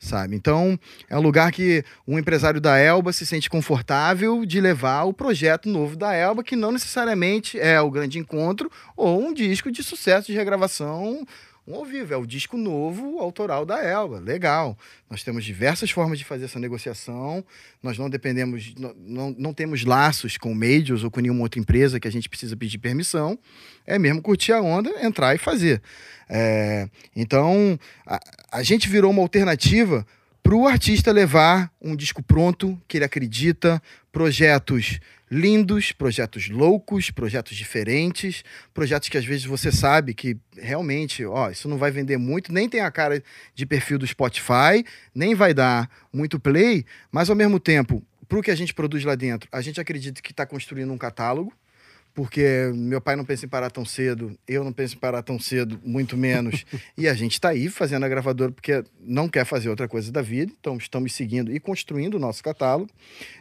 sabe? 0.00 0.34
Então, 0.34 0.80
é 1.08 1.16
um 1.16 1.20
lugar 1.20 1.52
que 1.52 1.84
um 2.08 2.18
empresário 2.18 2.60
da 2.60 2.78
Elba 2.78 3.12
se 3.12 3.26
sente 3.26 3.50
confortável 3.50 4.46
de 4.46 4.60
levar 4.60 5.04
o 5.04 5.12
projeto 5.12 5.68
novo 5.68 5.94
da 5.94 6.14
Elba, 6.14 6.42
que 6.42 6.56
não 6.56 6.72
necessariamente 6.72 7.60
é 7.60 7.78
o 7.80 7.90
grande 7.90 8.18
encontro 8.18 8.70
ou 8.96 9.22
um 9.22 9.34
disco 9.34 9.70
de 9.70 9.82
sucesso 9.84 10.28
de 10.28 10.32
regravação 10.32 11.26
um 11.70 11.76
ao 11.76 11.84
vivo, 11.84 12.12
é 12.12 12.16
o 12.16 12.26
disco 12.26 12.56
novo 12.56 13.18
autoral 13.20 13.64
da 13.64 13.82
Elba. 13.82 14.18
Legal. 14.18 14.76
Nós 15.08 15.22
temos 15.22 15.44
diversas 15.44 15.90
formas 15.90 16.18
de 16.18 16.24
fazer 16.24 16.46
essa 16.46 16.58
negociação. 16.58 17.44
Nós 17.82 17.96
não 17.96 18.10
dependemos, 18.10 18.74
não, 18.76 18.94
não, 18.94 19.36
não 19.38 19.54
temos 19.54 19.84
laços 19.84 20.36
com 20.36 20.52
majors 20.52 21.04
ou 21.04 21.10
com 21.10 21.20
nenhuma 21.20 21.42
outra 21.42 21.60
empresa 21.60 22.00
que 22.00 22.08
a 22.08 22.12
gente 22.12 22.28
precisa 22.28 22.56
pedir 22.56 22.78
permissão. 22.78 23.38
É 23.86 23.98
mesmo 23.98 24.20
curtir 24.20 24.52
a 24.52 24.60
onda, 24.60 24.90
entrar 25.04 25.34
e 25.34 25.38
fazer. 25.38 25.80
É, 26.28 26.88
então, 27.14 27.78
a, 28.04 28.20
a 28.50 28.62
gente 28.62 28.88
virou 28.88 29.10
uma 29.10 29.22
alternativa 29.22 30.04
para 30.42 30.54
o 30.54 30.66
artista 30.66 31.12
levar 31.12 31.70
um 31.80 31.94
disco 31.94 32.22
pronto, 32.22 32.80
que 32.88 32.98
ele 32.98 33.04
acredita, 33.04 33.80
projetos 34.10 34.98
lindos, 35.30 35.92
projetos 35.92 36.48
loucos, 36.48 37.10
projetos 37.10 37.56
diferentes, 37.56 38.42
projetos 38.74 39.08
que 39.08 39.16
às 39.16 39.24
vezes 39.24 39.44
você 39.44 39.70
sabe 39.70 40.12
que 40.12 40.36
realmente, 40.56 41.24
ó, 41.24 41.50
isso 41.50 41.68
não 41.68 41.78
vai 41.78 41.90
vender 41.90 42.16
muito, 42.16 42.52
nem 42.52 42.68
tem 42.68 42.80
a 42.80 42.90
cara 42.90 43.22
de 43.54 43.64
perfil 43.64 43.98
do 43.98 44.06
Spotify, 44.06 44.84
nem 45.14 45.34
vai 45.34 45.54
dar 45.54 45.88
muito 46.12 46.40
play, 46.40 46.84
mas 47.12 47.30
ao 47.30 47.36
mesmo 47.36 47.60
tempo, 47.60 48.02
para 48.28 48.38
o 48.38 48.42
que 48.42 48.50
a 48.50 48.56
gente 48.56 48.74
produz 48.74 49.04
lá 49.04 49.14
dentro, 49.14 49.48
a 49.52 49.60
gente 49.60 49.80
acredita 49.80 50.20
que 50.20 50.32
está 50.32 50.44
construindo 50.44 50.92
um 50.92 50.98
catálogo, 50.98 51.52
porque 52.20 52.70
meu 52.74 53.00
pai 53.00 53.16
não 53.16 53.24
pensa 53.24 53.46
em 53.46 53.48
parar 53.48 53.70
tão 53.70 53.82
cedo, 53.82 54.38
eu 54.46 54.62
não 54.62 54.74
penso 54.74 54.94
em 54.94 54.98
parar 54.98 55.22
tão 55.22 55.40
cedo, 55.40 55.80
muito 55.82 56.18
menos. 56.18 56.66
e 56.94 57.08
a 57.08 57.14
gente 57.14 57.32
está 57.32 57.48
aí 57.48 57.70
fazendo 57.70 58.04
a 58.04 58.08
gravadora 58.10 58.52
porque 58.52 58.84
não 59.00 59.26
quer 59.26 59.46
fazer 59.46 59.70
outra 59.70 59.88
coisa 59.88 60.12
da 60.12 60.20
vida, 60.20 60.52
então 60.60 60.76
estamos 60.76 61.14
seguindo 61.14 61.50
e 61.50 61.58
construindo 61.58 62.16
o 62.16 62.18
nosso 62.18 62.42
catálogo. 62.44 62.90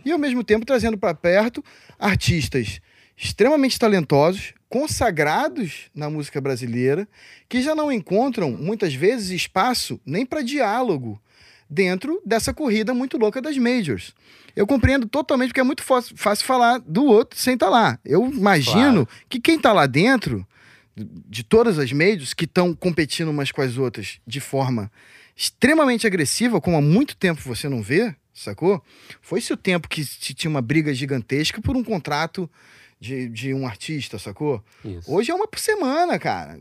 E 0.05 0.13
ao 0.13 0.17
mesmo 0.17 0.45
tempo 0.45 0.65
trazendo 0.65 0.97
para 0.97 1.13
perto 1.13 1.61
artistas 1.99 2.80
extremamente 3.17 3.77
talentosos, 3.77 4.53
consagrados 4.69 5.89
na 5.93 6.09
música 6.09 6.39
brasileira, 6.39 7.05
que 7.49 7.61
já 7.61 7.75
não 7.75 7.91
encontram 7.91 8.49
muitas 8.49 8.93
vezes 8.93 9.32
espaço 9.32 9.99
nem 10.05 10.25
para 10.25 10.41
diálogo 10.41 11.21
dentro 11.70 12.22
dessa 12.26 12.53
corrida 12.53 12.93
muito 12.93 13.17
louca 13.17 13.41
das 13.41 13.57
majors. 13.57 14.13
Eu 14.55 14.65
compreendo 14.65 15.07
totalmente 15.07 15.49
porque 15.49 15.59
é 15.59 15.63
muito 15.63 15.84
fácil, 15.84 16.15
falar 16.45 16.80
do 16.80 17.05
outro 17.05 17.39
sem 17.39 17.53
estar 17.53 17.67
tá 17.67 17.72
lá. 17.72 17.99
Eu 18.03 18.28
imagino 18.28 19.05
claro. 19.05 19.09
que 19.30 19.39
quem 19.39 19.57
está 19.57 19.72
lá 19.72 19.86
dentro 19.86 20.45
de 20.95 21.43
todas 21.43 21.78
as 21.78 21.91
majors 21.91 22.34
que 22.34 22.45
estão 22.45 22.74
competindo 22.74 23.30
umas 23.30 23.51
com 23.51 23.61
as 23.61 23.78
outras 23.78 24.20
de 24.26 24.39
forma 24.39 24.91
extremamente 25.36 26.05
agressiva, 26.05 26.59
como 26.59 26.76
há 26.76 26.82
muito 26.82 27.15
tempo 27.15 27.41
você 27.45 27.70
não 27.70 27.82
vê, 27.82 28.13
sacou? 28.34 28.84
Foi-se 29.22 29.53
o 29.53 29.57
tempo 29.57 29.88
que 29.88 30.03
se 30.03 30.34
tinha 30.34 30.49
uma 30.49 30.61
briga 30.61 30.93
gigantesca 30.93 31.61
por 31.61 31.78
um 31.78 31.84
contrato 31.84 32.49
de, 33.00 33.30
de 33.30 33.54
um 33.54 33.66
artista, 33.66 34.20
sacou? 34.20 34.62
Isso. 34.84 35.12
Hoje 35.12 35.32
é 35.32 35.34
uma 35.34 35.47
por 35.47 35.60
semana, 35.60 36.20
cara. 36.20 36.60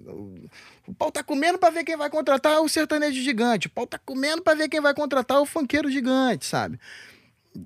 O 0.87 0.95
pau 0.95 1.11
tá 1.11 1.23
comendo 1.23 1.59
para 1.59 1.71
ver 1.71 1.85
quem 1.85 1.97
vai 1.97 2.09
contratar 2.09 2.61
o 2.61 2.69
sertanejo 2.69 3.21
gigante. 3.21 3.67
O 3.67 3.71
pau 3.71 3.87
tá 3.87 3.99
comendo 3.99 4.43
para 4.43 4.57
ver 4.57 4.69
quem 4.69 4.81
vai 4.81 4.95
contratar 4.95 5.41
o 5.41 5.47
funkeiro 5.47 5.91
gigante, 5.91 6.47
sabe? 6.47 6.79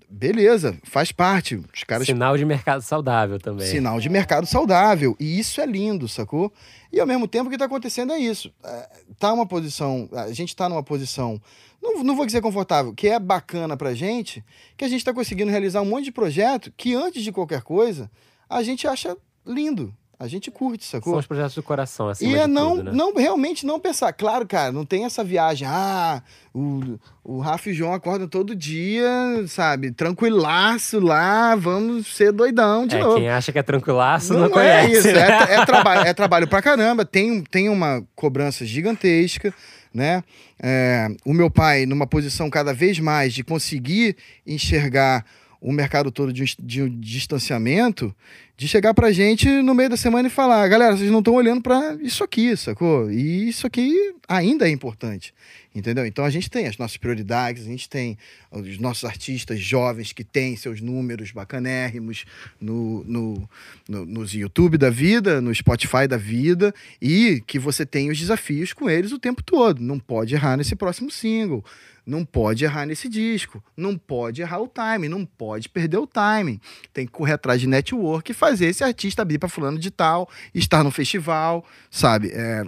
Beleza, 0.09 0.79
faz 0.85 1.13
parte. 1.13 1.61
Os 1.75 1.85
caras... 1.85 2.07
Sinal 2.07 2.39
de 2.39 2.45
mercado 2.47 2.81
saudável 2.81 3.39
também. 3.39 3.67
Sinal 3.67 4.01
de 4.01 4.09
mercado 4.09 4.47
saudável. 4.47 5.15
E 5.21 5.39
isso 5.39 5.61
é 5.61 5.67
lindo, 5.67 6.09
sacou? 6.09 6.51
E 6.91 6.99
ao 6.99 7.07
mesmo 7.07 7.29
tempo 7.29 7.47
o 7.47 7.49
que 7.51 7.57
está 7.57 7.67
acontecendo 7.67 8.13
é 8.13 8.19
isso. 8.19 8.53
É, 8.65 8.89
tá 9.19 9.33
uma 9.33 9.47
posição. 9.47 10.09
A 10.13 10.33
gente 10.33 10.49
está 10.49 10.67
numa 10.67 10.83
posição. 10.83 11.41
Não, 11.83 12.03
não 12.03 12.17
vou 12.17 12.25
dizer 12.25 12.41
confortável, 12.41 12.95
que 12.95 13.09
é 13.09 13.19
bacana 13.19 13.77
pra 13.77 13.93
gente, 13.93 14.43
que 14.77 14.85
a 14.85 14.89
gente 14.89 15.01
está 15.01 15.13
conseguindo 15.13 15.51
realizar 15.51 15.83
um 15.83 15.87
monte 15.87 16.05
de 16.05 16.13
projeto 16.13 16.73
que, 16.77 16.95
antes 16.95 17.23
de 17.23 17.33
qualquer 17.33 17.63
coisa, 17.63 18.11
a 18.53 18.63
gente 18.63 18.87
acha 18.87 19.17
lindo. 19.47 19.95
A 20.19 20.29
gente 20.29 20.53
curte, 20.53 20.85
sacou? 20.85 21.15
São 21.15 21.19
os 21.19 21.27
projetos 21.27 21.57
do 21.57 21.65
coração, 21.65 22.09
assim. 22.09 22.31
E 22.31 22.37
é 22.37 22.47
não, 22.47 22.77
tudo, 22.77 22.85
né? 22.85 22.93
não, 22.95 23.13
realmente 23.13 23.67
não 23.67 23.81
pensar. 23.81 24.13
Claro, 24.13 24.47
cara, 24.47 24.71
não 24.71 24.85
tem 24.85 25.05
essa 25.05 25.25
viagem. 25.25 25.67
Ah, 25.69 26.23
o, 26.55 26.97
o 27.25 27.41
Rafa 27.41 27.69
e 27.69 27.73
o 27.73 27.75
João 27.75 27.93
acordam 27.93 28.29
todo 28.29 28.55
dia, 28.55 29.11
sabe? 29.49 29.91
Tranquilaço 29.91 31.01
lá, 31.01 31.57
vamos 31.57 32.07
ser 32.07 32.31
doidão 32.31 32.87
de 32.87 32.95
é, 32.95 33.01
novo. 33.01 33.17
Quem 33.17 33.31
acha 33.31 33.51
que 33.51 33.59
é 33.59 33.65
tranquilaço 33.65 34.33
não, 34.33 34.43
não 34.43 34.51
conhece. 34.51 34.95
É 34.95 34.99
isso, 34.99 35.09
é, 35.09 35.55
é, 35.55 35.67
trabalho, 35.67 36.01
é 36.07 36.15
trabalho 36.15 36.47
pra 36.47 36.63
caramba. 36.63 37.05
Tem, 37.05 37.43
tem 37.43 37.69
uma 37.69 38.05
cobrança 38.15 38.65
gigantesca 38.65 39.53
né? 39.93 40.25
É, 40.63 41.09
o 41.25 41.35
meu 41.35 41.51
pai, 41.51 41.85
numa 41.87 42.07
posição 42.07 42.49
cada 42.49 42.73
vez 42.73 42.99
mais 42.99 43.35
de 43.35 43.45
conseguir 43.45 44.17
enxergar 44.47 45.25
o 45.63 45.73
mercado 45.73 46.11
todo 46.11 46.33
de 46.33 46.43
um, 46.43 46.47
de 46.59 46.83
um 46.83 47.01
distanciamento, 47.01 48.13
de 48.57 48.67
chegar 48.67 48.93
pra 48.93 49.13
gente 49.13 49.49
no 49.63 49.75
meio 49.75 49.91
da 49.91 49.97
semana 49.97 50.27
e 50.27 50.31
falar, 50.31 50.67
galera, 50.67 50.97
vocês 50.97 51.11
não 51.11 51.21
estão 51.21 51.35
olhando 51.35 51.63
para 51.63 51.97
isso 52.03 52.25
aqui, 52.25 52.57
sacou? 52.57 53.11
E 53.11 53.49
isso 53.49 53.65
aqui 53.65 54.13
ainda 54.29 54.69
é 54.69 54.71
importante, 54.71 55.33
entendeu? 55.73 56.05
Então 56.05 56.25
a 56.25 56.31
gente 56.31 56.51
tem 56.51 56.67
as 56.67 56.77
nossas 56.77 56.97
prioridades, 56.97 57.65
a 57.65 57.69
gente 57.69 57.89
tem 57.89 58.19
os 58.51 58.79
nossos 58.79 59.05
artistas 59.05 59.61
jovens 59.61 60.13
que 60.13 60.25
têm 60.25 60.57
seus 60.57 60.81
números 60.81 61.31
bacanérrimos 61.31 62.25
no, 62.61 63.05
no, 63.05 63.49
no, 63.89 64.05
nos 64.05 64.35
YouTube 64.35 64.77
da 64.77 64.91
vida, 64.91 65.41
no 65.41 65.55
Spotify 65.55 66.09
da 66.09 66.17
vida, 66.17 66.75
e 67.01 67.41
que 67.47 67.59
você 67.59 67.87
tem 67.87 68.11
os 68.11 68.19
desafios 68.19 68.73
com 68.73 68.91
eles 68.91 69.13
o 69.13 69.19
tempo 69.19 69.45
todo. 69.45 69.81
Não 69.81 69.99
pode 69.99 70.35
errar 70.35 70.57
nesse 70.57 70.75
próximo 70.75 71.09
single 71.09 71.65
não 72.05 72.25
pode 72.25 72.65
errar 72.65 72.87
nesse 72.87 73.09
disco, 73.09 73.63
não 73.77 73.97
pode 73.97 74.43
errar 74.43 74.61
o 74.61 74.69
timing, 74.69 75.09
não 75.09 75.25
pode 75.25 75.69
perder 75.69 75.99
o 75.99 76.07
timing. 76.07 76.61
Tem 76.93 77.07
que 77.07 77.13
correr 77.13 77.35
atrás 77.35 77.61
de 77.61 77.67
network 77.67 78.31
e 78.31 78.35
fazer 78.35 78.67
esse 78.67 78.83
artista 78.83 79.23
abrir 79.23 79.39
para 79.39 79.49
fulano 79.49 79.79
de 79.79 79.91
tal, 79.91 80.29
estar 80.55 80.83
no 80.83 80.91
festival, 80.91 81.65
sabe? 81.91 82.31
É, 82.33 82.65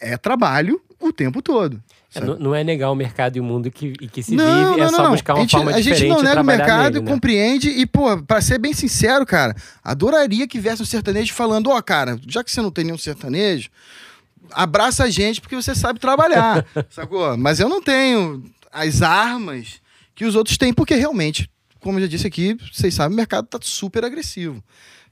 é 0.00 0.16
trabalho 0.16 0.80
o 1.00 1.12
tempo 1.12 1.40
todo. 1.40 1.82
É, 2.14 2.20
não, 2.20 2.54
é 2.54 2.62
negar 2.62 2.90
o 2.92 2.94
mercado 2.94 3.36
e 3.36 3.40
o 3.40 3.44
mundo 3.44 3.70
que, 3.70 3.92
e 4.00 4.08
que 4.08 4.22
se 4.22 4.36
não, 4.36 4.74
vive, 4.74 4.82
é 4.82 4.88
só 4.88 5.10
buscar 5.10 5.34
uma 5.34 5.40
gente, 5.40 5.50
forma 5.50 5.72
diferente 5.72 5.92
A 5.92 5.98
gente 5.98 6.08
não 6.08 6.22
nega 6.22 6.40
o 6.40 6.44
mercado, 6.44 6.94
nele, 6.94 7.04
né? 7.04 7.10
compreende 7.10 7.68
e, 7.70 7.84
pô, 7.86 8.22
pra 8.22 8.40
ser 8.40 8.58
bem 8.58 8.72
sincero, 8.72 9.26
cara, 9.26 9.54
adoraria 9.82 10.46
que 10.46 10.60
viesse 10.60 10.80
um 10.80 10.86
sertanejo 10.86 11.32
falando, 11.32 11.70
ó, 11.70 11.76
oh, 11.76 11.82
cara, 11.82 12.18
já 12.28 12.44
que 12.44 12.52
você 12.52 12.62
não 12.62 12.70
tem 12.70 12.84
nenhum 12.84 12.98
sertanejo, 12.98 13.68
abraça 14.52 15.04
a 15.04 15.10
gente 15.10 15.40
porque 15.40 15.56
você 15.56 15.74
sabe 15.74 15.98
trabalhar, 15.98 16.64
sacou? 16.88 17.36
Mas 17.36 17.58
eu 17.58 17.68
não 17.68 17.82
tenho 17.82 18.44
as 18.74 19.02
armas 19.02 19.80
que 20.14 20.24
os 20.24 20.34
outros 20.34 20.58
têm, 20.58 20.74
porque 20.74 20.94
realmente, 20.96 21.48
como 21.80 21.98
eu 21.98 22.02
já 22.02 22.08
disse 22.08 22.26
aqui, 22.26 22.54
vocês 22.72 22.92
sabem, 22.92 23.14
o 23.14 23.16
mercado 23.16 23.44
está 23.44 23.58
super 23.62 24.04
agressivo. 24.04 24.62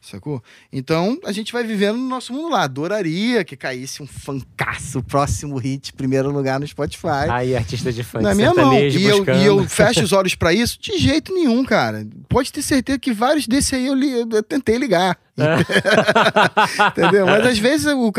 Sacou? 0.03 0.42
Então, 0.72 1.16
a 1.24 1.30
gente 1.30 1.53
vai 1.53 1.62
vivendo 1.62 1.96
no 1.96 2.09
nosso 2.09 2.32
mundo 2.32 2.48
lá. 2.50 2.64
Adoraria 2.64 3.44
que 3.44 3.57
caísse 3.57 4.03
um 4.03 4.07
fancaço, 4.07 5.00
próximo 5.00 5.57
hit, 5.57 5.92
primeiro 5.92 6.28
lugar 6.32 6.59
no 6.59 6.66
Spotify. 6.66 7.30
Aí, 7.30 7.55
artista 7.55 7.92
de 7.92 8.03
funk, 8.03 8.24
Na 8.24 8.34
minha 8.34 8.53
mão. 8.53 8.74
E 8.74 9.05
eu, 9.05 9.24
e 9.24 9.46
eu, 9.46 9.68
fecho 9.68 10.03
os 10.03 10.12
olhos 10.12 10.34
para 10.34 10.53
isso? 10.53 10.76
De 10.80 10.98
jeito 10.98 11.32
nenhum, 11.32 11.64
cara. 11.64 12.05
Pode 12.28 12.53
ter 12.53 12.62
certeza 12.62 12.98
que 12.98 13.12
vários 13.12 13.46
desses 13.46 13.74
aí 13.74 13.86
eu, 13.86 13.94
li, 13.94 14.11
eu 14.11 14.42
tentei 14.42 14.76
ligar. 14.76 15.16
Entendeu? 16.90 17.24
Mas 17.24 17.46
às 17.46 17.59
vezes, 17.59 17.86
o, 17.86 18.12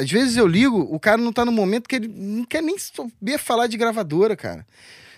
às 0.00 0.10
vezes 0.10 0.36
eu 0.36 0.46
ligo, 0.46 0.88
o 0.90 0.98
cara 0.98 1.18
não 1.18 1.32
tá 1.32 1.44
no 1.44 1.52
momento 1.52 1.88
que 1.88 1.94
ele 1.94 2.08
não 2.08 2.44
quer 2.44 2.62
nem 2.62 2.76
saber 2.76 3.38
falar 3.38 3.68
de 3.68 3.76
gravadora, 3.76 4.34
cara. 4.34 4.66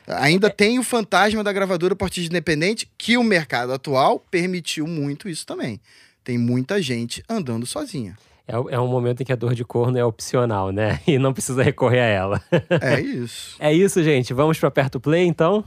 Ainda 0.07 0.49
é. 0.49 0.51
tem 0.51 0.79
o 0.79 0.83
fantasma 0.83 1.43
da 1.43 1.53
gravadora 1.53 1.97
partir 1.97 2.25
independente, 2.25 2.91
que 2.99 3.17
o 3.17 3.23
mercado 3.23 3.73
atual 3.73 4.21
permitiu 4.31 4.87
muito 4.87 5.29
isso 5.29 5.47
também. 5.47 5.81
Tem 6.23 6.37
muita 6.37 6.83
gente 6.83 7.23
andando 7.29 7.65
sozinha. 7.65 8.17
É, 8.47 8.75
é 8.75 8.81
um 8.81 8.89
momento 8.89 9.23
em 9.23 9.25
que 9.25 9.33
a 9.33 9.37
dor 9.37 9.55
de 9.55 9.65
corno 9.65 9.97
é 9.97 10.05
opcional, 10.05 10.71
né? 10.71 11.01
E 11.07 11.19
não 11.19 11.33
precisa 11.33 11.63
recorrer 11.63 12.01
a 12.01 12.07
ela. 12.07 12.43
É 12.81 13.01
isso. 13.01 13.57
é 13.59 13.73
isso, 13.73 14.03
gente. 14.03 14.35
Vamos 14.35 14.59
para 14.59 14.69
Aperto 14.69 15.01
Play, 15.01 15.27
então? 15.27 15.65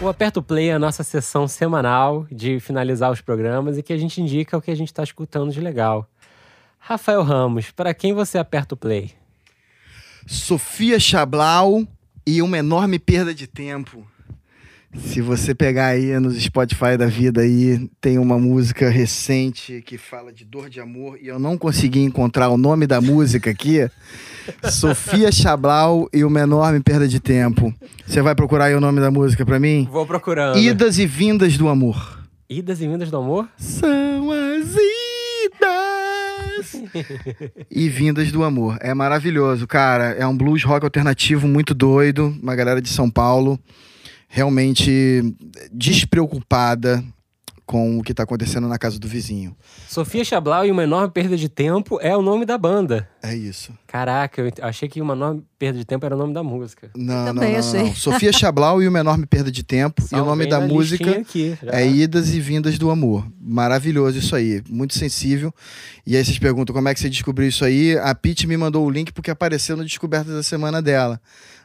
O 0.00 0.08
Aperto 0.08 0.42
Play 0.42 0.68
é 0.68 0.74
a 0.74 0.78
nossa 0.78 1.02
sessão 1.02 1.46
semanal 1.48 2.26
de 2.30 2.60
finalizar 2.60 3.10
os 3.10 3.20
programas 3.20 3.76
e 3.76 3.82
que 3.82 3.92
a 3.92 3.98
gente 3.98 4.20
indica 4.20 4.56
o 4.56 4.62
que 4.62 4.70
a 4.70 4.74
gente 4.74 4.88
está 4.88 5.02
escutando 5.02 5.52
de 5.52 5.60
legal. 5.60 6.08
Rafael 6.78 7.22
Ramos, 7.22 7.70
para 7.70 7.92
quem 7.92 8.14
você 8.14 8.38
aperta 8.38 8.74
o 8.74 8.78
play? 8.78 9.12
Sofia 10.26 10.98
Chablau 10.98 11.86
e 12.26 12.40
uma 12.40 12.56
enorme 12.56 12.98
perda 12.98 13.34
de 13.34 13.46
tempo. 13.46 14.06
Se 14.92 15.20
você 15.20 15.54
pegar 15.54 15.86
aí 15.86 16.18
nos 16.18 16.36
Spotify 16.42 16.96
da 16.98 17.06
vida 17.06 17.42
aí, 17.42 17.88
tem 18.00 18.18
uma 18.18 18.36
música 18.40 18.88
recente 18.90 19.80
que 19.86 19.96
fala 19.96 20.32
de 20.32 20.44
dor 20.44 20.68
de 20.68 20.80
amor 20.80 21.16
e 21.22 21.28
eu 21.28 21.38
não 21.38 21.56
consegui 21.56 22.00
encontrar 22.00 22.48
o 22.48 22.56
nome 22.56 22.88
da 22.88 23.00
música 23.00 23.50
aqui. 23.50 23.88
Sofia 24.68 25.30
Chablau 25.30 26.08
e 26.12 26.24
uma 26.24 26.40
enorme 26.40 26.80
perda 26.80 27.06
de 27.06 27.20
tempo. 27.20 27.72
Você 28.04 28.20
vai 28.20 28.34
procurar 28.34 28.64
aí 28.64 28.74
o 28.74 28.80
nome 28.80 29.00
da 29.00 29.12
música 29.12 29.46
para 29.46 29.60
mim? 29.60 29.88
Vou 29.92 30.04
procurando. 30.04 30.58
Idas 30.58 30.98
e 30.98 31.06
vindas 31.06 31.56
do 31.56 31.68
amor. 31.68 32.18
Idas 32.48 32.80
e 32.80 32.88
vindas 32.88 33.12
do 33.12 33.16
amor? 33.16 33.48
São 33.56 34.32
as 34.32 34.74
idas 34.74 36.10
e 37.70 37.88
vindas 37.88 38.32
do 38.32 38.42
amor. 38.42 38.76
É 38.80 38.92
maravilhoso, 38.92 39.68
cara. 39.68 40.06
É 40.18 40.26
um 40.26 40.36
blues 40.36 40.64
rock 40.64 40.84
alternativo 40.84 41.46
muito 41.46 41.74
doido. 41.74 42.36
Uma 42.42 42.56
galera 42.56 42.82
de 42.82 42.88
São 42.88 43.08
Paulo 43.08 43.56
realmente 44.32 45.34
despreocupada 45.72 47.04
com 47.66 47.98
o 47.98 48.02
que 48.02 48.10
está 48.10 48.24
acontecendo 48.24 48.66
na 48.66 48.76
casa 48.76 48.98
do 48.98 49.06
vizinho. 49.06 49.56
Sofia 49.88 50.24
Chablau 50.24 50.66
e 50.66 50.72
uma 50.72 50.82
enorme 50.82 51.08
perda 51.08 51.36
de 51.36 51.48
tempo 51.48 52.00
é 52.00 52.16
o 52.16 52.20
nome 52.20 52.44
da 52.44 52.58
banda. 52.58 53.08
É 53.22 53.32
isso. 53.32 53.72
Caraca, 53.86 54.42
eu 54.42 54.50
achei 54.62 54.88
que 54.88 55.00
uma 55.00 55.14
enorme 55.14 55.44
perda 55.56 55.78
de 55.78 55.84
tempo 55.84 56.04
era 56.04 56.16
o 56.16 56.18
nome 56.18 56.34
da 56.34 56.42
música. 56.42 56.90
Não, 56.96 57.26
não, 57.26 57.34
não, 57.34 57.42
não, 57.42 57.84
não. 57.84 57.94
Sofia 57.94 58.32
Chablau 58.32 58.82
e 58.82 58.88
uma 58.88 58.98
enorme 58.98 59.24
perda 59.24 59.52
de 59.52 59.62
tempo. 59.62 60.02
e 60.12 60.16
o 60.16 60.24
nome 60.24 60.46
da 60.46 60.60
música 60.60 61.18
aqui, 61.18 61.56
é 61.62 61.86
Idas 61.86 62.34
e 62.34 62.40
Vindas 62.40 62.76
do 62.76 62.90
Amor. 62.90 63.24
Maravilhoso 63.40 64.18
isso 64.18 64.34
aí. 64.34 64.62
Muito 64.68 64.98
sensível. 64.98 65.54
E 66.04 66.16
aí 66.16 66.24
vocês 66.24 66.40
perguntam 66.40 66.74
como 66.74 66.88
é 66.88 66.94
que 66.94 66.98
você 66.98 67.08
descobriu 67.08 67.48
isso 67.48 67.64
aí. 67.64 67.96
A 67.98 68.12
Pete 68.16 68.48
me 68.48 68.56
mandou 68.56 68.84
o 68.84 68.90
link 68.90 69.12
porque 69.12 69.30
apareceu 69.30 69.76
no 69.76 69.84
Descoberta 69.84 70.32
da 70.32 70.42
Semana 70.42 70.82
dela. 70.82 71.20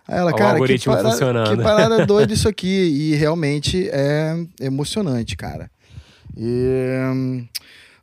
Aí 0.08 0.20
ela, 0.20 0.34
cara, 0.34 0.60
que 0.60 0.86
parada, 0.86 1.56
que 1.56 1.64
parada 1.64 2.06
doida 2.08 2.34
isso 2.34 2.47
aqui. 2.47 2.68
E 2.68 3.16
realmente 3.16 3.89
é 3.91 4.36
emocionante, 4.62 5.36
cara. 5.36 5.70
E 6.38 6.68
hum, 7.14 7.47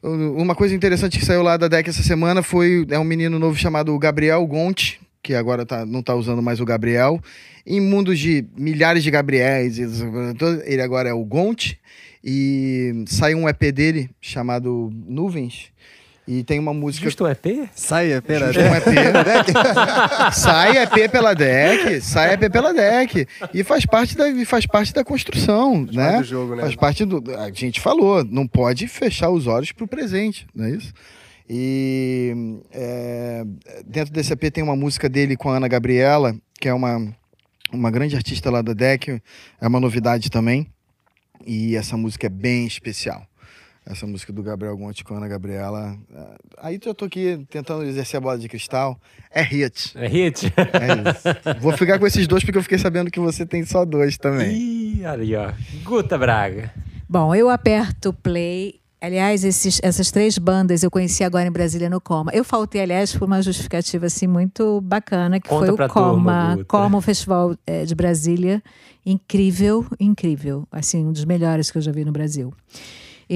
uma 0.02 0.54
coisa 0.54 0.74
interessante 0.74 1.18
que 1.18 1.24
saiu 1.24 1.42
lá 1.42 1.56
da 1.56 1.68
deck 1.68 1.88
essa 1.88 2.02
semana 2.02 2.42
foi 2.42 2.84
é 2.90 2.98
um 2.98 3.04
menino 3.04 3.38
novo 3.38 3.56
chamado 3.56 3.96
Gabriel 3.98 4.44
Gonte, 4.46 5.00
que 5.22 5.34
agora 5.34 5.64
tá, 5.64 5.86
não 5.86 6.02
tá 6.02 6.14
usando 6.14 6.42
mais 6.42 6.60
o 6.60 6.64
Gabriel. 6.64 7.20
Em 7.64 7.80
mundos 7.80 8.18
de 8.18 8.44
milhares 8.56 9.04
de 9.04 9.10
Gabriéis, 9.10 9.78
ele 10.64 10.82
agora 10.82 11.08
é 11.08 11.14
o 11.14 11.24
Gonte. 11.24 11.78
E 12.24 13.04
saiu 13.06 13.38
um 13.38 13.48
EP 13.48 13.72
dele 13.72 14.10
chamado 14.20 14.90
Nuvens. 15.06 15.72
E 16.32 16.42
tem 16.42 16.58
uma 16.58 16.72
música. 16.72 17.04
Justo 17.04 17.26
EP? 17.26 17.68
Sai, 17.74 18.18
pera. 18.22 18.50
Justo 18.50 18.66
um 18.66 18.74
EP. 18.74 19.52
sai 20.32 20.78
EP 20.78 21.10
pela 21.10 21.34
deck, 21.34 22.00
sai 22.00 22.32
EP 22.32 22.50
pela 22.50 22.72
deck. 22.72 23.28
E 23.52 23.62
faz 23.62 23.84
parte 23.84 24.16
da, 24.16 24.30
e 24.30 24.44
faz 24.46 24.64
parte 24.64 24.94
da 24.94 25.04
construção, 25.04 25.84
Faz 25.84 25.96
né? 25.96 26.12
parte 26.12 26.22
do 26.22 26.28
jogo, 26.28 26.56
né? 26.56 26.62
Faz 26.62 26.74
parte 26.74 27.04
do. 27.04 27.22
A 27.36 27.50
gente 27.50 27.82
falou, 27.82 28.24
não 28.24 28.46
pode 28.46 28.88
fechar 28.88 29.28
os 29.28 29.46
olhos 29.46 29.72
pro 29.72 29.86
presente, 29.86 30.46
não 30.54 30.64
é 30.64 30.70
isso? 30.70 30.94
E 31.50 32.34
é, 32.72 33.44
dentro 33.86 34.10
desse 34.14 34.32
EP 34.32 34.50
tem 34.50 34.64
uma 34.64 34.76
música 34.76 35.10
dele 35.10 35.36
com 35.36 35.50
a 35.50 35.56
Ana 35.58 35.68
Gabriela, 35.68 36.34
que 36.58 36.66
é 36.66 36.72
uma, 36.72 37.14
uma 37.70 37.90
grande 37.90 38.16
artista 38.16 38.50
lá 38.50 38.62
da 38.62 38.72
DEC, 38.72 39.20
é 39.60 39.68
uma 39.68 39.80
novidade 39.80 40.30
também. 40.30 40.66
E 41.46 41.76
essa 41.76 41.94
música 41.94 42.26
é 42.26 42.30
bem 42.30 42.66
especial. 42.66 43.26
Essa 43.84 44.06
música 44.06 44.32
do 44.32 44.42
Gabriel 44.44 44.76
Gonte 44.76 45.02
com 45.02 45.14
a 45.14 45.16
Ana 45.16 45.26
Gabriela. 45.26 45.96
é, 46.14 46.34
Aí 46.58 46.78
eu 46.84 46.94
tô 46.94 47.04
aqui 47.04 47.44
tentando 47.50 47.82
exercer 47.84 48.18
a 48.18 48.20
bola 48.20 48.38
de 48.38 48.48
cristal. 48.48 48.96
É 49.30 49.42
hit. 49.42 49.92
É 49.98 50.06
hit? 50.06 50.46
É 50.56 51.10
isso. 51.10 51.60
Vou 51.60 51.76
ficar 51.76 51.98
com 51.98 52.06
esses 52.06 52.26
dois 52.28 52.44
porque 52.44 52.58
eu 52.58 52.62
fiquei 52.62 52.78
sabendo 52.78 53.10
que 53.10 53.18
você 53.18 53.44
tem 53.44 53.64
só 53.64 53.84
dois 53.84 54.16
também. 54.16 54.56
Ih, 54.56 55.04
aí, 55.04 55.34
ó. 55.34 55.50
Guta 55.82 56.16
Braga. 56.16 56.72
Bom, 57.08 57.34
eu 57.34 57.50
aperto 57.50 58.12
play. 58.12 58.80
Aliás, 59.00 59.42
esses- 59.42 59.80
essas 59.82 60.12
três 60.12 60.38
bandas 60.38 60.84
eu 60.84 60.90
conheci 60.90 61.24
agora 61.24 61.48
em 61.48 61.50
Brasília 61.50 61.90
no 61.90 62.00
Coma. 62.00 62.30
Eu 62.32 62.44
faltei, 62.44 62.80
aliás, 62.82 63.12
por 63.16 63.24
uma 63.26 63.42
justificativa 63.42 64.06
assim 64.06 64.28
muito 64.28 64.80
bacana, 64.80 65.40
que 65.40 65.48
Conta 65.48 65.66
foi 65.66 65.74
o 65.74 65.88
Coma, 65.88 66.50
turma. 66.54 66.64
Coma, 66.68 66.98
o 66.98 67.00
Festival 67.00 67.56
eh, 67.66 67.84
de 67.84 67.96
Brasília. 67.96 68.62
Incrível, 69.04 69.84
incrível. 69.98 70.68
Assim, 70.70 71.04
um 71.04 71.10
dos 71.12 71.24
melhores 71.24 71.68
que 71.68 71.78
eu 71.78 71.82
já 71.82 71.90
vi 71.90 72.04
no 72.04 72.12
Brasil. 72.12 72.54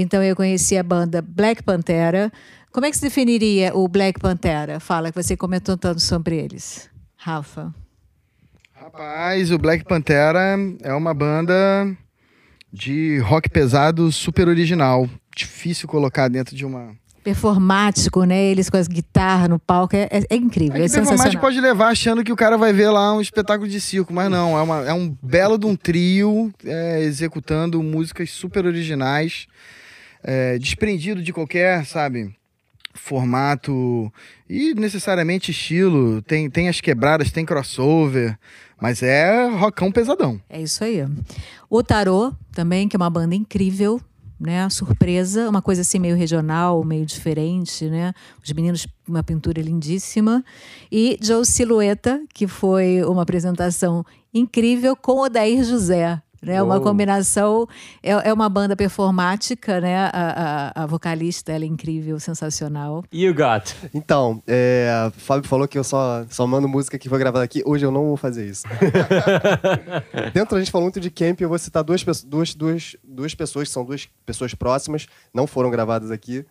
Então 0.00 0.22
eu 0.22 0.36
conheci 0.36 0.76
a 0.76 0.82
banda 0.82 1.22
Black 1.22 1.62
Pantera. 1.62 2.30
Como 2.72 2.84
é 2.84 2.90
que 2.90 2.96
se 2.96 3.02
definiria 3.02 3.74
o 3.74 3.88
Black 3.88 4.20
Pantera? 4.20 4.78
Fala 4.78 5.10
que 5.10 5.22
você 5.22 5.36
comentou 5.36 5.76
tanto 5.76 6.00
sobre 6.00 6.36
eles. 6.36 6.90
Rafa. 7.16 7.74
Rapaz, 8.74 9.50
o 9.50 9.58
Black 9.58 9.84
Pantera 9.84 10.58
é 10.82 10.92
uma 10.92 11.14
banda 11.14 11.56
de 12.72 13.18
rock 13.20 13.48
pesado 13.48 14.12
super 14.12 14.48
original. 14.48 15.08
Difícil 15.34 15.88
colocar 15.88 16.28
dentro 16.28 16.54
de 16.54 16.64
uma. 16.64 16.94
Performático, 17.24 18.22
né? 18.24 18.40
Eles 18.44 18.70
com 18.70 18.76
as 18.76 18.86
guitarras 18.86 19.48
no 19.48 19.58
palco. 19.58 19.96
É, 19.96 20.02
é- 20.12 20.26
é 20.30 20.36
incrível, 20.36 20.80
é, 20.80 20.84
É 20.84 20.88
sensacional. 20.88 21.40
pode 21.40 21.60
levar 21.60 21.88
achando 21.88 22.22
que 22.22 22.30
o 22.32 22.36
cara 22.36 22.56
vai 22.56 22.72
ver 22.72 22.88
lá 22.90 23.12
um 23.14 23.20
espetáculo 23.20 23.68
de 23.68 23.80
circo, 23.80 24.12
mas 24.12 24.30
não, 24.30 24.56
é, 24.56 24.62
uma- 24.62 24.84
é 24.88 24.92
um 24.92 25.08
belo 25.22 25.58
de 25.58 25.66
um 25.66 25.74
trio 25.74 26.52
é, 26.64 27.00
executando 27.02 27.82
músicas 27.82 28.30
super 28.30 28.64
originais, 28.64 29.48
é, 30.26 30.58
desprendido 30.58 31.22
de 31.22 31.32
qualquer, 31.32 31.86
sabe, 31.86 32.34
formato 32.92 34.12
e 34.50 34.74
necessariamente 34.74 35.52
estilo. 35.52 36.20
Tem, 36.22 36.50
tem 36.50 36.68
as 36.68 36.80
quebradas, 36.80 37.30
tem 37.30 37.46
crossover, 37.46 38.36
mas 38.80 39.02
é 39.02 39.48
rockão 39.48 39.92
pesadão. 39.92 40.40
É 40.50 40.60
isso 40.60 40.82
aí. 40.82 41.06
O 41.70 41.82
Tarô 41.82 42.32
também, 42.52 42.88
que 42.88 42.96
é 42.96 42.98
uma 42.98 43.08
banda 43.08 43.36
incrível, 43.36 44.00
né? 44.38 44.68
Surpresa, 44.68 45.48
uma 45.48 45.62
coisa 45.62 45.82
assim 45.82 46.00
meio 46.00 46.16
regional, 46.16 46.82
meio 46.84 47.06
diferente, 47.06 47.88
né? 47.88 48.12
Os 48.42 48.52
meninos, 48.52 48.86
uma 49.08 49.22
pintura 49.22 49.62
lindíssima. 49.62 50.44
E 50.90 51.16
Joe 51.22 51.46
Silhueta, 51.46 52.20
que 52.34 52.48
foi 52.48 53.02
uma 53.04 53.22
apresentação 53.22 54.04
incrível 54.34 54.96
com 54.96 55.20
o 55.20 55.28
Dair 55.28 55.62
José. 55.62 56.20
Né, 56.46 56.62
uma 56.62 56.80
combinação, 56.80 57.68
é, 58.02 58.10
é 58.10 58.32
uma 58.32 58.48
banda 58.48 58.76
performática, 58.76 59.80
né? 59.80 59.96
A, 60.12 60.72
a, 60.74 60.82
a 60.84 60.86
vocalista, 60.86 61.52
ela 61.52 61.64
é 61.64 61.66
incrível, 61.66 62.20
sensacional. 62.20 63.04
You 63.12 63.34
got. 63.34 63.74
Então, 63.92 64.42
é, 64.46 64.88
o 65.08 65.20
Fábio 65.20 65.48
falou 65.48 65.66
que 65.66 65.76
eu 65.76 65.84
só, 65.84 66.24
só 66.30 66.46
mando 66.46 66.68
música 66.68 66.98
que 66.98 67.08
foi 67.08 67.18
gravada 67.18 67.44
aqui. 67.44 67.62
Hoje 67.66 67.84
eu 67.84 67.90
não 67.90 68.06
vou 68.06 68.16
fazer 68.16 68.46
isso. 68.46 68.62
Dentro 70.32 70.56
a 70.56 70.60
gente 70.60 70.70
falou 70.70 70.84
muito 70.84 71.00
de 71.00 71.10
camp, 71.10 71.40
eu 71.40 71.48
vou 71.48 71.58
citar 71.58 71.82
duas, 71.82 72.04
duas, 72.24 72.54
duas, 72.54 72.96
duas 73.02 73.34
pessoas, 73.34 73.68
que 73.68 73.74
são 73.74 73.84
duas 73.84 74.08
pessoas 74.24 74.54
próximas, 74.54 75.06
não 75.34 75.46
foram 75.46 75.70
gravadas 75.70 76.10
aqui, 76.10 76.44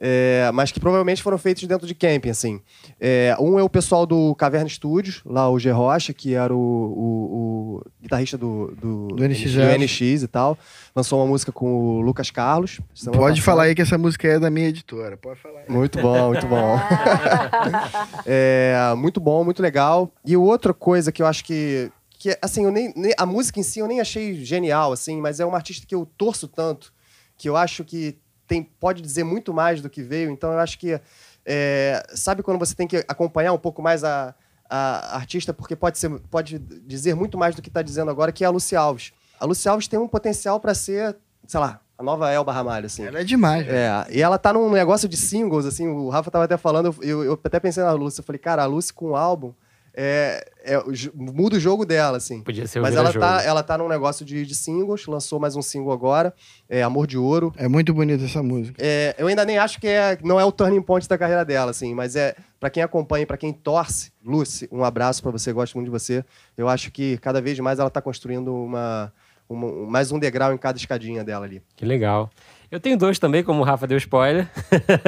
é, 0.00 0.50
mas 0.54 0.72
que 0.72 0.80
provavelmente 0.80 1.22
foram 1.22 1.36
feitos 1.36 1.62
dentro 1.64 1.86
de 1.86 1.94
camping, 1.94 2.30
assim. 2.30 2.60
É, 2.98 3.36
um 3.38 3.58
é 3.58 3.62
o 3.62 3.68
pessoal 3.68 4.06
do 4.06 4.34
Caverna 4.34 4.68
Studios, 4.68 5.20
lá 5.26 5.50
o 5.50 5.58
G. 5.58 5.70
Rocha, 5.70 6.14
que 6.14 6.32
era 6.34 6.54
o, 6.54 6.58
o- 6.58 7.80
o 7.80 7.82
guitarrista 8.02 8.38
do, 8.38 8.74
do, 8.80 9.08
Do 9.08 9.28
NX 9.28 9.52
do 9.54 9.60
NX 9.62 10.00
e 10.22 10.26
tal. 10.28 10.56
Lançou 10.96 11.20
uma 11.20 11.26
música 11.26 11.52
com 11.52 11.98
o 11.98 12.00
Lucas 12.00 12.30
Carlos. 12.30 12.80
semana 12.94 13.18
Pode 13.18 13.34
passada. 13.40 13.44
falar 13.44 13.62
aí 13.64 13.74
que 13.74 13.82
essa 13.82 13.98
música 13.98 14.26
é 14.26 14.38
da 14.38 14.48
minha 14.50 14.68
editora. 14.68 15.16
Pode 15.18 15.38
falar 15.38 15.60
aí. 15.60 15.66
Muito 15.68 16.00
bom, 16.00 16.28
muito 16.28 16.46
bom. 16.46 16.78
é, 18.26 18.74
muito 18.96 19.20
bom, 19.20 19.44
muito 19.44 19.62
legal. 19.62 20.10
E 20.24 20.36
outra 20.36 20.72
coisa 20.74 21.12
que 21.12 21.22
eu 21.22 21.26
acho 21.26 21.44
que. 21.44 21.90
que 22.18 22.36
assim, 22.42 22.64
eu 22.64 22.70
nem, 22.72 22.92
nem- 22.96 23.14
a 23.18 23.26
música 23.26 23.60
em 23.60 23.62
si 23.62 23.80
eu 23.80 23.86
nem 23.86 24.00
achei 24.00 24.34
genial, 24.44 24.92
assim, 24.92 25.20
mas 25.20 25.40
é 25.40 25.44
uma 25.44 25.56
artista 25.56 25.86
que 25.86 25.94
eu 25.94 26.06
torço 26.16 26.48
tanto, 26.48 26.92
que 27.36 27.48
eu 27.48 27.56
acho 27.56 27.84
que 27.84 28.18
tem, 28.50 28.64
pode 28.64 29.00
dizer 29.00 29.22
muito 29.22 29.54
mais 29.54 29.80
do 29.80 29.88
que 29.88 30.02
veio. 30.02 30.28
Então 30.28 30.52
eu 30.52 30.58
acho 30.58 30.76
que. 30.76 31.00
é, 31.46 32.02
sabe 32.14 32.42
quando 32.42 32.58
você 32.58 32.74
tem 32.74 32.88
que 32.88 32.96
acompanhar 33.06 33.52
um 33.52 33.58
pouco 33.58 33.80
mais 33.80 34.02
a, 34.02 34.34
a 34.68 35.14
artista, 35.14 35.54
porque 35.54 35.76
pode, 35.76 36.00
ser, 36.00 36.10
pode 36.28 36.58
dizer 36.58 37.14
muito 37.14 37.38
mais 37.38 37.54
do 37.54 37.62
que 37.62 37.68
está 37.68 37.80
dizendo 37.80 38.10
agora, 38.10 38.32
que 38.32 38.42
é 38.42 38.48
a 38.48 38.50
Lucy 38.50 38.74
Alves. 38.74 39.12
A 39.38 39.44
Lucy 39.44 39.68
Alves 39.68 39.86
tem 39.86 40.00
um 40.00 40.08
potencial 40.08 40.58
para 40.58 40.74
ser, 40.74 41.16
sei 41.46 41.60
lá, 41.60 41.80
a 41.96 42.02
nova 42.02 42.28
Elba 42.32 42.52
Ramalho, 42.52 42.86
assim. 42.86 43.04
Ela 43.04 43.20
é 43.20 43.24
demais. 43.24 43.64
velho. 43.64 43.78
É, 43.78 44.06
e 44.10 44.20
ela 44.20 44.36
tá 44.36 44.52
num 44.52 44.68
negócio 44.68 45.08
de 45.08 45.16
singles, 45.16 45.64
assim, 45.64 45.86
o 45.86 46.08
Rafa 46.08 46.28
tava 46.28 46.44
até 46.44 46.56
falando, 46.56 46.92
eu, 47.02 47.22
eu 47.22 47.40
até 47.44 47.60
pensei 47.60 47.84
na 47.84 47.92
Lucy, 47.92 48.18
eu 48.18 48.24
falei, 48.24 48.40
cara, 48.40 48.64
a 48.64 48.66
Lucy 48.66 48.92
com 48.92 49.10
o 49.10 49.16
álbum 49.16 49.54
é, 49.94 50.44
é, 50.62 50.82
muda 51.14 51.56
o 51.56 51.60
jogo 51.60 51.84
dela, 51.84 52.16
assim. 52.16 52.42
Podia 52.42 52.66
ser 52.66 52.78
o 52.78 52.82
Mas 52.82 52.94
ela 52.94 53.12
tá, 53.12 53.42
ela 53.42 53.62
tá 53.62 53.78
num 53.78 53.88
negócio 53.88 54.24
de, 54.24 54.44
de 54.46 54.54
singles, 54.54 55.06
lançou 55.06 55.38
mais 55.40 55.56
um 55.56 55.62
single 55.62 55.92
agora, 55.92 56.32
é 56.68 56.82
Amor 56.82 57.06
de 57.06 57.18
Ouro. 57.18 57.52
É 57.56 57.66
muito 57.68 57.92
bonita 57.92 58.24
essa 58.24 58.42
música. 58.42 58.76
É, 58.80 59.14
eu 59.18 59.26
ainda 59.26 59.44
nem 59.44 59.58
acho 59.58 59.80
que 59.80 59.88
é, 59.88 60.18
não 60.22 60.38
é 60.38 60.44
o 60.44 60.52
turning 60.52 60.82
point 60.82 61.08
da 61.08 61.18
carreira 61.18 61.44
dela, 61.44 61.70
assim, 61.70 61.94
mas 61.94 62.14
é 62.16 62.34
para 62.58 62.70
quem 62.70 62.82
acompanha, 62.82 63.26
para 63.26 63.36
quem 63.36 63.52
torce, 63.52 64.12
Lucy, 64.24 64.68
um 64.70 64.84
abraço 64.84 65.22
para 65.22 65.30
você, 65.32 65.52
gosto 65.52 65.74
muito 65.74 65.86
de 65.86 65.90
você. 65.90 66.24
Eu 66.56 66.68
acho 66.68 66.90
que 66.90 67.16
cada 67.18 67.40
vez 67.40 67.58
mais 67.58 67.78
ela 67.78 67.90
tá 67.90 68.00
construindo 68.02 68.54
uma, 68.54 69.12
uma- 69.48 69.86
mais 69.90 70.12
um 70.12 70.18
degrau 70.18 70.52
em 70.52 70.58
cada 70.58 70.78
escadinha 70.78 71.24
dela 71.24 71.44
ali. 71.46 71.62
Que 71.74 71.84
legal. 71.84 72.30
Eu 72.70 72.78
tenho 72.78 72.96
dois 72.96 73.18
também, 73.18 73.42
como 73.42 73.60
o 73.62 73.64
Rafa 73.64 73.84
deu 73.84 73.98
spoiler. 73.98 74.48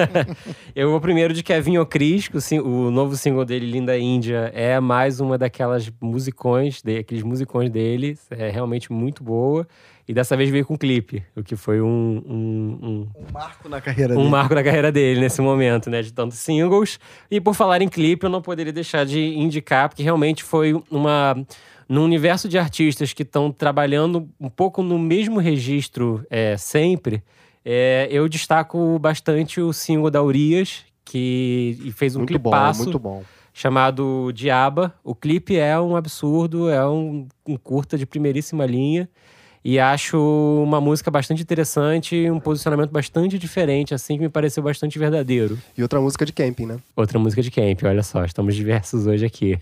eu 0.74 0.90
vou 0.90 1.00
primeiro 1.00 1.32
de 1.32 1.44
Kevin 1.44 1.78
O'Cris, 1.78 2.26
que 2.26 2.36
o, 2.58 2.90
novo 2.90 3.16
single 3.16 3.44
dele, 3.44 3.70
Linda 3.70 3.96
Índia, 3.96 4.50
é 4.52 4.80
mais 4.80 5.20
uma 5.20 5.38
daquelas 5.38 5.88
musicões, 6.00 6.82
de, 6.82 6.98
aqueles 6.98 7.22
musicões 7.22 7.70
dele. 7.70 8.18
É 8.30 8.50
realmente 8.50 8.92
muito 8.92 9.22
boa. 9.22 9.66
E 10.08 10.12
dessa 10.12 10.36
vez 10.36 10.50
veio 10.50 10.66
com 10.66 10.76
clipe, 10.76 11.22
o 11.36 11.44
que 11.44 11.54
foi 11.54 11.80
um, 11.80 11.86
um- 12.26 12.78
um, 12.82 13.08
Um 13.28 13.32
marco 13.32 13.68
na 13.68 13.80
carreira 13.80 14.14
um 14.14 14.16
dele. 14.18 14.28
marco 14.28 14.54
da 14.56 14.64
carreira 14.64 14.90
dele 14.90 15.20
nesse 15.20 15.40
momento, 15.40 15.88
né? 15.88 16.02
De 16.02 16.12
tantos 16.12 16.38
singles. 16.38 16.98
E 17.30 17.40
por 17.40 17.54
falar 17.54 17.80
em 17.80 17.88
clipe, 17.88 18.26
eu 18.26 18.30
não 18.30 18.42
poderia 18.42 18.72
deixar 18.72 19.06
de 19.06 19.20
indicar, 19.20 19.88
porque 19.88 20.02
realmente 20.02 20.42
foi 20.42 20.74
uma. 20.90 21.36
Num 21.88 22.04
universo 22.04 22.48
de 22.48 22.58
artistas 22.58 23.12
que 23.12 23.22
estão 23.22 23.52
trabalhando 23.52 24.28
um 24.40 24.48
pouco 24.48 24.82
no 24.82 24.98
mesmo 24.98 25.38
registro 25.38 26.24
é, 26.30 26.56
sempre, 26.56 27.22
é, 27.64 28.08
eu 28.10 28.28
destaco 28.28 28.98
bastante 28.98 29.60
o 29.60 29.72
single 29.72 30.10
da 30.10 30.22
Urias, 30.22 30.84
que 31.04 31.92
fez 31.94 32.16
um 32.16 32.20
muito 32.20 32.38
bom, 32.38 32.50
clipaço 32.50 32.84
muito 32.84 32.98
bom. 32.98 33.22
chamado 33.52 34.32
Diaba. 34.32 34.94
O 35.04 35.14
clipe 35.14 35.56
é 35.56 35.78
um 35.78 35.96
absurdo, 35.96 36.68
é 36.68 36.86
um, 36.86 37.26
um 37.46 37.56
curta 37.56 37.96
de 37.96 38.06
primeiríssima 38.06 38.66
linha. 38.66 39.08
E 39.64 39.78
acho 39.78 40.18
uma 40.66 40.80
música 40.80 41.08
bastante 41.08 41.40
interessante, 41.42 42.28
um 42.28 42.40
posicionamento 42.40 42.90
bastante 42.90 43.38
diferente, 43.38 43.94
assim, 43.94 44.16
que 44.16 44.22
me 44.22 44.28
pareceu 44.28 44.60
bastante 44.60 44.98
verdadeiro. 44.98 45.56
E 45.78 45.82
outra 45.82 46.00
música 46.00 46.26
de 46.26 46.32
camping, 46.32 46.66
né? 46.66 46.76
Outra 46.96 47.16
música 47.18 47.40
de 47.40 47.50
camp, 47.50 47.80
olha 47.84 48.02
só, 48.02 48.24
estamos 48.24 48.56
diversos 48.56 49.06
hoje 49.06 49.24
aqui. 49.24 49.56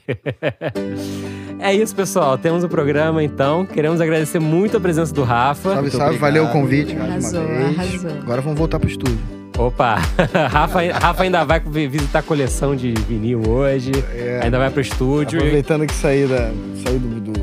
é 1.60 1.74
isso, 1.74 1.94
pessoal. 1.94 2.38
Temos 2.38 2.64
o 2.64 2.68
programa, 2.68 3.22
então. 3.22 3.66
Queremos 3.66 4.00
agradecer 4.00 4.38
muito 4.38 4.76
a 4.76 4.80
presença 4.80 5.12
do 5.12 5.22
Rafa. 5.22 5.74
Salve, 5.74 5.90
salve. 5.90 6.18
Valeu 6.18 6.44
o 6.44 6.48
convite 6.52 6.96
Arrasou, 6.96 7.42
arrasou. 7.42 8.10
Agora 8.22 8.40
vamos 8.40 8.58
voltar 8.58 8.78
pro 8.78 8.88
estúdio. 8.88 9.18
Opa! 9.58 9.96
Rafa, 10.50 10.80
Rafa 10.92 11.22
ainda 11.22 11.44
vai 11.44 11.60
vi- 11.60 11.88
visitar 11.88 12.20
a 12.20 12.22
coleção 12.22 12.74
de 12.74 12.92
vinil 12.92 13.42
hoje. 13.46 13.92
É. 14.14 14.40
Ainda 14.44 14.58
vai 14.58 14.70
pro 14.70 14.80
estúdio. 14.80 15.38
Aproveitando 15.38 15.86
que 15.86 15.92
saí, 15.92 16.26
da, 16.26 16.50
saí 16.82 16.98
do, 16.98 17.20
do 17.20 17.39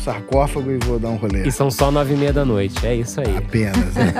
sarcófago 0.00 0.70
e 0.70 0.78
vou 0.84 0.98
dar 0.98 1.08
um 1.10 1.16
rolê. 1.16 1.46
E 1.46 1.52
são 1.52 1.70
só 1.70 1.90
nove 1.90 2.14
e 2.14 2.16
meia 2.16 2.32
da 2.32 2.44
noite. 2.44 2.84
É 2.86 2.94
isso 2.94 3.20
aí. 3.20 3.36
Apenas. 3.36 3.94
né? 3.94 4.12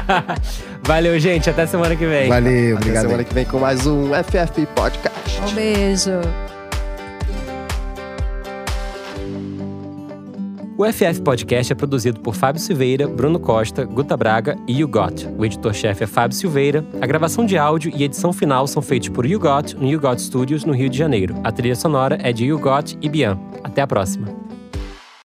Valeu, 0.84 1.18
gente. 1.18 1.48
Até 1.50 1.66
semana 1.66 1.96
que 1.96 2.06
vem. 2.06 2.28
Valeu, 2.28 2.76
Até 2.76 2.82
obrigado. 2.82 3.02
semana 3.02 3.24
que 3.24 3.34
vem 3.34 3.44
com 3.44 3.58
mais 3.58 3.86
um 3.86 4.10
FFP 4.14 4.66
Podcast. 4.74 5.40
Um 5.50 5.54
beijo. 5.54 6.10
O 10.78 10.84
FF 10.84 11.22
Podcast 11.22 11.72
é 11.72 11.76
produzido 11.76 12.20
por 12.20 12.34
Fábio 12.34 12.60
Silveira, 12.60 13.08
Bruno 13.08 13.40
Costa, 13.40 13.86
Guta 13.86 14.14
Braga 14.14 14.58
e 14.68 14.80
YouGot. 14.80 15.26
O 15.38 15.42
editor-chefe 15.42 16.04
é 16.04 16.06
Fábio 16.06 16.36
Silveira. 16.36 16.84
A 17.00 17.06
gravação 17.06 17.46
de 17.46 17.56
áudio 17.56 17.90
e 17.96 18.04
edição 18.04 18.30
final 18.30 18.66
são 18.66 18.82
feitos 18.82 19.08
por 19.08 19.24
YouGot 19.24 19.74
no 19.74 19.86
YouGot 19.88 20.20
Studios, 20.20 20.66
no 20.66 20.74
Rio 20.74 20.90
de 20.90 20.98
Janeiro. 20.98 21.34
A 21.42 21.50
trilha 21.50 21.74
sonora 21.74 22.18
é 22.22 22.30
de 22.30 22.44
YouGot 22.44 22.98
e 23.00 23.08
Bian. 23.08 23.38
Até 23.64 23.80
a 23.80 23.86
próxima. 23.86 24.28